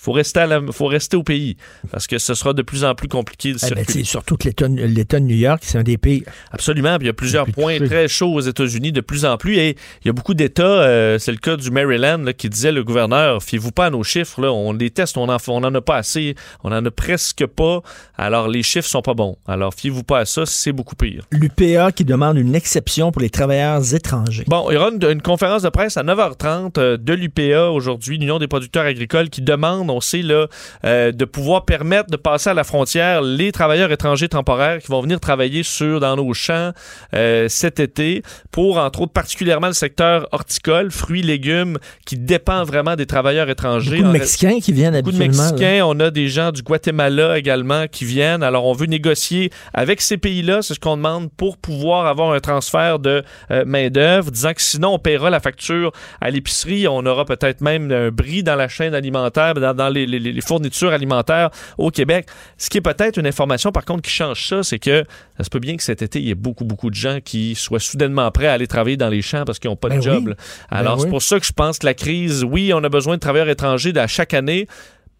Faut 0.00 0.12
rester, 0.12 0.40
à 0.40 0.46
la- 0.46 0.60
faut 0.72 0.86
rester 0.86 1.16
au 1.16 1.22
pays 1.22 1.56
parce 1.90 2.06
que 2.06 2.18
ce 2.18 2.34
sera 2.34 2.52
de 2.52 2.62
plus 2.62 2.84
en 2.84 2.94
plus 2.94 3.08
compliqué 3.08 3.52
de 3.52 3.58
circuler. 3.58 3.84
c'est 3.86 4.04
surtout 4.04 4.36
que 4.36 4.48
l'État 4.48 5.20
de 5.20 5.24
New 5.24 5.36
York, 5.36 5.60
c'est 5.62 5.78
un 5.78 5.82
des 5.82 5.98
pays. 5.98 6.24
Absolument. 6.52 6.96
Puis 6.96 7.04
il 7.04 7.08
y 7.08 7.10
a 7.10 7.14
plusieurs 7.14 7.44
plus 7.44 7.52
points 7.52 7.76
touché. 7.78 7.88
très 7.90 8.08
chauds 8.08 8.32
aux 8.34 8.40
États-Unis 8.40 8.92
de 8.92 9.00
plus 9.00 9.24
en 9.24 9.36
plus. 9.36 9.58
Et 9.58 9.76
il 10.02 10.06
y 10.06 10.08
a 10.08 10.12
beaucoup 10.12 10.34
d'États, 10.34 10.62
euh, 10.64 11.18
c'est 11.18 11.32
le 11.32 11.38
cas 11.38 11.56
du 11.56 11.70
Maryland, 11.70 12.18
là, 12.24 12.32
qui 12.32 12.48
disait 12.48 12.72
le 12.72 12.82
gouverneur, 12.84 13.42
fiez-vous 13.42 13.72
pas 13.72 13.86
à 13.86 13.90
nos 13.90 14.02
chiffres, 14.02 14.40
là, 14.40 14.52
on 14.52 14.72
les 14.72 14.90
teste, 14.90 15.16
on 15.18 15.28
en, 15.28 15.36
on 15.48 15.64
en 15.64 15.74
a 15.74 15.80
pas 15.80 15.96
assez, 15.96 16.34
on 16.64 16.72
en 16.72 16.84
a 16.84 16.90
presque 16.90 17.44
pas. 17.46 17.80
Alors 18.16 18.48
les 18.48 18.62
chiffres 18.62 18.88
sont 18.88 19.02
pas 19.02 19.14
bons. 19.14 19.36
Alors 19.46 19.74
fiez-vous 19.74 20.02
pas 20.04 20.20
à 20.20 20.24
ça, 20.24 20.46
c'est 20.46 20.72
beaucoup 20.72 20.96
pire. 20.96 21.24
L'UPA 21.30 21.92
qui 21.92 22.04
demande 22.04 22.38
une 22.38 22.54
exception 22.54 23.12
pour 23.12 23.22
les 23.22 23.30
travailleurs 23.30 23.94
étrangers. 23.94 24.44
Bon, 24.46 24.70
il 24.70 24.74
y 24.74 24.76
aura 24.76 24.90
une, 24.90 25.02
une 25.10 25.22
conférence 25.22 25.62
de 25.62 25.68
presse 25.68 25.96
à 25.96 26.02
9h30 26.02 26.78
euh, 26.78 26.96
de 26.96 27.12
l'UPA 27.12 27.70
aujourd'hui, 27.70 28.18
l'Union 28.18 28.38
des 28.38 28.48
producteurs 28.48 28.84
agricoles, 28.84 29.28
qui 29.30 29.42
demande, 29.42 29.89
on 29.90 30.00
sait, 30.00 30.22
là, 30.22 30.46
euh, 30.84 31.12
de 31.12 31.24
pouvoir 31.24 31.64
permettre 31.64 32.10
de 32.10 32.16
passer 32.16 32.50
à 32.50 32.54
la 32.54 32.64
frontière 32.64 33.22
les 33.22 33.52
travailleurs 33.52 33.92
étrangers 33.92 34.28
temporaires 34.28 34.78
qui 34.78 34.88
vont 34.88 35.00
venir 35.00 35.20
travailler 35.20 35.62
sur 35.62 36.00
dans 36.00 36.16
nos 36.16 36.32
champs 36.34 36.72
euh, 37.14 37.48
cet 37.48 37.80
été 37.80 38.22
pour, 38.50 38.78
entre 38.78 39.02
autres, 39.02 39.12
particulièrement 39.12 39.66
le 39.68 39.72
secteur 39.72 40.28
horticole, 40.32 40.90
fruits, 40.90 41.22
légumes, 41.22 41.78
qui 42.06 42.16
dépend 42.16 42.64
vraiment 42.64 42.96
des 42.96 43.06
travailleurs 43.06 43.48
étrangers. 43.50 43.98
Beaucoup 43.98 44.08
de 44.08 44.12
Mexicains 44.12 44.60
qui 44.60 44.72
viennent 44.72 44.94
Beaucoup 45.00 45.16
de 45.16 45.22
habituellement. 45.22 45.42
là. 45.44 45.52
Mexicains, 45.52 45.84
on 45.84 46.00
a 46.00 46.10
des 46.10 46.28
gens 46.28 46.52
du 46.52 46.62
Guatemala 46.62 47.38
également 47.38 47.86
qui 47.86 48.04
viennent. 48.04 48.42
Alors, 48.42 48.66
on 48.66 48.72
veut 48.72 48.86
négocier 48.86 49.50
avec 49.74 50.00
ces 50.00 50.16
pays-là, 50.16 50.62
c'est 50.62 50.74
ce 50.74 50.80
qu'on 50.80 50.96
demande 50.96 51.30
pour 51.36 51.56
pouvoir 51.56 52.06
avoir 52.06 52.32
un 52.32 52.40
transfert 52.40 52.98
de 52.98 53.22
euh, 53.50 53.64
main-d'œuvre, 53.66 54.30
disant 54.30 54.52
que 54.54 54.62
sinon, 54.62 54.94
on 54.94 54.98
paiera 54.98 55.30
la 55.30 55.40
facture 55.40 55.92
à 56.20 56.30
l'épicerie. 56.30 56.86
On 56.88 57.04
aura 57.06 57.24
peut-être 57.24 57.60
même 57.60 57.90
un 57.90 58.10
bris 58.10 58.42
dans 58.42 58.56
la 58.56 58.68
chaîne 58.68 58.94
alimentaire, 58.94 59.54
dans, 59.54 59.79
dans 59.80 59.88
les, 59.88 60.06
les- 60.06 60.18
les 60.18 60.40
fournitures 60.40 60.92
alimentaires 60.92 61.50
au 61.78 61.90
Québec. 61.90 62.26
Ce 62.58 62.68
qui 62.68 62.78
est 62.78 62.82
peut-être 62.82 63.18
une 63.18 63.26
information, 63.26 63.72
par 63.72 63.84
contre, 63.84 64.02
qui 64.02 64.10
change 64.10 64.46
ça, 64.46 64.62
c'est 64.62 64.78
que 64.78 65.04
ça 65.38 65.44
se 65.44 65.50
peut 65.50 65.58
bien 65.58 65.76
que 65.76 65.82
cet 65.82 66.02
été, 66.02 66.18
il 66.20 66.26
y 66.28 66.30
ait 66.30 66.34
beaucoup, 66.34 66.64
beaucoup 66.64 66.90
de 66.90 66.94
gens 66.94 67.18
qui 67.24 67.54
soient 67.54 67.80
soudainement 67.80 68.30
prêts 68.30 68.46
à 68.46 68.52
aller 68.52 68.66
travailler 68.66 68.96
dans 68.96 69.08
les 69.08 69.22
champs 69.22 69.44
parce 69.44 69.58
qu'ils 69.58 69.70
n'ont 69.70 69.76
pas 69.76 69.88
Ben 69.88 69.98
de 69.98 70.02
job. 70.02 70.22
oui. 70.26 70.30
là. 70.30 70.36
Alors, 70.70 70.96
Ben 70.96 71.00
c'est 71.00 71.04
oui. 71.06 71.10
pour 71.10 71.22
ça 71.22 71.40
que 71.40 71.46
je 71.46 71.52
pense 71.52 71.78
que 71.78 71.86
la 71.86 71.94
crise, 71.94 72.44
oui, 72.44 72.72
on 72.74 72.84
a 72.84 72.88
besoin 72.88 73.14
de 73.14 73.20
travailleurs 73.20 73.48
étrangers 73.48 73.92
à 73.96 74.06
chaque 74.06 74.34
année, 74.34 74.66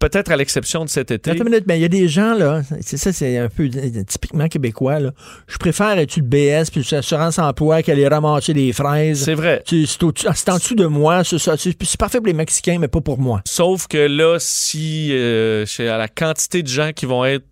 peut-être 0.01 0.29
à 0.31 0.35
l'exception 0.35 0.83
de 0.83 0.89
cet 0.89 1.11
été. 1.11 1.31
Attends 1.31 1.43
une 1.45 1.49
minute, 1.51 1.63
mais 1.67 1.77
il 1.77 1.81
y 1.81 1.85
a 1.85 1.87
des 1.87 2.07
gens, 2.09 2.33
là, 2.33 2.61
c'est 2.81 2.97
ça, 2.97 3.13
c'est 3.13 3.37
un 3.37 3.47
peu 3.47 3.69
euh, 3.73 4.03
typiquement 4.05 4.47
québécois, 4.49 4.99
là. 4.99 5.11
Je 5.47 5.57
préfère 5.57 5.97
être 5.97 6.17
le 6.17 6.23
BS 6.23 6.69
puis 6.71 6.85
l'assurance 6.91 7.39
emploi 7.39 7.81
qu'aller 7.83 8.07
ramasser 8.07 8.53
des 8.53 8.73
fraises. 8.73 9.23
C'est 9.23 9.35
vrai. 9.35 9.63
Tu- 9.65 9.85
C'est 9.85 10.49
en 10.49 10.57
dessous 10.57 10.75
de 10.75 10.85
moi, 10.87 11.23
c'est 11.23 11.39
ça. 11.39 11.55
C'est 11.57 11.75
c'est 11.81 11.99
parfait 11.99 12.17
pour 12.17 12.27
les 12.27 12.33
Mexicains, 12.33 12.77
mais 12.79 12.87
pas 12.89 13.01
pour 13.01 13.17
moi. 13.19 13.41
Sauf 13.47 13.87
que 13.87 13.97
là, 13.97 14.37
si 14.39 15.09
euh, 15.11 15.65
à 15.79 15.97
la 15.97 16.07
quantité 16.07 16.63
de 16.63 16.67
gens 16.67 16.91
qui 16.93 17.05
vont 17.05 17.23
être 17.23 17.45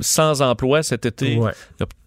sans 0.00 0.40
emploi 0.42 0.82
cet 0.84 1.06
été, 1.06 1.36
Ouais. 1.36 1.50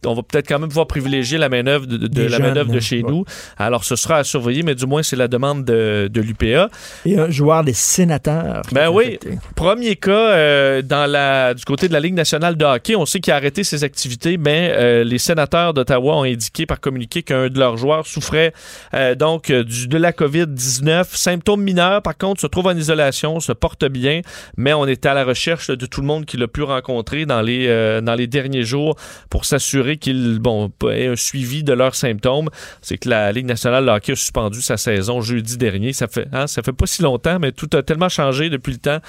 On 0.05 0.13
va 0.13 0.21
peut-être 0.23 0.47
quand 0.47 0.59
même 0.59 0.69
pouvoir 0.69 0.87
privilégier 0.87 1.37
la 1.37 1.49
main-d'œuvre 1.49 1.85
de, 1.85 1.97
de- 1.97 2.07
de 2.07 2.13
Des 2.13 2.27
la 2.29 2.39
main-d'œuvre 2.39 2.71
de 2.71 2.77
hein. 2.77 2.81
chez 2.81 3.03
Ouais. 3.03 3.11
nous. 3.11 3.25
Alors, 3.57 3.83
ce 3.83 3.95
sera 3.95 4.17
à 4.17 4.23
surveiller, 4.23 4.63
mais 4.63 4.75
du 4.75 4.85
moins, 4.85 5.03
c'est 5.03 5.15
la 5.15 5.27
demande 5.27 5.65
de, 5.65 6.09
de 6.11 6.21
l'UPA. 6.21 6.69
Et 7.05 7.17
un 7.17 7.29
joueur 7.29 7.63
des 7.63 7.73
sénateurs. 7.73 8.61
Ben 8.71 8.89
oui. 8.89 9.05
affecté. 9.05 9.37
Premier 9.55 9.95
cas 9.95 10.11
euh, 10.11 10.81
dans 10.81 11.09
la, 11.09 11.53
du 11.53 11.63
côté 11.65 11.87
de 11.87 11.93
la 11.93 11.99
Ligue 11.99 12.13
nationale 12.13 12.55
de 12.57 12.65
hockey. 12.65 12.95
On 12.95 13.05
sait 13.05 13.19
qu'il 13.19 13.33
a 13.33 13.35
arrêté 13.35 13.63
ses 13.63 13.83
activités, 13.83 14.37
mais 14.37 14.71
euh, 14.73 15.03
les 15.03 15.17
sénateurs 15.17 15.73
d'Ottawa 15.73 16.17
ont 16.17 16.23
indiqué 16.23 16.65
par 16.65 16.79
communiqué 16.79 17.23
qu'un 17.23 17.47
de 17.49 17.57
leurs 17.59 17.77
joueurs 17.77 18.05
souffrait 18.07 18.53
euh, 18.93 19.15
donc 19.15 19.51
du, 19.51 19.87
de 19.87 19.97
la 19.97 20.11
COVID-19. 20.11 21.15
Symptômes 21.15 21.61
mineurs, 21.63 22.01
par 22.01 22.17
contre, 22.17 22.41
se 22.41 22.47
trouve 22.47 22.67
en 22.67 22.75
isolation, 22.75 23.39
se 23.39 23.51
porte 23.51 23.85
bien, 23.85 24.21
mais 24.57 24.73
on 24.73 24.85
était 24.87 25.09
à 25.09 25.13
la 25.13 25.23
recherche 25.23 25.69
de 25.69 25.85
tout 25.85 26.01
le 26.01 26.07
monde 26.07 26.25
qu'il 26.25 26.41
a 26.43 26.47
pu 26.47 26.61
rencontrer 26.63 27.25
dans 27.25 27.41
les, 27.41 27.67
dans 28.01 28.15
les 28.15 28.27
derniers 28.27 28.63
jours 28.63 28.95
pour 29.29 29.45
s'assurer 29.45 29.92
qu'il 29.97 30.39
bon, 30.39 30.71
ait 30.91 31.07
un 31.07 31.15
suivi 31.15 31.63
de 31.63 31.73
leurs 31.73 31.95
symptômes. 31.95 32.49
C'est 32.81 32.97
que 32.97 33.09
la 33.09 33.31
Ligue 33.31 33.45
nationale 33.45 33.85
de 33.85 33.89
hockey 33.89 34.13
a 34.13 34.15
suspendu 34.15 34.61
sa 34.61 34.77
saison 34.77 35.21
jeudi 35.21 35.57
dernier. 35.57 35.93
Ça 35.93 36.07
fait, 36.07 36.27
hein, 36.31 36.47
ça 36.47 36.61
fait 36.61 36.73
pas 36.73 36.85
si 36.85 37.01
longtemps, 37.01 37.39
mais 37.39 37.51
tout 37.51 37.69
a 37.73 37.83
tellement 37.83 38.09
changé 38.09 38.49
depuis 38.49 38.73
le 38.73 38.79
temps 38.79 38.99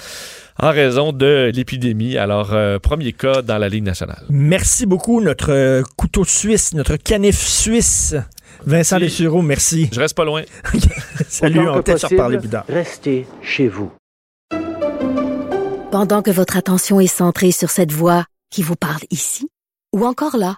en 0.59 0.71
raison 0.71 1.11
de 1.11 1.51
l'épidémie. 1.53 2.17
Alors, 2.17 2.53
euh, 2.53 2.79
premier 2.79 3.13
cas 3.13 3.41
dans 3.41 3.57
la 3.57 3.69
Ligue 3.69 3.83
nationale. 3.83 4.23
Merci 4.29 4.85
beaucoup, 4.85 5.21
notre 5.21 5.51
euh, 5.51 5.83
couteau 5.97 6.23
suisse, 6.23 6.73
notre 6.73 6.95
canif 6.97 7.37
suisse. 7.37 8.15
Vincent 8.65 8.97
merci. 9.43 9.89
Je 9.91 9.99
reste 9.99 10.15
pas 10.15 10.25
loin. 10.25 10.43
Salut, 11.27 11.59
Autant 11.59 11.77
on 11.77 11.83
peut-être 11.83 11.99
se 11.99 12.07
reparler 12.07 12.37
plus 12.37 12.49
tard. 12.49 12.65
Restez 12.69 13.27
chez 13.41 13.67
vous. 13.67 13.91
Pendant 15.91 16.21
que 16.21 16.31
votre 16.31 16.57
attention 16.57 16.99
est 16.99 17.07
centrée 17.07 17.51
sur 17.51 17.69
cette 17.69 17.91
voix 17.91 18.25
qui 18.51 18.63
vous 18.63 18.75
parle 18.75 19.01
ici, 19.11 19.47
ou 19.93 20.05
encore 20.05 20.37
là, 20.37 20.57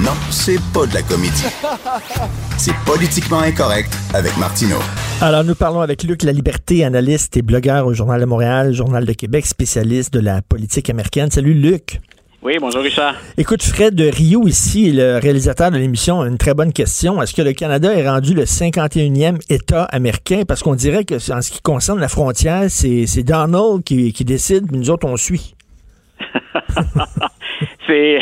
Non, 0.00 0.12
c'est 0.30 0.60
pas 0.72 0.86
de 0.86 0.94
la 0.94 1.02
comédie. 1.02 1.44
C'est 2.56 2.74
politiquement 2.86 3.40
incorrect 3.40 3.92
avec 4.14 4.36
Martineau. 4.36 4.78
Alors, 5.20 5.42
nous 5.42 5.56
parlons 5.56 5.80
avec 5.80 6.04
Luc 6.04 6.22
La 6.22 6.30
Liberté, 6.30 6.84
analyste 6.84 7.36
et 7.36 7.42
blogueur 7.42 7.84
au 7.84 7.94
Journal 7.94 8.20
de 8.20 8.24
Montréal, 8.24 8.72
Journal 8.72 9.04
de 9.04 9.12
Québec, 9.12 9.44
spécialiste 9.44 10.14
de 10.14 10.20
la 10.20 10.40
politique 10.40 10.88
américaine. 10.88 11.32
Salut, 11.32 11.52
Luc. 11.52 12.00
Oui, 12.42 12.58
bonjour 12.60 12.82
Richard. 12.82 13.16
Écoute, 13.36 13.64
Fred 13.64 13.96
de 13.96 14.04
Rio, 14.04 14.46
ici, 14.46 14.92
le 14.92 15.18
réalisateur 15.18 15.72
de 15.72 15.78
l'émission, 15.78 16.20
a 16.20 16.28
une 16.28 16.38
très 16.38 16.54
bonne 16.54 16.72
question. 16.72 17.20
Est-ce 17.20 17.34
que 17.34 17.42
le 17.42 17.52
Canada 17.52 17.92
est 17.92 18.08
rendu 18.08 18.34
le 18.34 18.44
51e 18.44 19.40
État 19.50 19.82
américain? 19.84 20.42
Parce 20.46 20.62
qu'on 20.62 20.76
dirait 20.76 21.04
que, 21.04 21.16
en 21.32 21.42
ce 21.42 21.50
qui 21.50 21.60
concerne 21.60 21.98
la 21.98 22.08
frontière, 22.08 22.66
c'est 22.68 23.06
c'est 23.06 23.24
Donald 23.24 23.82
qui, 23.84 24.12
qui 24.12 24.24
décide, 24.24 24.70
mais 24.70 24.78
nous 24.78 24.90
autres, 24.90 25.08
on 25.08 25.16
suit. 25.16 25.56
C'est 27.88 28.18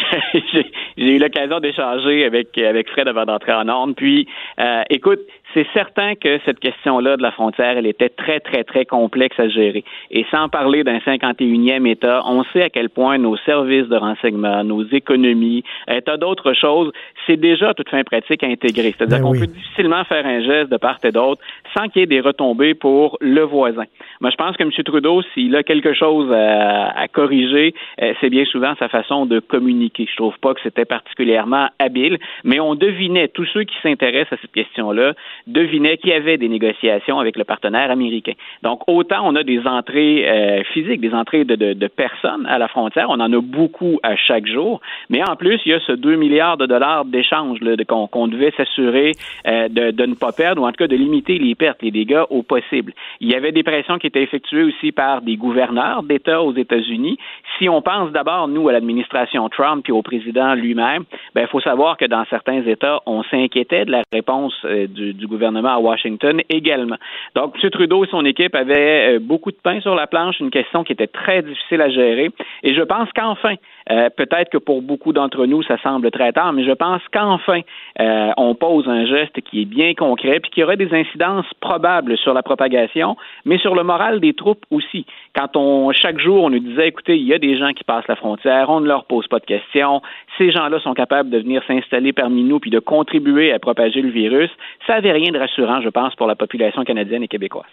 j'ai 0.97 1.17
eu 1.17 1.19
l'occasion 1.19 1.61
d'échanger 1.61 2.25
avec 2.25 2.57
avec 2.59 2.91
Fred 2.91 3.09
avant 3.09 3.25
d'entrer 3.25 3.53
en 3.53 3.69
ordre. 3.69 3.95
Puis, 3.95 4.27
euh, 4.59 4.83
écoute, 4.91 5.21
c'est 5.55 5.67
certain 5.73 6.15
que 6.15 6.39
cette 6.45 6.61
question-là 6.61 7.17
de 7.17 7.23
la 7.23 7.31
frontière, 7.31 7.79
elle 7.79 7.87
était 7.87 8.09
très 8.09 8.41
très 8.41 8.65
très 8.65 8.85
complexe 8.85 9.39
à 9.39 9.49
gérer. 9.49 9.85
Et 10.11 10.27
sans 10.31 10.49
parler 10.49 10.85
d'un 10.85 10.99
51e 10.99 11.87
État, 11.89 12.23
on 12.27 12.45
sait 12.53 12.63
à 12.63 12.69
quel 12.69 12.91
point 12.91 13.19
nos 13.19 13.37
services 13.39 13.89
de 13.89 13.97
renseignement, 13.97 14.65
nos 14.65 14.85
économies, 14.85 15.63
un 15.89 16.01
tas 16.01 16.17
d'autres 16.17 16.53
choses, 16.53 16.93
c'est 17.27 17.37
déjà 17.37 17.71
à 17.71 17.75
toute 17.75 17.89
fin 17.89 18.03
pratique 18.05 18.43
à 18.43 18.47
intégrer. 18.47 18.95
C'est-à-dire 18.97 19.19
Ben 19.19 19.25
qu'on 19.25 19.33
oui. 19.33 19.41
peut 19.41 19.47
difficilement 19.47 20.05
faire 20.05 20.27
un 20.27 20.41
geste 20.41 20.71
de 20.71 20.77
part 20.77 20.99
et 21.05 21.13
d'autre 21.13 21.41
sans 21.77 21.89
qu'il 21.89 22.01
y 22.01 22.03
ait 22.03 22.07
des 22.07 22.21
retombées 22.21 22.75
pour 22.75 23.19
le 23.21 23.43
voisin. 23.43 23.85
Moi, 24.21 24.31
je 24.31 24.37
pense 24.37 24.57
que 24.57 24.63
M. 24.63 24.71
Trudeau, 24.85 25.23
s'il 25.35 25.55
a 25.57 25.63
quelque 25.63 25.93
chose 25.93 26.33
à, 26.33 26.89
à 26.99 27.09
corriger, 27.09 27.75
euh, 28.03 28.15
c'est 28.21 28.31
bien 28.31 28.45
souvent 28.47 28.75
sa 28.79 28.89
façon 28.89 29.27
de 29.27 29.41
communiquer. 29.41 30.07
Je 30.11 30.17
trouve 30.17 30.39
pas 30.39 30.55
que 30.55 30.61
c'était 30.63 30.85
particulièrement 30.85 31.69
habile, 31.79 32.19
mais 32.45 32.61
on 32.61 32.75
devinait, 32.75 33.29
tous 33.29 33.47
ceux 33.53 33.65
qui 33.65 33.75
s'intéressent 33.83 34.35
à 34.35 34.37
cette 34.41 34.53
question-là, 34.53 35.15
devinaient 35.47 35.97
qu'il 35.97 36.11
y 36.11 36.15
avait 36.15 36.39
des 36.39 36.49
négociations 36.49 37.21
avec 37.21 37.37
le 37.37 37.45
partenaire 37.45 37.91
américain. 37.91 38.33
Donc, 38.63 38.83
autant 38.89 39.21
on 39.25 39.37
a 39.37 39.45
des 39.45 39.61
entrées 39.67 40.29
euh, 40.29 40.63
physiques, 40.73 41.01
des 41.01 41.15
entrées 41.15 41.45
de, 41.45 41.55
de, 41.55 41.73
de 41.73 41.87
personnes 41.87 42.47
à 42.47 42.59
la 42.59 42.69
frontière, 42.69 43.07
on 43.11 43.21
en 43.21 43.33
a 43.33 43.41
beaucoup 43.41 43.99
à 44.03 44.17
chaque 44.17 44.47
jour, 44.47 44.81
mais 45.09 45.23
en 45.29 45.37
plus, 45.37 45.61
il 45.65 45.73
y 45.73 45.75
a 45.75 45.81
ce 45.81 45.93
2 45.93 46.17
milliards 46.17 46.57
de 46.57 46.67
dollars 46.67 47.05
d'échanges 47.05 47.59
qu'on 47.87 48.29
devait 48.29 48.53
s'assurer 48.57 49.13
euh, 49.47 49.69
de, 49.69 49.91
de 49.93 50.07
ne 50.07 50.15
pas 50.15 50.33
perdre, 50.33 50.63
ou 50.63 50.67
en 50.67 50.71
tout 50.71 50.79
cas 50.79 50.89
de 50.89 50.97
limiter 50.97 51.39
les 51.39 51.55
pertes, 51.55 51.83
les 51.83 51.91
dégâts 51.91 52.25
au 52.31 52.43
possible. 52.43 52.93
Il 53.21 53.31
y 53.31 53.35
avait 53.35 53.53
des 53.53 53.63
pressions 53.63 53.99
qui 53.99 54.09
étaient 54.09 54.23
effectuées 54.23 54.65
aussi 54.65 54.93
par 54.93 55.23
des 55.23 55.37
gouverneurs 55.37 56.03
d'États 56.03 56.43
aux 56.43 56.55
États-Unis. 56.55 57.19
Si 57.59 57.69
on 57.69 57.83
pense 57.83 58.11
d'abord, 58.11 58.49
nous, 58.49 58.69
à 58.69 58.73
l'administration 58.73 59.49
Trump 59.49 59.85
puis 59.85 59.93
au 59.93 60.03
président 60.03 60.55
lui-même, 60.55 61.05
ben, 61.35 61.43
il 61.43 61.49
faut 61.49 61.61
savoir 61.61 61.97
que 61.97 62.05
dans 62.05 62.25
certains 62.31 62.63
États, 62.67 63.01
on 63.07 63.23
s'inquiétait 63.25 63.85
de 63.85 63.93
la 63.93 64.03
réponse 64.13 64.55
euh, 64.65 64.87
du, 64.87 65.15
du 65.15 65.27
gouvernement 65.27 65.36
à 65.43 65.79
Washington 65.79 66.41
également. 66.49 66.97
Donc, 67.35 67.55
M. 67.63 67.71
Trudeau 67.71 68.05
et 68.05 68.09
son 68.09 68.25
équipe 68.25 68.55
avaient 68.55 69.17
euh, 69.17 69.19
beaucoup 69.21 69.51
de 69.51 69.57
pain 69.63 69.81
sur 69.81 69.95
la 69.95 70.07
planche, 70.07 70.41
une 70.41 70.51
question 70.51 70.85
qui 70.85 70.93
était 70.93 71.07
très 71.07 71.43
difficile 71.43 71.81
à 71.81 71.91
gérer. 71.91 72.31
Et 72.63 72.75
je 72.75 72.83
pense 72.83 73.09
qu'enfin, 73.15 73.55
euh, 73.91 74.09
peut-être 74.11 74.51
que 74.51 74.59
pour 74.59 74.83
beaucoup 74.83 75.13
d'entre 75.13 75.47
nous, 75.47 75.63
ça 75.63 75.79
semble 75.83 76.11
très 76.11 76.33
tard, 76.33 76.53
mais 76.53 76.65
je 76.65 76.73
pense 76.73 77.03
qu'enfin, 77.13 77.61
euh, 78.01 78.31
on 78.37 78.55
pose 78.55 78.89
un 78.89 79.07
geste 79.07 79.41
qui 79.43 79.63
est 79.63 79.65
bien 79.65 79.95
concret, 79.95 80.41
puis 80.41 80.51
qui 80.51 80.65
aurait 80.65 80.77
des 80.77 80.93
incidences 80.93 81.47
probables 81.61 82.19
sur 82.19 82.35
la 82.35 82.43
propagation, 82.43 83.17
mais 83.45 83.59
sur 83.59 83.75
le 83.75 83.85
moral 83.85 84.21
des 84.21 84.35
troupes 84.35 84.65
aussi. 84.71 85.07
Quand 85.35 85.57
on, 85.57 85.93
chaque 85.93 86.19
jour, 86.19 86.45
on 86.45 86.51
nous 86.51 86.59
disait, 86.59 86.89
écoutez, 86.89 87.17
il 87.17 87.27
y 87.27 87.35
a 87.35 87.39
des 87.39 87.59
gens 87.59 87.73
qui 87.73 87.85
passent 87.85 88.09
la 88.09 88.17
frontière, 88.17 88.71
on 88.71 88.81
ne 88.81 88.87
leur 88.87 89.05
pose 89.05 89.29
pas 89.29 89.39
de 89.39 89.45
questions, 89.45 90.03
ces 90.39 90.51
gens-là 90.51 90.81
sont 90.81 90.95
capables 90.95 91.31
de 91.31 91.39
venir 91.39 91.63
s'installer 91.67 92.13
parmi 92.13 92.43
nous 92.43 92.59
puis 92.59 92.71
de 92.71 92.81
contribuer 92.81 93.53
à 93.53 93.59
propager 93.59 94.03
le 94.03 94.11
virus, 94.11 94.51
ça 94.87 94.95
n'avait 94.95 95.13
rien 95.13 95.31
de 95.31 95.39
rassurant, 95.39 95.81
je 95.81 95.91
pense, 95.91 96.15
pour 96.17 96.27
la 96.27 96.35
population 96.35 96.83
canadienne 96.85 97.23
et 97.23 97.29
québécoise. 97.29 97.67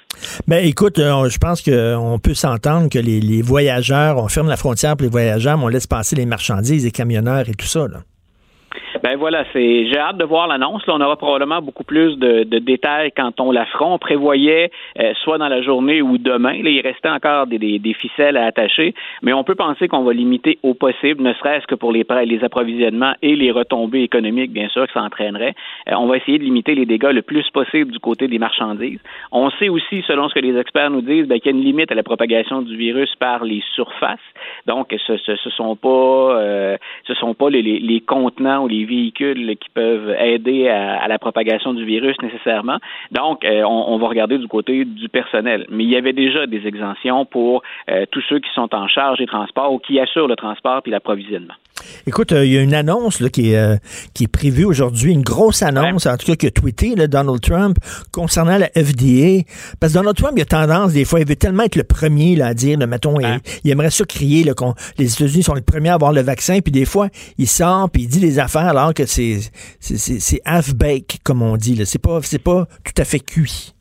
Ben, 0.47 0.63
écoute, 0.63 0.99
euh, 0.99 1.27
je 1.29 1.37
pense 1.39 1.61
qu'on 1.61 2.19
peut 2.19 2.33
s'entendre 2.33 2.89
que 2.89 2.99
les, 2.99 3.41
voyageurs, 3.41 4.17
on 4.17 4.27
ferme 4.27 4.47
la 4.47 4.57
frontière 4.57 4.95
pour 4.95 5.03
les 5.03 5.11
voyageurs, 5.11 5.57
mais 5.57 5.65
on 5.65 5.69
laisse 5.69 5.87
passer 5.87 6.02
les 6.11 6.25
marchandises, 6.25 6.83
les 6.83 6.91
camionneurs 6.91 7.49
et 7.49 7.53
tout 7.53 7.65
ça. 7.65 7.87
Ben 9.03 9.17
voilà, 9.17 9.43
c'est 9.53 9.87
j'ai 9.87 9.97
hâte 9.97 10.17
de 10.17 10.25
voir 10.25 10.47
l'annonce. 10.47 10.85
Là, 10.87 10.93
on 10.95 11.01
aura 11.01 11.15
probablement 11.15 11.61
beaucoup 11.61 11.83
plus 11.83 12.17
de, 12.17 12.43
de 12.43 12.59
détails 12.59 13.11
quand 13.11 13.39
on 13.39 13.51
la 13.51 13.65
fera. 13.65 13.85
On 13.85 13.97
prévoyait 13.97 14.71
euh, 14.99 15.13
soit 15.23 15.37
dans 15.37 15.49
la 15.49 15.61
journée 15.61 16.01
ou 16.01 16.17
demain. 16.17 16.61
Là, 16.63 16.69
il 16.69 16.81
restait 16.81 17.09
encore 17.09 17.47
des, 17.47 17.57
des, 17.57 17.79
des 17.79 17.93
ficelles 17.93 18.37
à 18.37 18.45
attacher, 18.45 18.93
mais 19.21 19.33
on 19.33 19.43
peut 19.43 19.55
penser 19.55 19.87
qu'on 19.87 20.03
va 20.03 20.13
limiter 20.13 20.59
au 20.63 20.73
possible, 20.73 21.21
ne 21.23 21.33
serait-ce 21.33 21.67
que 21.67 21.75
pour 21.75 21.91
les 21.91 22.03
prêts, 22.03 22.25
les 22.25 22.43
approvisionnements 22.43 23.13
et 23.21 23.35
les 23.35 23.51
retombées 23.51 24.03
économiques, 24.03 24.51
bien 24.51 24.69
sûr, 24.69 24.87
que 24.87 24.93
ça 24.93 25.01
entraînerait. 25.01 25.55
Euh, 25.89 25.95
on 25.97 26.07
va 26.07 26.17
essayer 26.17 26.37
de 26.37 26.43
limiter 26.43 26.75
les 26.75 26.85
dégâts 26.85 27.11
le 27.11 27.21
plus 27.21 27.49
possible 27.51 27.91
du 27.91 27.99
côté 27.99 28.27
des 28.27 28.39
marchandises. 28.39 28.99
On 29.31 29.49
sait 29.51 29.69
aussi, 29.69 30.03
selon 30.07 30.29
ce 30.29 30.33
que 30.33 30.39
les 30.39 30.57
experts 30.57 30.89
nous 30.89 31.01
disent, 31.01 31.27
ben, 31.27 31.39
qu'il 31.39 31.51
y 31.51 31.55
a 31.55 31.57
une 31.57 31.63
limite 31.63 31.91
à 31.91 31.95
la 31.95 32.03
propagation 32.03 32.61
du 32.61 32.75
virus 32.75 33.13
par 33.15 33.43
les 33.43 33.61
surfaces. 33.75 34.19
Donc, 34.65 34.95
ce, 35.05 35.17
ce, 35.17 35.35
ce 35.35 35.49
sont 35.49 35.75
pas, 35.75 35.89
euh, 35.89 36.77
ce 37.05 37.13
sont 37.15 37.33
pas 37.33 37.49
les, 37.49 37.61
les 37.61 37.99
contenants 38.01 38.62
les 38.67 38.85
véhicules 38.85 39.55
qui 39.57 39.69
peuvent 39.69 40.15
aider 40.19 40.67
à, 40.67 41.07
la 41.07 41.19
propagation 41.19 41.73
du 41.73 41.85
virus 41.85 42.15
nécessairement. 42.21 42.77
Donc, 43.11 43.43
euh, 43.43 43.63
on, 43.63 43.93
on, 43.93 43.97
va 43.97 44.07
regarder 44.07 44.37
du 44.37 44.47
côté 44.47 44.85
du 44.85 45.09
personnel. 45.09 45.65
Mais 45.69 45.83
il 45.83 45.89
y 45.89 45.95
avait 45.95 46.13
déjà 46.13 46.47
des 46.47 46.65
exemptions 46.67 47.25
pour 47.25 47.63
euh, 47.89 48.05
tous 48.11 48.21
ceux 48.29 48.39
qui 48.39 48.49
sont 48.53 48.73
en 48.73 48.87
charge 48.87 49.19
des 49.19 49.27
transports 49.27 49.73
ou 49.73 49.79
qui 49.79 49.99
assurent 49.99 50.27
le 50.27 50.35
transport 50.35 50.81
puis 50.81 50.91
l'approvisionnement. 50.91 51.53
Écoute, 52.07 52.31
euh, 52.31 52.45
il 52.45 52.51
y 52.53 52.57
a 52.57 52.61
une 52.61 52.73
annonce 52.73 53.19
là, 53.19 53.29
qui, 53.29 53.51
est, 53.51 53.57
euh, 53.57 53.77
qui 54.13 54.25
est 54.25 54.27
prévue 54.27 54.65
aujourd'hui, 54.65 55.11
une 55.11 55.21
grosse 55.23 55.61
annonce, 55.61 56.05
en 56.05 56.17
tout 56.17 56.25
cas, 56.27 56.35
que 56.35 56.47
tweeté 56.47 56.95
là, 56.95 57.07
Donald 57.07 57.41
Trump 57.41 57.77
concernant 58.11 58.57
la 58.57 58.67
FDA. 58.75 59.43
Parce 59.79 59.93
que 59.93 59.97
Donald 59.99 60.15
Trump, 60.17 60.33
il 60.37 60.41
a 60.41 60.45
tendance, 60.45 60.93
des 60.93 61.05
fois, 61.05 61.19
il 61.19 61.27
veut 61.27 61.35
tellement 61.35 61.63
être 61.63 61.75
le 61.75 61.83
premier 61.83 62.35
là, 62.35 62.47
à 62.47 62.53
dire, 62.53 62.77
là, 62.77 62.87
mettons, 62.87 63.19
il, 63.19 63.25
il 63.63 63.71
aimerait 63.71 63.89
ça 63.91 64.05
crier 64.05 64.43
là, 64.43 64.53
qu'on 64.53 64.73
les 64.97 65.13
États-Unis 65.13 65.43
sont 65.43 65.53
les 65.53 65.61
premiers 65.61 65.89
à 65.89 65.93
avoir 65.95 66.11
le 66.11 66.21
vaccin, 66.21 66.59
puis 66.59 66.71
des 66.71 66.85
fois, 66.85 67.09
il 67.37 67.47
sort, 67.47 67.89
puis 67.89 68.03
il 68.03 68.07
dit 68.07 68.19
des 68.19 68.39
affaires 68.39 68.67
alors 68.67 68.93
que 68.93 69.05
c'est 69.05 69.39
c'est- 69.79 69.97
c'est 69.97 70.19
c'est 70.19 70.41
half-baked, 70.45 71.17
comme 71.23 71.41
on 71.41 71.57
dit. 71.57 71.75
là. 71.75 71.85
C'est 71.85 71.99
pas, 71.99 72.19
c'est 72.23 72.39
pas 72.39 72.67
tout 72.83 73.01
à 73.01 73.05
fait 73.05 73.19
cuit. 73.19 73.73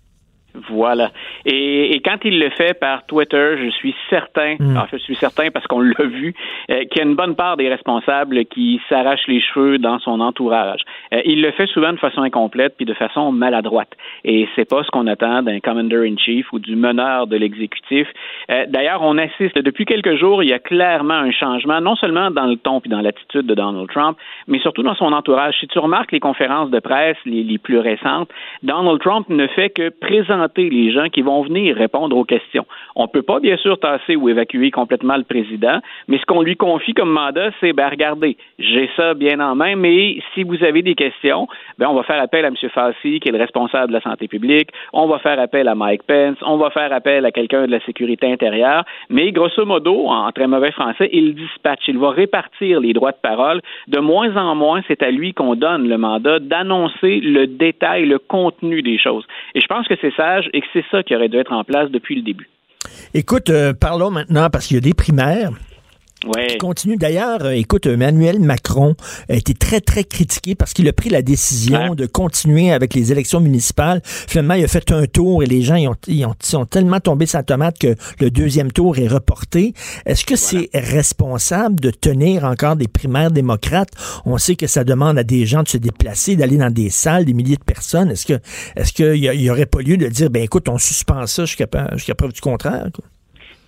Voilà. 0.68 1.10
Et, 1.44 1.94
et 1.94 2.00
quand 2.00 2.18
il 2.24 2.38
le 2.38 2.50
fait 2.50 2.78
par 2.78 3.06
Twitter, 3.06 3.56
je 3.62 3.70
suis 3.70 3.94
certain, 4.10 4.56
Mm. 4.58 4.76
en 4.76 4.86
fait, 4.86 4.98
je 4.98 5.04
suis 5.04 5.16
certain 5.16 5.50
parce 5.50 5.66
qu'on 5.66 5.80
l'a 5.80 6.04
vu, 6.04 6.34
euh, 6.70 6.84
qu'il 6.84 6.98
y 6.98 7.00
a 7.00 7.04
une 7.04 7.14
bonne 7.14 7.34
part 7.34 7.56
des 7.56 7.68
responsables 7.68 8.44
qui 8.46 8.80
s'arrachent 8.88 9.26
les 9.28 9.40
cheveux 9.40 9.78
dans 9.78 9.98
son 9.98 10.20
entourage. 10.20 10.80
Euh, 11.12 11.20
il 11.24 11.42
le 11.42 11.50
fait 11.52 11.66
souvent 11.66 11.92
de 11.92 11.98
façon 11.98 12.22
incomplète 12.22 12.74
puis 12.76 12.86
de 12.86 12.94
façon 12.94 13.32
maladroite. 13.32 13.92
Et 14.24 14.48
c'est 14.54 14.68
pas 14.68 14.82
ce 14.84 14.90
qu'on 14.90 15.06
attend 15.06 15.42
d'un 15.42 15.60
commander 15.60 16.08
in 16.08 16.16
chief 16.16 16.52
ou 16.52 16.58
du 16.58 16.76
meneur 16.76 17.26
de 17.26 17.36
l'exécutif. 17.36 18.06
Euh, 18.50 18.64
D'ailleurs, 18.68 19.02
on 19.02 19.18
assiste 19.18 19.58
depuis 19.58 19.84
quelques 19.84 20.16
jours, 20.16 20.42
il 20.42 20.50
y 20.50 20.52
a 20.52 20.58
clairement 20.58 21.14
un 21.14 21.30
changement, 21.30 21.80
non 21.80 21.96
seulement 21.96 22.30
dans 22.30 22.46
le 22.46 22.56
ton 22.56 22.80
puis 22.80 22.90
dans 22.90 23.00
l'attitude 23.00 23.46
de 23.46 23.54
Donald 23.54 23.88
Trump, 23.90 24.16
mais 24.48 24.58
surtout 24.60 24.82
dans 24.82 24.94
son 24.94 25.12
entourage. 25.12 25.54
Si 25.60 25.66
tu 25.68 25.78
remarques 25.78 26.12
les 26.12 26.20
conférences 26.20 26.70
de 26.70 26.78
presse 26.78 27.16
les, 27.24 27.42
les 27.42 27.58
plus 27.58 27.78
récentes, 27.78 28.28
Donald 28.62 29.00
Trump 29.00 29.28
ne 29.28 29.46
fait 29.48 29.70
que 29.70 29.88
présenter 29.88 30.41
les 30.56 30.92
gens 30.92 31.08
qui 31.08 31.22
vont 31.22 31.42
venir 31.42 31.76
répondre 31.76 32.16
aux 32.16 32.24
questions. 32.24 32.66
On 32.96 33.02
ne 33.02 33.08
peut 33.08 33.22
pas, 33.22 33.40
bien 33.40 33.56
sûr, 33.56 33.78
tasser 33.78 34.16
ou 34.16 34.28
évacuer 34.28 34.70
complètement 34.70 35.16
le 35.16 35.24
président, 35.24 35.80
mais 36.08 36.18
ce 36.18 36.26
qu'on 36.26 36.42
lui 36.42 36.56
confie 36.56 36.94
comme 36.94 37.10
mandat, 37.10 37.50
c'est, 37.60 37.72
ben, 37.72 37.88
regardez, 37.88 38.36
j'ai 38.58 38.88
ça 38.96 39.14
bien 39.14 39.40
en 39.40 39.54
main, 39.54 39.76
mais 39.76 40.18
si 40.34 40.42
vous 40.42 40.62
avez 40.62 40.82
des 40.82 40.94
questions, 40.94 41.48
ben, 41.78 41.88
on 41.88 41.94
va 41.94 42.02
faire 42.02 42.20
appel 42.20 42.44
à 42.44 42.48
M. 42.48 42.56
Fassi, 42.72 43.20
qui 43.20 43.28
est 43.28 43.32
le 43.32 43.38
responsable 43.38 43.88
de 43.88 43.94
la 43.94 44.00
santé 44.00 44.28
publique, 44.28 44.70
on 44.92 45.06
va 45.06 45.18
faire 45.18 45.38
appel 45.38 45.68
à 45.68 45.74
Mike 45.74 46.02
Pence, 46.04 46.36
on 46.42 46.56
va 46.56 46.70
faire 46.70 46.92
appel 46.92 47.24
à 47.26 47.30
quelqu'un 47.30 47.66
de 47.66 47.70
la 47.70 47.80
sécurité 47.80 48.30
intérieure, 48.30 48.84
mais 49.10 49.32
grosso 49.32 49.64
modo, 49.64 50.06
en 50.08 50.30
très 50.32 50.46
mauvais 50.46 50.72
français, 50.72 51.08
il 51.12 51.34
dispatche, 51.34 51.88
il 51.88 51.98
va 51.98 52.10
répartir 52.10 52.80
les 52.80 52.92
droits 52.92 53.12
de 53.12 53.20
parole. 53.22 53.60
De 53.88 53.98
moins 53.98 54.36
en 54.36 54.54
moins, 54.54 54.80
c'est 54.88 55.02
à 55.02 55.10
lui 55.10 55.34
qu'on 55.34 55.54
donne 55.54 55.88
le 55.88 55.98
mandat 55.98 56.38
d'annoncer 56.38 57.20
le 57.20 57.46
détail, 57.46 58.06
le 58.06 58.18
contenu 58.18 58.82
des 58.82 58.98
choses. 58.98 59.26
Et 59.54 59.60
je 59.60 59.66
pense 59.66 59.86
que 59.88 59.94
c'est 60.00 60.14
et 60.52 60.60
que 60.60 60.66
c'est 60.72 60.84
ça 60.90 61.02
qui 61.02 61.14
aurait 61.14 61.28
dû 61.28 61.38
être 61.38 61.52
en 61.52 61.64
place 61.64 61.90
depuis 61.90 62.16
le 62.16 62.22
début. 62.22 62.48
Écoute, 63.14 63.50
euh, 63.50 63.72
parlons 63.74 64.10
maintenant, 64.10 64.48
parce 64.50 64.66
qu'il 64.66 64.76
y 64.76 64.78
a 64.78 64.80
des 64.80 64.94
primaires. 64.94 65.50
Ouais. 66.24 66.56
continue. 66.58 66.96
D'ailleurs, 66.96 67.44
euh, 67.44 67.50
écoute, 67.50 67.86
Emmanuel 67.86 68.38
Macron 68.38 68.94
a 69.28 69.34
été 69.34 69.54
très, 69.54 69.80
très 69.80 70.04
critiqué 70.04 70.54
parce 70.54 70.72
qu'il 70.72 70.86
a 70.88 70.92
pris 70.92 71.10
la 71.10 71.20
décision 71.22 71.94
de 71.94 72.06
continuer 72.06 72.70
avec 72.72 72.94
les 72.94 73.10
élections 73.10 73.40
municipales. 73.40 74.00
Finalement, 74.04 74.54
il 74.54 74.64
a 74.64 74.68
fait 74.68 74.92
un 74.92 75.06
tour 75.06 75.42
et 75.42 75.46
les 75.46 75.62
gens 75.62 75.74
ils 75.74 75.88
ont, 75.88 75.96
ils 76.06 76.24
ont, 76.24 76.34
ils 76.52 76.66
tellement 76.68 77.00
tombés 77.00 77.26
sa 77.26 77.42
tomate 77.42 77.78
que 77.78 77.96
le 78.20 78.30
deuxième 78.30 78.70
tour 78.70 78.98
est 78.98 79.08
reporté. 79.08 79.74
Est-ce 80.06 80.24
que 80.24 80.36
c'est 80.36 80.70
responsable 80.74 81.80
de 81.80 81.90
tenir 81.90 82.44
encore 82.44 82.76
des 82.76 82.88
primaires 82.88 83.30
démocrates? 83.30 83.90
On 84.24 84.38
sait 84.38 84.54
que 84.56 84.66
ça 84.66 84.84
demande 84.84 85.18
à 85.18 85.24
des 85.24 85.44
gens 85.46 85.62
de 85.64 85.68
se 85.68 85.76
déplacer, 85.78 86.36
d'aller 86.36 86.56
dans 86.56 86.70
des 86.72 86.90
salles, 86.90 87.24
des 87.24 87.34
milliers 87.34 87.56
de 87.56 87.64
personnes. 87.64 88.10
Est-ce 88.10 88.26
que 88.26 88.38
est-ce 88.76 88.92
qu'il 88.92 89.16
y, 89.16 89.28
a- 89.28 89.34
il 89.34 89.40
y 89.42 89.50
aurait 89.50 89.66
pas 89.66 89.80
lieu 89.80 89.96
de 89.96 90.06
dire, 90.08 90.30
ben 90.30 90.42
écoute, 90.42 90.68
on 90.68 90.78
suspend 90.78 91.26
ça 91.26 91.44
jusqu'à 91.46 91.66
jusqu'à 91.94 92.14
preuve 92.14 92.32
du 92.32 92.40
contraire? 92.40 92.88
quoi? 92.94 93.04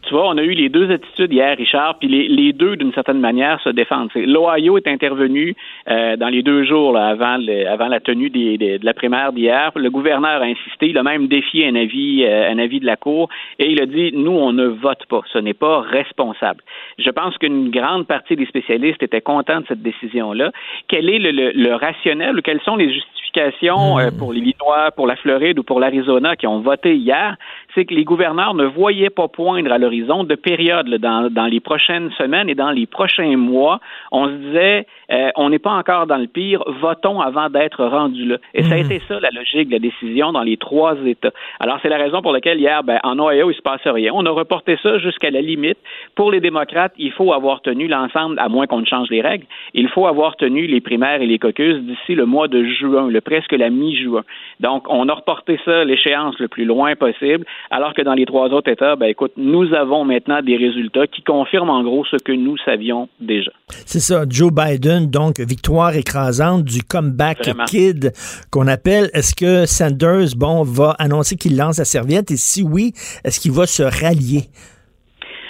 Tu 0.06 0.12
vois, 0.12 0.28
on 0.28 0.36
a 0.36 0.42
eu 0.42 0.52
les 0.52 0.68
deux 0.68 0.90
attitudes 0.90 1.32
hier, 1.32 1.56
Richard, 1.56 1.98
puis 1.98 2.08
les, 2.08 2.28
les 2.28 2.52
deux, 2.52 2.76
d'une 2.76 2.92
certaine 2.92 3.20
manière, 3.20 3.58
se 3.62 3.70
défendent. 3.70 4.10
L'Ohio 4.14 4.76
est 4.76 4.86
intervenu 4.86 5.54
euh, 5.88 6.16
dans 6.16 6.28
les 6.28 6.42
deux 6.42 6.62
jours 6.64 6.92
là, 6.92 7.06
avant, 7.08 7.38
le- 7.38 7.66
avant 7.66 7.88
la 7.88 8.00
tenue 8.00 8.28
des- 8.28 8.58
des- 8.58 8.78
de 8.78 8.84
la 8.84 8.92
primaire 8.94 9.32
d'hier. 9.32 9.70
Le 9.76 9.90
gouverneur 9.90 10.42
a 10.42 10.44
insisté, 10.44 10.88
il 10.90 10.98
a 10.98 11.02
même 11.02 11.26
défié 11.26 11.66
un 11.68 11.74
avis, 11.74 12.22
euh, 12.24 12.50
un 12.50 12.58
avis 12.58 12.80
de 12.80 12.86
la 12.86 12.96
Cour, 12.96 13.28
et 13.58 13.70
il 13.70 13.80
a 13.80 13.86
dit, 13.86 14.10
nous, 14.14 14.32
on 14.32 14.52
ne 14.52 14.66
vote 14.66 15.06
pas, 15.08 15.22
ce 15.32 15.38
n'est 15.38 15.54
pas 15.54 15.80
responsable. 15.80 16.62
Je 16.98 17.10
pense 17.10 17.36
qu'une 17.38 17.70
grande 17.70 18.06
partie 18.06 18.36
des 18.36 18.46
spécialistes 18.46 19.02
étaient 19.02 19.20
contents 19.22 19.60
de 19.60 19.66
cette 19.66 19.82
décision-là. 19.82 20.52
Quel 20.88 21.08
est 21.08 21.18
le, 21.18 21.30
le- 21.30 21.52
le 21.54 21.74
rationnel 21.74 22.36
ou 22.38 22.42
quelles 22.42 22.60
sont 22.60 22.76
les 22.76 22.92
justifications 22.92 23.98
euh, 23.98 24.10
pour 24.18 24.32
l'Illinois, 24.32 24.90
pour 24.94 25.06
la 25.06 25.16
Floride 25.16 25.58
ou 25.58 25.62
pour 25.64 25.80
l'Arizona 25.80 26.36
qui 26.36 26.46
ont 26.46 26.60
voté 26.60 26.94
hier? 26.94 27.36
C'est 27.74 27.84
que 27.84 27.94
les 27.94 28.04
gouverneurs 28.04 28.54
ne 28.54 28.64
voyaient 28.64 29.10
pas 29.10 29.28
poindre 29.28 29.72
à 29.72 29.78
l'horizon 29.78 30.24
de 30.24 30.34
période 30.34 30.86
là, 30.86 30.98
dans, 30.98 31.30
dans 31.30 31.46
les 31.46 31.60
prochaines 31.60 32.10
semaines 32.12 32.48
et 32.48 32.54
dans 32.54 32.70
les 32.70 32.86
prochains 32.86 33.36
mois. 33.36 33.80
On 34.12 34.26
se 34.28 34.32
disait, 34.32 34.86
euh, 35.10 35.30
on 35.36 35.50
n'est 35.50 35.58
pas 35.58 35.72
encore 35.72 36.06
dans 36.06 36.18
le 36.18 36.26
pire, 36.26 36.62
votons 36.80 37.20
avant 37.20 37.50
d'être 37.50 37.84
rendu 37.84 38.24
là? 38.24 38.36
Et 38.54 38.62
ça 38.62 38.74
a 38.74 38.78
été 38.78 39.00
ça 39.08 39.18
la 39.20 39.30
logique 39.30 39.68
de 39.68 39.74
la 39.74 39.78
décision 39.78 40.32
dans 40.32 40.42
les 40.42 40.56
trois 40.56 40.96
États. 41.04 41.32
Alors 41.60 41.78
c'est 41.82 41.88
la 41.88 41.98
raison 41.98 42.22
pour 42.22 42.32
laquelle 42.32 42.60
hier, 42.60 42.82
ben, 42.84 42.98
en 43.02 43.18
Ohio, 43.18 43.50
il 43.50 43.54
se 43.54 43.62
passe 43.62 43.86
rien. 43.86 44.12
On 44.14 44.24
a 44.26 44.30
reporté 44.30 44.76
ça 44.82 44.98
jusqu'à 44.98 45.30
la 45.30 45.40
limite. 45.40 45.78
Pour 46.14 46.30
les 46.30 46.40
démocrates, 46.40 46.92
il 46.96 47.12
faut 47.12 47.32
avoir 47.32 47.60
tenu 47.62 47.88
l'ensemble, 47.88 48.38
à 48.38 48.48
moins 48.48 48.66
qu'on 48.66 48.80
ne 48.80 48.86
change 48.86 49.08
les 49.10 49.20
règles, 49.20 49.46
il 49.74 49.88
faut 49.88 50.06
avoir 50.06 50.36
tenu 50.36 50.66
les 50.66 50.80
primaires 50.80 51.20
et 51.20 51.26
les 51.26 51.38
caucus 51.38 51.80
d'ici 51.80 52.14
le 52.14 52.26
mois 52.26 52.48
de 52.48 52.64
juin, 52.64 53.08
le 53.08 53.20
presque 53.20 53.52
la 53.52 53.70
mi-juin. 53.70 54.22
Donc, 54.60 54.86
on 54.88 55.08
a 55.08 55.12
reporté 55.12 55.58
ça 55.64 55.84
l'échéance 55.84 56.38
le 56.38 56.48
plus 56.48 56.64
loin 56.64 56.94
possible, 56.94 57.44
alors 57.70 57.94
que 57.94 58.02
dans 58.02 58.14
les 58.14 58.26
trois 58.26 58.48
autres 58.48 58.70
États, 58.70 58.96
ben 58.96 59.06
écoute, 59.06 59.32
nous 59.36 59.72
avons 59.74 60.04
maintenant 60.04 60.42
des 60.42 60.56
résultats 60.56 61.06
qui 61.06 61.22
confirment 61.22 61.70
en 61.70 61.82
gros 61.82 62.04
ce 62.04 62.16
que 62.16 62.32
nous 62.32 62.56
savions 62.64 63.08
déjà. 63.20 63.50
C'est 63.86 64.00
ça, 64.00 64.24
Joe 64.28 64.52
Biden, 64.52 65.10
donc 65.10 65.40
victoire 65.40 65.94
écrasante 65.96 66.64
du 66.64 66.82
comeback 66.82 67.38
Vraiment. 67.44 67.64
kid 67.64 68.12
qu'on 68.50 68.66
appelle. 68.66 69.10
Est-ce 69.14 69.34
que 69.34 69.66
Sanders, 69.66 70.36
bon, 70.36 70.62
va 70.62 70.94
annoncer 70.98 71.36
qu'il 71.36 71.56
lance 71.56 71.78
la 71.78 71.84
serviette? 71.84 72.30
Et 72.30 72.36
si 72.36 72.62
oui, 72.62 72.92
est-ce 73.24 73.40
qu'il 73.40 73.52
va 73.52 73.66
se 73.66 73.82
rallier? 73.82 74.42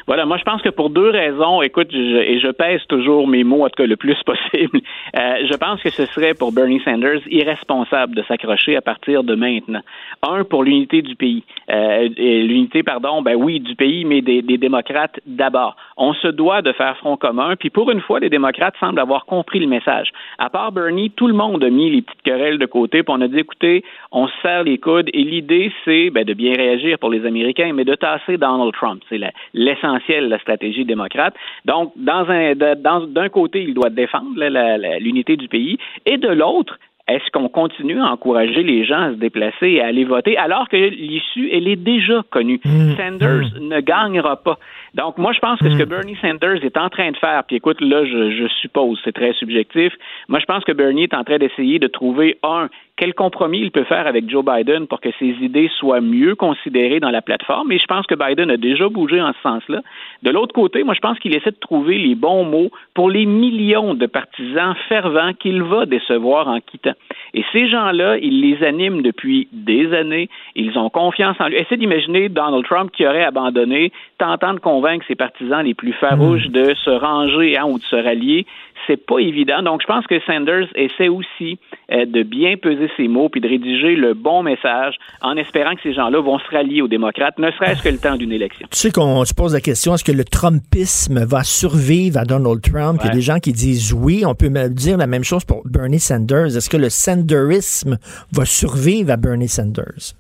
Voilà, 0.07 0.27
moi 0.27 0.37
je 0.37 0.43
pense 0.43 0.61
que 0.61 0.69
pour 0.69 0.91
deux 0.91 1.09
raisons, 1.09 1.63
écoute, 1.63 1.89
je, 1.91 1.97
et 1.97 2.39
je 2.39 2.49
pèse 2.49 2.83
toujours 2.89 3.27
mes 3.27 3.43
mots, 3.43 3.65
en 3.65 3.69
tout 3.69 3.83
cas 3.83 3.87
le 3.87 3.97
plus 3.97 4.23
possible, 4.27 4.81
euh, 5.17 5.47
je 5.51 5.57
pense 5.57 5.83
que 5.83 5.89
ce 5.89 6.05
serait 6.07 6.35
pour 6.35 6.53
Bernie 6.53 6.81
Sanders 6.85 7.21
irresponsable 7.31 8.15
de 8.15 8.23
s'accrocher 8.25 8.77
à 8.77 8.83
partir 8.83 9.25
de 9.25 9.35
maintenant. 9.35 9.81
Un, 10.23 10.45
pour 10.45 10.63
l'unité 10.63 11.01
du 11.01 11.17
pays. 11.17 11.43
Euh, 11.71 12.09
l'unité, 12.19 12.83
pardon, 12.83 13.23
ben 13.23 13.35
oui, 13.35 13.61
du 13.61 13.75
pays, 13.77 14.05
mais 14.05 14.21
des, 14.21 14.43
des 14.43 14.59
démocrates 14.59 15.21
d'abord. 15.27 15.77
On 15.97 16.13
se 16.13 16.29
doit 16.29 16.61
de 16.61 16.73
faire 16.73 16.99
front 16.99 17.17
commun, 17.17 17.57
puis 17.57 17.71
pour 17.71 17.91
une 17.91 18.01
fois, 18.03 18.21
les 18.21 18.29
démocrates 18.29 18.75
semblent 18.79 19.01
avoir 19.01 19.25
compris 19.25 19.61
le 19.61 19.67
message. 19.67 20.11
À 20.39 20.51
part 20.51 20.73
Bernie, 20.73 21.11
tout 21.13 21.29
le 21.29 21.35
monde 21.35 21.65
a 21.65 21.71
mis 21.71 21.91
les 21.91 22.03
petites 22.03 22.23
querelles 22.23 22.59
de 22.59 22.67
côté, 22.67 23.03
puis 23.03 23.15
on 23.17 23.23
a 23.23 23.29
dit, 23.29 23.39
écoutez, 23.39 23.85
on 24.13 24.27
se 24.29 24.35
serre 24.43 24.65
les 24.65 24.77
coudes, 24.77 25.09
et 25.15 25.25
l'idée, 25.25 25.73
c'est 25.87 26.11
ben, 26.11 26.25
de 26.25 26.35
bien 26.35 26.55
réagir 26.55 26.99
pour 26.99 27.11
les 27.11 27.25
Américains, 27.25 27.73
mais 27.73 27.85
de 27.85 27.95
tasser 27.95 28.37
Donald 28.37 28.75
Trump. 28.75 29.03
C'est 29.09 29.21
l'essentiel 29.55 29.94
la 30.09 30.39
stratégie 30.39 30.85
démocrate. 30.85 31.35
Donc, 31.65 31.93
dans 31.97 32.29
un, 32.29 32.55
dans- 32.55 33.07
d'un 33.07 33.29
côté, 33.29 33.63
il 33.63 33.75
doit 33.75 33.91
défendre 33.91 34.31
là, 34.37 34.51
la- 34.51 34.79
la- 34.79 34.99
l'unité 34.99 35.37
du 35.37 35.49
pays, 35.49 35.79
et 36.07 36.17
de 36.17 36.29
l'autre, 36.29 36.79
est-ce 37.07 37.31
qu'on 37.33 37.49
continue 37.51 38.01
à 38.01 38.07
encourager 38.13 38.63
les 38.63 38.85
gens 38.87 39.03
à 39.03 39.11
se 39.11 39.17
déplacer 39.17 39.69
et 39.73 39.83
à 39.83 39.89
aller 39.89 40.05
voter 40.05 40.39
alors 40.39 40.71
que 40.71 40.77
l'issue, 40.77 41.51
elle 41.53 41.69
est 41.69 41.77
déjà 41.77 42.23
connue? 42.31 42.61
Sanders 42.97 43.61
ne 43.61 43.81
gagnera 43.81 44.37
pas. 44.37 44.59
Donc, 44.95 45.19
moi, 45.19 45.33
je 45.33 45.41
pense 45.41 45.59
que 45.59 45.69
ce 45.71 45.77
que 45.77 45.85
Bernie 45.85 46.17
Sanders 46.21 46.65
est 46.65 46.77
en 46.77 46.89
train 46.89 47.11
de 47.11 47.17
faire, 47.17 47.43
puis 47.45 47.57
écoute, 47.57 47.81
là, 47.81 48.05
je, 48.05 48.31
je 48.31 48.47
suppose, 48.61 49.01
c'est 49.05 49.13
très 49.13 49.33
subjectif, 49.33 49.93
moi, 50.29 50.39
je 50.39 50.45
pense 50.45 50.63
que 50.65 50.73
Bernie 50.73 51.05
est 51.05 51.15
en 51.15 51.25
train 51.25 51.39
d'essayer 51.39 51.81
de 51.81 51.89
trouver, 51.89 52.39
un, 52.45 52.69
quel 52.97 53.13
compromis 53.13 53.59
il 53.59 53.71
peut 53.73 53.85
faire 53.85 54.07
avec 54.07 54.31
Joe 54.31 54.45
Biden 54.45 54.87
pour 54.87 55.01
que 55.01 55.09
ses 55.19 55.31
idées 55.41 55.69
soient 55.79 56.01
mieux 56.01 56.37
considérées 56.37 57.01
dans 57.01 57.11
la 57.11 57.23
plateforme. 57.23 57.73
Et 57.73 57.79
je 57.79 57.87
pense 57.87 58.07
que 58.07 58.15
Biden 58.15 58.51
a 58.51 58.57
déjà 58.57 58.89
bougé 58.89 59.21
en 59.21 59.33
ce 59.33 59.41
sens-là. 59.43 59.83
De 60.23 60.31
l'autre 60.31 60.55
côté, 60.55 60.85
moi, 60.85 60.95
je 60.95 61.01
pense 61.01 61.19
qu'il 61.19 61.35
essaie 61.37 61.51
de 61.51 61.57
trouver 61.57 61.99
les 61.99 62.15
bons 62.15 62.45
mots 62.45 62.71
pour 62.95 63.11
les 63.11 63.27
millions 63.27 63.95
de 63.95 64.07
partisans 64.07 64.75
fervents 64.89 65.33
qu'il 65.33 65.63
va 65.63 65.87
décevoir 65.87 66.47
en 66.47 66.61
quittant. 66.61 66.95
Et 67.35 67.45
ces 67.53 67.69
gens-là, 67.69 68.17
il 68.19 68.41
les 68.41 68.65
anime 68.65 69.03
depuis 69.03 69.49
des 69.51 69.93
années. 69.93 70.29
Ils 70.55 70.79
ont 70.79 70.89
confiance 70.89 71.37
en 71.41 71.49
lui. 71.49 71.57
Essayez 71.57 71.77
d'imaginer 71.77 72.29
Donald 72.29 72.65
Trump 72.65 72.93
qui 72.93 73.05
aurait 73.07 73.25
abandonné, 73.25 73.91
tentant 74.19 74.55
de 74.55 74.61
convaincre 74.61 74.84
ses 75.07 75.15
partisans 75.15 75.65
les 75.65 75.75
plus 75.75 75.93
farouches 75.93 76.49
de 76.49 76.75
se 76.85 76.91
ranger 76.91 77.57
hein, 77.57 77.65
ou 77.67 77.79
de 77.79 77.85
se 77.85 77.97
rallier. 77.97 78.47
C'est 78.87 79.07
pas 79.07 79.19
évident. 79.19 79.63
Donc, 79.63 79.81
je 79.81 79.87
pense 79.87 80.07
que 80.07 80.21
Sanders 80.27 80.69
essaie 80.75 81.09
aussi 81.09 81.59
euh, 81.91 82.05
de 82.05 82.23
bien 82.23 82.57
peser 82.57 82.91
ses 82.97 83.09
mots 83.09 83.31
puis 83.31 83.41
de 83.41 83.49
rédiger 83.49 83.97
le 83.97 84.13
bon 84.13 84.43
message 84.43 84.97
en 85.23 85.37
espérant 85.37 85.75
que 85.75 85.81
ces 85.83 85.95
gens-là 85.95 86.21
vont 86.21 86.39
se 86.39 86.51
rallier 86.51 86.83
aux 86.83 86.89
démocrates, 86.89 87.39
ne 87.39 87.51
serait-ce 87.53 87.83
que 87.83 87.89
le 87.89 87.99
temps 87.99 88.17
d'une 88.17 88.33
élection. 88.33 88.67
Tu 88.71 88.79
sais 88.79 88.91
qu'on 88.91 89.25
se 89.25 89.33
pose 89.33 89.55
la 89.55 89.61
question, 89.61 89.95
est-ce 89.95 90.05
que 90.05 90.13
le 90.13 90.25
Trumpisme 90.25 91.25
va 91.25 91.45
survivre 91.45 92.19
à 92.19 92.25
Donald 92.25 92.61
Trump? 92.61 93.01
Il 93.03 93.07
y 93.07 93.11
a 93.11 93.15
des 93.15 93.23
gens 93.23 93.39
qui 93.39 93.53
disent 93.53 93.93
oui. 93.95 94.25
On 94.27 94.35
peut 94.35 94.51
même 94.51 94.75
dire 94.75 94.99
la 94.99 95.07
même 95.07 95.25
chose 95.25 95.45
pour 95.45 95.63
Bernie 95.65 96.01
Sanders. 96.01 96.57
Est-ce 96.57 96.69
que 96.69 96.77
le 96.77 96.91
Sanderisme 96.91 97.97
va 98.33 98.45
survivre 98.45 99.11
à 99.11 99.17
Bernie 99.17 99.49
Sanders? 99.49 100.15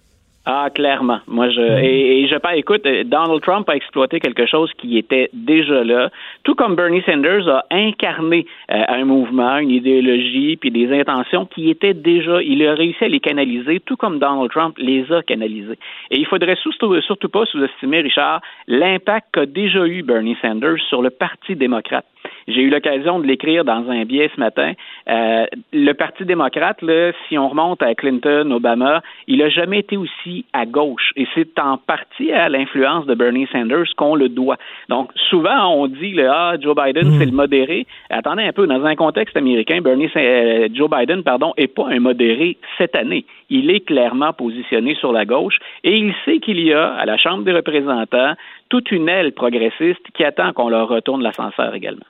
Ah, 0.46 0.68
clairement. 0.74 1.20
Moi, 1.26 1.48
je 1.48 1.60
et, 1.60 2.20
et 2.20 2.28
je 2.28 2.36
pas. 2.36 2.54
Écoute, 2.54 2.82
Donald 2.84 3.40
Trump 3.40 3.66
a 3.70 3.76
exploité 3.76 4.20
quelque 4.20 4.44
chose 4.44 4.70
qui 4.76 4.98
était 4.98 5.30
déjà 5.32 5.82
là, 5.82 6.10
tout 6.42 6.54
comme 6.54 6.76
Bernie 6.76 7.02
Sanders 7.06 7.48
a 7.48 7.64
incarné 7.70 8.44
euh, 8.70 8.82
un 8.88 9.06
mouvement, 9.06 9.56
une 9.56 9.70
idéologie, 9.70 10.58
puis 10.58 10.70
des 10.70 10.92
intentions 10.92 11.46
qui 11.46 11.70
étaient 11.70 11.94
déjà. 11.94 12.42
Il 12.42 12.66
a 12.66 12.74
réussi 12.74 13.04
à 13.04 13.08
les 13.08 13.20
canaliser, 13.20 13.80
tout 13.80 13.96
comme 13.96 14.18
Donald 14.18 14.50
Trump 14.50 14.76
les 14.76 15.10
a 15.10 15.22
canalisés. 15.22 15.78
Et 16.10 16.18
il 16.18 16.26
faudrait 16.26 16.56
surtout, 16.56 17.00
surtout 17.00 17.30
pas 17.30 17.46
sous-estimer, 17.46 18.02
Richard, 18.02 18.42
l'impact 18.66 19.28
qu'a 19.32 19.46
déjà 19.46 19.86
eu 19.86 20.02
Bernie 20.02 20.36
Sanders 20.42 20.82
sur 20.90 21.00
le 21.00 21.08
Parti 21.08 21.56
démocrate. 21.56 22.04
J'ai 22.48 22.62
eu 22.62 22.70
l'occasion 22.70 23.18
de 23.18 23.26
l'écrire 23.26 23.64
dans 23.64 23.88
un 23.90 24.04
biais 24.04 24.30
ce 24.34 24.40
matin. 24.40 24.72
Euh, 25.08 25.46
le 25.72 25.92
Parti 25.92 26.24
démocrate, 26.24 26.82
là, 26.82 27.12
si 27.28 27.38
on 27.38 27.48
remonte 27.48 27.82
à 27.82 27.94
Clinton, 27.94 28.50
Obama, 28.50 29.02
il 29.26 29.38
n'a 29.38 29.48
jamais 29.48 29.80
été 29.80 29.96
aussi 29.96 30.44
à 30.52 30.66
gauche. 30.66 31.12
Et 31.16 31.26
c'est 31.34 31.58
en 31.58 31.78
partie 31.78 32.32
à 32.32 32.48
l'influence 32.48 33.06
de 33.06 33.14
Bernie 33.14 33.48
Sanders 33.52 33.86
qu'on 33.96 34.14
le 34.14 34.28
doit. 34.28 34.56
Donc, 34.88 35.10
souvent, 35.30 35.68
on 35.74 35.86
dit, 35.86 36.12
là, 36.12 36.32
ah, 36.34 36.56
Joe 36.60 36.74
Biden, 36.74 37.18
c'est 37.18 37.26
le 37.26 37.32
modéré. 37.32 37.86
Attendez 38.10 38.42
un 38.42 38.52
peu, 38.52 38.66
dans 38.66 38.84
un 38.84 38.96
contexte 38.96 39.36
américain, 39.36 39.80
Bernie, 39.80 40.10
euh, 40.16 40.68
Joe 40.72 40.90
Biden, 40.90 41.22
pardon, 41.22 41.52
est 41.56 41.68
pas 41.68 41.88
un 41.88 42.00
modéré 42.00 42.56
cette 42.76 42.96
année. 42.96 43.24
Il 43.50 43.70
est 43.70 43.80
clairement 43.80 44.32
positionné 44.32 44.94
sur 44.96 45.12
la 45.12 45.24
gauche 45.24 45.58
et 45.84 45.96
il 45.96 46.14
sait 46.24 46.38
qu'il 46.38 46.60
y 46.60 46.72
a, 46.72 46.94
à 46.94 47.04
la 47.04 47.16
Chambre 47.16 47.44
des 47.44 47.52
représentants, 47.52 48.34
toute 48.68 48.90
une 48.90 49.08
aile 49.08 49.32
progressiste 49.32 50.04
qui 50.14 50.24
attend 50.24 50.52
qu'on 50.52 50.68
leur 50.68 50.88
retourne 50.88 51.22
l'ascenseur 51.22 51.74
également. 51.74 52.04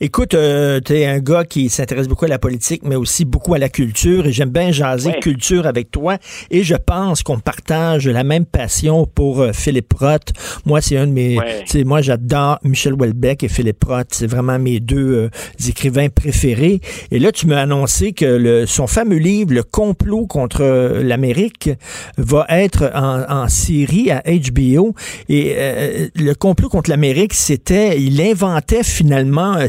Écoute, 0.00 0.34
euh, 0.34 0.80
tu 0.84 0.94
es 0.94 1.06
un 1.06 1.20
gars 1.20 1.44
qui 1.44 1.70
s'intéresse 1.70 2.06
beaucoup 2.06 2.26
à 2.26 2.28
la 2.28 2.38
politique, 2.38 2.82
mais 2.84 2.96
aussi 2.96 3.24
beaucoup 3.24 3.54
à 3.54 3.58
la 3.58 3.70
culture, 3.70 4.26
et 4.26 4.32
j'aime 4.32 4.50
bien 4.50 4.70
jaser 4.70 5.14
culture 5.22 5.66
avec 5.66 5.90
toi, 5.90 6.18
et 6.50 6.62
je 6.62 6.74
pense 6.74 7.22
qu'on 7.22 7.38
partage 7.38 8.06
la 8.06 8.22
même 8.22 8.44
passion 8.44 9.06
pour 9.06 9.40
euh, 9.40 9.52
Philippe 9.52 9.94
Roth. 9.94 10.32
Moi, 10.66 10.82
c'est 10.82 10.98
un 10.98 11.06
de 11.06 11.12
mes... 11.12 11.38
Moi, 11.84 12.02
j'adore 12.02 12.58
Michel 12.62 12.94
Houellebecq 12.94 13.44
et 13.44 13.48
Philippe 13.48 13.84
Roth. 13.84 14.08
C'est 14.10 14.26
vraiment 14.26 14.58
mes 14.58 14.80
deux 14.80 15.14
euh, 15.14 15.30
écrivains 15.66 16.08
préférés. 16.08 16.80
Et 17.10 17.18
là, 17.18 17.32
tu 17.32 17.46
m'as 17.46 17.62
annoncé 17.62 18.12
que 18.12 18.24
le, 18.24 18.66
son 18.66 18.86
fameux 18.86 19.16
livre, 19.16 19.54
Le 19.54 19.62
complot 19.62 20.26
contre 20.26 20.62
l'Amérique, 21.02 21.70
va 22.18 22.46
être 22.48 22.90
en, 22.94 23.22
en, 23.28 23.48
série 23.48 24.10
à 24.10 24.22
HBO. 24.26 24.94
Et 25.28 25.56
le 26.14 26.34
complot 26.34 26.68
contre 26.68 26.90
l'Amérique, 26.90 27.34
c'était... 27.34 28.00
Il 28.00 28.20
inventait 28.20 28.82
finalement 28.82 29.55
euh, 29.56 29.68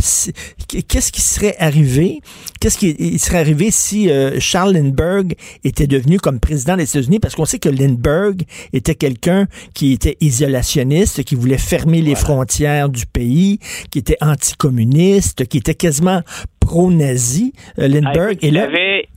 qu'est-ce 0.87 1.11
qui 1.11 1.21
serait 1.21 1.55
arrivé? 1.59 2.21
Qu'est-ce 2.59 2.77
qui 2.77 3.19
serait 3.19 3.39
arrivé 3.39 3.71
si 3.71 4.09
euh, 4.09 4.39
Charles 4.39 4.73
Lindbergh 4.73 5.35
était 5.63 5.87
devenu 5.87 6.19
comme 6.19 6.39
président 6.39 6.75
des 6.75 6.83
États-Unis? 6.83 7.19
Parce 7.19 7.35
qu'on 7.35 7.45
sait 7.45 7.59
que 7.59 7.69
Lindbergh 7.69 8.43
était 8.73 8.95
quelqu'un 8.95 9.47
qui 9.73 9.93
était 9.93 10.17
isolationniste, 10.21 11.23
qui 11.23 11.35
voulait 11.35 11.57
fermer 11.57 12.01
les 12.01 12.15
frontières 12.15 12.89
du 12.89 13.05
pays, 13.05 13.59
qui 13.91 13.99
était 13.99 14.17
anticommuniste, 14.21 15.45
qui 15.47 15.57
était 15.57 15.75
quasiment 15.75 16.21
pro-nazi, 16.59 17.53
euh, 17.79 17.87
Lindbergh. 17.87 18.39
Ah, 18.41 18.45
et 18.45 18.51
là, 18.51 18.67
il 18.69 18.75
avait, 18.75 19.09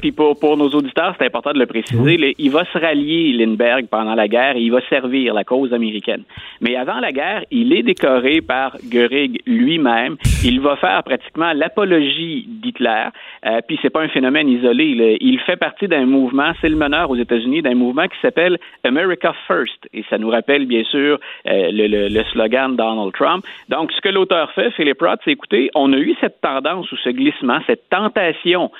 puis 0.00 0.12
pour, 0.12 0.38
pour 0.38 0.56
nos 0.56 0.68
auditeurs, 0.70 1.14
c'est 1.18 1.26
important 1.26 1.52
de 1.52 1.58
le 1.58 1.66
préciser, 1.66 2.34
il 2.38 2.50
va 2.50 2.64
se 2.66 2.78
rallier, 2.78 3.32
Lindbergh, 3.32 3.86
pendant 3.88 4.14
la 4.14 4.28
guerre 4.28 4.56
et 4.56 4.60
il 4.60 4.70
va 4.70 4.80
servir 4.88 5.34
la 5.34 5.44
cause 5.44 5.72
américaine. 5.72 6.22
Mais 6.60 6.76
avant 6.76 7.00
la 7.00 7.12
guerre, 7.12 7.44
il 7.50 7.72
est 7.72 7.82
décoré 7.82 8.40
par 8.40 8.76
Göring 8.90 9.38
lui-même. 9.46 10.16
Il 10.44 10.60
va 10.60 10.76
faire 10.76 11.02
pratiquement 11.02 11.52
l'apologie 11.52 12.46
d'Hitler. 12.46 13.06
Euh, 13.46 13.60
puis 13.66 13.78
c'est 13.80 13.90
pas 13.90 14.02
un 14.02 14.08
phénomène 14.08 14.48
isolé. 14.48 15.16
Il 15.20 15.38
fait 15.40 15.56
partie 15.56 15.88
d'un 15.88 16.06
mouvement, 16.06 16.52
c'est 16.60 16.68
le 16.68 16.76
meneur 16.76 17.10
aux 17.10 17.16
États-Unis, 17.16 17.62
d'un 17.62 17.74
mouvement 17.74 18.06
qui 18.06 18.18
s'appelle 18.20 18.58
America 18.84 19.34
First. 19.46 19.88
Et 19.92 20.04
ça 20.10 20.18
nous 20.18 20.28
rappelle, 20.28 20.66
bien 20.66 20.84
sûr, 20.84 21.18
euh, 21.46 21.70
le, 21.70 21.86
le, 21.86 22.08
le, 22.08 22.24
slogan 22.32 22.72
de 22.72 22.76
Donald 22.76 23.12
Trump. 23.12 23.44
Donc, 23.68 23.92
ce 23.92 24.00
que 24.00 24.08
l'auteur 24.08 24.52
fait, 24.52 24.70
Philip 24.72 25.00
Roth, 25.00 25.20
c'est 25.24 25.32
écoutez, 25.32 25.70
on 25.74 25.92
a 25.92 25.96
eu 25.96 26.14
cette 26.20 26.40
tendance 26.40 26.90
ou 26.92 26.96
ce 26.96 27.10
glissement, 27.10 27.58
cette 27.66 27.88
tentation 27.88 28.70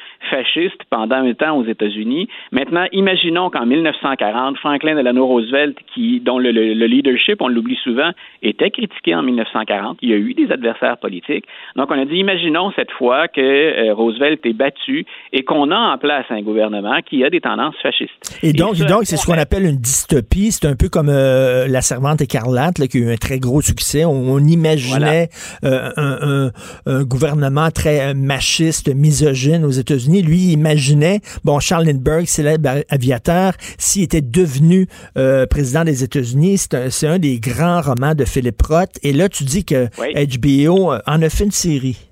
fasciste 0.59 0.81
pendant 0.91 1.17
un 1.17 1.35
temps 1.35 1.57
aux 1.57 1.65
États-Unis. 1.65 2.29
Maintenant, 2.53 2.87
imaginons 2.93 3.51
qu'en 3.51 3.67
1940, 3.67 4.57
Franklin 4.59 4.97
Delano 4.97 5.27
Roosevelt, 5.27 5.77
qui, 5.95 6.21
dont 6.21 6.39
le, 6.39 6.51
leadership, 6.51 7.41
on 7.41 7.49
l'oublie 7.49 7.79
souvent, 7.83 8.11
était 8.43 8.71
critiqué 8.71 9.15
en 9.15 9.23
1940. 9.23 9.99
Il 10.03 10.11
y 10.11 10.13
a 10.13 10.17
eu 10.17 10.35
des 10.35 10.51
adversaires 10.51 10.99
politiques. 10.99 11.45
Donc, 11.77 11.91
on 11.91 12.01
a 12.01 12.05
dit, 12.05 12.17
imaginons 12.17 12.73
cette 12.77 12.91
fois 12.93 13.29
que 13.29 13.41
euh, 13.41 13.95
Roosevelt 13.95 14.45
est 14.45 14.53
battu 14.53 15.05
et 15.33 15.45
qu'on 15.45 15.71
a 15.71 15.77
en 15.77 15.99
place 15.99 16.27
un 16.31 16.43
gouvernement 16.43 17.01
qui 17.03 17.25
a 17.25 17.31
des 17.31 17.41
tendances 17.41 17.77
fascistes. 17.83 18.39
Et 18.43 18.53
donc, 18.53 18.77
donc 18.77 19.03
c'est 19.05 19.17
ce 19.17 19.27
qu'on 19.27 19.39
appelle 19.39 19.65
une 19.65 19.77
dystopie. 19.77 20.53
C'est 20.53 20.67
un 20.67 20.77
peu 20.77 20.89
comme 20.89 21.09
euh, 21.09 21.67
La 21.69 21.81
Servante 21.81 22.21
écarlate, 22.21 22.87
qui 22.89 22.99
a 22.99 23.01
eu 23.01 23.13
un 23.13 23.17
très 23.17 23.39
gros 23.39 23.61
succès. 23.61 24.05
On, 24.05 24.39
imaginait 24.39 25.29
euh, 25.65 25.91
un, 25.97 26.51
un, 26.87 27.03
gouvernement 27.03 27.71
très 27.71 28.15
machiste, 28.15 28.95
misogyne 28.95 29.65
aux 29.65 29.71
États-Unis. 29.71 30.23
Lui, 30.23 30.48
imaginait, 30.53 31.21
bon, 31.45 31.61
Charles 31.61 31.87
Lindbergh, 31.87 32.27
célèbre 32.27 32.83
aviateur, 32.89 33.53
s'il 33.79 34.03
était 34.03 34.21
devenu 34.21 34.87
euh, 35.17 35.47
président 35.47 35.85
des 35.85 36.05
États-Unis, 36.05 36.59
c'est 36.59 37.07
un, 37.07 37.19
des 37.19 37.39
grands 37.39 37.81
romans 37.81 38.15
de 38.15 38.25
Philippe 38.25 38.63
Roth. 38.63 38.99
Et 39.03 39.13
là, 39.13 39.29
tu 39.29 39.45
dis 39.45 39.65
que 39.65 39.87
HBO 39.97 40.93
euh, 40.93 40.99
en 41.07 41.23
a 41.23 41.29
fait 41.29 41.45
une 41.45 41.51
série. 41.51 42.09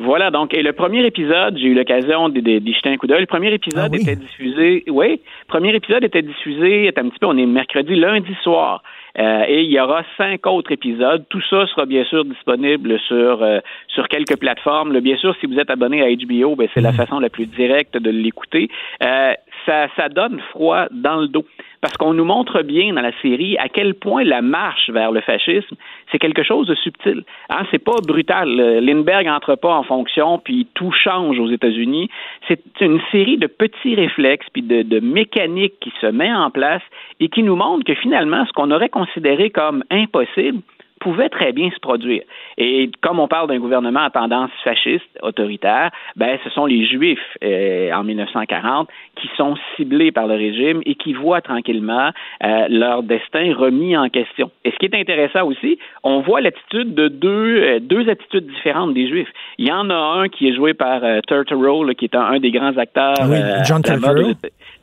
Voilà, 0.00 0.30
donc, 0.30 0.54
et 0.54 0.62
le 0.62 0.72
premier 0.72 1.04
épisode, 1.04 1.58
j'ai 1.58 1.66
eu 1.66 1.74
l'occasion 1.74 2.30
d'y 2.30 2.72
jeter 2.72 2.88
un 2.88 2.96
coup 2.96 3.06
d'œil. 3.06 3.20
Le 3.20 3.26
premier 3.26 3.52
épisode 3.52 3.90
ah 3.92 3.96
était 3.96 4.16
diffusé, 4.16 4.84
oui, 4.88 5.20
le 5.20 5.46
premier 5.46 5.74
épisode 5.74 6.02
était 6.04 6.22
diffusé, 6.22 6.88
un 6.88 7.08
petit 7.10 7.18
peu, 7.20 7.26
on 7.26 7.36
est 7.36 7.44
mercredi, 7.44 7.96
lundi 7.96 8.34
soir. 8.42 8.82
Euh, 9.18 9.44
et 9.48 9.62
il 9.62 9.70
y 9.70 9.80
aura 9.80 10.02
cinq 10.16 10.46
autres 10.46 10.72
épisodes. 10.72 11.24
Tout 11.28 11.42
ça 11.48 11.66
sera 11.66 11.86
bien 11.86 12.04
sûr 12.04 12.24
disponible 12.24 12.98
sur 13.00 13.42
euh, 13.42 13.60
sur 13.88 14.08
quelques 14.08 14.38
plateformes. 14.38 14.98
bien 15.00 15.16
sûr, 15.16 15.34
si 15.40 15.46
vous 15.46 15.58
êtes 15.58 15.70
abonné 15.70 16.02
à 16.02 16.08
HBO, 16.14 16.56
ben, 16.56 16.68
c'est 16.74 16.80
la 16.80 16.92
mm. 16.92 16.96
façon 16.96 17.18
la 17.18 17.28
plus 17.28 17.46
directe 17.46 17.96
de 17.96 18.10
l'écouter. 18.10 18.68
Euh, 19.02 19.34
ça, 19.66 19.88
ça 19.96 20.08
donne 20.08 20.40
froid 20.50 20.86
dans 20.90 21.16
le 21.16 21.28
dos 21.28 21.44
parce 21.80 21.96
qu'on 21.96 22.12
nous 22.12 22.24
montre 22.24 22.62
bien 22.62 22.92
dans 22.92 23.00
la 23.00 23.12
série 23.22 23.56
à 23.58 23.68
quel 23.68 23.94
point 23.94 24.24
la 24.24 24.42
marche 24.42 24.90
vers 24.90 25.12
le 25.12 25.20
fascisme, 25.20 25.76
c'est 26.10 26.18
quelque 26.18 26.42
chose 26.42 26.66
de 26.66 26.74
subtil. 26.74 27.24
Hein, 27.48 27.62
c'est 27.70 27.82
pas 27.82 27.96
brutal. 28.06 28.48
Lindbergh 28.80 29.28
entre 29.28 29.54
pas 29.54 29.74
en 29.74 29.82
fonction, 29.82 30.38
puis 30.38 30.66
tout 30.74 30.92
change 30.92 31.38
aux 31.38 31.50
États-Unis. 31.50 32.10
C'est 32.48 32.62
une 32.80 33.00
série 33.10 33.38
de 33.38 33.46
petits 33.46 33.94
réflexes, 33.94 34.46
puis 34.52 34.62
de, 34.62 35.00
mécaniques 35.00 35.78
qui 35.80 35.92
se 36.00 36.06
met 36.06 36.32
en 36.32 36.50
place 36.50 36.82
et 37.20 37.28
qui 37.28 37.42
nous 37.42 37.56
montre 37.56 37.84
que 37.84 37.94
finalement, 37.94 38.44
ce 38.46 38.52
qu'on 38.52 38.70
aurait 38.70 38.88
considéré 38.88 39.50
comme 39.50 39.82
impossible, 39.90 40.60
pouvait 41.00 41.28
très 41.28 41.52
bien 41.52 41.70
se 41.70 41.80
produire. 41.80 42.22
Et 42.58 42.90
comme 43.00 43.18
on 43.18 43.26
parle 43.26 43.48
d'un 43.48 43.58
gouvernement 43.58 44.04
à 44.04 44.10
tendance 44.10 44.50
fasciste, 44.62 45.18
autoritaire, 45.22 45.90
ben 46.16 46.38
ce 46.44 46.50
sont 46.50 46.66
les 46.66 46.86
Juifs 46.86 47.18
euh, 47.42 47.90
en 47.92 48.04
1940 48.04 48.88
qui 49.16 49.28
sont 49.36 49.56
ciblés 49.76 50.12
par 50.12 50.26
le 50.26 50.34
régime 50.34 50.80
et 50.86 50.94
qui 50.94 51.14
voient 51.14 51.40
tranquillement 51.40 52.10
euh, 52.44 52.66
leur 52.68 53.02
destin 53.02 53.54
remis 53.54 53.96
en 53.96 54.08
question. 54.08 54.50
Et 54.64 54.70
ce 54.70 54.76
qui 54.76 54.86
est 54.86 54.94
intéressant 54.94 55.46
aussi, 55.46 55.78
on 56.04 56.20
voit 56.20 56.40
l'attitude 56.40 56.94
de 56.94 57.08
deux, 57.08 57.62
euh, 57.62 57.80
deux 57.80 58.08
attitudes 58.08 58.46
différentes 58.46 58.94
des 58.94 59.08
Juifs. 59.08 59.28
Il 59.58 59.66
y 59.66 59.72
en 59.72 59.90
a 59.90 59.94
un 59.94 60.28
qui 60.28 60.48
est 60.48 60.54
joué 60.54 60.74
par 60.74 61.00
Turturro, 61.26 61.86
qui 61.94 62.04
est 62.04 62.14
un, 62.14 62.38
des 62.38 62.50
grands 62.50 62.76
acteurs. 62.76 63.14
Oui, 63.28 63.38
John 63.66 63.82
Turturro. 63.82 64.32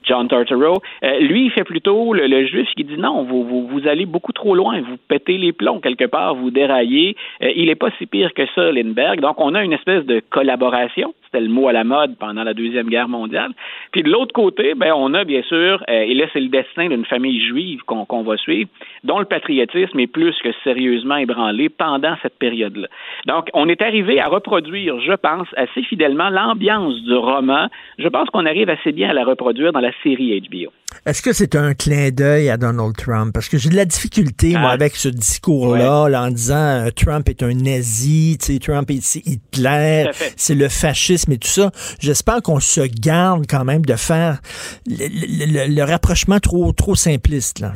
John 0.07 0.27
Turturro. 0.27 0.81
lui, 1.19 1.45
il 1.45 1.51
fait 1.51 1.63
plutôt 1.63 2.13
le, 2.13 2.45
juif 2.45 2.67
qui 2.75 2.83
dit 2.83 2.97
non, 2.97 3.23
vous, 3.23 3.67
vous, 3.67 3.87
allez 3.87 4.05
beaucoup 4.05 4.33
trop 4.33 4.55
loin, 4.55 4.79
vous 4.81 4.97
pétez 5.07 5.37
les 5.37 5.51
plombs 5.51 5.79
quelque 5.79 6.05
part, 6.05 6.35
vous 6.35 6.51
déraillez. 6.51 7.15
il 7.41 7.65
n'est 7.65 7.75
pas 7.75 7.89
si 7.97 8.05
pire 8.05 8.33
que 8.33 8.45
ça, 8.55 8.71
Lindbergh. 8.71 9.19
Donc, 9.19 9.39
on 9.39 9.53
a 9.53 9.63
une 9.63 9.73
espèce 9.73 10.05
de 10.05 10.21
collaboration. 10.29 11.13
C'était 11.25 11.41
le 11.41 11.49
mot 11.49 11.67
à 11.67 11.73
la 11.73 11.83
mode 11.83 12.15
pendant 12.17 12.43
la 12.43 12.53
Deuxième 12.53 12.87
Guerre 12.87 13.09
mondiale. 13.09 13.51
Puis 13.91 14.01
de 14.01 14.09
l'autre 14.09 14.33
côté, 14.33 14.75
ben, 14.75 14.93
on 14.95 15.13
a 15.13 15.25
bien 15.25 15.41
sûr, 15.43 15.83
euh, 15.89 16.01
et 16.01 16.13
là, 16.13 16.25
c'est 16.31 16.39
le 16.39 16.47
destin 16.47 16.87
d'une 16.87 17.05
famille 17.05 17.45
juive 17.45 17.81
qu'on 17.85 18.23
va 18.23 18.37
suivre, 18.37 18.69
dont 19.03 19.19
le 19.19 19.25
patriotisme 19.25 19.99
est 19.99 20.07
plus 20.07 20.35
que 20.41 20.49
sérieusement 20.63 21.17
ébranlé 21.17 21.67
pendant 21.69 22.15
cette 22.21 22.37
période-là. 22.39 22.87
Donc, 23.25 23.49
on 23.53 23.67
est 23.67 23.81
arrivé 23.81 24.21
à 24.21 24.27
reproduire, 24.27 24.99
je 25.01 25.13
pense, 25.13 25.47
assez 25.57 25.83
fidèlement 25.83 26.29
l'ambiance 26.29 27.01
du 27.03 27.13
roman. 27.13 27.67
Je 27.99 28.07
pense 28.07 28.29
qu'on 28.29 28.45
arrive 28.45 28.69
assez 28.69 28.91
bien 28.91 29.09
à 29.09 29.13
la 29.13 29.25
reproduire 29.25 29.73
dans 29.73 29.81
la 29.81 29.91
série 30.03 30.39
HBO. 30.41 30.71
Est-ce 31.05 31.21
que 31.21 31.33
c'est 31.33 31.55
un 31.55 31.73
clin 31.73 32.09
d'œil 32.11 32.49
à 32.49 32.57
Donald 32.57 32.95
Trump? 32.95 33.33
Parce 33.33 33.49
que 33.49 33.57
j'ai 33.57 33.69
de 33.69 33.75
la 33.75 33.85
difficulté, 33.85 34.51
moi, 34.51 34.69
ah. 34.69 34.73
avec 34.73 34.95
ce 34.95 35.09
discours-là, 35.09 36.07
en 36.21 36.31
disant 36.31 36.55
euh, 36.55 36.89
Trump 36.95 37.29
est 37.29 37.43
un 37.43 37.53
nazi, 37.53 38.37
Trump 38.61 38.89
est 38.89 39.15
Hitler, 39.15 40.09
c'est 40.35 40.55
le 40.55 40.69
fascisme 40.69 41.33
et 41.33 41.37
tout 41.37 41.47
ça. 41.47 41.71
J'espère 41.99 42.41
qu'on 42.41 42.59
se 42.59 42.81
garde 42.81 43.45
quand 43.47 43.63
même 43.63 43.85
de 43.85 43.95
faire 43.95 44.39
le, 44.87 45.83
rapprochement 45.83 46.39
trop, 46.39 46.71
trop 46.73 46.95
simpliste, 46.95 47.59
là. 47.59 47.73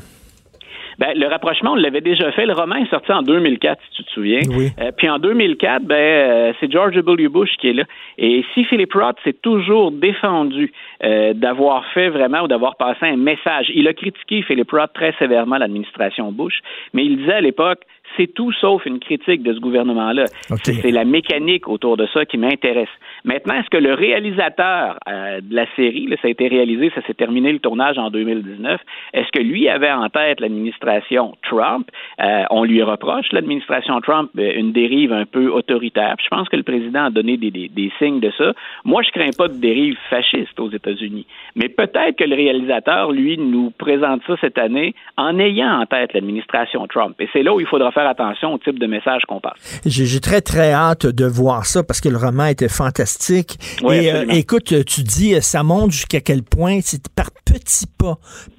Ben, 1.00 1.18
le 1.18 1.28
rapprochement, 1.28 1.72
on 1.72 1.76
l'avait 1.76 2.02
déjà 2.02 2.32
fait. 2.32 2.46
Le 2.46 2.54
roman 2.54 2.76
est 2.76 2.90
sorti 2.90 3.12
en 3.12 3.22
2004, 3.22 3.82
si 3.82 3.96
tu 3.98 4.04
te 4.04 4.12
souviens. 4.12 4.42
Oui. 4.50 4.70
Euh, 4.80 4.92
puis 4.96 5.10
en 5.10 5.20
2004, 5.20 5.84
ben, 5.84 5.96
euh, 5.96 6.54
c'est 6.60 6.72
George 6.72 6.96
W. 6.96 7.28
Bush 7.28 7.52
qui 7.60 7.70
est 7.70 7.74
là. 7.74 7.84
Et 8.18 8.44
si 8.54 8.64
Philip 8.66 8.94
Roth 8.94 9.18
s'est 9.24 9.38
toujours 9.42 9.92
défendu 9.92 10.72
euh, 11.04 11.34
d'avoir 11.34 11.86
fait 11.94 12.10
vraiment 12.10 12.42
ou 12.42 12.48
d'avoir 12.48 12.76
passé 12.76 13.06
un 13.06 13.18
message, 13.18 13.72
il 13.74 13.88
a 13.88 13.94
critiqué 13.94 14.42
Philip 14.44 14.70
Roth 14.72 14.92
très 14.94 15.14
sévèrement 15.20 15.58
l'administration 15.58 16.32
Bush, 16.32 16.60
mais 16.94 17.06
il 17.06 17.18
disait 17.18 17.34
à 17.34 17.42
l'époque, 17.42 17.82
c'est 18.18 18.34
tout 18.34 18.52
sauf 18.54 18.86
une 18.86 19.00
critique 19.00 19.44
de 19.44 19.54
ce 19.54 19.60
gouvernement-là. 19.60 20.26
C'est 20.64 20.74
c'est 20.82 20.92
la 20.92 21.06
mécanique 21.06 21.68
autour 21.68 21.98
de 21.98 22.08
ça 22.14 22.26
qui 22.26 22.38
m'intéresse. 22.38 22.90
Maintenant, 23.26 23.56
est-ce 23.56 23.70
que 23.70 23.78
le 23.78 23.94
réalisateur 23.94 24.98
euh, 25.08 25.42
de 25.42 25.56
la 25.56 25.66
série, 25.76 26.08
là, 26.08 26.16
ça 26.22 26.28
a 26.28 26.32
été 26.32 26.48
réalisé, 26.48 26.92
ça 26.96 27.02
s'est 27.08 27.14
terminé 27.14 27.52
le 27.52 27.60
tournage 27.60 27.98
en 27.98 28.10
2019, 28.10 28.80
est-ce 29.14 29.28
que 29.32 29.40
lui 29.44 29.68
avait 29.70 29.92
en 29.92 30.10
tête 30.10 30.40
l'administration 30.40 31.36
Trump? 31.50 31.88
Euh, 32.22 32.44
on 32.50 32.64
lui 32.64 32.82
reproche, 32.84 33.26
l'administration 33.32 34.00
Trump, 34.02 34.32
euh, 34.38 34.54
une 34.56 34.72
dérive 34.72 35.14
un 35.14 35.26
peu 35.26 35.48
autoritaire. 35.50 36.16
Puis 36.18 36.26
je 36.30 36.36
pense 36.36 36.50
que 36.50 36.56
le 36.58 36.64
président 36.64 37.06
a 37.06 37.10
donné 37.10 37.38
des, 37.38 37.52
des- 37.52 37.70
des 37.70 37.92
signes 38.00 38.20
de 38.20 38.32
ça. 38.38 38.54
Moi, 38.86 39.02
je 39.04 39.12
crains 39.12 39.32
pas 39.38 39.48
de 39.48 39.60
dérive 39.60 39.98
fasciste 40.10 40.60
aux 40.60 40.70
États-Unis. 40.70 41.26
Mais 41.56 41.70
peut-être 41.70 42.16
que 42.18 42.24
le 42.24 42.36
réalisateur, 42.36 43.12
lui, 43.12 43.38
nous 43.38 43.72
présente 43.78 44.22
ça 44.28 44.36
cette 44.42 44.58
année 44.58 44.94
en 45.18 45.38
ayant 45.40 45.82
en 45.82 45.86
tête 45.86 46.14
l'administration 46.14 46.88
Trump. 46.88 47.16
Et 47.20 47.28
c'est 47.34 47.44
là 47.44 47.54
où 47.54 47.60
il 47.60 47.66
faudra 47.68 47.92
faire 47.92 48.01
attention 48.08 48.54
au 48.54 48.58
type 48.58 48.80
de 48.80 48.88
message 48.88 49.22
qu'on 49.28 49.40
passe. 49.40 49.82
J'ai 49.86 50.20
très, 50.20 50.42
très 50.42 50.72
hâte 50.72 51.06
de 51.06 51.26
voir 51.26 51.66
ça 51.66 51.84
parce 51.84 52.02
que 52.02 52.10
le 52.10 52.18
roman 52.18 52.46
était 52.46 52.70
fantastique. 52.70 53.58
Oui, 53.84 53.96
Et 53.96 54.14
euh, 54.14 54.26
écoute, 54.30 54.86
tu 54.86 55.04
dis, 55.04 55.36
euh, 55.36 55.42
ça 55.42 55.64
montre 55.64 55.92
jusqu'à 55.92 56.22
quel 56.22 56.44
point 56.44 56.80
c'est 56.82 57.08
par 57.10 57.32
petits 57.60 57.88
pas, 57.88 58.18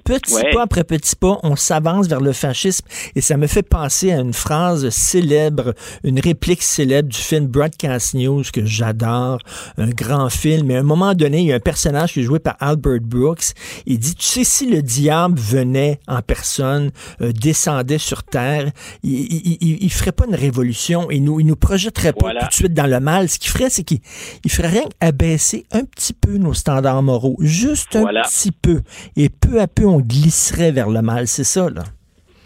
Ouais. 0.09 0.53
pas 0.53 0.63
après 0.63 0.83
petits 0.83 1.15
pas, 1.15 1.37
on 1.43 1.55
s'avance 1.55 2.07
vers 2.07 2.19
le 2.21 2.33
fascisme. 2.33 2.85
Et 3.15 3.21
ça 3.21 3.37
me 3.37 3.47
fait 3.47 3.63
penser 3.63 4.11
à 4.11 4.19
une 4.19 4.33
phrase 4.33 4.89
célèbre, 4.89 5.73
une 6.03 6.19
réplique 6.19 6.61
célèbre 6.61 7.09
du 7.09 7.17
film 7.17 7.47
Broadcast 7.47 8.13
News 8.13 8.43
que 8.51 8.65
j'adore, 8.65 9.39
un 9.77 9.89
grand 9.89 10.29
film. 10.29 10.69
Et 10.71 10.75
à 10.77 10.79
un 10.79 10.83
moment 10.83 11.13
donné, 11.13 11.39
il 11.39 11.45
y 11.47 11.53
a 11.53 11.55
un 11.55 11.59
personnage 11.59 12.13
qui 12.13 12.19
est 12.21 12.23
joué 12.23 12.39
par 12.39 12.55
Albert 12.59 12.99
Brooks. 13.01 13.53
Il 13.85 13.97
dit, 13.99 14.15
tu 14.15 14.25
sais, 14.25 14.43
si 14.43 14.69
le 14.69 14.81
diable 14.81 15.39
venait 15.39 15.99
en 16.07 16.21
personne, 16.21 16.91
euh, 17.21 17.31
descendait 17.31 17.97
sur 17.97 18.23
Terre, 18.23 18.71
il, 19.03 19.13
il, 19.13 19.57
il- 19.61 19.83
il 19.83 19.91
ferait 19.91 20.11
pas 20.11 20.25
une 20.27 20.35
révolution. 20.35 21.09
Il 21.11 21.23
nous, 21.23 21.39
il 21.39 21.45
nous 21.45 21.55
projetterait 21.55 22.13
pas 22.13 22.31
tout 22.39 22.47
de 22.47 22.53
suite 22.53 22.73
dans 22.73 22.87
le 22.87 22.99
mal. 22.99 23.29
Ce 23.29 23.39
qu'il 23.39 23.49
ferait, 23.51 23.69
c'est 23.69 23.83
qu'il 23.83 23.99
il 24.43 24.51
ferait 24.51 24.67
rien 24.69 24.83
qu'abaisser 24.99 25.65
un 25.71 25.83
petit 25.85 26.13
peu 26.13 26.37
nos 26.37 26.53
standards 26.53 27.01
moraux. 27.03 27.37
Juste 27.39 27.95
un 27.95 28.01
Voilà. 28.01 28.21
petit 28.23 28.51
peu. 28.51 28.81
Et 29.17 29.29
peu 29.29 29.59
à 29.59 29.67
peu, 29.67 29.85
on 29.85 29.99
glisserait 29.99 30.71
vers 30.71 30.89
le 30.89 31.01
mal. 31.01 31.27
C'est 31.27 31.43
ça, 31.43 31.69
là. 31.69 31.83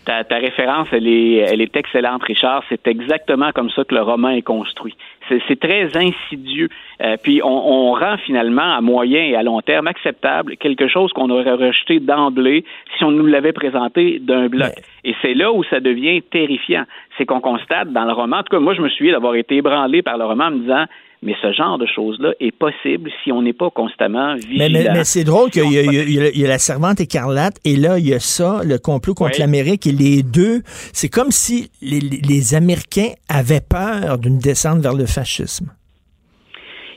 Ta, 0.06 0.24
ta 0.24 0.38
référence, 0.38 0.88
elle 0.94 1.06
est, 1.06 1.34
elle 1.34 1.60
est 1.60 1.76
excellente, 1.76 2.24
Richard. 2.24 2.64
C'est 2.70 2.88
exactement 2.88 3.52
comme 3.52 3.70
ça 3.70 3.84
que 3.84 3.94
le 3.94 4.02
roman 4.02 4.30
est 4.30 4.42
construit. 4.42 4.96
C'est 5.28 5.42
c'est 5.50 5.60
très 5.60 5.98
insidieux. 5.98 6.70
Euh, 7.02 7.18
puis 7.22 7.42
on, 7.44 7.50
on 7.50 7.92
rend 7.92 8.16
finalement 8.26 8.74
à 8.74 8.80
moyen 8.80 9.22
et 9.22 9.36
à 9.36 9.44
long 9.44 9.60
terme 9.60 9.88
acceptable 9.88 10.56
quelque 10.56 10.88
chose 10.88 11.12
qu'on 11.12 11.30
aurait 11.30 11.52
rejeté 11.52 12.00
d'emblée 12.00 12.64
si 12.98 13.04
on 13.04 13.12
nous 13.12 13.26
l'avait 13.26 13.52
présenté 13.52 14.20
d'un 14.20 14.48
bloc. 14.48 14.72
Et 15.04 15.14
c'est 15.22 15.34
là 15.34 15.52
où 15.52 15.66
ça 15.66 15.82
devient 15.82 16.22
terrifiant. 16.22 16.86
C'est 17.18 17.26
qu'on 17.26 17.42
constate 17.42 17.92
dans 17.92 18.06
le 18.06 18.14
roman, 18.14 18.38
en 18.38 18.44
tout 18.44 18.56
cas 18.56 18.60
moi 18.60 18.76
je 18.76 18.82
me 18.82 18.88
souviens 18.88 19.12
d'avoir 19.12 19.36
été 19.36 19.58
ébranlé 19.58 20.04
par 20.04 20.18
le 20.18 20.24
roman 20.24 20.46
en 20.46 20.52
me 20.52 20.60
disant 20.60 20.86
mais 21.24 21.34
ce 21.42 21.52
genre 21.52 21.78
de 21.78 21.86
choses-là 21.86 22.32
est 22.40 22.52
possible 22.52 23.10
si 23.24 23.32
on 23.32 23.42
n'est 23.42 23.54
pas 23.54 23.70
constamment 23.72 24.36
vigilant. 24.36 24.56
Mais, 24.58 24.70
mais, 24.70 24.90
mais 24.94 25.04
c'est 25.04 25.24
drôle 25.24 25.50
qu'il 25.50 25.72
y, 25.72 25.78
a- 25.78 25.82
y 25.82 26.40
y 26.40 26.44
la 26.44 26.60
servante 26.60 27.00
écarlate 27.00 27.58
et 27.66 27.76
là, 27.76 27.98
il 28.00 28.08
y 28.08 28.14
a 28.14 28.20
ça, 28.20 28.62
le 28.64 28.78
complot 28.78 29.14
contre 29.16 29.32
Oui. 29.34 29.40
l'Amérique 29.40 29.88
et 29.88 29.92
les 29.92 30.22
deux. 30.24 30.62
C'est 30.94 31.10
comme 31.10 31.32
si 31.32 31.72
les 31.82 32.56
Américains 32.56 33.12
avaient 33.30 33.62
peur 33.62 34.18
d'une 34.18 34.38
descente 34.38 34.80
vers 34.80 34.94
le 34.94 35.06
fascisme. 35.06 35.72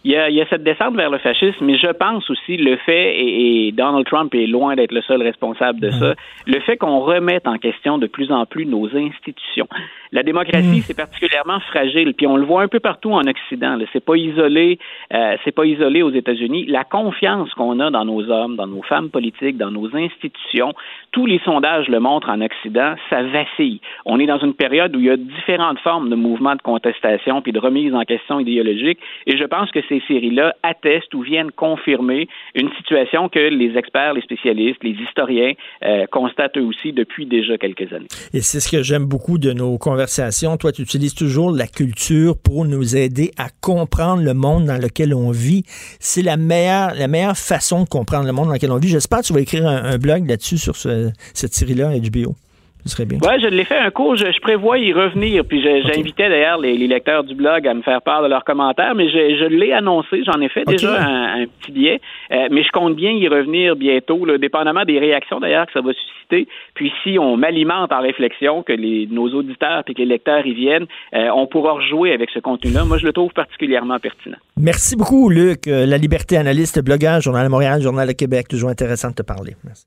Il 0.05 0.12
y, 0.12 0.16
a, 0.16 0.31
il 0.31 0.36
y 0.36 0.40
a 0.40 0.47
cette 0.48 0.62
descente 0.62 0.97
vers 0.97 1.10
le 1.10 1.18
fascisme, 1.18 1.64
mais 1.64 1.77
je 1.77 1.89
pense 1.89 2.28
aussi 2.31 2.56
le 2.56 2.77
fait, 2.77 3.16
et, 3.18 3.68
et 3.68 3.72
Donald 3.72 4.06
Trump 4.06 4.35
est 4.35 4.47
loin 4.47 4.74
d'être 4.74 4.93
le 4.93 5.02
seul 5.02 5.22
responsable 5.22 5.78
de 5.81 5.90
ça, 5.90 6.14
le 6.47 6.60
fait 6.60 6.77
qu'on 6.77 7.01
remette 7.01 7.47
en 7.47 7.59
question 7.59 7.98
de 7.98 8.06
plus 8.06 8.32
en 8.32 8.47
plus 8.47 8.64
nos 8.64 8.86
institutions. 8.97 9.68
La 10.12 10.22
démocratie, 10.22 10.81
c'est 10.81 10.97
particulièrement 10.97 11.60
fragile, 11.60 12.14
puis 12.14 12.27
on 12.27 12.36
le 12.36 12.44
voit 12.44 12.62
un 12.62 12.68
peu 12.68 12.81
partout 12.81 13.12
en 13.12 13.27
Occident. 13.27 13.77
là. 13.77 13.85
C'est 13.93 14.05
pas 14.05 14.16
isolé, 14.16 14.78
euh, 15.12 15.36
c'est 15.44 15.52
pas 15.52 15.66
isolé 15.66 16.02
aux 16.02 16.10
États-Unis. 16.10 16.66
La 16.66 16.85
confiance 16.85 17.52
qu'on 17.55 17.78
a 17.81 17.90
dans 17.90 18.05
nos 18.05 18.28
hommes, 18.31 18.56
dans 18.56 18.66
nos 18.66 18.82
femmes 18.82 19.10
politiques, 19.10 19.56
dans 19.56 19.70
nos 19.70 19.94
institutions, 19.94 20.72
tous 21.12 21.27
les 21.27 21.40
sondages 21.44 21.89
le 21.89 22.01
montrent 22.01 22.31
en 22.31 22.40
Occident, 22.40 22.94
ça 23.09 23.22
vacille. 23.22 23.81
On 24.05 24.18
est 24.18 24.27
dans 24.27 24.39
une 24.39 24.55
période 24.55 24.97
où 24.97 25.01
il 25.01 25.06
y 25.06 25.10
a 25.10 25.16
différentes 25.16 25.78
formes 25.81 26.09
de 26.09 26.16
mouvements 26.16 26.56
de 26.56 26.62
contestation 26.62 27.43
puis 27.43 27.52
de 27.52 27.59
remise 27.60 27.94
en 27.94 28.02
question 28.02 28.40
idéologique, 28.40 28.98
et 29.27 29.36
je 29.36 29.44
pense 29.44 29.70
que 29.70 29.81
ces 29.90 30.00
séries-là 30.08 30.54
attestent 30.62 31.12
ou 31.14 31.20
viennent 31.22 31.50
confirmer 31.50 32.28
une 32.54 32.70
situation 32.78 33.28
que 33.28 33.38
les 33.38 33.76
experts, 33.76 34.14
les 34.14 34.22
spécialistes, 34.22 34.82
les 34.82 34.96
historiens 35.06 35.52
euh, 35.84 36.06
constatent 36.10 36.56
eux 36.56 36.64
aussi 36.64 36.94
depuis 36.94 37.26
déjà 37.26 37.58
quelques 37.58 37.92
années. 37.92 38.06
Et 38.32 38.40
c'est 38.40 38.60
ce 38.60 38.70
que 38.70 38.82
j'aime 38.82 39.04
beaucoup 39.04 39.36
de 39.36 39.52
nos 39.52 39.76
conversations. 39.76 40.56
Toi, 40.56 40.72
tu 40.72 40.80
utilises 40.82 41.14
toujours 41.14 41.50
la 41.50 41.66
culture 41.66 42.36
pour 42.42 42.64
nous 42.64 42.96
aider 42.96 43.32
à 43.36 43.48
comprendre 43.60 44.22
le 44.22 44.32
monde 44.32 44.64
dans 44.66 44.80
lequel 44.80 45.12
on 45.12 45.30
vit. 45.32 45.64
C'est 45.98 46.22
la 46.22 46.36
meilleure, 46.36 46.94
la 46.94 47.08
meilleure 47.08 47.36
façon 47.36 47.82
de 47.84 47.88
comprendre 47.88 48.26
le 48.26 48.32
monde 48.32 48.46
dans 48.46 48.54
lequel 48.54 48.70
on 48.72 48.78
vit. 48.78 48.88
J'espère 48.88 49.20
que 49.20 49.26
tu 49.26 49.32
vas 49.32 49.40
écrire 49.40 49.66
un, 49.66 49.98
blog 49.98 50.26
là-dessus 50.28 50.56
sur 50.58 50.76
ce- 50.76 51.10
cette 51.34 51.52
série-là, 51.52 51.90
HBO. 51.98 52.34
Ce 52.85 52.90
serait 52.90 53.05
bien. 53.05 53.19
Ouais, 53.19 53.39
je 53.40 53.47
l'ai 53.47 53.65
fait 53.65 53.78
un 53.78 53.90
cours, 53.90 54.16
je, 54.16 54.27
je 54.32 54.40
prévois 54.40 54.78
y 54.78 54.93
revenir, 54.93 55.44
puis 55.44 55.62
j'invitais 55.62 56.28
d'ailleurs 56.28 56.59
les, 56.59 56.77
les 56.77 56.86
lecteurs 56.86 57.24
du 57.24 57.35
blog 57.35 57.66
à 57.66 57.74
me 57.74 57.82
faire 57.82 58.02
part 58.02 58.23
de 58.23 58.28
leurs 58.28 58.44
commentaires, 58.44 58.94
mais 58.94 59.09
je, 59.09 59.36
je 59.39 59.44
l'ai 59.47 59.73
annoncé, 59.73 60.23
j'en 60.24 60.40
ai 60.40 60.48
fait 60.48 60.65
déjà 60.65 61.01
un, 61.02 61.43
un 61.43 61.47
petit 61.47 61.73
billet, 61.73 62.01
euh, 62.32 62.48
mais 62.51 62.62
je 62.62 62.70
compte 62.70 62.97
bien 62.97 63.11
y 63.11 63.28
revenir 63.28 63.77
bientôt, 63.77 64.24
là, 64.24 64.39
dépendamment 64.39 64.85
des 64.85 64.98
réactions 64.98 65.40
d'ailleurs 65.40 65.66
que 65.66 65.73
ça 65.73 65.81
va 65.81 65.93
susciter. 65.93 66.48
Puis 66.74 66.93
si 67.02 67.19
on 67.19 67.36
m'alimente 67.36 67.93
en 67.93 68.01
réflexion, 68.01 68.62
que 68.62 68.73
les, 68.73 69.09
nos 69.11 69.28
auditeurs 69.35 69.82
et 69.86 69.94
que 69.94 69.98
les 69.98 70.07
lecteurs 70.07 70.47
y 70.47 70.55
viennent, 70.55 70.86
euh, 71.15 71.28
on 71.35 71.47
pourra 71.47 71.73
rejouer 71.73 72.12
avec 72.12 72.31
ce 72.31 72.39
contenu-là. 72.39 72.85
Moi, 72.85 72.98
je 72.98 73.07
le 73.07 73.12
trouve 73.12 73.32
particulièrement 73.32 73.98
pertinent. 73.98 74.39
Merci 74.57 74.97
beaucoup, 74.97 75.28
Luc. 75.28 75.66
Euh, 75.66 75.86
La 75.86 75.98
Liberté, 75.98 76.36
analyste, 76.36 76.82
blogueur, 76.82 77.20
Journal 77.20 77.47
de 77.47 77.51
Montréal, 77.51 77.82
Journal 77.82 78.07
de 78.09 78.12
Québec. 78.12 78.47
Toujours 78.48 78.70
intéressant 78.70 79.11
de 79.11 79.15
te 79.15 79.23
parler. 79.23 79.55
Merci. 79.65 79.86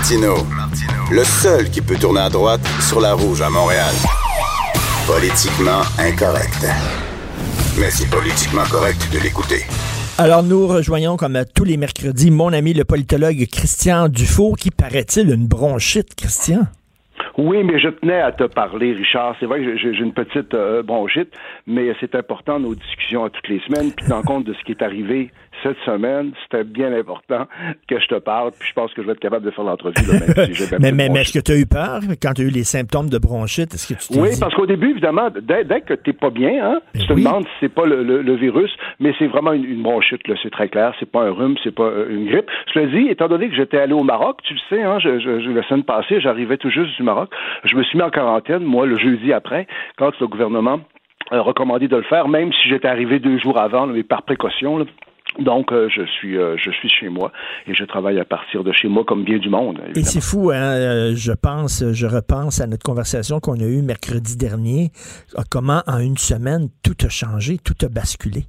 Martino, 0.00 0.34
le 1.12 1.24
seul 1.24 1.68
qui 1.68 1.82
peut 1.82 1.96
tourner 2.00 2.20
à 2.20 2.30
droite 2.30 2.62
sur 2.80 3.02
la 3.02 3.12
rouge 3.12 3.42
à 3.42 3.50
Montréal. 3.50 3.92
Politiquement 5.06 5.82
incorrect. 5.98 6.64
Mais 7.78 7.90
c'est 7.90 8.08
politiquement 8.08 8.64
correct 8.70 8.96
de 9.12 9.18
l'écouter. 9.22 9.60
Alors, 10.16 10.42
nous 10.42 10.66
rejoignons 10.66 11.18
comme 11.18 11.36
à 11.36 11.44
tous 11.44 11.64
les 11.64 11.76
mercredis 11.76 12.30
mon 12.30 12.50
ami 12.54 12.72
le 12.72 12.84
politologue 12.84 13.44
Christian 13.52 14.08
Dufault, 14.08 14.54
qui 14.54 14.70
paraît-il 14.70 15.28
une 15.28 15.46
bronchite, 15.46 16.14
Christian? 16.14 16.62
Oui, 17.36 17.62
mais 17.62 17.78
je 17.78 17.88
tenais 17.88 18.22
à 18.22 18.32
te 18.32 18.44
parler, 18.44 18.94
Richard. 18.94 19.36
C'est 19.38 19.46
vrai 19.46 19.60
que 19.60 19.76
j'ai 19.76 19.92
j'ai 19.92 20.02
une 20.02 20.14
petite 20.14 20.54
euh, 20.54 20.82
bronchite, 20.82 21.28
mais 21.66 21.94
c'est 22.00 22.14
important 22.14 22.58
nos 22.58 22.74
discussions 22.74 23.24
à 23.24 23.28
toutes 23.28 23.48
les 23.48 23.60
semaines. 23.60 23.92
Puis, 23.92 24.10
en 24.12 24.22
compte 24.22 24.44
de 24.44 24.54
ce 24.54 24.64
qui 24.64 24.72
est 24.72 24.82
arrivé 24.82 25.30
cette 25.62 25.76
semaine, 25.84 26.32
c'était 26.42 26.64
bien 26.64 26.92
important 26.92 27.46
que 27.88 28.00
je 28.00 28.06
te 28.06 28.14
parle. 28.18 28.50
Puis, 28.58 28.68
je 28.68 28.74
pense 28.74 28.92
que 28.94 29.02
je 29.02 29.06
vais 29.06 29.12
être 29.12 29.20
capable 29.20 29.44
de 29.44 29.50
faire 29.50 29.64
l'entrevue, 29.64 29.94
si 30.54 30.74
mais 30.80 30.92
mais, 30.92 31.08
mais 31.10 31.20
est-ce 31.20 31.38
que 31.38 31.44
tu 31.44 31.52
as 31.52 31.58
eu 31.58 31.66
peur 31.66 32.00
quand 32.22 32.32
tu 32.34 32.42
as 32.42 32.44
eu 32.46 32.48
les 32.50 32.64
symptômes 32.64 33.10
de 33.10 33.18
bronchite? 33.18 33.74
Est-ce 33.74 33.92
que 33.92 34.00
tu 34.00 34.08
t'es 34.08 34.18
Oui, 34.20 34.30
dit- 34.30 34.40
parce 34.40 34.54
qu'au 34.54 34.66
début, 34.66 34.90
évidemment, 34.90 35.28
dès, 35.42 35.64
dès 35.64 35.80
que 35.82 35.94
t'es 35.94 36.12
pas 36.12 36.30
bien, 36.30 36.64
hein, 36.64 36.80
tu 36.94 37.06
te 37.06 37.12
demandes 37.12 37.44
si 37.44 37.50
c'est 37.60 37.74
pas 37.74 37.84
le, 37.84 38.02
le- 38.02 38.22
le 38.22 38.34
virus, 38.36 38.70
mais 39.00 39.12
c'est 39.18 39.26
vraiment 39.26 39.52
une, 39.52 39.64
une 39.64 39.82
bronchite, 39.82 40.26
là, 40.28 40.34
c'est 40.42 40.50
très 40.50 40.68
clair. 40.68 40.94
C'est 40.98 41.10
pas 41.10 41.22
un 41.22 41.30
rhume, 41.30 41.56
c'est 41.62 41.74
pas 41.74 41.84
euh, 41.84 42.06
une 42.10 42.26
grippe. 42.26 42.50
Je 42.74 42.80
le 42.80 42.86
dis, 42.88 43.08
étant 43.10 43.28
donné 43.28 43.48
que 43.48 43.54
j'étais 43.56 43.78
allé 43.78 43.92
au 43.92 44.02
Maroc, 44.04 44.38
tu 44.44 44.54
le 44.54 44.60
sais, 44.70 44.82
hein, 44.82 44.98
je, 44.98 45.18
je, 45.18 45.40
je- 45.40 45.50
la 45.50 45.62
semaine 45.68 45.84
passée, 45.84 46.20
j'arrivais 46.20 46.56
tout 46.56 46.70
juste 46.70 46.96
du 46.96 47.02
Maroc. 47.02 47.30
Je 47.64 47.74
me 47.76 47.82
suis 47.82 47.98
mis 47.98 48.04
en 48.04 48.10
quarantaine, 48.10 48.62
moi, 48.64 48.86
le 48.86 48.96
jeudi 48.98 49.32
après, 49.32 49.66
quand 49.98 50.12
le 50.20 50.26
gouvernement 50.26 50.80
a 51.30 51.40
recommandé 51.40 51.86
de 51.86 51.96
le 51.96 52.02
faire, 52.04 52.28
même 52.28 52.52
si 52.52 52.68
j'étais 52.68 52.88
arrivé 52.88 53.18
deux 53.18 53.38
jours 53.38 53.60
avant, 53.60 53.86
là, 53.86 53.92
mais 53.94 54.02
par 54.02 54.22
précaution, 54.22 54.78
là. 54.78 54.84
Donc, 55.38 55.72
euh, 55.72 55.88
je 55.88 56.04
suis 56.04 56.36
euh, 56.36 56.56
je 56.56 56.70
suis 56.70 56.88
chez 56.88 57.08
moi 57.08 57.32
et 57.66 57.74
je 57.74 57.84
travaille 57.84 58.18
à 58.18 58.24
partir 58.24 58.64
de 58.64 58.72
chez 58.72 58.88
moi 58.88 59.04
comme 59.04 59.24
bien 59.24 59.38
du 59.38 59.48
monde. 59.48 59.78
Et 59.78 59.90
évidemment. 59.90 60.06
c'est 60.06 60.20
fou, 60.20 60.50
hein? 60.50 60.56
euh, 60.56 61.14
je 61.14 61.32
pense, 61.32 61.84
je 61.92 62.06
repense 62.06 62.60
à 62.60 62.66
notre 62.66 62.82
conversation 62.82 63.40
qu'on 63.40 63.60
a 63.60 63.64
eue 63.64 63.82
mercredi 63.82 64.36
dernier. 64.36 64.90
Comment 65.50 65.82
en 65.86 65.98
une 65.98 66.18
semaine 66.18 66.68
tout 66.82 66.96
a 67.04 67.08
changé, 67.08 67.58
tout 67.58 67.74
a 67.84 67.88
basculé. 67.88 68.44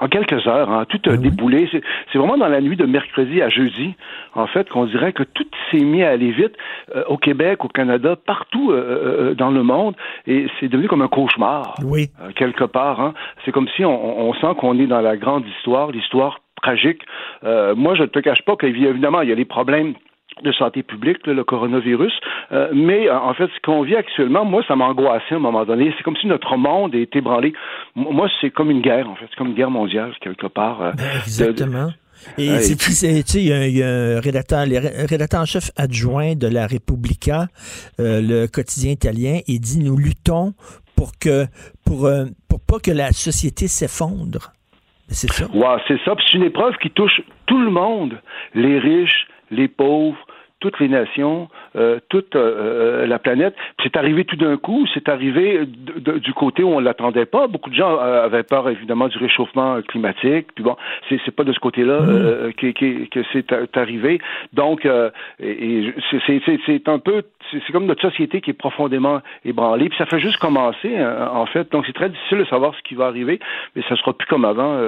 En 0.00 0.08
quelques 0.08 0.46
heures, 0.46 0.70
hein, 0.70 0.84
tout 0.88 1.00
a 1.10 1.16
déboulé. 1.16 1.68
C'est- 1.72 1.82
C'est 2.12 2.18
vraiment 2.18 2.36
dans 2.38 2.48
la 2.48 2.60
nuit 2.60 2.76
de 2.76 2.86
mercredi 2.86 3.42
à 3.42 3.48
jeudi, 3.48 3.94
en 4.34 4.46
fait, 4.46 4.68
qu'on 4.68 4.84
dirait 4.86 5.12
que 5.12 5.24
tout 5.24 5.46
s'est 5.70 5.80
mis 5.80 6.02
à 6.04 6.10
aller 6.10 6.30
vite 6.30 6.54
euh, 6.94 7.02
au 7.08 7.16
Québec, 7.16 7.64
au 7.64 7.68
Canada, 7.68 8.14
partout 8.16 8.70
euh, 8.70 9.30
euh, 9.30 9.34
dans 9.34 9.50
le 9.50 9.62
monde, 9.62 9.94
et 10.26 10.46
c'est 10.60 10.68
devenu 10.68 10.86
comme 10.88 11.02
un 11.02 11.08
cauchemar. 11.08 11.74
Oui. 11.84 12.08
euh, 12.22 12.30
quelque 12.34 12.64
part. 12.64 13.00
Hein. 13.00 13.14
C'est 13.44 13.52
comme 13.52 13.68
si 13.76 13.84
on, 13.84 14.28
on 14.28 14.34
sent 14.34 14.54
qu'on 14.58 14.78
est 14.78 14.86
dans 14.86 15.00
la 15.00 15.16
grande 15.16 15.44
histoire, 15.46 15.90
l'histoire 15.90 16.40
tragique. 16.62 17.02
Euh, 17.44 17.74
moi, 17.76 17.94
je 17.94 18.02
ne 18.02 18.06
te 18.08 18.18
cache 18.20 18.42
pas 18.42 18.56
qu'évidemment, 18.56 19.20
il 19.22 19.28
y 19.28 19.32
a 19.32 19.36
les 19.36 19.44
problèmes 19.44 19.94
de 20.42 20.52
santé 20.52 20.82
publique, 20.82 21.26
le 21.26 21.44
coronavirus. 21.44 22.12
Euh, 22.52 22.68
mais 22.72 23.08
euh, 23.08 23.18
en 23.18 23.34
fait, 23.34 23.46
ce 23.54 23.60
qu'on 23.62 23.82
vit 23.82 23.96
actuellement, 23.96 24.44
moi, 24.44 24.62
ça 24.66 24.76
m'a 24.76 24.86
angoissé 24.86 25.32
à 25.32 25.36
un 25.36 25.40
moment 25.40 25.64
donné. 25.64 25.92
C'est 25.96 26.02
comme 26.02 26.16
si 26.16 26.26
notre 26.26 26.56
monde 26.56 26.94
était 26.94 27.18
ébranlé. 27.18 27.52
Moi, 27.94 28.28
c'est 28.40 28.50
comme 28.50 28.70
une 28.70 28.80
guerre, 28.82 29.08
en 29.08 29.14
fait. 29.16 29.26
C'est 29.30 29.36
comme 29.36 29.48
une 29.48 29.54
guerre 29.54 29.70
mondiale, 29.70 30.12
quelque 30.20 30.46
part. 30.46 30.82
euh, 30.82 30.92
de- 30.92 31.02
Exactement. 31.24 31.88
Et 32.36 32.50
Ouais, 32.50 32.58
c'est 32.60 32.72
et 32.72 32.76
qui, 32.76 32.92
c'est- 32.92 33.22
tu 33.22 33.32
sais, 33.32 33.38
il 33.42 33.48
y 33.48 33.52
a 33.52 33.56
un- 33.56 33.64
il 33.64 33.76
y, 33.78 33.82
a 33.82 34.16
un 34.16 34.20
rédacteur, 34.20 34.66
le 34.66 34.78
ré- 34.78 35.06
rédacteur 35.08 35.40
en 35.40 35.44
chef 35.46 35.70
adjoint 35.76 36.34
de 36.34 36.48
la 36.48 36.66
Repubblica, 36.66 37.46
euh, 38.00 38.20
le 38.20 38.46
quotidien 38.48 38.90
italien, 38.92 39.38
il 39.46 39.60
dit 39.60 39.78
nous 39.78 39.96
luttons 39.96 40.52
pour 40.96 41.12
que 41.20 41.44
pour 41.86 42.10
pour 42.48 42.60
pas 42.60 42.78
que 42.80 42.90
la 42.90 43.12
société 43.12 43.68
s'effondre. 43.68 44.50
C'est 45.08 45.30
ça? 45.30 45.46
Ouais, 45.54 45.76
c'est 45.86 45.98
ça. 46.04 46.14
C'est 46.26 46.36
une 46.36 46.42
épreuve 46.42 46.74
qui 46.82 46.90
touche 46.90 47.20
tout 47.46 47.58
le 47.60 47.70
monde, 47.70 48.20
les 48.54 48.78
riches, 48.80 49.26
les 49.52 49.68
pauvres, 49.68 50.18
toutes 50.60 50.80
les 50.80 50.88
nations, 50.88 51.48
euh, 51.76 52.00
toute 52.08 52.34
euh, 52.36 53.02
euh, 53.02 53.06
la 53.06 53.18
planète. 53.18 53.54
C'est 53.82 53.96
arrivé 53.96 54.24
tout 54.24 54.36
d'un 54.36 54.56
coup. 54.56 54.86
C'est 54.94 55.08
arrivé 55.08 55.60
de- 55.66 56.00
de- 56.00 56.18
du 56.18 56.32
côté 56.32 56.62
où 56.62 56.68
on 56.70 56.80
l'attendait 56.80 57.26
pas. 57.26 57.46
Beaucoup 57.46 57.70
de 57.70 57.74
gens 57.74 57.98
euh, 58.00 58.24
avaient 58.24 58.42
peur 58.42 58.68
évidemment 58.68 59.08
du 59.08 59.18
réchauffement 59.18 59.80
climatique. 59.82 60.48
Puis 60.54 60.64
bon, 60.64 60.76
c'est 61.08 61.20
c'est 61.24 61.34
pas 61.34 61.44
de 61.44 61.52
ce 61.52 61.58
côté-là 61.60 61.94
euh, 62.02 62.52
que, 62.56 62.72
que, 62.72 63.08
que 63.08 63.20
c'est 63.32 63.52
arrivé. 63.76 64.20
Donc, 64.52 64.84
euh, 64.86 65.10
et, 65.40 65.50
et 65.86 65.94
c'est- 66.10 66.20
c'est 66.26 66.40
c'est- 66.46 66.60
c'est 66.66 66.88
un 66.88 66.98
peu, 66.98 67.22
c'est 67.52 67.72
comme 67.72 67.86
notre 67.86 68.02
société 68.02 68.40
qui 68.40 68.50
est 68.50 68.54
profondément 68.54 69.20
ébranlée. 69.44 69.88
Puis 69.88 69.98
ça 69.98 70.06
fait 70.06 70.20
juste 70.20 70.38
commencer 70.38 70.96
hein, 70.96 71.30
en 71.32 71.46
fait. 71.46 71.70
Donc 71.72 71.84
c'est 71.86 71.92
très 71.94 72.08
difficile 72.08 72.38
de 72.38 72.44
savoir 72.46 72.74
ce 72.74 72.82
qui 72.82 72.94
va 72.94 73.06
arriver, 73.06 73.38
mais 73.76 73.82
ça 73.88 73.96
sera 73.96 74.12
plus 74.12 74.26
comme 74.26 74.44
avant, 74.44 74.78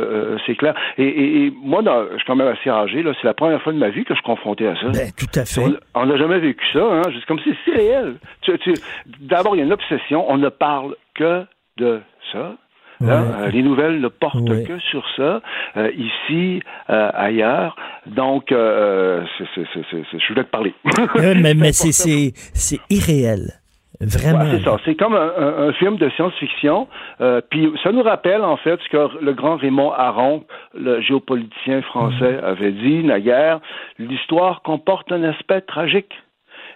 c'est 0.46 0.56
clair. 0.56 0.74
Et, 0.98 1.04
et- 1.04 1.46
et 1.46 1.52
moi, 1.62 1.82
dans- 1.82 2.04
je 2.12 2.16
suis 2.16 2.26
quand 2.26 2.36
même 2.36 2.48
assez 2.48 2.70
âgé. 2.70 3.02
là. 3.02 3.12
C'est 3.20 3.26
la 3.26 3.34
première 3.34 3.62
fois 3.62 3.72
de 3.72 3.78
ma 3.78 3.88
vie 3.90 4.04
que 4.04 4.14
je 4.14 4.18
suis 4.18 4.24
confronté 4.24 4.66
à 4.66 4.74
ça. 4.76 4.86
Ben, 4.92 5.10
tout 5.16 5.26
à 5.38 5.44
fait. 5.44 5.59
On- 5.64 6.02
On 6.02 6.06
n'a 6.06 6.16
jamais 6.16 6.38
vécu 6.38 6.64
ça. 6.72 6.80
Hein? 6.82 7.02
C'est 7.12 7.24
comme 7.26 7.40
si 7.40 7.54
c'est 7.64 7.72
réel. 7.72 8.14
Tu- 8.42 8.58
tu- 8.58 8.74
D'abord, 9.20 9.54
il 9.54 9.58
y 9.58 9.62
a 9.62 9.64
une 9.64 9.72
obsession. 9.72 10.24
On 10.30 10.36
ne 10.38 10.48
parle 10.48 10.96
que 11.14 11.44
de 11.76 12.00
ça. 12.32 12.38
Hein? 12.38 12.56
Ouais. 13.00 13.08
Euh, 13.10 13.48
les 13.50 13.62
nouvelles 13.62 13.98
ne 14.00 14.08
portent 14.08 14.48
Ouais. 14.50 14.64
que 14.64 14.78
sur 14.78 15.02
ça, 15.16 15.40
euh, 15.78 15.90
ici, 15.96 16.62
euh, 16.90 17.10
ailleurs. 17.14 17.74
Donc, 18.06 18.48
je 18.50 20.28
voulais 20.28 20.44
te 20.44 20.50
parler. 20.50 20.74
Mais 21.56 21.72
c'est 21.72 22.80
irréel. 22.90 23.59
Vraiment. 24.00 24.44
Ouais, 24.44 24.50
c'est 24.58 24.64
ça. 24.64 24.76
C'est 24.84 24.94
comme 24.94 25.14
un, 25.14 25.32
un- 25.36 25.68
un 25.68 25.72
film 25.74 25.96
de 25.96 26.08
science-fiction. 26.10 26.88
Euh, 27.20 27.40
puis 27.50 27.70
ça 27.82 27.92
nous 27.92 28.02
rappelle 28.02 28.42
en 28.42 28.56
fait 28.56 28.80
ce 28.82 28.88
que 28.88 29.22
le 29.22 29.32
grand 29.34 29.56
Raymond 29.56 29.92
Aron, 29.92 30.44
le 30.74 31.00
géopoliticien 31.02 31.82
français, 31.82 32.38
avait 32.42 32.72
dit 32.72 33.04
naguère. 33.04 33.60
L'histoire 33.98 34.62
comporte 34.62 35.12
un 35.12 35.22
aspect 35.24 35.60
tragique. 35.60 36.12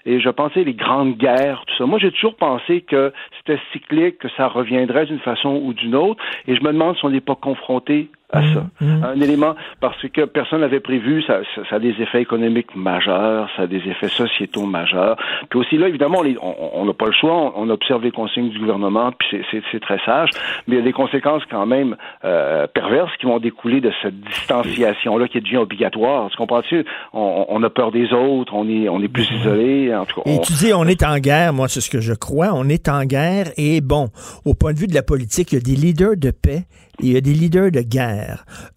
Et 0.07 0.21
je 0.21 0.29
pensais 0.29 0.65
les 0.65 0.75
grandes 0.75 1.17
guerres, 1.17 1.63
tout 1.67 1.75
ça. 1.79 1.87
Moi, 1.87 1.99
j'ai 1.99 2.11
toujours 2.13 2.37
pensé 2.37 2.83
que 2.83 3.11
c'était 3.39 3.59
cyclique, 3.73 4.19
que 4.19 4.29
ça 4.37 4.49
reviendrait 4.49 5.07
d'une 5.07 5.19
façon 5.21 5.61
ou 5.65 5.73
d'une 5.73 5.95
autre. 5.95 6.23
Et 6.47 6.55
je 6.55 6.61
me 6.63 6.73
demande 6.73 6.95
si 6.99 7.07
on 7.07 7.11
n'est 7.11 7.23
pas 7.23 7.37
confronté 7.37 8.11
à 8.33 8.43
ça. 8.53 8.67
Un 8.81 9.21
élément, 9.21 9.55
parce 9.81 10.01
que 10.09 10.25
personne 10.25 10.61
n'avait 10.63 10.81
prévu, 10.81 11.23
ça, 11.23 11.41
ça, 11.55 11.63
ça 11.71 11.77
a 11.77 11.79
des 11.79 11.95
effets 12.01 12.21
économiques 12.21 12.75
majeurs, 12.75 13.49
ça 13.57 13.63
a 13.63 13.67
des 13.69 13.77
effets 13.89 14.09
sociétaux 14.09 14.67
majeurs. 14.67 15.17
Puis 15.51 15.59
aussi 15.61 15.77
là, 15.77 15.89
évidemment, 15.89 16.23
on 16.41 16.85
n'a 16.85 16.93
pas 16.95 17.07
le 17.07 17.13
choix, 17.13 17.33
on, 17.33 17.53
on 17.67 17.71
observe 17.71 18.03
les 18.03 18.11
consignes 18.11 18.51
du 18.51 18.59
gouvernement, 18.59 19.13
puis 19.13 19.45
c'est- 19.51 19.81
très 19.81 19.99
sage, 20.07 20.31
mais 20.67 20.77
il 20.77 20.79
y 20.79 20.83
a 20.83 20.85
des 20.85 20.93
conséquences 20.93 21.43
quand 21.51 21.67
même 21.67 21.97
euh, 22.25 22.67
perverses 22.69 23.11
qui 23.21 23.27
vont 23.27 23.39
découler 23.39 23.81
de 23.81 23.93
cette 24.03 24.19
distanciation-là 24.21 25.29
qui 25.29 25.41
devient 25.41 25.59
obligatoire. 25.59 26.31
Tu 26.31 26.37
comprends-tu? 26.37 26.85
On, 27.13 27.47
on 27.49 27.63
a 27.63 27.71
peur 27.71 27.93
des 27.93 28.13
autres, 28.13 28.55
on 28.55 28.69
est, 28.69 28.89
on 28.89 29.01
est 29.03 29.09
plus 29.09 29.31
isolé, 29.31 29.95
en 29.95 30.05
tout 30.07 30.21
cas. 30.23 30.31
Et 30.31 30.39
on- 30.39 30.41
tu 30.41 30.53
dis, 30.55 30.73
on 30.73 30.85
est 30.85 31.03
en 31.03 31.19
guerre, 31.19 31.53
moi, 31.53 31.69
c'est 31.69 31.81
ce 31.81 31.91
que 31.91 32.01
je 32.01 32.15
crois, 32.15 32.51
on 32.55 32.69
est 32.69 32.89
en 32.89 33.05
guerre, 33.05 33.49
et 33.57 33.81
bon, 33.81 34.09
au 34.45 34.55
point 34.55 34.73
de 34.73 34.79
vue 34.79 34.87
de 34.87 34.95
la 34.95 35.03
politique, 35.03 35.53
il 35.53 35.57
y 35.57 35.59
a 35.59 35.61
des 35.63 35.77
leaders 35.81 36.17
de 36.17 36.31
paix 36.31 36.65
et 37.03 37.07
il 37.07 37.13
y 37.13 37.17
a 37.17 37.21
des 37.21 37.33
leaders 37.33 37.71
de 37.71 37.81
guerre. 37.81 38.14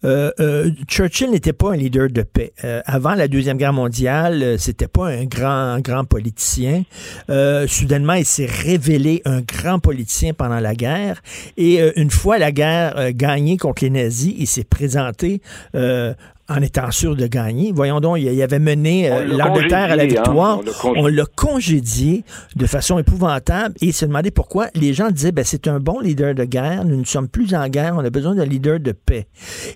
Euh, 0.04 0.30
euh, 0.40 0.70
Churchill 0.86 1.30
n'était 1.30 1.52
pas 1.52 1.72
un 1.72 1.76
leader 1.76 2.08
de 2.08 2.22
paix. 2.22 2.52
Euh, 2.64 2.80
avant 2.86 3.14
la 3.14 3.28
Deuxième 3.28 3.56
Guerre 3.56 3.72
mondiale, 3.72 4.58
c'était 4.58 4.88
pas 4.88 5.06
un 5.06 5.24
grand, 5.24 5.80
grand 5.80 6.04
politicien. 6.04 6.84
Soudainement, 7.66 8.14
il 8.14 8.24
s'est 8.24 8.46
révélé 8.46 9.22
un 9.24 9.40
grand 9.40 9.78
politicien 9.78 10.32
pendant 10.32 10.60
la 10.60 10.74
guerre, 10.74 11.22
et 11.56 11.80
une 11.96 12.10
fois 12.10 12.38
la 12.38 12.52
guerre 12.52 13.12
gagnée 13.12 13.56
contre 13.56 13.84
les 13.84 13.90
nazis, 13.90 14.34
il 14.38 14.46
s'est 14.46 14.64
présenté 14.64 15.40
en 16.48 16.62
étant 16.62 16.90
sûr 16.90 17.14
de 17.14 17.26
gagner. 17.26 17.72
Voyons 17.72 18.00
donc, 18.00 18.18
il 18.20 18.42
avait 18.42 18.58
mené 18.58 19.10
euh, 19.10 19.24
l'Angleterre 19.24 19.92
à 19.92 19.96
la 19.96 20.04
hein. 20.04 20.06
victoire. 20.06 20.60
On 20.60 20.62
l'a 20.62 20.72
congédié. 20.72 21.02
On 21.02 21.06
l'a 21.06 21.26
congédié 21.26 22.24
de 22.56 22.66
façon 22.66 22.98
épouvantable 22.98 23.74
et 23.80 23.86
il 23.86 23.92
se 23.92 24.06
demandait 24.06 24.30
pourquoi 24.30 24.68
les 24.74 24.94
gens 24.94 25.10
disaient 25.10 25.32
ben, 25.32 25.44
c'est 25.44 25.68
un 25.68 25.80
bon 25.80 26.00
leader 26.00 26.34
de 26.34 26.44
guerre, 26.44 26.84
nous 26.84 26.96
ne 26.96 27.04
sommes 27.04 27.28
plus 27.28 27.54
en 27.54 27.68
guerre, 27.68 27.94
on 27.96 28.04
a 28.04 28.10
besoin 28.10 28.34
d'un 28.34 28.44
leader 28.44 28.80
de 28.80 28.92
paix. 28.92 29.26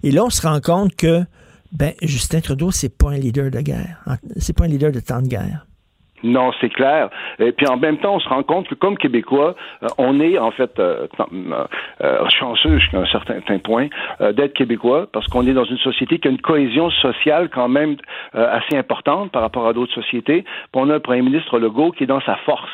Et 0.03 0.11
là, 0.11 0.25
on 0.25 0.31
se 0.31 0.43
rend 0.43 0.61
compte 0.61 0.95
que 0.95 1.23
ben, 1.73 1.93
Justin 2.03 2.41
Trudeau, 2.41 2.71
c'est 2.71 2.91
pas 2.91 3.11
un 3.11 3.19
leader 3.19 3.51
de 3.51 3.61
guerre. 3.61 4.05
C'est 4.39 4.53
pas 4.53 4.65
un 4.65 4.69
leader 4.69 4.93
de 4.93 5.01
temps 5.01 5.23
de 5.23 5.29
guerre. 5.29 5.67
Non, 6.23 6.53
c'est 6.61 6.69
clair. 6.69 7.11
Et 7.39 7.53
puis 7.53 7.67
en 7.67 7.77
même 7.77 7.99
temps, 7.99 8.15
on 8.15 8.21
se 8.21 8.29
rend 8.29 8.43
compte 8.43 8.69
que 8.69 8.75
comme 8.75 8.97
Québécois, 8.97 9.55
euh, 9.83 9.89
on 9.99 10.21
est 10.21 10.39
en 10.39 10.51
fait 10.51 10.79
euh, 10.79 11.07
euh, 11.21 11.65
euh, 12.03 12.29
chanceux 12.29 12.79
jusqu'à 12.79 12.99
un 12.99 13.07
certain 13.07 13.41
point 13.59 13.89
d'être 14.21 14.55
Québécois 14.55 15.07
parce 15.13 15.27
qu'on 15.27 15.47
est 15.47 15.53
dans 15.53 15.65
une 15.65 15.79
société 15.79 16.19
qui 16.19 16.29
a 16.29 16.31
une 16.31 16.41
cohésion 16.41 16.91
sociale 16.91 17.49
quand 17.53 17.69
même 17.69 17.97
assez 18.33 18.77
importante 18.77 19.31
par 19.31 19.43
rapport 19.43 19.67
à 19.67 19.73
d'autres 19.73 19.95
sociétés. 19.95 20.43
Puis 20.43 20.75
on 20.75 20.91
a 20.91 20.97
un 20.97 21.01
premier 21.01 21.23
ministre 21.23 21.59
Legault 21.59 21.93
qui 21.93 22.05
est 22.05 22.07
dans 22.07 22.21
sa 22.21 22.37
force. 22.37 22.71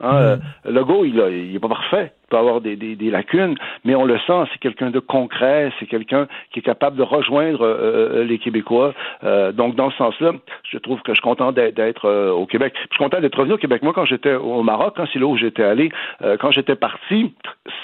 Hein, 0.00 0.14
euh, 0.16 0.36
Legault, 0.64 1.04
il, 1.04 1.20
a, 1.20 1.28
il 1.28 1.54
est 1.54 1.58
pas 1.58 1.68
parfait, 1.68 2.12
il 2.24 2.28
peut 2.30 2.36
avoir 2.36 2.60
des, 2.60 2.76
des, 2.76 2.94
des 2.94 3.10
lacunes, 3.10 3.56
mais 3.84 3.94
on 3.96 4.04
le 4.04 4.18
sent, 4.26 4.44
c'est 4.52 4.58
quelqu'un 4.60 4.90
de 4.90 5.00
concret, 5.00 5.72
c'est 5.78 5.86
quelqu'un 5.86 6.28
qui 6.52 6.60
est 6.60 6.62
capable 6.62 6.96
de 6.96 7.02
rejoindre 7.02 7.62
euh, 7.62 8.22
les 8.24 8.38
Québécois. 8.38 8.94
Euh, 9.24 9.50
donc, 9.50 9.74
dans 9.74 9.90
ce 9.90 9.96
sens-là, 9.96 10.32
je 10.70 10.78
trouve 10.78 11.00
que 11.02 11.12
je 11.12 11.16
suis 11.16 11.22
content 11.22 11.50
d'être, 11.52 12.04
euh, 12.04 12.30
au 12.30 12.46
Québec. 12.46 12.74
Je 12.76 12.94
suis 12.94 13.04
content 13.04 13.20
d'être 13.20 13.36
revenu 13.36 13.54
au 13.54 13.58
Québec. 13.58 13.82
Moi, 13.82 13.92
quand 13.92 14.04
j'étais 14.04 14.34
au 14.34 14.62
Maroc, 14.62 14.94
hein, 14.98 15.04
c'est 15.12 15.18
là 15.18 15.26
où 15.26 15.36
j'étais 15.36 15.64
allé, 15.64 15.90
euh, 16.22 16.36
quand 16.36 16.52
j'étais 16.52 16.76
parti, 16.76 17.34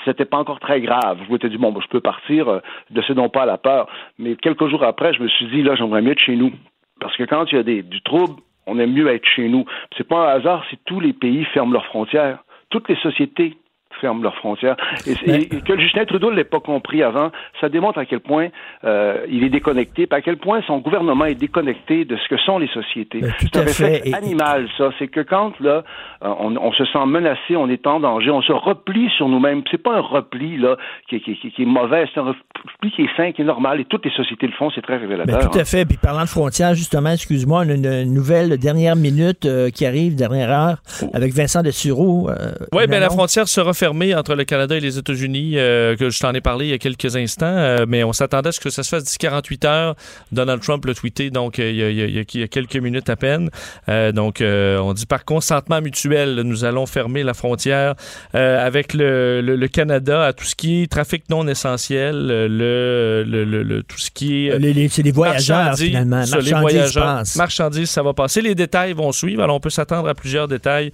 c'était 0.05 0.24
pas 0.24 0.39
encore 0.39 0.61
très 0.61 0.81
grave. 0.81 1.19
Je 1.27 1.32
m'étais 1.32 1.49
dit, 1.49 1.59
bon, 1.59 1.73
ben, 1.73 1.81
je 1.82 1.89
peux 1.89 2.01
partir, 2.01 2.49
euh, 2.49 2.61
ne 2.91 3.03
cédons 3.03 3.28
pas 3.28 3.43
à 3.43 3.47
la 3.47 3.59
peur. 3.59 3.89
Mais 4.19 4.36
quelques 4.36 4.69
jours 4.69 4.85
après, 4.85 5.12
je 5.15 5.23
me 5.23 5.28
suis 5.28 5.47
dit, 5.47 5.62
là, 5.62 5.74
j'aimerais 5.74 6.03
mieux 6.03 6.12
être 6.12 6.20
chez 6.20 6.36
nous. 6.36 6.53
Parce 7.01 7.16
que 7.16 7.24
quand 7.24 7.51
il 7.51 7.57
y 7.57 7.59
a 7.59 7.62
des, 7.62 7.82
du 7.82 8.01
trouble, 8.03 8.41
on 8.66 8.78
aime 8.78 8.93
mieux 8.93 9.09
être 9.09 9.27
chez 9.27 9.49
nous. 9.49 9.65
C'est 9.97 10.09
pas 10.09 10.32
un 10.32 10.36
hasard 10.36 10.65
si 10.70 10.78
tous 10.85 11.01
les 11.01 11.12
pays 11.12 11.45
ferment 11.47 11.73
leurs 11.73 11.86
frontières. 11.86 12.45
Toutes 12.70 12.89
les 12.89 12.97
sociétés 12.97 13.57
ferment 14.05 14.23
leurs 14.23 14.37
frontières. 14.37 14.77
Et, 15.07 15.13
et- 15.31 15.57
et 15.57 15.61
que 15.63 15.79
Justin 15.79 16.05
Trudeau 16.05 16.31
ne 16.31 16.37
l'ait 16.37 16.45
pas 16.45 16.61
compris 16.61 17.03
avant, 17.03 17.31
ça 17.61 17.69
démontre 17.71 17.99
à 17.99 18.05
quel 18.05 18.21
point 18.21 18.49
euh, 18.85 19.25
il 19.31 19.43
est 19.45 19.49
déconnecté, 19.49 20.07
puis 20.07 20.19
à 20.19 20.21
quel 20.21 20.37
point 20.37 20.61
son 20.67 20.79
gouvernement 20.79 21.25
est 21.25 21.35
déconnecté 21.35 22.05
de 22.05 22.17
ce 22.17 22.29
que 22.29 22.37
sont 22.43 22.59
les 22.59 22.69
sociétés. 22.69 23.21
C'est 23.39 23.57
un 23.57 23.61
à 23.61 23.67
fait. 23.67 23.85
réflexe 23.87 24.07
Et- 24.09 24.15
animal, 24.15 24.69
ça. 24.77 24.91
C'est 24.99 25.09
que 25.09 25.21
quand 25.21 25.59
là, 25.61 25.77
euh, 26.23 26.35
on, 26.39 26.55
on 26.57 26.73
se 26.73 26.85
sent 26.85 27.07
menacé, 27.07 27.57
on 27.57 27.69
est 27.71 27.87
en 27.87 27.99
danger, 28.01 28.31
on 28.31 28.43
se 28.43 28.53
replie 28.53 29.09
sur 29.17 29.29
nous-mêmes. 29.29 29.63
C'est 29.71 29.83
pas 29.83 29.97
un 29.97 30.01
repli 30.01 30.59
là 30.59 30.77
qui, 31.09 31.17
est- 31.17 31.21
qui, 31.21 31.31
est- 31.33 31.51
qui 31.55 31.63
est 31.63 31.67
mauvais, 31.67 32.05
c'est 32.13 32.21
un 32.21 32.25
repli 32.25 32.91
qui 32.95 33.03
est 33.03 33.17
sain, 33.17 33.33
qui 33.33 33.41
est 33.43 33.45
normal. 33.55 33.81
Et 33.81 33.85
toutes 33.87 34.05
les 34.05 34.11
sociétés 34.13 34.47
le 34.47 34.53
font, 34.53 34.71
c'est 34.75 34.83
très 34.83 34.97
révélateur. 34.99 35.39
Tout 35.51 35.59
hein. 35.59 35.63
à 35.63 35.65
fait. 35.65 35.85
Puis 35.87 35.97
parlant 35.97 36.23
de 36.25 36.29
frontières, 36.29 36.75
justement, 36.75 37.11
excuse-moi, 37.11 37.63
on 37.65 37.69
a 37.71 37.75
une, 37.75 37.87
une 38.09 38.15
nouvelle 38.15 38.59
dernière 38.59 38.97
minute 38.97 39.47
euh, 39.47 39.71
qui 39.71 39.87
arrive, 39.87 40.15
dernière 40.17 40.51
heure, 40.51 40.77
avec 41.15 41.33
Vincent 41.33 41.63
de 41.63 41.71
Sureau. 41.71 42.29
euh, 42.29 42.53
Oui, 42.73 42.87
bien 42.89 43.01
la 43.01 43.11
frontière 43.11 43.47
sera 43.49 43.73
fermée 43.73 43.94
fermée 43.95 44.15
entre 44.15 44.35
le 44.35 44.45
Canada 44.45 44.77
et 44.77 44.81
les 44.81 44.99
États-Unis, 44.99 45.53
euh, 45.57 45.95
que 45.97 46.11
je 46.11 46.19
t'en 46.19 46.33
ai 46.33 46.41
parlé 46.41 46.66
il 46.66 46.71
y 46.71 46.75
a 46.75 46.79
quelques 46.79 47.15
instants, 47.15 47.47
euh, 47.47 47.87
mais 47.87 48.03
on 48.03 48.12
s'attendait 48.12 48.49
à 48.49 48.53
ce 48.53 48.59
que 48.59 48.71
ça 48.71 48.83
se 48.83 48.89
fasse 48.89 49.05
d'ici 49.05 49.19
48 49.19 49.65
heures. 49.66 49.95
Donald 50.33 50.61
Trump 50.61 50.85
l'a 50.85 50.95
tweeté, 50.95 51.31
donc 51.31 51.59
il 51.59 51.77
y, 51.77 51.83
a, 51.83 51.91
il, 51.91 51.97
y 51.97 52.03
a, 52.03 52.07
il 52.07 52.41
y, 52.41 52.43
a, 52.43 52.49
quelques 52.49 52.77
minutes 52.77 53.09
à 53.09 53.15
peine. 53.15 53.51
Euh, 53.89 54.11
donc, 54.11 54.43
on 54.43 54.93
dit 54.95 55.07
par 55.07 55.25
consentement 55.25 55.81
mutuel, 55.81 56.41
nous 56.43 56.65
allons 56.65 56.87
fermer 56.87 57.23
la 57.23 57.35
frontière 57.35 57.95
avec 58.33 58.95
le, 58.95 59.41
le, 59.41 59.57
le, 59.57 59.69
Canada 59.69 60.27
à 60.27 60.33
tout 60.33 60.45
ce 60.45 60.55
qui 60.55 60.83
est 60.83 60.91
trafic 60.91 61.29
non 61.31 61.47
essentiel, 61.47 62.27
le, 62.27 63.25
le 63.25 63.83
tout 63.83 63.99
ce 63.99 64.11
qui 64.11 64.49
est... 64.49 64.59
Les, 64.59 64.89
c'est 64.89 65.03
les 65.03 65.12
voyageurs, 65.12 65.77
finalement. 65.77 66.16
Marchandises, 66.16 66.53
les 66.53 66.59
voyageurs, 66.59 67.23
marchandises, 67.37 67.91
ça 67.91 68.03
va 68.03 68.12
passer. 68.12 68.41
Les 68.41 68.55
détails 68.55 68.93
vont 68.93 69.12
suivre. 69.12 69.43
Alors, 69.43 69.57
on 69.57 69.61
peut 69.61 69.71
s'attendre 69.71 70.09
à 70.09 70.15
plusieurs 70.15 70.49
détails 70.49 70.91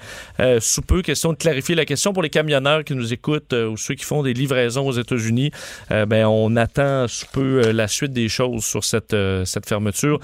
sous 0.60 0.82
peu. 0.82 1.02
Question 1.02 1.32
de 1.32 1.38
clarifier 1.38 1.74
la 1.74 1.84
question 1.84 2.12
pour 2.12 2.22
les 2.22 2.30
camionneurs 2.30 2.84
qui 2.90 2.96
nous 2.96 3.12
écoutent 3.12 3.52
ou 3.52 3.76
ceux 3.76 3.94
qui 3.94 4.04
font 4.04 4.22
des 4.22 4.34
livraisons 4.34 4.86
aux 4.86 4.92
États-Unis. 4.92 5.50
ben, 5.90 6.26
on 6.26 6.56
attend 6.56 7.06
sous 7.08 7.26
peu 7.32 7.70
la 7.72 7.88
suite 7.88 8.12
des 8.12 8.28
choses 8.28 8.64
sur 8.64 8.84
cette, 8.84 9.16
cette 9.44 9.68
fermeture. 9.68 10.20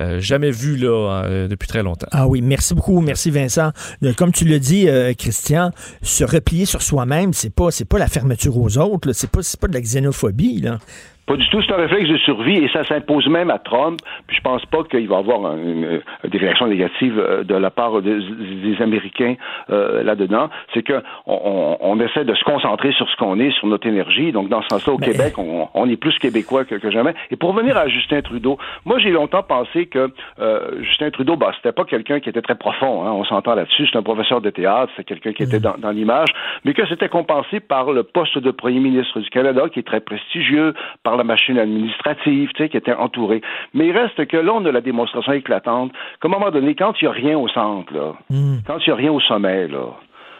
Euh, 0.00 0.18
jamais 0.20 0.50
vu 0.50 0.76
là 0.76 1.22
euh, 1.24 1.48
depuis 1.48 1.68
très 1.68 1.82
longtemps. 1.82 2.08
Ah 2.10 2.26
oui, 2.26 2.40
merci 2.40 2.74
beaucoup, 2.74 3.00
merci 3.00 3.30
Vincent. 3.30 3.70
Euh, 4.02 4.12
comme 4.12 4.32
tu 4.32 4.44
le 4.44 4.58
dis, 4.58 4.88
Christian, 5.16 5.70
se 6.02 6.24
replier 6.24 6.66
sur 6.66 6.82
soi-même, 6.82 7.32
c'est 7.32 7.50
pas 7.50 7.70
c'est 7.70 7.84
pas 7.84 7.98
la 7.98 8.08
fermeture 8.08 8.56
aux 8.56 8.78
autres, 8.78 9.12
c'est 9.12 9.30
pas 9.30 9.42
c'est 9.42 9.60
pas 9.60 9.68
de 9.68 9.74
la 9.74 9.80
xénophobie 9.80 10.60
là. 10.60 10.78
Pas 11.26 11.36
du 11.36 11.48
tout, 11.48 11.62
c'est 11.62 11.72
un 11.72 11.76
réflexe 11.76 12.10
de 12.10 12.18
survie 12.18 12.58
et 12.58 12.68
ça 12.68 12.84
s'impose 12.84 13.28
même 13.28 13.50
à 13.50 13.58
Trump. 13.58 13.98
Puis 14.26 14.36
je 14.36 14.42
pense 14.42 14.64
pas 14.66 14.84
qu'il 14.84 15.08
va 15.08 15.16
y 15.16 15.18
avoir 15.18 15.56
une, 15.56 16.02
des 16.24 16.38
réactions 16.38 16.66
négatives 16.66 17.18
euh, 17.18 17.44
de 17.44 17.54
la 17.54 17.70
part 17.70 18.02
des, 18.02 18.18
des 18.18 18.82
Américains 18.82 19.36
euh, 19.70 20.02
là-dedans. 20.02 20.50
C'est 20.74 20.82
que 20.82 21.02
on, 21.26 21.78
on, 21.80 22.00
essaie 22.00 22.24
de 22.24 22.34
se 22.34 22.44
concentrer 22.44 22.92
sur 22.92 23.08
ce 23.08 23.16
qu'on 23.16 23.40
est, 23.40 23.50
sur 23.52 23.66
notre 23.68 23.86
énergie. 23.86 24.32
Donc 24.32 24.50
dans 24.50 24.60
ce 24.62 24.68
sens-là, 24.68 24.92
au 24.92 24.98
Québec, 24.98 25.38
on, 25.38 25.68
on, 25.72 25.88
est 25.88 25.96
plus 25.96 26.18
québécois 26.18 26.66
que, 26.66 26.74
que, 26.74 26.90
jamais. 26.90 27.14
Et 27.30 27.36
pour 27.36 27.54
revenir 27.54 27.78
à 27.78 27.88
Justin 27.88 28.20
Trudeau, 28.20 28.58
moi 28.84 28.98
j'ai 28.98 29.10
longtemps 29.10 29.42
pensé 29.42 29.86
que 29.86 30.10
euh, 30.40 30.82
Justin 30.82 31.10
Trudeau, 31.10 31.36
bah 31.36 31.52
c'était 31.56 31.72
pas 31.72 31.84
quelqu'un 31.84 32.20
qui 32.20 32.28
était 32.28 32.42
très 32.42 32.56
profond. 32.56 33.06
Hein, 33.06 33.12
on 33.12 33.24
s'entend 33.24 33.54
là-dessus. 33.54 33.86
C'est 33.90 33.96
un 33.96 34.02
professeur 34.02 34.42
de 34.42 34.50
théâtre, 34.50 34.92
c'est 34.96 35.04
quelqu'un 35.04 35.32
qui 35.32 35.44
était 35.44 35.60
dans, 35.60 35.76
dans 35.78 35.90
l'image, 35.90 36.28
mais 36.66 36.74
que 36.74 36.86
c'était 36.86 37.08
compensé 37.08 37.60
par 37.60 37.92
le 37.92 38.02
poste 38.02 38.36
de 38.36 38.50
premier 38.50 38.80
ministre 38.80 39.20
du 39.20 39.30
Canada, 39.30 39.68
qui 39.72 39.78
est 39.78 39.86
très 39.86 40.00
prestigieux, 40.00 40.74
par 41.02 41.13
la 41.16 41.24
machine 41.24 41.58
administrative, 41.58 42.50
tu 42.54 42.62
sais, 42.62 42.68
qui 42.68 42.76
était 42.76 42.94
entourée. 42.94 43.42
Mais 43.72 43.88
il 43.88 43.92
reste 43.96 44.26
que 44.26 44.36
là, 44.36 44.52
on 44.52 44.64
a 44.64 44.72
la 44.72 44.80
démonstration 44.80 45.32
éclatante 45.32 45.92
qu'à 46.20 46.28
un 46.28 46.30
moment 46.30 46.50
donné, 46.50 46.74
quand 46.74 47.00
il 47.00 47.04
n'y 47.04 47.08
a 47.08 47.12
rien 47.12 47.38
au 47.38 47.48
centre, 47.48 47.92
là, 47.92 48.14
hmm. 48.30 48.58
quand 48.66 48.78
il 48.78 48.88
n'y 48.88 48.92
a 48.92 48.96
rien 48.96 49.12
au 49.12 49.20
sommet, 49.20 49.68
là, 49.68 49.86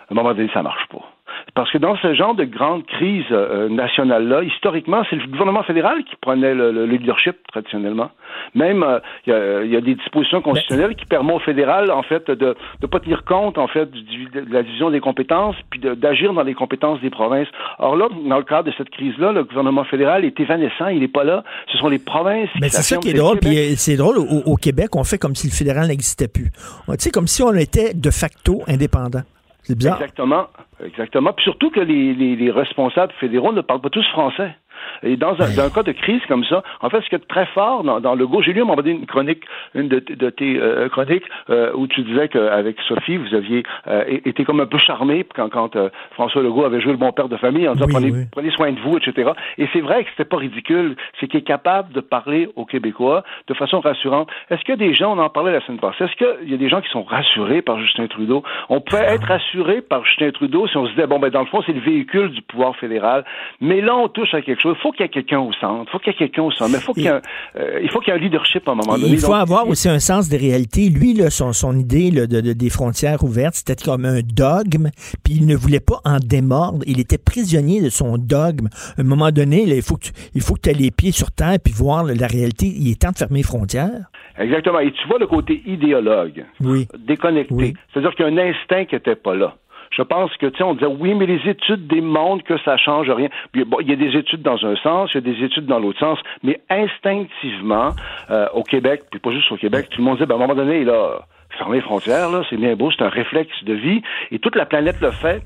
à 0.08 0.12
un 0.12 0.14
moment 0.14 0.34
donné, 0.34 0.50
ça 0.52 0.62
marche 0.62 0.86
pas. 0.88 1.13
Parce 1.54 1.70
que 1.70 1.78
dans 1.78 1.96
ce 1.96 2.14
genre 2.14 2.34
de 2.34 2.44
grande 2.44 2.84
crise 2.86 3.24
euh, 3.30 3.68
nationale-là, 3.68 4.42
historiquement, 4.42 5.02
c'est 5.08 5.16
le 5.16 5.26
gouvernement 5.26 5.62
fédéral 5.62 6.02
qui 6.04 6.16
prenait 6.20 6.54
le, 6.54 6.84
leadership 6.86 7.36
traditionnellement. 7.52 8.10
Même, 8.54 8.82
euh, 8.82 9.62
il 9.64 9.72
y, 9.72 9.76
a 9.76 9.80
des 9.80 9.94
dispositions 9.94 10.42
constitutionnelles 10.42 10.96
qui 10.96 11.06
permettent 11.06 11.36
au 11.36 11.40
fédéral, 11.40 11.90
en 11.90 12.02
fait, 12.02 12.30
de 12.30 12.54
ne 12.82 12.86
pas 12.86 13.00
tenir 13.00 13.24
compte, 13.24 13.58
en 13.58 13.68
fait, 13.68 13.90
du, 13.90 14.26
de 14.26 14.52
la 14.52 14.62
division 14.62 14.90
des 14.90 15.00
compétences, 15.00 15.56
puis 15.70 15.80
d'agir 15.80 16.32
dans 16.32 16.42
les 16.42 16.54
compétences 16.54 17.00
des 17.00 17.10
provinces. 17.10 17.48
Or 17.78 17.96
là, 17.96 18.08
dans 18.28 18.38
le 18.38 18.44
cadre 18.44 18.70
de 18.70 18.74
cette 18.76 18.90
crise-là, 18.90 19.32
le 19.32 19.44
gouvernement 19.44 19.84
fédéral 19.84 20.24
est 20.24 20.38
évanescent, 20.38 20.88
il 20.88 21.00
n'est 21.00 21.08
pas 21.08 21.24
là. 21.24 21.44
Ce 21.72 21.78
sont 21.78 21.88
les 21.88 21.98
provinces. 21.98 22.50
Mais 22.60 22.68
c'est 22.68 22.82
ça 22.82 22.96
qui 22.96 23.10
est 23.10 23.14
drôle. 23.14 23.38
Puis 23.38 23.56
euh, 23.56 23.74
c'est 23.76 23.96
drôle, 23.96 24.18
au, 24.18 24.42
au, 24.44 24.56
Québec, 24.56 24.94
on 24.96 25.04
fait 25.04 25.18
comme 25.18 25.34
si 25.34 25.46
le 25.46 25.52
fédéral 25.52 25.88
n'existait 25.88 26.28
plus. 26.28 26.50
Tu 26.50 26.94
sais, 26.98 27.10
comme 27.10 27.26
si 27.26 27.42
on 27.42 27.52
était 27.54 27.94
de 27.94 28.10
facto 28.10 28.62
indépendant. 28.66 29.22
C'est 29.64 29.76
bizarre. 29.76 30.00
Exactement. 30.00 30.46
Exactement. 30.84 31.32
Puis 31.32 31.44
surtout 31.44 31.70
que 31.70 31.80
les, 31.80 32.14
les 32.14 32.50
responsables 32.50 33.12
fédéraux 33.18 33.52
ne 33.52 33.62
parlent 33.62 33.80
pas 33.80 33.90
tous 33.90 34.06
français. 34.08 34.54
Et 35.02 35.16
dans 35.16 35.32
un, 35.40 35.54
dans 35.56 35.64
un, 35.64 35.70
cas 35.70 35.82
de 35.82 35.92
crise 35.92 36.20
comme 36.28 36.44
ça, 36.44 36.62
en 36.80 36.90
fait, 36.90 37.00
ce 37.02 37.08
qui 37.08 37.14
est 37.14 37.28
très 37.28 37.46
fort 37.46 37.84
dans, 37.84 38.00
dans 38.00 38.14
le 38.14 38.26
j'ai 38.42 38.52
lu 38.52 38.60
à 38.60 38.62
un 38.62 38.66
moment 38.66 38.76
donné 38.76 38.92
une 38.92 39.06
chronique, 39.06 39.44
une 39.74 39.88
de, 39.88 40.00
de 40.00 40.30
tes 40.30 40.58
euh, 40.60 40.88
chroniques, 40.88 41.24
euh, 41.50 41.72
où 41.74 41.86
tu 41.86 42.02
disais 42.02 42.28
qu'avec 42.28 42.76
Sophie, 42.88 43.16
vous 43.16 43.34
aviez 43.34 43.62
euh, 43.86 44.04
été 44.24 44.44
comme 44.44 44.60
un 44.60 44.66
peu 44.66 44.78
charmé 44.78 45.24
quand, 45.34 45.48
quand 45.48 45.76
François 46.12 46.42
Legault 46.42 46.64
avait 46.64 46.80
joué 46.80 46.92
le 46.92 46.98
bon 46.98 47.12
père 47.12 47.28
de 47.28 47.36
famille 47.36 47.68
en 47.68 47.74
disant 47.74 47.86
prenez, 47.88 48.12
prenez, 48.32 48.50
soin 48.50 48.72
de 48.72 48.80
vous, 48.80 48.98
etc. 48.98 49.32
Et 49.58 49.68
c'est 49.72 49.80
vrai 49.80 50.04
que 50.04 50.10
c'était 50.10 50.28
pas 50.28 50.36
ridicule, 50.36 50.96
c'est 51.20 51.28
qu'il 51.28 51.40
est 51.40 51.44
capable 51.44 51.92
de 51.92 52.00
parler 52.00 52.48
aux 52.56 52.64
Québécois 52.64 53.24
de 53.46 53.54
façon 53.54 53.80
rassurante. 53.80 54.28
Est-ce 54.50 54.64
que 54.64 54.72
des 54.72 54.94
gens, 54.94 55.16
on 55.16 55.20
en 55.20 55.30
parlait 55.30 55.52
la 55.52 55.60
semaine 55.60 55.80
passée, 55.80 56.04
est-ce 56.04 56.16
qu'il 56.16 56.50
y 56.50 56.54
a 56.54 56.58
des 56.58 56.68
gens 56.68 56.80
qui 56.80 56.90
sont 56.90 57.02
rassurés 57.02 57.62
par 57.62 57.78
Justin 57.78 58.06
Trudeau? 58.06 58.42
On 58.68 58.80
peut 58.80 58.96
être 58.96 59.26
rassuré 59.26 59.82
par 59.82 60.04
Justin 60.04 60.30
Trudeau 60.30 60.66
si 60.66 60.76
on 60.76 60.86
se 60.86 60.90
disait, 60.92 61.06
bon, 61.06 61.18
ben 61.18 61.30
dans 61.30 61.40
le 61.40 61.46
fond, 61.46 61.62
c'est 61.66 61.72
le 61.72 61.80
véhicule 61.80 62.30
du 62.30 62.42
pouvoir 62.42 62.76
fédéral. 62.76 63.24
Mais 63.60 63.80
là, 63.80 63.96
on 63.96 64.08
touche 64.08 64.34
à 64.34 64.42
quelque 64.42 64.60
chose. 64.60 64.73
Il 64.74 64.82
faut 64.82 64.92
qu'il 64.92 65.02
y 65.02 65.06
ait 65.06 65.08
quelqu'un 65.08 65.40
au 65.40 65.52
centre, 65.52 65.84
il 65.86 65.90
faut 65.90 65.98
qu'il 65.98 66.12
y 66.12 66.14
ait 66.14 66.18
quelqu'un 66.18 66.42
au 66.42 66.50
centre, 66.50 66.70
mais 66.70 66.78
faut 66.78 66.92
qu'il 66.92 67.08
euh, 67.08 67.80
il 67.82 67.90
faut 67.90 68.00
qu'il 68.00 68.12
y 68.12 68.16
ait 68.16 68.20
un 68.20 68.22
leadership 68.22 68.68
à 68.68 68.72
un 68.72 68.74
moment 68.74 68.94
donné. 68.94 69.08
Il 69.08 69.18
faut 69.18 69.32
avoir 69.34 69.68
aussi 69.68 69.88
un 69.88 69.98
sens 69.98 70.28
des 70.28 70.36
réalités. 70.36 70.88
Lui, 70.88 71.14
là, 71.14 71.30
son, 71.30 71.52
son 71.52 71.76
idée 71.78 72.10
là, 72.10 72.26
de, 72.26 72.40
de, 72.40 72.52
des 72.52 72.70
frontières 72.70 73.22
ouvertes, 73.22 73.54
c'était 73.54 73.82
comme 73.82 74.04
un 74.04 74.20
dogme, 74.20 74.90
puis 75.22 75.34
il 75.34 75.46
ne 75.46 75.56
voulait 75.56 75.80
pas 75.80 76.00
en 76.04 76.18
démordre. 76.18 76.80
Il 76.86 77.00
était 77.00 77.18
prisonnier 77.18 77.82
de 77.82 77.90
son 77.90 78.18
dogme. 78.18 78.68
À 78.96 79.00
un 79.00 79.04
moment 79.04 79.30
donné, 79.30 79.66
là, 79.66 79.74
il 79.74 79.82
faut 79.82 79.96
que 79.96 80.06
tu, 80.06 80.12
il 80.34 80.42
faut 80.42 80.54
que 80.54 80.62
tu 80.62 80.70
aies 80.70 80.74
les 80.74 80.90
pieds 80.90 81.12
sur 81.12 81.30
terre 81.30 81.58
puis 81.62 81.72
voir 81.72 82.04
là, 82.04 82.14
la 82.14 82.26
réalité. 82.26 82.66
Il 82.66 82.90
est 82.90 83.00
temps 83.00 83.12
de 83.12 83.18
fermer 83.18 83.38
les 83.38 83.42
frontières. 83.44 84.10
Exactement. 84.38 84.80
Et 84.80 84.90
tu 84.92 85.06
vois 85.06 85.18
le 85.18 85.26
côté 85.26 85.62
idéologue, 85.66 86.44
oui. 86.60 86.88
déconnecté. 86.98 87.54
Oui. 87.54 87.74
C'est-à-dire 87.92 88.14
qu'il 88.14 88.26
y 88.26 88.28
a 88.28 88.32
un 88.32 88.38
instinct 88.38 88.84
qui 88.86 88.94
n'était 88.96 89.14
pas 89.14 89.34
là. 89.34 89.54
Je 89.96 90.02
pense 90.02 90.36
que, 90.36 90.46
tu 90.46 90.58
sais, 90.58 90.64
on 90.64 90.74
disait, 90.74 90.86
oui, 90.86 91.14
mais 91.14 91.26
les 91.26 91.48
études 91.48 91.86
démontrent 91.86 92.44
que 92.44 92.58
ça 92.64 92.76
change 92.76 93.08
rien. 93.10 93.28
Puis, 93.52 93.64
bon, 93.64 93.78
il 93.80 93.88
y 93.88 93.92
a 93.92 93.96
des 93.96 94.16
études 94.16 94.42
dans 94.42 94.64
un 94.64 94.76
sens, 94.76 95.10
il 95.12 95.16
y 95.16 95.18
a 95.18 95.32
des 95.32 95.44
études 95.44 95.66
dans 95.66 95.78
l'autre 95.78 96.00
sens, 96.00 96.18
mais 96.42 96.60
instinctivement, 96.68 97.90
euh, 98.30 98.48
au 98.54 98.62
Québec, 98.62 99.02
puis 99.10 99.20
pas 99.20 99.30
juste 99.30 99.50
au 99.52 99.56
Québec, 99.56 99.88
tout 99.90 99.98
le 99.98 100.04
monde 100.04 100.18
dit, 100.18 100.26
ben, 100.26 100.34
à 100.34 100.38
un 100.38 100.40
moment 100.40 100.54
donné, 100.54 100.84
là, 100.84 101.20
fermer 101.58 101.76
les 101.76 101.82
frontières, 101.82 102.30
là, 102.30 102.42
c'est 102.50 102.56
bien 102.56 102.74
beau, 102.74 102.90
c'est 102.90 103.04
un 103.04 103.08
réflexe 103.08 103.62
de 103.64 103.74
vie, 103.74 104.02
et 104.32 104.38
toute 104.38 104.56
la 104.56 104.66
planète 104.66 105.00
le 105.00 105.12
fait, 105.12 105.42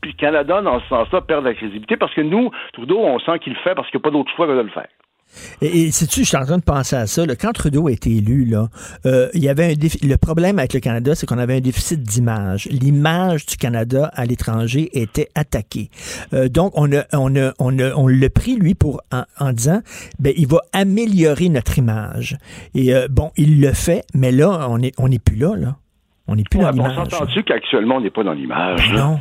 puis 0.00 0.14
Canada, 0.14 0.62
dans 0.62 0.80
ce 0.80 0.88
sens-là, 0.88 1.20
perd 1.20 1.44
la 1.44 1.52
crédibilité 1.52 1.96
parce 1.96 2.14
que 2.14 2.22
nous, 2.22 2.50
Trudeau, 2.72 3.00
on 3.00 3.18
sent 3.18 3.38
qu'il 3.40 3.52
le 3.52 3.58
fait 3.58 3.74
parce 3.74 3.90
qu'il 3.90 3.98
n'y 3.98 4.02
a 4.02 4.04
pas 4.04 4.10
d'autre 4.10 4.32
choix 4.34 4.46
que 4.46 4.56
de 4.56 4.62
le 4.62 4.68
faire. 4.68 4.88
Et, 5.62 5.82
et 5.82 5.90
sais-tu, 5.90 6.20
je 6.20 6.28
suis 6.28 6.36
en 6.36 6.44
train 6.44 6.58
de 6.58 6.62
penser 6.62 6.96
à 6.96 7.06
ça. 7.06 7.24
Là, 7.26 7.36
quand 7.36 7.52
Trudeau 7.52 7.88
a 7.88 7.92
été 7.92 8.10
élu, 8.16 8.44
là, 8.44 8.68
euh, 9.06 9.28
il 9.34 9.42
y 9.42 9.48
avait 9.48 9.72
un 9.72 9.74
défi, 9.74 9.98
le 10.06 10.16
problème 10.16 10.58
avec 10.58 10.74
le 10.74 10.80
Canada, 10.80 11.14
c'est 11.14 11.26
qu'on 11.26 11.38
avait 11.38 11.56
un 11.56 11.60
déficit 11.60 12.02
d'image. 12.02 12.66
L'image 12.70 13.46
du 13.46 13.56
Canada 13.56 14.10
à 14.14 14.24
l'étranger 14.24 14.90
était 14.92 15.28
attaquée. 15.34 15.90
Euh, 16.32 16.48
donc, 16.48 16.72
on 16.74 16.92
a, 16.92 17.04
on 17.12 17.34
a, 17.36 17.52
on 17.58 17.78
a, 17.78 17.94
on 17.94 18.08
l'a 18.08 18.30
pris 18.30 18.56
lui 18.56 18.74
pour 18.74 19.02
en, 19.12 19.22
en, 19.38 19.52
disant, 19.52 19.80
ben, 20.18 20.32
il 20.36 20.46
va 20.46 20.58
améliorer 20.72 21.48
notre 21.48 21.78
image. 21.78 22.36
Et 22.74 22.94
euh, 22.94 23.08
bon, 23.10 23.30
il 23.36 23.60
le 23.60 23.72
fait, 23.72 24.04
mais 24.14 24.32
là, 24.32 24.66
on 24.68 24.80
est, 24.82 24.92
on 24.98 25.08
n'est 25.08 25.18
plus 25.18 25.36
là, 25.36 25.54
là. 25.56 25.76
On 26.26 26.36
n'est 26.36 26.44
plus 26.48 26.60
ouais, 26.60 26.66
dans 26.66 26.70
l'image. 26.70 26.96
On 26.96 27.10
s'entend-tu 27.10 27.42
qu'actuellement, 27.42 27.96
on 27.96 28.00
n'est 28.00 28.10
pas 28.10 28.22
dans 28.22 28.32
l'image? 28.32 28.92
Non 28.92 29.18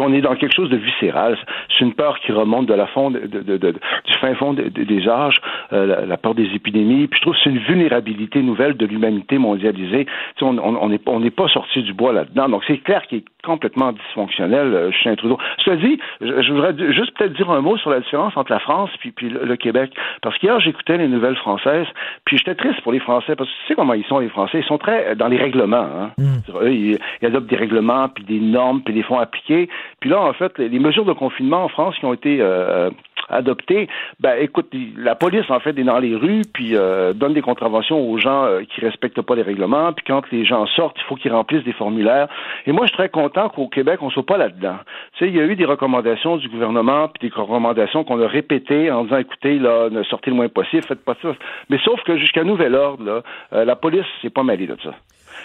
on 0.00 0.12
est 0.12 0.20
dans 0.20 0.34
quelque 0.34 0.54
chose 0.54 0.70
de 0.70 0.76
viscéral. 0.76 1.38
C'est 1.68 1.84
une 1.84 1.94
peur 1.94 2.18
qui 2.20 2.32
remonte 2.32 2.66
de 2.66 2.74
la 2.74 2.86
fond 2.86 3.10
de, 3.10 3.20
de, 3.20 3.56
de, 3.56 3.70
du 3.72 4.14
fin 4.20 4.34
fond 4.34 4.52
des 4.54 5.08
âges, 5.08 5.40
euh, 5.72 6.06
la, 6.06 6.16
peur 6.16 6.34
des 6.34 6.48
épidémies. 6.54 7.06
Puis 7.06 7.18
je 7.18 7.22
trouve 7.22 7.34
que 7.34 7.40
c'est 7.44 7.50
une 7.50 7.58
vulnérabilité 7.58 8.42
nouvelle 8.42 8.76
de 8.76 8.86
l'humanité 8.86 9.38
mondialisée. 9.38 10.06
on 10.40 10.52
n'est 10.88 11.00
on, 11.06 11.16
on 11.16 11.30
pas 11.30 11.48
sorti 11.48 11.82
du 11.82 11.92
bois 11.92 12.12
là-dedans. 12.12 12.48
Donc 12.48 12.62
c'est 12.66 12.78
clair 12.78 13.06
qu'il 13.06 13.22
complètement 13.44 13.92
dysfonctionnel, 13.92 14.74
euh, 14.74 14.90
Justin 14.90 15.14
Trudeau. 15.16 15.38
Cela 15.64 15.76
dit, 15.76 15.98
je, 16.20 16.52
voudrais 16.52 16.74
juste 16.92 17.16
peut-être 17.16 17.34
dire 17.34 17.50
un 17.50 17.60
mot 17.60 17.76
sur 17.76 17.90
la 17.90 18.00
différence 18.00 18.36
entre 18.36 18.52
la 18.52 18.58
France 18.58 18.90
puis, 18.98 19.12
puis 19.12 19.28
le, 19.28 19.56
Québec. 19.56 19.92
Parce 20.22 20.36
qu'hier, 20.38 20.58
j'écoutais 20.60 20.96
les 20.96 21.08
nouvelles 21.08 21.36
françaises, 21.36 21.86
puis 22.24 22.38
j'étais 22.38 22.54
triste 22.54 22.80
pour 22.82 22.92
les 22.92 23.00
Français, 23.00 23.36
parce 23.36 23.48
que 23.48 23.54
tu 23.62 23.68
sais 23.68 23.74
comment 23.74 23.94
ils 23.94 24.04
sont, 24.04 24.18
les 24.18 24.28
Français? 24.28 24.60
Ils 24.60 24.66
sont 24.66 24.78
très 24.78 25.10
euh, 25.10 25.14
dans 25.14 25.28
les 25.28 25.38
règlements. 25.38 25.88
Hein. 25.96 26.10
Mm. 26.18 26.56
Eux, 26.62 26.72
ils, 26.72 26.98
ils, 27.22 27.26
adoptent 27.26 27.48
des 27.48 27.56
règlements, 27.56 28.08
puis 28.08 28.24
des 28.24 28.40
normes, 28.40 28.82
puis 28.82 28.94
des 28.94 29.02
fonds 29.02 29.18
appliqués. 29.18 29.68
Puis 30.00 30.10
là, 30.10 30.20
en 30.20 30.32
fait, 30.32 30.58
les, 30.58 30.68
les, 30.68 30.78
mesures 30.78 31.04
de 31.04 31.12
confinement 31.12 31.64
en 31.64 31.68
France 31.68 31.96
qui 31.98 32.04
ont 32.04 32.12
été 32.12 32.38
euh, 32.40 32.90
adoptées, 33.28 33.88
ben 34.20 34.36
écoute, 34.40 34.72
la 34.96 35.14
police 35.14 35.48
en 35.50 35.60
fait 35.60 35.78
est 35.78 35.84
dans 35.84 35.98
les 35.98 36.14
rues 36.14 36.42
puis 36.52 36.76
euh, 36.76 37.12
donne 37.12 37.34
des 37.34 37.42
contraventions 37.42 37.98
aux 37.98 38.18
gens 38.18 38.44
euh, 38.44 38.62
qui 38.62 38.80
respectent 38.80 39.22
pas 39.22 39.34
les 39.34 39.42
règlements. 39.42 39.92
Puis 39.92 40.04
quand 40.06 40.22
les 40.30 40.44
gens 40.44 40.66
sortent, 40.66 40.96
il 40.98 41.04
faut 41.04 41.16
qu'ils 41.16 41.32
remplissent 41.32 41.64
des 41.64 41.72
formulaires. 41.72 42.28
Et 42.66 42.72
moi, 42.72 42.86
je 42.86 42.88
suis 42.88 42.96
très 42.96 43.08
content 43.08 43.33
qu'au 43.54 43.68
Québec, 43.68 44.00
on 44.02 44.10
soit 44.10 44.26
pas 44.26 44.36
là-dedans. 44.36 44.76
Tu 45.12 45.24
sais, 45.24 45.30
il 45.30 45.36
y 45.36 45.40
a 45.40 45.44
eu 45.44 45.56
des 45.56 45.64
recommandations 45.64 46.36
du 46.36 46.48
gouvernement 46.48 47.08
puis 47.08 47.28
des 47.28 47.34
recommandations 47.34 48.04
qu'on 48.04 48.20
a 48.22 48.26
répétées 48.26 48.90
en 48.90 49.04
disant, 49.04 49.18
écoutez, 49.18 49.58
là, 49.58 49.90
ne 49.90 50.02
sortez 50.04 50.30
le 50.30 50.36
moins 50.36 50.48
possible, 50.48 50.82
faites 50.82 51.04
pas 51.04 51.16
ça. 51.22 51.34
Mais 51.68 51.78
sauf 51.84 52.02
que 52.04 52.16
jusqu'à 52.16 52.44
nouvel 52.44 52.74
ordre, 52.74 53.04
là, 53.04 53.22
euh, 53.52 53.64
la 53.64 53.76
police 53.76 54.06
s'est 54.22 54.30
pas 54.30 54.42
mêlée 54.42 54.66
de 54.66 54.76
ça. 54.82 54.94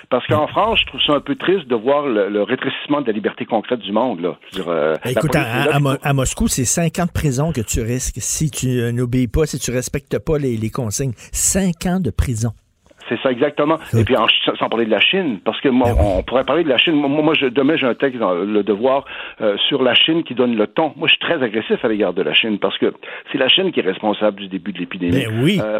Parce 0.10 0.26
qu'en 0.28 0.48
France, 0.48 0.80
je 0.82 0.86
trouve 0.86 1.02
ça 1.02 1.14
un 1.14 1.20
peu 1.20 1.36
triste 1.36 1.68
de 1.68 1.76
voir 1.76 2.06
le, 2.06 2.30
le 2.30 2.44
rétrécissement 2.44 3.02
de 3.02 3.08
la 3.08 3.14
liberté 3.14 3.46
concrète 3.46 3.80
du 3.80 3.92
monde. 3.92 4.22
Là. 4.22 4.38
Je 4.52 4.58
veux 4.58 4.64
dire, 4.64 4.72
euh, 4.72 4.96
Écoute, 5.06 5.36
à, 5.36 5.76
à, 5.76 5.80
à, 6.02 6.14
Moscou, 6.14 6.48
c'est 6.48 6.66
5 6.66 7.00
ans 7.00 7.06
de 7.06 7.12
prison 7.12 7.52
que 7.52 7.62
tu 7.62 7.82
risques 7.82 8.18
si 8.20 8.50
tu 8.50 8.68
n'obéis 8.94 9.28
pas, 9.28 9.46
si 9.46 9.60
tu 9.60 9.72
respectes 9.72 10.18
pas 10.20 10.38
les, 10.38 10.58
les 10.58 10.70
consignes. 10.70 11.14
5 11.32 11.86
ans 11.88 12.00
de 12.00 12.12
prison. 12.12 12.52
C'est 13.10 13.20
ça 13.22 13.32
exactement. 13.32 13.78
Et 13.98 14.04
puis 14.04 14.16
en, 14.16 14.28
sans 14.58 14.70
parler 14.70 14.86
de 14.86 14.92
la 14.92 15.00
Chine, 15.00 15.40
parce 15.44 15.60
que 15.62 15.70
moi, 15.70 15.90
Ben 15.94 16.02
on 16.02 16.24
pourrait 16.24 16.46
parler 16.46 16.64
de 16.64 16.70
la 16.70 16.78
Chine. 16.78 16.94
Moi, 16.96 17.10
moi 17.10 17.34
je, 17.34 17.48
demain 17.48 17.76
j'ai 17.76 17.88
un 17.88 17.96
texte 17.96 18.20
dans 18.20 18.34
le 18.34 18.64
Devoir 18.64 19.06
euh, 19.42 19.58
sur 19.68 19.82
la 19.84 19.96
Chine 19.96 20.24
qui 20.24 20.36
donne 20.36 20.56
le 20.56 20.68
ton. 20.68 20.94
Moi, 20.96 21.08
je 21.08 21.14
suis 21.14 21.20
très 21.20 21.44
agressif 21.44 21.84
à 21.84 21.88
l'égard 21.88 22.14
de 22.14 22.22
la 22.22 22.34
Chine 22.34 22.60
parce 22.60 22.78
que 22.78 22.94
c'est 23.32 23.38
la 23.38 23.50
Chine 23.50 23.72
qui 23.72 23.80
est 23.80 23.84
responsable 23.84 24.40
du 24.42 24.48
début 24.48 24.72
de 24.72 24.80
l'épidémie. 24.80 25.26
Ben 25.26 25.44
oui. 25.44 25.60
Euh, 25.62 25.80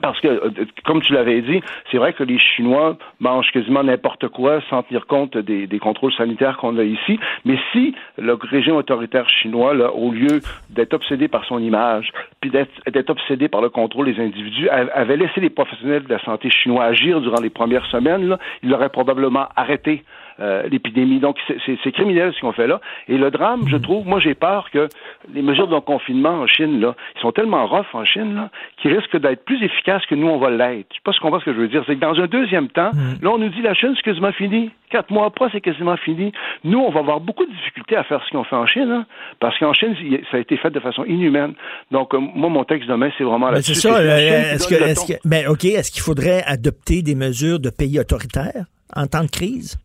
parce 0.00 0.20
que, 0.20 0.28
euh, 0.28 0.50
comme 0.84 1.00
tu 1.02 1.12
l'avais 1.12 1.40
dit, 1.42 1.60
c'est 1.90 1.98
vrai 1.98 2.12
que 2.12 2.24
les 2.24 2.38
Chinois 2.38 2.96
mangent 3.20 3.50
quasiment 3.52 3.82
n'importe 3.82 4.28
quoi 4.28 4.60
sans 4.70 4.82
tenir 4.82 5.06
compte 5.06 5.36
des, 5.36 5.78
contrôles 5.78 6.12
sanitaires 6.14 6.56
qu'on 6.56 6.78
a 6.78 6.84
ici. 6.84 7.18
Mais 7.44 7.58
si 7.72 7.94
le 8.16 8.34
régime 8.34 8.76
autoritaire 8.76 9.28
chinois, 9.28 9.74
là, 9.74 9.92
au 9.92 10.12
lieu 10.12 10.40
d'être 10.70 10.94
obsédé 10.94 11.28
par 11.28 11.44
son 11.44 11.58
image, 11.58 12.12
puis 12.40 12.50
d'être 12.50 13.10
obsédé 13.10 13.48
par 13.48 13.60
le 13.60 13.68
contrôle 13.68 14.12
des 14.12 14.20
individus, 14.20 14.68
avait 14.68 15.16
laissé 15.16 15.40
les 15.40 15.50
professionnels 15.50 16.04
de 16.04 16.08
la 16.08 16.20
santé 16.24 16.48
chinois 16.50 16.84
agir 16.84 17.20
durant 17.20 17.40
les 17.40 17.50
premières 17.50 17.86
semaines, 17.86 18.28
là, 18.28 18.38
il 18.62 18.72
aurait 18.72 18.88
probablement 18.88 19.48
arrêté 19.56 20.04
l'épidémie. 20.70 21.20
Donc, 21.20 21.36
c'est- 21.46 21.92
criminel 21.92 22.32
ce 22.34 22.40
qu'on 22.40 22.52
fait 22.52 22.66
là. 22.66 22.80
Et 23.08 23.16
le 23.16 23.30
drame, 23.30 23.68
je 23.68 23.76
trouve, 23.76 24.06
moi, 24.06 24.18
j'ai 24.20 24.34
peur 24.34 24.70
que 24.72 24.88
les 25.32 25.42
mesures 25.42 25.68
de 25.68 25.78
confinement 25.78 26.40
en 26.40 26.46
Chine, 26.46 26.80
là, 26.80 26.94
ils 27.16 27.20
sont 27.20 27.30
tellement 27.32 27.66
rough 27.66 27.86
en 27.92 28.04
Chine, 28.04 28.34
là, 28.34 28.50
qu'ils 28.82 28.92
risquent 28.96 29.16
d'être 29.20 29.44
plus 29.44 29.62
efficaces 29.64 30.04
que 30.06 30.14
nous, 30.14 30.26
on 30.26 30.38
va 30.38 30.50
l'être. 30.50 30.86
Je 30.90 30.94
sais 30.96 31.00
pas 31.04 31.12
si 31.12 31.18
tu 31.18 31.22
comprends 31.22 31.40
ce 31.40 31.44
que 31.44 31.52
je 31.54 31.58
veux 31.58 31.68
dire. 31.68 31.84
C'est 31.86 31.94
que 31.94 32.00
dans 32.00 32.18
un 32.20 32.26
deuxième 32.26 32.68
temps, 32.68 32.90
là, 33.22 33.30
on 33.30 33.38
nous 33.38 33.48
dit 33.50 33.62
la 33.62 33.74
Chine, 33.74 33.92
c'est 33.96 34.02
quasiment 34.02 34.32
fini. 34.32 34.70
Quatre 34.90 35.10
mois 35.10 35.26
après, 35.26 35.46
c'est 35.52 35.60
quasiment 35.60 35.96
fini. 35.96 36.32
Nous, 36.64 36.78
on 36.78 36.90
va 36.90 37.00
avoir 37.00 37.20
beaucoup 37.20 37.44
de 37.46 37.50
difficultés 37.52 37.96
à 37.96 38.04
faire 38.04 38.20
ce 38.26 38.30
qu'on 38.30 38.44
fait 38.44 38.56
en 38.56 38.66
Chine, 38.66 38.90
hein, 38.90 39.06
parce 39.40 39.58
qu'en 39.58 39.72
Chine, 39.72 39.94
ça 40.30 40.36
a 40.36 40.40
été 40.40 40.56
fait 40.56 40.70
de 40.70 40.80
façon 40.80 41.04
inhumaine. 41.04 41.54
Donc, 41.90 42.14
euh, 42.14 42.18
moi, 42.18 42.48
mon 42.50 42.64
texte 42.64 42.88
demain, 42.88 43.10
c'est 43.18 43.24
vraiment 43.24 43.50
là-dessus. 43.50 43.74
c'est 43.74 43.88
ça. 43.88 44.02
là, 44.02 44.18
qui 44.18 44.24
Est-ce 44.24 44.68
que, 44.68 44.94
ton. 44.94 45.06
que- 45.14 45.28
ben, 45.28 45.48
OK, 45.48 45.64
est-ce 45.64 45.90
qu'il 45.90 46.02
faudrait 46.02 46.42
adopter 46.46 47.02
des 47.02 47.14
mesures 47.14 47.58
de 47.60 47.70
pays 47.70 47.98
autoritaires 47.98 48.64
en 48.94 49.06
temps 49.06 49.24
de 49.24 49.30
crise? 49.30 49.76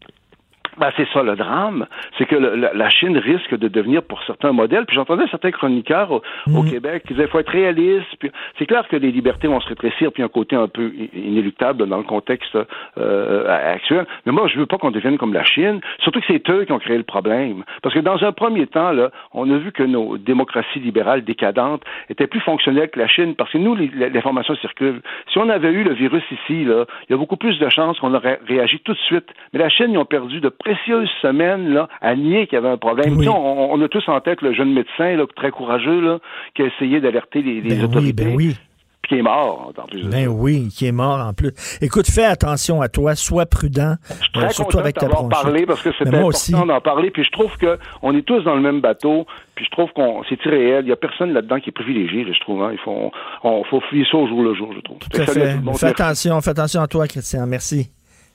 Ben, 0.80 0.91
c'est 0.95 1.07
ça 1.14 1.23
le 1.23 1.35
drame, 1.35 1.85
c'est 2.18 2.26
que 2.26 2.35
le- 2.35 2.56
la, 2.56 2.73
la 2.73 2.89
Chine 2.89 3.18
risque 3.18 3.56
de 3.57 3.68
devenir 3.68 4.01
pour 4.03 4.23
certains 4.23 4.53
modèles. 4.53 4.85
Puis 4.85 4.95
j'entendais 4.95 5.26
certains 5.30 5.51
chroniqueurs 5.51 6.11
au, 6.11 6.22
au 6.56 6.64
Québec 6.64 7.03
qui 7.06 7.14
disaient 7.14 7.27
faut 7.27 7.39
être 7.39 7.51
réaliste. 7.51 8.07
Puis 8.19 8.31
c'est 8.57 8.65
clair 8.65 8.88
que 8.88 8.95
les 8.95 9.11
libertés 9.11 9.47
vont 9.47 9.60
se 9.60 9.68
rétrécir, 9.68 10.11
puis 10.14 10.23
un 10.23 10.30
côté 10.30 10.56
un 10.56 10.68
peu 10.69 10.91
inéluctable 11.14 11.85
dans 11.88 11.97
le 11.97 12.03
contexte 12.03 12.57
euh, 12.97 13.73
actuel. 13.73 14.06
Mais 14.26 14.31
moi, 14.31 14.47
je 14.47 14.57
veux 14.57 14.65
pas 14.65 14.77
qu'on 14.77 14.91
devienne 14.91 15.18
comme 15.18 15.34
la 15.34 15.43
Chine. 15.43 15.81
Surtout 15.99 16.19
que 16.22 16.26
c'est 16.27 16.49
eux 16.49 16.65
qui 16.65 16.72
ont 16.72 16.80
créé 16.80 16.97
le 16.97 17.03
problème. 17.03 17.64
Parce 17.81 17.93
que 17.93 17.99
dans 17.99 18.23
un 18.23 18.31
premier 18.31 18.68
temps, 18.68 18.91
là, 18.91 19.11
on 19.34 19.49
a 19.51 19.57
vu 19.57 19.72
que 19.72 19.84
nos 19.84 20.18
démocraties 20.18 20.80
libérales 20.80 21.23
décadentes 21.23 21.84
étaient 22.10 22.27
plus 22.27 22.39
fonctionnelles 22.39 22.89
que 22.89 22.99
la 22.99 23.07
Chine, 23.07 23.35
parce 23.35 23.51
que 23.51 23.57
nous, 23.57 23.76
l'information 23.76 24.56
circule. 24.56 25.01
Si 25.31 25.38
on 25.38 25.49
avait 25.49 25.72
eu 25.72 25.84
le 25.84 25.93
virus 25.93 26.23
ici, 26.31 26.64
là, 26.64 26.85
il 27.07 27.11
y 27.11 27.15
a 27.15 27.18
beaucoup 27.18 27.38
plus 27.38 27.60
de 27.60 27.69
chances 27.69 27.99
qu'on 27.99 28.14
aurait 28.14 28.39
réagi 28.47 28.80
tout 28.80 28.93
de 28.93 28.97
suite. 28.99 29.27
Mais 29.53 29.60
la 29.60 29.69
Chine, 29.69 29.91
ils 29.91 29.97
ont 29.97 30.06
perdu 30.06 30.39
de 30.39 30.49
précieuses 30.74 31.10
semaines 31.22 31.74
là, 31.74 31.88
à 32.02 32.16
nier 32.16 32.48
qu'il 32.48 32.56
y 32.56 32.60
avait 32.60 32.70
un 32.70 32.78
problème. 32.78 33.18
Tu 33.18 33.24
sais, 33.24 33.30
On, 33.30 33.74
on 33.74 33.82
a 33.82 33.88
tous 33.88 34.08
en 34.08 34.20
tête 34.22 34.41
le 34.41 34.54
jeune 34.54 34.74
médecin 34.74 35.16
là, 35.16 35.26
très 35.36 35.52
courageux 35.52 36.00
là, 36.02 36.20
qui 36.56 36.62
a 36.64 36.66
essayé 36.66 37.00
d'alerter 37.02 37.41
les, 37.41 37.62
les 37.62 37.70
Ben 37.70 37.78
oui, 37.80 37.84
autorités. 37.86 38.24
ben 38.26 38.36
oui. 38.36 38.56
Puis 39.02 39.16
qui 39.16 39.20
est 39.20 39.24
mort, 39.24 39.72
en 39.78 39.88
plus 39.88 40.04
Ben 40.08 40.28
oui, 40.28 40.68
qui 40.68 40.86
est 40.86 40.91
mort 40.91 41.20
en 41.26 41.34
plus. 41.34 41.54
Écoute, 41.82 42.06
fais 42.08 42.26
attention 42.26 42.82
à 42.82 42.90
toi, 42.90 43.16
sois 43.16 43.46
prudent, 43.46 43.96
euh, 44.12 44.14
très 44.34 44.50
surtout 44.50 44.72
content 44.74 44.80
avec 44.80 44.98
ta 44.98 45.08
parlé 45.08 45.66
parce 45.66 45.82
que 45.82 45.91
c'était 45.94 46.10
moi 46.12 46.20
important 46.20 46.28
aussi. 46.28 46.52
d'en 46.52 46.82
parler. 46.82 47.10
Puis 47.10 47.24
je 47.24 47.32
trouve 47.32 47.56
que 47.58 47.80
on 48.02 48.16
est 48.16 48.22
tous 48.24 48.41
dans 48.44 48.56
le 48.56 48.62
même 48.62 48.82
bateau. 48.82 49.26
Puis 49.56 49.66
je 49.66 49.72
trouve 49.72 49.90
qu'on 49.94 50.24
c'est 50.30 50.44
irréel. 50.46 50.84
Il 50.86 50.90
y 50.90 50.91
a 50.91 50.96
personne 50.98 51.32
là-dedans 51.34 51.60
qui 51.60 51.70
est 51.70 51.74
privilégié, 51.74 52.24
là, 52.26 52.32
je 52.34 52.40
trouve. 52.41 52.62
Hein. 52.64 52.72
Il 52.74 52.80
faut 52.80 53.12
on, 53.44 53.64
faut 53.64 53.82
fouiller 53.90 54.06
ça 54.12 54.18
au 54.18 54.28
jour 54.28 54.44
le 54.44 54.54
jour, 54.54 54.72
je 54.76 54.82
trouve. 54.82 54.98
Tout 55.00 55.22
à 55.22 55.26
fait. 55.26 55.56
Fais 55.78 55.86
attention, 55.88 56.40
fais 56.41 56.52
attention 56.52 56.82
à 56.82 56.88
toi, 56.88 57.08
Christian. 57.08 57.48
Merci. 57.48 57.90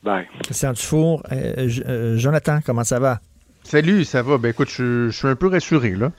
Bye. 0.04 0.26
Christian 0.42 0.72
Dufour. 0.72 1.22
Euh, 1.32 1.68
euh, 1.88 2.16
Jonathan, 2.18 2.60
comment 2.64 2.84
ça 2.84 2.98
va? 2.98 3.20
Salut, 3.62 4.04
ça 4.04 4.22
va? 4.22 4.36
Ben 4.38 4.50
écoute, 4.50 4.68
je, 4.70 5.08
je 5.08 5.16
suis 5.16 5.28
un 5.28 5.36
peu 5.36 5.48
rassuré, 5.48 5.90
là. 5.92 6.12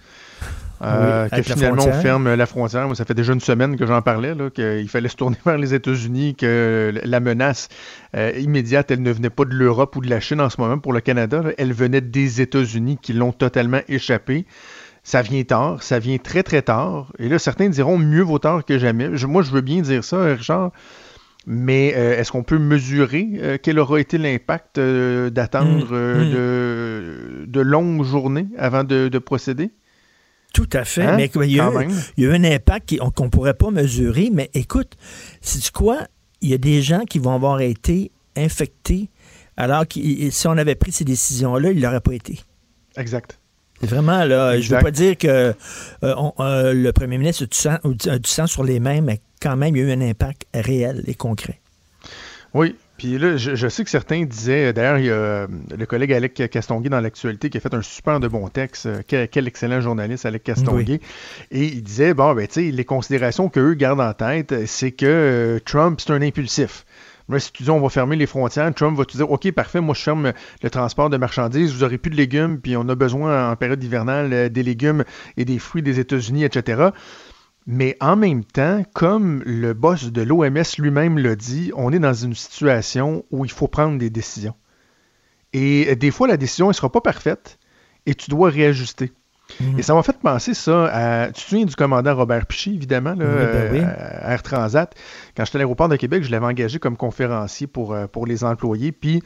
Euh, 0.82 1.28
Oui, 1.32 1.38
que 1.38 1.44
finalement, 1.54 1.84
on 1.84 2.02
ferme 2.02 2.34
la 2.34 2.46
frontière. 2.48 2.86
Moi, 2.88 2.96
ça 2.96 3.06
fait 3.06 3.14
déjà 3.14 3.32
une 3.34 3.40
semaine 3.40 3.78
que 3.78 3.86
j'en 3.86 4.02
parlais, 4.02 4.34
qu'il 4.54 4.90
fallait 4.90 5.08
se 5.08 5.16
tourner 5.16 5.38
vers 5.46 5.58
les 5.58 5.74
États-Unis, 5.74 6.36
que 6.36 6.94
la 7.04 7.20
menace 7.20 7.70
euh, 8.18 8.32
immédiate, 8.38 8.92
elle 8.92 9.02
ne 9.02 9.12
venait 9.12 9.30
pas 9.30 9.46
de 9.46 9.54
l'Europe 9.54 9.96
ou 9.96 10.02
de 10.02 10.10
la 10.10 10.20
Chine 10.20 10.42
en 10.42 10.50
ce 10.50 10.60
moment 10.60 10.78
pour 10.80 10.92
le 10.92 11.00
Canada. 11.00 11.42
là. 11.44 11.52
Elle 11.58 11.72
venait 11.72 12.02
des 12.02 12.42
États-Unis 12.42 12.98
qui 13.02 13.14
l'ont 13.14 13.32
totalement 13.32 13.80
échappé. 13.88 14.46
Ça 15.04 15.22
vient 15.22 15.44
tard, 15.44 15.84
ça 15.84 16.00
vient 16.00 16.18
très 16.18 16.42
très 16.42 16.64
tard. 16.64 17.14
Et 17.20 17.30
là, 17.30 17.38
certains 17.38 17.70
diront 17.70 18.00
mieux 18.00 18.24
vaut 18.24 18.40
tard 18.40 18.66
que 18.66 18.80
jamais. 18.80 19.10
Je- 19.14 19.28
moi, 19.28 19.44
je 19.44 19.52
veux 19.52 19.62
bien 19.62 19.82
dire 19.82 20.04
ça, 20.04 20.24
Richard. 20.24 20.72
Mais 21.48 21.94
euh, 21.96 22.18
est-ce 22.20 22.32
qu'on 22.32 22.44
peut 22.44 22.58
mesurer 22.58 23.28
euh, 23.36 23.58
quel 23.62 23.78
aura 23.78 24.00
été 24.00 24.18
l'impact 24.18 24.78
euh, 24.80 25.30
d'attendre 25.30 25.90
euh, 25.92 27.44
de, 27.44 27.46
de 27.46 27.60
longues 27.62 28.04
journées 28.04 28.48
avant 28.58 28.84
de, 28.84 29.08
de 29.10 29.20
procéder? 29.20 29.70
Tout 30.54 30.70
à 30.74 30.86
fait. 30.86 31.04
Hein? 31.04 31.18
Mais 31.18 31.30
il 31.36 31.52
y, 31.52 31.60
a 31.60 31.70
eu, 31.70 31.78
même. 31.78 31.92
il 32.18 32.24
y 32.24 32.28
a 32.28 32.32
eu 32.32 32.34
un 32.34 32.44
impact 32.44 32.98
qu'on 33.16 33.26
ne 33.26 33.30
pourrait 33.30 33.54
pas 33.54 33.70
mesurer. 33.72 34.30
Mais 34.34 34.50
écoute, 34.54 34.94
c'est 35.42 35.70
quoi? 35.72 36.00
Il 36.42 36.50
y 36.50 36.54
a 36.54 36.58
des 36.58 36.82
gens 36.82 37.02
qui 37.08 37.20
vont 37.20 37.34
avoir 37.36 37.62
été 37.62 38.12
infectés 38.36 39.10
alors 39.58 39.88
que 39.88 40.00
si 40.32 40.48
on 40.48 40.58
avait 40.58 40.76
pris 40.76 40.92
ces 40.92 41.04
décisions-là, 41.06 41.72
ils 41.72 41.82
l'auraient 41.82 42.02
pas 42.02 42.14
été. 42.14 42.40
Exact. 42.98 43.40
Vraiment, 43.82 44.24
là, 44.24 44.60
je 44.60 44.72
ne 44.72 44.78
veux 44.78 44.84
pas 44.84 44.92
dire 44.92 45.18
que 45.18 45.54
on- 46.02 46.34
le 46.40 46.92
premier 46.92 47.18
ministre 47.18 47.44
a 47.44 47.46
du, 47.46 47.58
sang, 47.58 47.78
a 48.10 48.20
du 48.20 48.30
sang 48.30 48.48
sur 48.48 48.64
les 48.64 48.80
mains, 48.80 49.02
mais 49.02 49.20
quand 49.46 49.56
même, 49.58 49.76
il 49.76 49.84
y 49.84 49.86
a 49.86 49.90
eu 49.90 49.92
un 49.92 50.02
impact 50.02 50.46
réel 50.54 51.04
et 51.08 51.14
concret. 51.14 51.60
Oui. 52.54 52.76
Puis 52.98 53.18
là, 53.18 53.36
je, 53.36 53.56
je 53.56 53.68
sais 53.68 53.84
que 53.84 53.90
certains 53.90 54.24
disaient, 54.24 54.72
d'ailleurs, 54.72 54.98
il 55.00 55.06
y 55.08 55.10
a 55.10 55.14
euh, 55.14 55.48
le 55.78 55.86
collègue 55.86 56.14
Alec 56.14 56.50
Castonguay 56.50 56.88
dans 56.88 57.02
l'actualité 57.02 57.50
qui 57.50 57.58
a 57.58 57.60
fait 57.60 57.74
un 57.74 57.82
super 57.82 58.22
de 58.22 58.30
bon 58.30 58.48
texte. 58.48 58.86
euh, 58.86 59.02
Quel, 59.06 59.28
quel 59.28 59.48
excellent 59.48 59.82
journaliste, 59.82 60.26
Alec 60.26 60.44
Castonguay. 60.44 61.02
Et 61.52 61.66
il 61.66 61.84
disait, 61.84 62.14
bon, 62.14 62.34
ben, 62.34 62.48
tu 62.48 62.54
sais, 62.54 62.72
les 62.72 62.86
considérations 62.86 63.50
qu'eux 63.50 63.74
gardent 63.74 64.00
en 64.00 64.14
tête, 64.14 64.66
c'est 64.66 64.92
que 64.94 65.06
euh, 65.06 65.60
Trump, 65.66 66.00
c'est 66.00 66.12
un 66.12 66.22
impulsif. 66.22 66.86
Là, 67.28 67.40
si 67.40 67.52
tu 67.52 67.64
dis 67.64 67.70
on 67.72 67.82
va 67.82 67.90
fermer 67.90 68.16
les 68.16 68.28
frontières, 68.28 68.74
Trump 68.74 68.98
va 68.98 69.04
te 69.04 69.18
dire 69.18 69.30
OK, 69.30 69.52
parfait, 69.52 69.82
moi 69.82 69.96
je 69.96 70.02
ferme 70.02 70.32
le 70.62 70.70
transport 70.70 71.10
de 71.10 71.18
marchandises, 71.18 71.74
vous 71.74 71.82
n'aurez 71.82 71.98
plus 71.98 72.12
de 72.12 72.16
légumes, 72.16 72.60
puis 72.62 72.78
on 72.78 72.88
a 72.88 72.94
besoin 72.94 73.50
en 73.52 73.56
période 73.56 73.84
hivernale 73.84 74.32
euh, 74.32 74.48
des 74.48 74.62
légumes 74.64 75.04
et 75.36 75.44
des 75.44 75.58
fruits 75.58 75.82
des 75.82 76.00
États-Unis, 76.00 76.44
etc. 76.44 76.90
Mais 77.68 77.98
en 78.00 78.16
même 78.16 78.44
temps, 78.44 78.84
comme 78.94 79.42
le 79.46 79.74
boss 79.74 80.12
de 80.12 80.22
l'OMS 80.22 80.62
lui-même 80.78 81.18
l'a 81.18 81.36
dit, 81.36 81.72
on 81.76 81.92
est 81.92 82.00
dans 82.00 82.14
une 82.14 82.36
situation 82.36 83.26
où 83.32 83.44
il 83.44 83.52
faut 83.52 83.68
prendre 83.68 83.98
des 83.98 84.10
décisions. 84.12 84.54
Et 85.54 85.96
des 85.96 86.12
fois, 86.12 86.28
la 86.28 86.38
décision 86.38 86.68
ne 86.68 86.74
sera 86.74 86.92
pas 86.92 87.02
parfaite 87.02 87.58
et 88.06 88.14
tu 88.14 88.30
dois 88.30 88.50
réajuster. 88.50 89.14
Et 89.78 89.84
ça 89.84 89.94
m'a 89.94 90.02
fait 90.02 90.18
penser 90.18 90.54
ça 90.56 90.86
à. 90.88 91.28
Tu 91.28 91.34
te 91.34 91.40
souviens 91.50 91.66
du 91.66 91.76
commandant 91.76 92.16
Robert 92.16 92.48
Piché, 92.48 92.72
évidemment, 92.72 93.14
là, 93.14 93.26
Oui, 93.26 93.46
ben 93.54 93.72
oui. 93.74 93.80
euh, 93.80 94.20
à 94.28 94.34
Air 94.34 94.42
Transat? 94.42 94.94
Quand 95.38 95.46
j'étais 95.46 95.58
à 95.58 95.60
l'aéroport 95.60 95.88
de 95.88 95.96
Québec, 95.98 96.24
je 96.24 96.32
l'avais 96.32 96.48
engagé 96.48 96.80
comme 96.80 96.98
conférencier 96.98 97.68
pour, 97.68 97.94
euh, 97.94 98.08
pour 98.08 98.26
les 98.26 98.44
employés. 98.44 98.92
Puis 98.92 99.22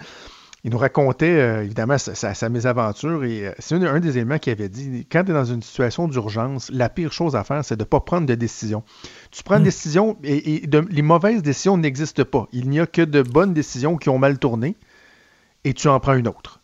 il 0.64 0.72
nous 0.72 0.78
racontait 0.78 1.26
euh, 1.40 1.64
évidemment 1.64 1.98
sa, 1.98 2.16
sa- 2.16 2.34
sa 2.34 2.50
mésaventure. 2.50 3.24
Et 3.24 3.48
euh, 3.48 3.52
c'est 3.60 3.76
un, 3.76 3.84
un 3.84 4.00
des 4.00 4.18
éléments 4.18 4.38
qu'il 4.40 4.52
avait 4.52 4.68
dit. 4.70 5.08
Quand 5.12 5.24
tu 5.24 5.32
es 5.32 5.34
dans 5.34 5.46
une 5.46 5.62
situation 5.64 6.08
d'urgence, 6.08 6.70
la 6.74 6.90
pire 6.90 7.14
chose 7.14 7.36
à 7.36 7.44
faire, 7.44 7.64
c'est 7.64 7.78
de 7.78 7.82
ne 7.84 7.86
pas 7.88 8.00
prendre 8.02 8.28
de 8.28 8.36
décision. 8.36 8.84
Tu 9.32 9.42
prends 9.44 9.58
une 9.58 9.64
décision 9.64 10.18
et, 10.24 10.56
et 10.64 10.68
de- 10.68 10.86
les 10.90 11.02
mauvaises 11.02 11.42
décisions 11.42 11.78
n'existent 11.78 12.26
pas. 12.26 12.48
Il 12.52 12.70
n'y 12.70 12.80
a 12.80 12.88
que 12.88 13.02
de 13.02 13.22
bonnes 13.22 13.54
décisions 13.54 13.96
qui 13.98 14.10
ont 14.10 14.18
mal 14.18 14.38
tourné 14.38 14.76
et 15.64 15.74
tu 15.74 15.88
en 15.88 16.00
prends 16.00 16.16
une 16.16 16.28
autre. 16.28 16.60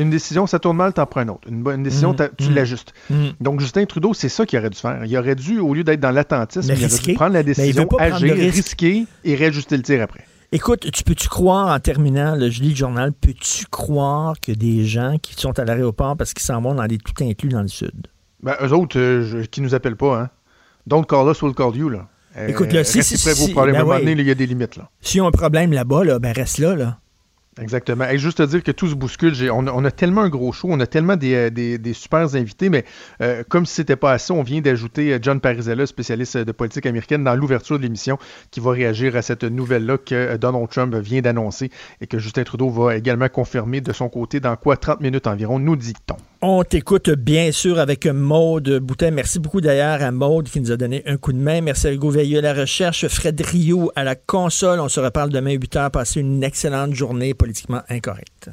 Une 0.00 0.08
décision, 0.08 0.46
ça 0.46 0.58
tourne 0.58 0.78
mal, 0.78 0.94
tu 0.94 1.00
en 1.00 1.04
prends 1.06 1.20
une 1.20 1.28
autre. 1.30 1.46
Une, 1.46 1.62
bonne 1.62 1.82
décision, 1.82 2.12
Mm, 2.14 2.16
t'as- 2.16 2.28
tu 2.30 2.48
mm, 2.48 2.54
l'ajustes. 2.54 2.94
Donc, 3.40 3.60
Justin 3.60 3.84
Trudeau, 3.84 4.14
c'est 4.14 4.30
ça 4.30 4.46
qu'il 4.46 4.58
aurait 4.58 4.70
dû 4.70 4.78
faire. 4.78 5.04
Il 5.04 5.14
aurait 5.18 5.34
dû, 5.34 5.58
au 5.58 5.74
lieu 5.74 5.84
d'être 5.84 6.00
dans 6.00 6.10
l'attentisme, 6.10 6.70
il 6.72 6.78
aurait 6.86 6.88
dû 7.12 7.14
prendre 7.14 7.34
la 7.34 7.42
décision, 7.42 7.82
agir, 8.00 8.34
risque. 8.40 8.54
risquer 8.56 9.04
et 9.24 9.34
réajuster 9.34 9.76
le 9.76 9.82
tir 9.82 10.02
après. 10.02 10.24
Écoute, 10.50 10.90
tu 10.90 11.02
peux-tu 11.04 11.28
croire, 11.28 11.68
en 11.74 11.78
terminant, 11.78 12.34
là, 12.34 12.48
je 12.48 12.62
lis 12.62 12.70
le 12.70 12.74
journal, 12.76 13.12
peux-tu 13.12 13.66
croire 13.66 14.40
que 14.40 14.50
des 14.52 14.84
gens 14.86 15.16
qui 15.20 15.34
sont 15.34 15.58
à 15.58 15.64
l'aéroport 15.64 16.16
parce 16.16 16.32
qu'ils 16.32 16.44
s'en 16.44 16.62
vont 16.62 16.74
dans 16.74 16.86
des 16.86 16.96
tout 16.96 17.12
inclus 17.22 17.50
dans 17.50 17.60
le 17.60 17.68
Sud? 17.68 18.06
Ben, 18.42 18.54
eux 18.62 18.72
autres, 18.72 18.98
euh, 18.98 19.22
je- 19.22 19.46
qui 19.46 19.60
nous 19.60 19.74
appellent 19.74 19.96
pas, 19.96 20.18
hein. 20.18 20.30
Don't 20.86 21.04
call 21.04 21.30
us, 21.30 21.42
we'll 21.42 21.54
call 21.54 21.76
you, 21.76 21.90
là. 21.90 22.08
Euh, 22.38 22.48
Écoute, 22.48 22.72
là, 22.72 22.82
si- 22.82 22.98
restez 22.98 23.16
si- 23.18 23.28
à 23.28 23.34
vos 23.34 23.46
si- 23.46 23.52
problèmes. 23.52 23.74
ben 23.76 23.84
ouais. 23.84 24.02
il 24.12 24.26
y 24.26 24.30
a 24.30 24.34
des 24.34 24.46
limites, 24.46 24.76
là. 24.76 24.88
S'ils 25.02 25.20
ont 25.20 25.26
un 25.26 25.32
problème 25.32 25.72
là-bas, 25.72 26.04
là, 26.04 26.18
ben 26.18 26.32
reste 26.32 26.58
là, 26.58 26.74
là. 26.74 26.98
Exactement. 27.60 28.08
Et 28.08 28.18
juste 28.18 28.38
te 28.38 28.42
dire 28.42 28.62
que 28.62 28.70
tout 28.70 28.88
se 28.88 28.94
bouscule. 28.94 29.34
On 29.50 29.84
a, 29.84 29.90
tellement 29.90 30.22
un 30.22 30.28
gros 30.28 30.52
show, 30.52 30.68
on 30.70 30.80
a 30.80 30.86
tellement 30.86 31.16
des, 31.16 31.34
euh, 31.34 31.50
des, 31.50 31.92
super 31.92 32.34
invités, 32.34 32.68
mais 32.68 32.84
euh, 33.20 33.42
comme 33.48 33.66
si 33.66 33.74
c'était 33.74 33.96
pas 33.96 34.12
assez, 34.12 34.32
on 34.32 34.42
vient 34.42 34.60
d'ajouter 34.60 35.14
euh, 35.14 35.18
John 35.20 35.40
Parizella, 35.40 35.86
spécialiste 35.86 36.36
de 36.36 36.52
politique 36.52 36.86
américaine, 36.86 37.24
dans 37.24 37.34
l'ouverture 37.34 37.78
de 37.78 37.82
l'émission, 37.82 38.18
qui 38.50 38.60
va 38.60 38.72
réagir 38.72 39.16
à 39.16 39.22
cette 39.22 39.44
nouvelle-là 39.44 39.98
que 39.98 40.36
Donald 40.36 40.68
Trump 40.68 40.94
vient 40.96 41.20
d'annoncer 41.20 41.70
et 42.00 42.06
que 42.06 42.18
Justin 42.18 42.44
Trudeau 42.44 42.70
va 42.70 42.96
également 42.96 43.28
confirmer 43.28 43.80
de 43.80 43.92
son 43.92 44.08
côté 44.08 44.40
dans 44.40 44.56
quoi 44.56 44.76
30 44.76 45.00
minutes 45.00 45.26
environ, 45.26 45.58
nous 45.58 45.76
dit-on. 45.76 46.16
On 46.40 46.62
t'écoute 46.62 47.10
bien 47.10 47.50
sûr 47.50 47.80
avec 47.80 48.06
Maude 48.06 48.78
Boutin. 48.78 49.10
Merci 49.10 49.40
beaucoup 49.40 49.60
d'ailleurs 49.60 50.00
à 50.02 50.12
Maude 50.12 50.48
qui 50.48 50.60
nous 50.60 50.70
a 50.70 50.76
donné 50.76 51.02
un 51.04 51.16
coup 51.16 51.32
de 51.32 51.38
main. 51.38 51.60
Merci 51.62 51.88
à 51.88 51.92
Hugo 51.92 52.10
Veilleux 52.10 52.38
à 52.38 52.42
la 52.42 52.54
recherche, 52.54 53.08
Fred 53.08 53.40
Rio 53.40 53.90
à 53.96 54.04
la 54.04 54.14
console. 54.14 54.78
On 54.78 54.88
se 54.88 55.00
reparle 55.00 55.30
demain 55.30 55.54
8 55.54 55.74
h. 55.74 55.90
Passez 55.90 56.20
une 56.20 56.44
excellente 56.44 56.94
journée 56.94 57.34
politiquement 57.48 57.82
incorrecte. 57.88 58.50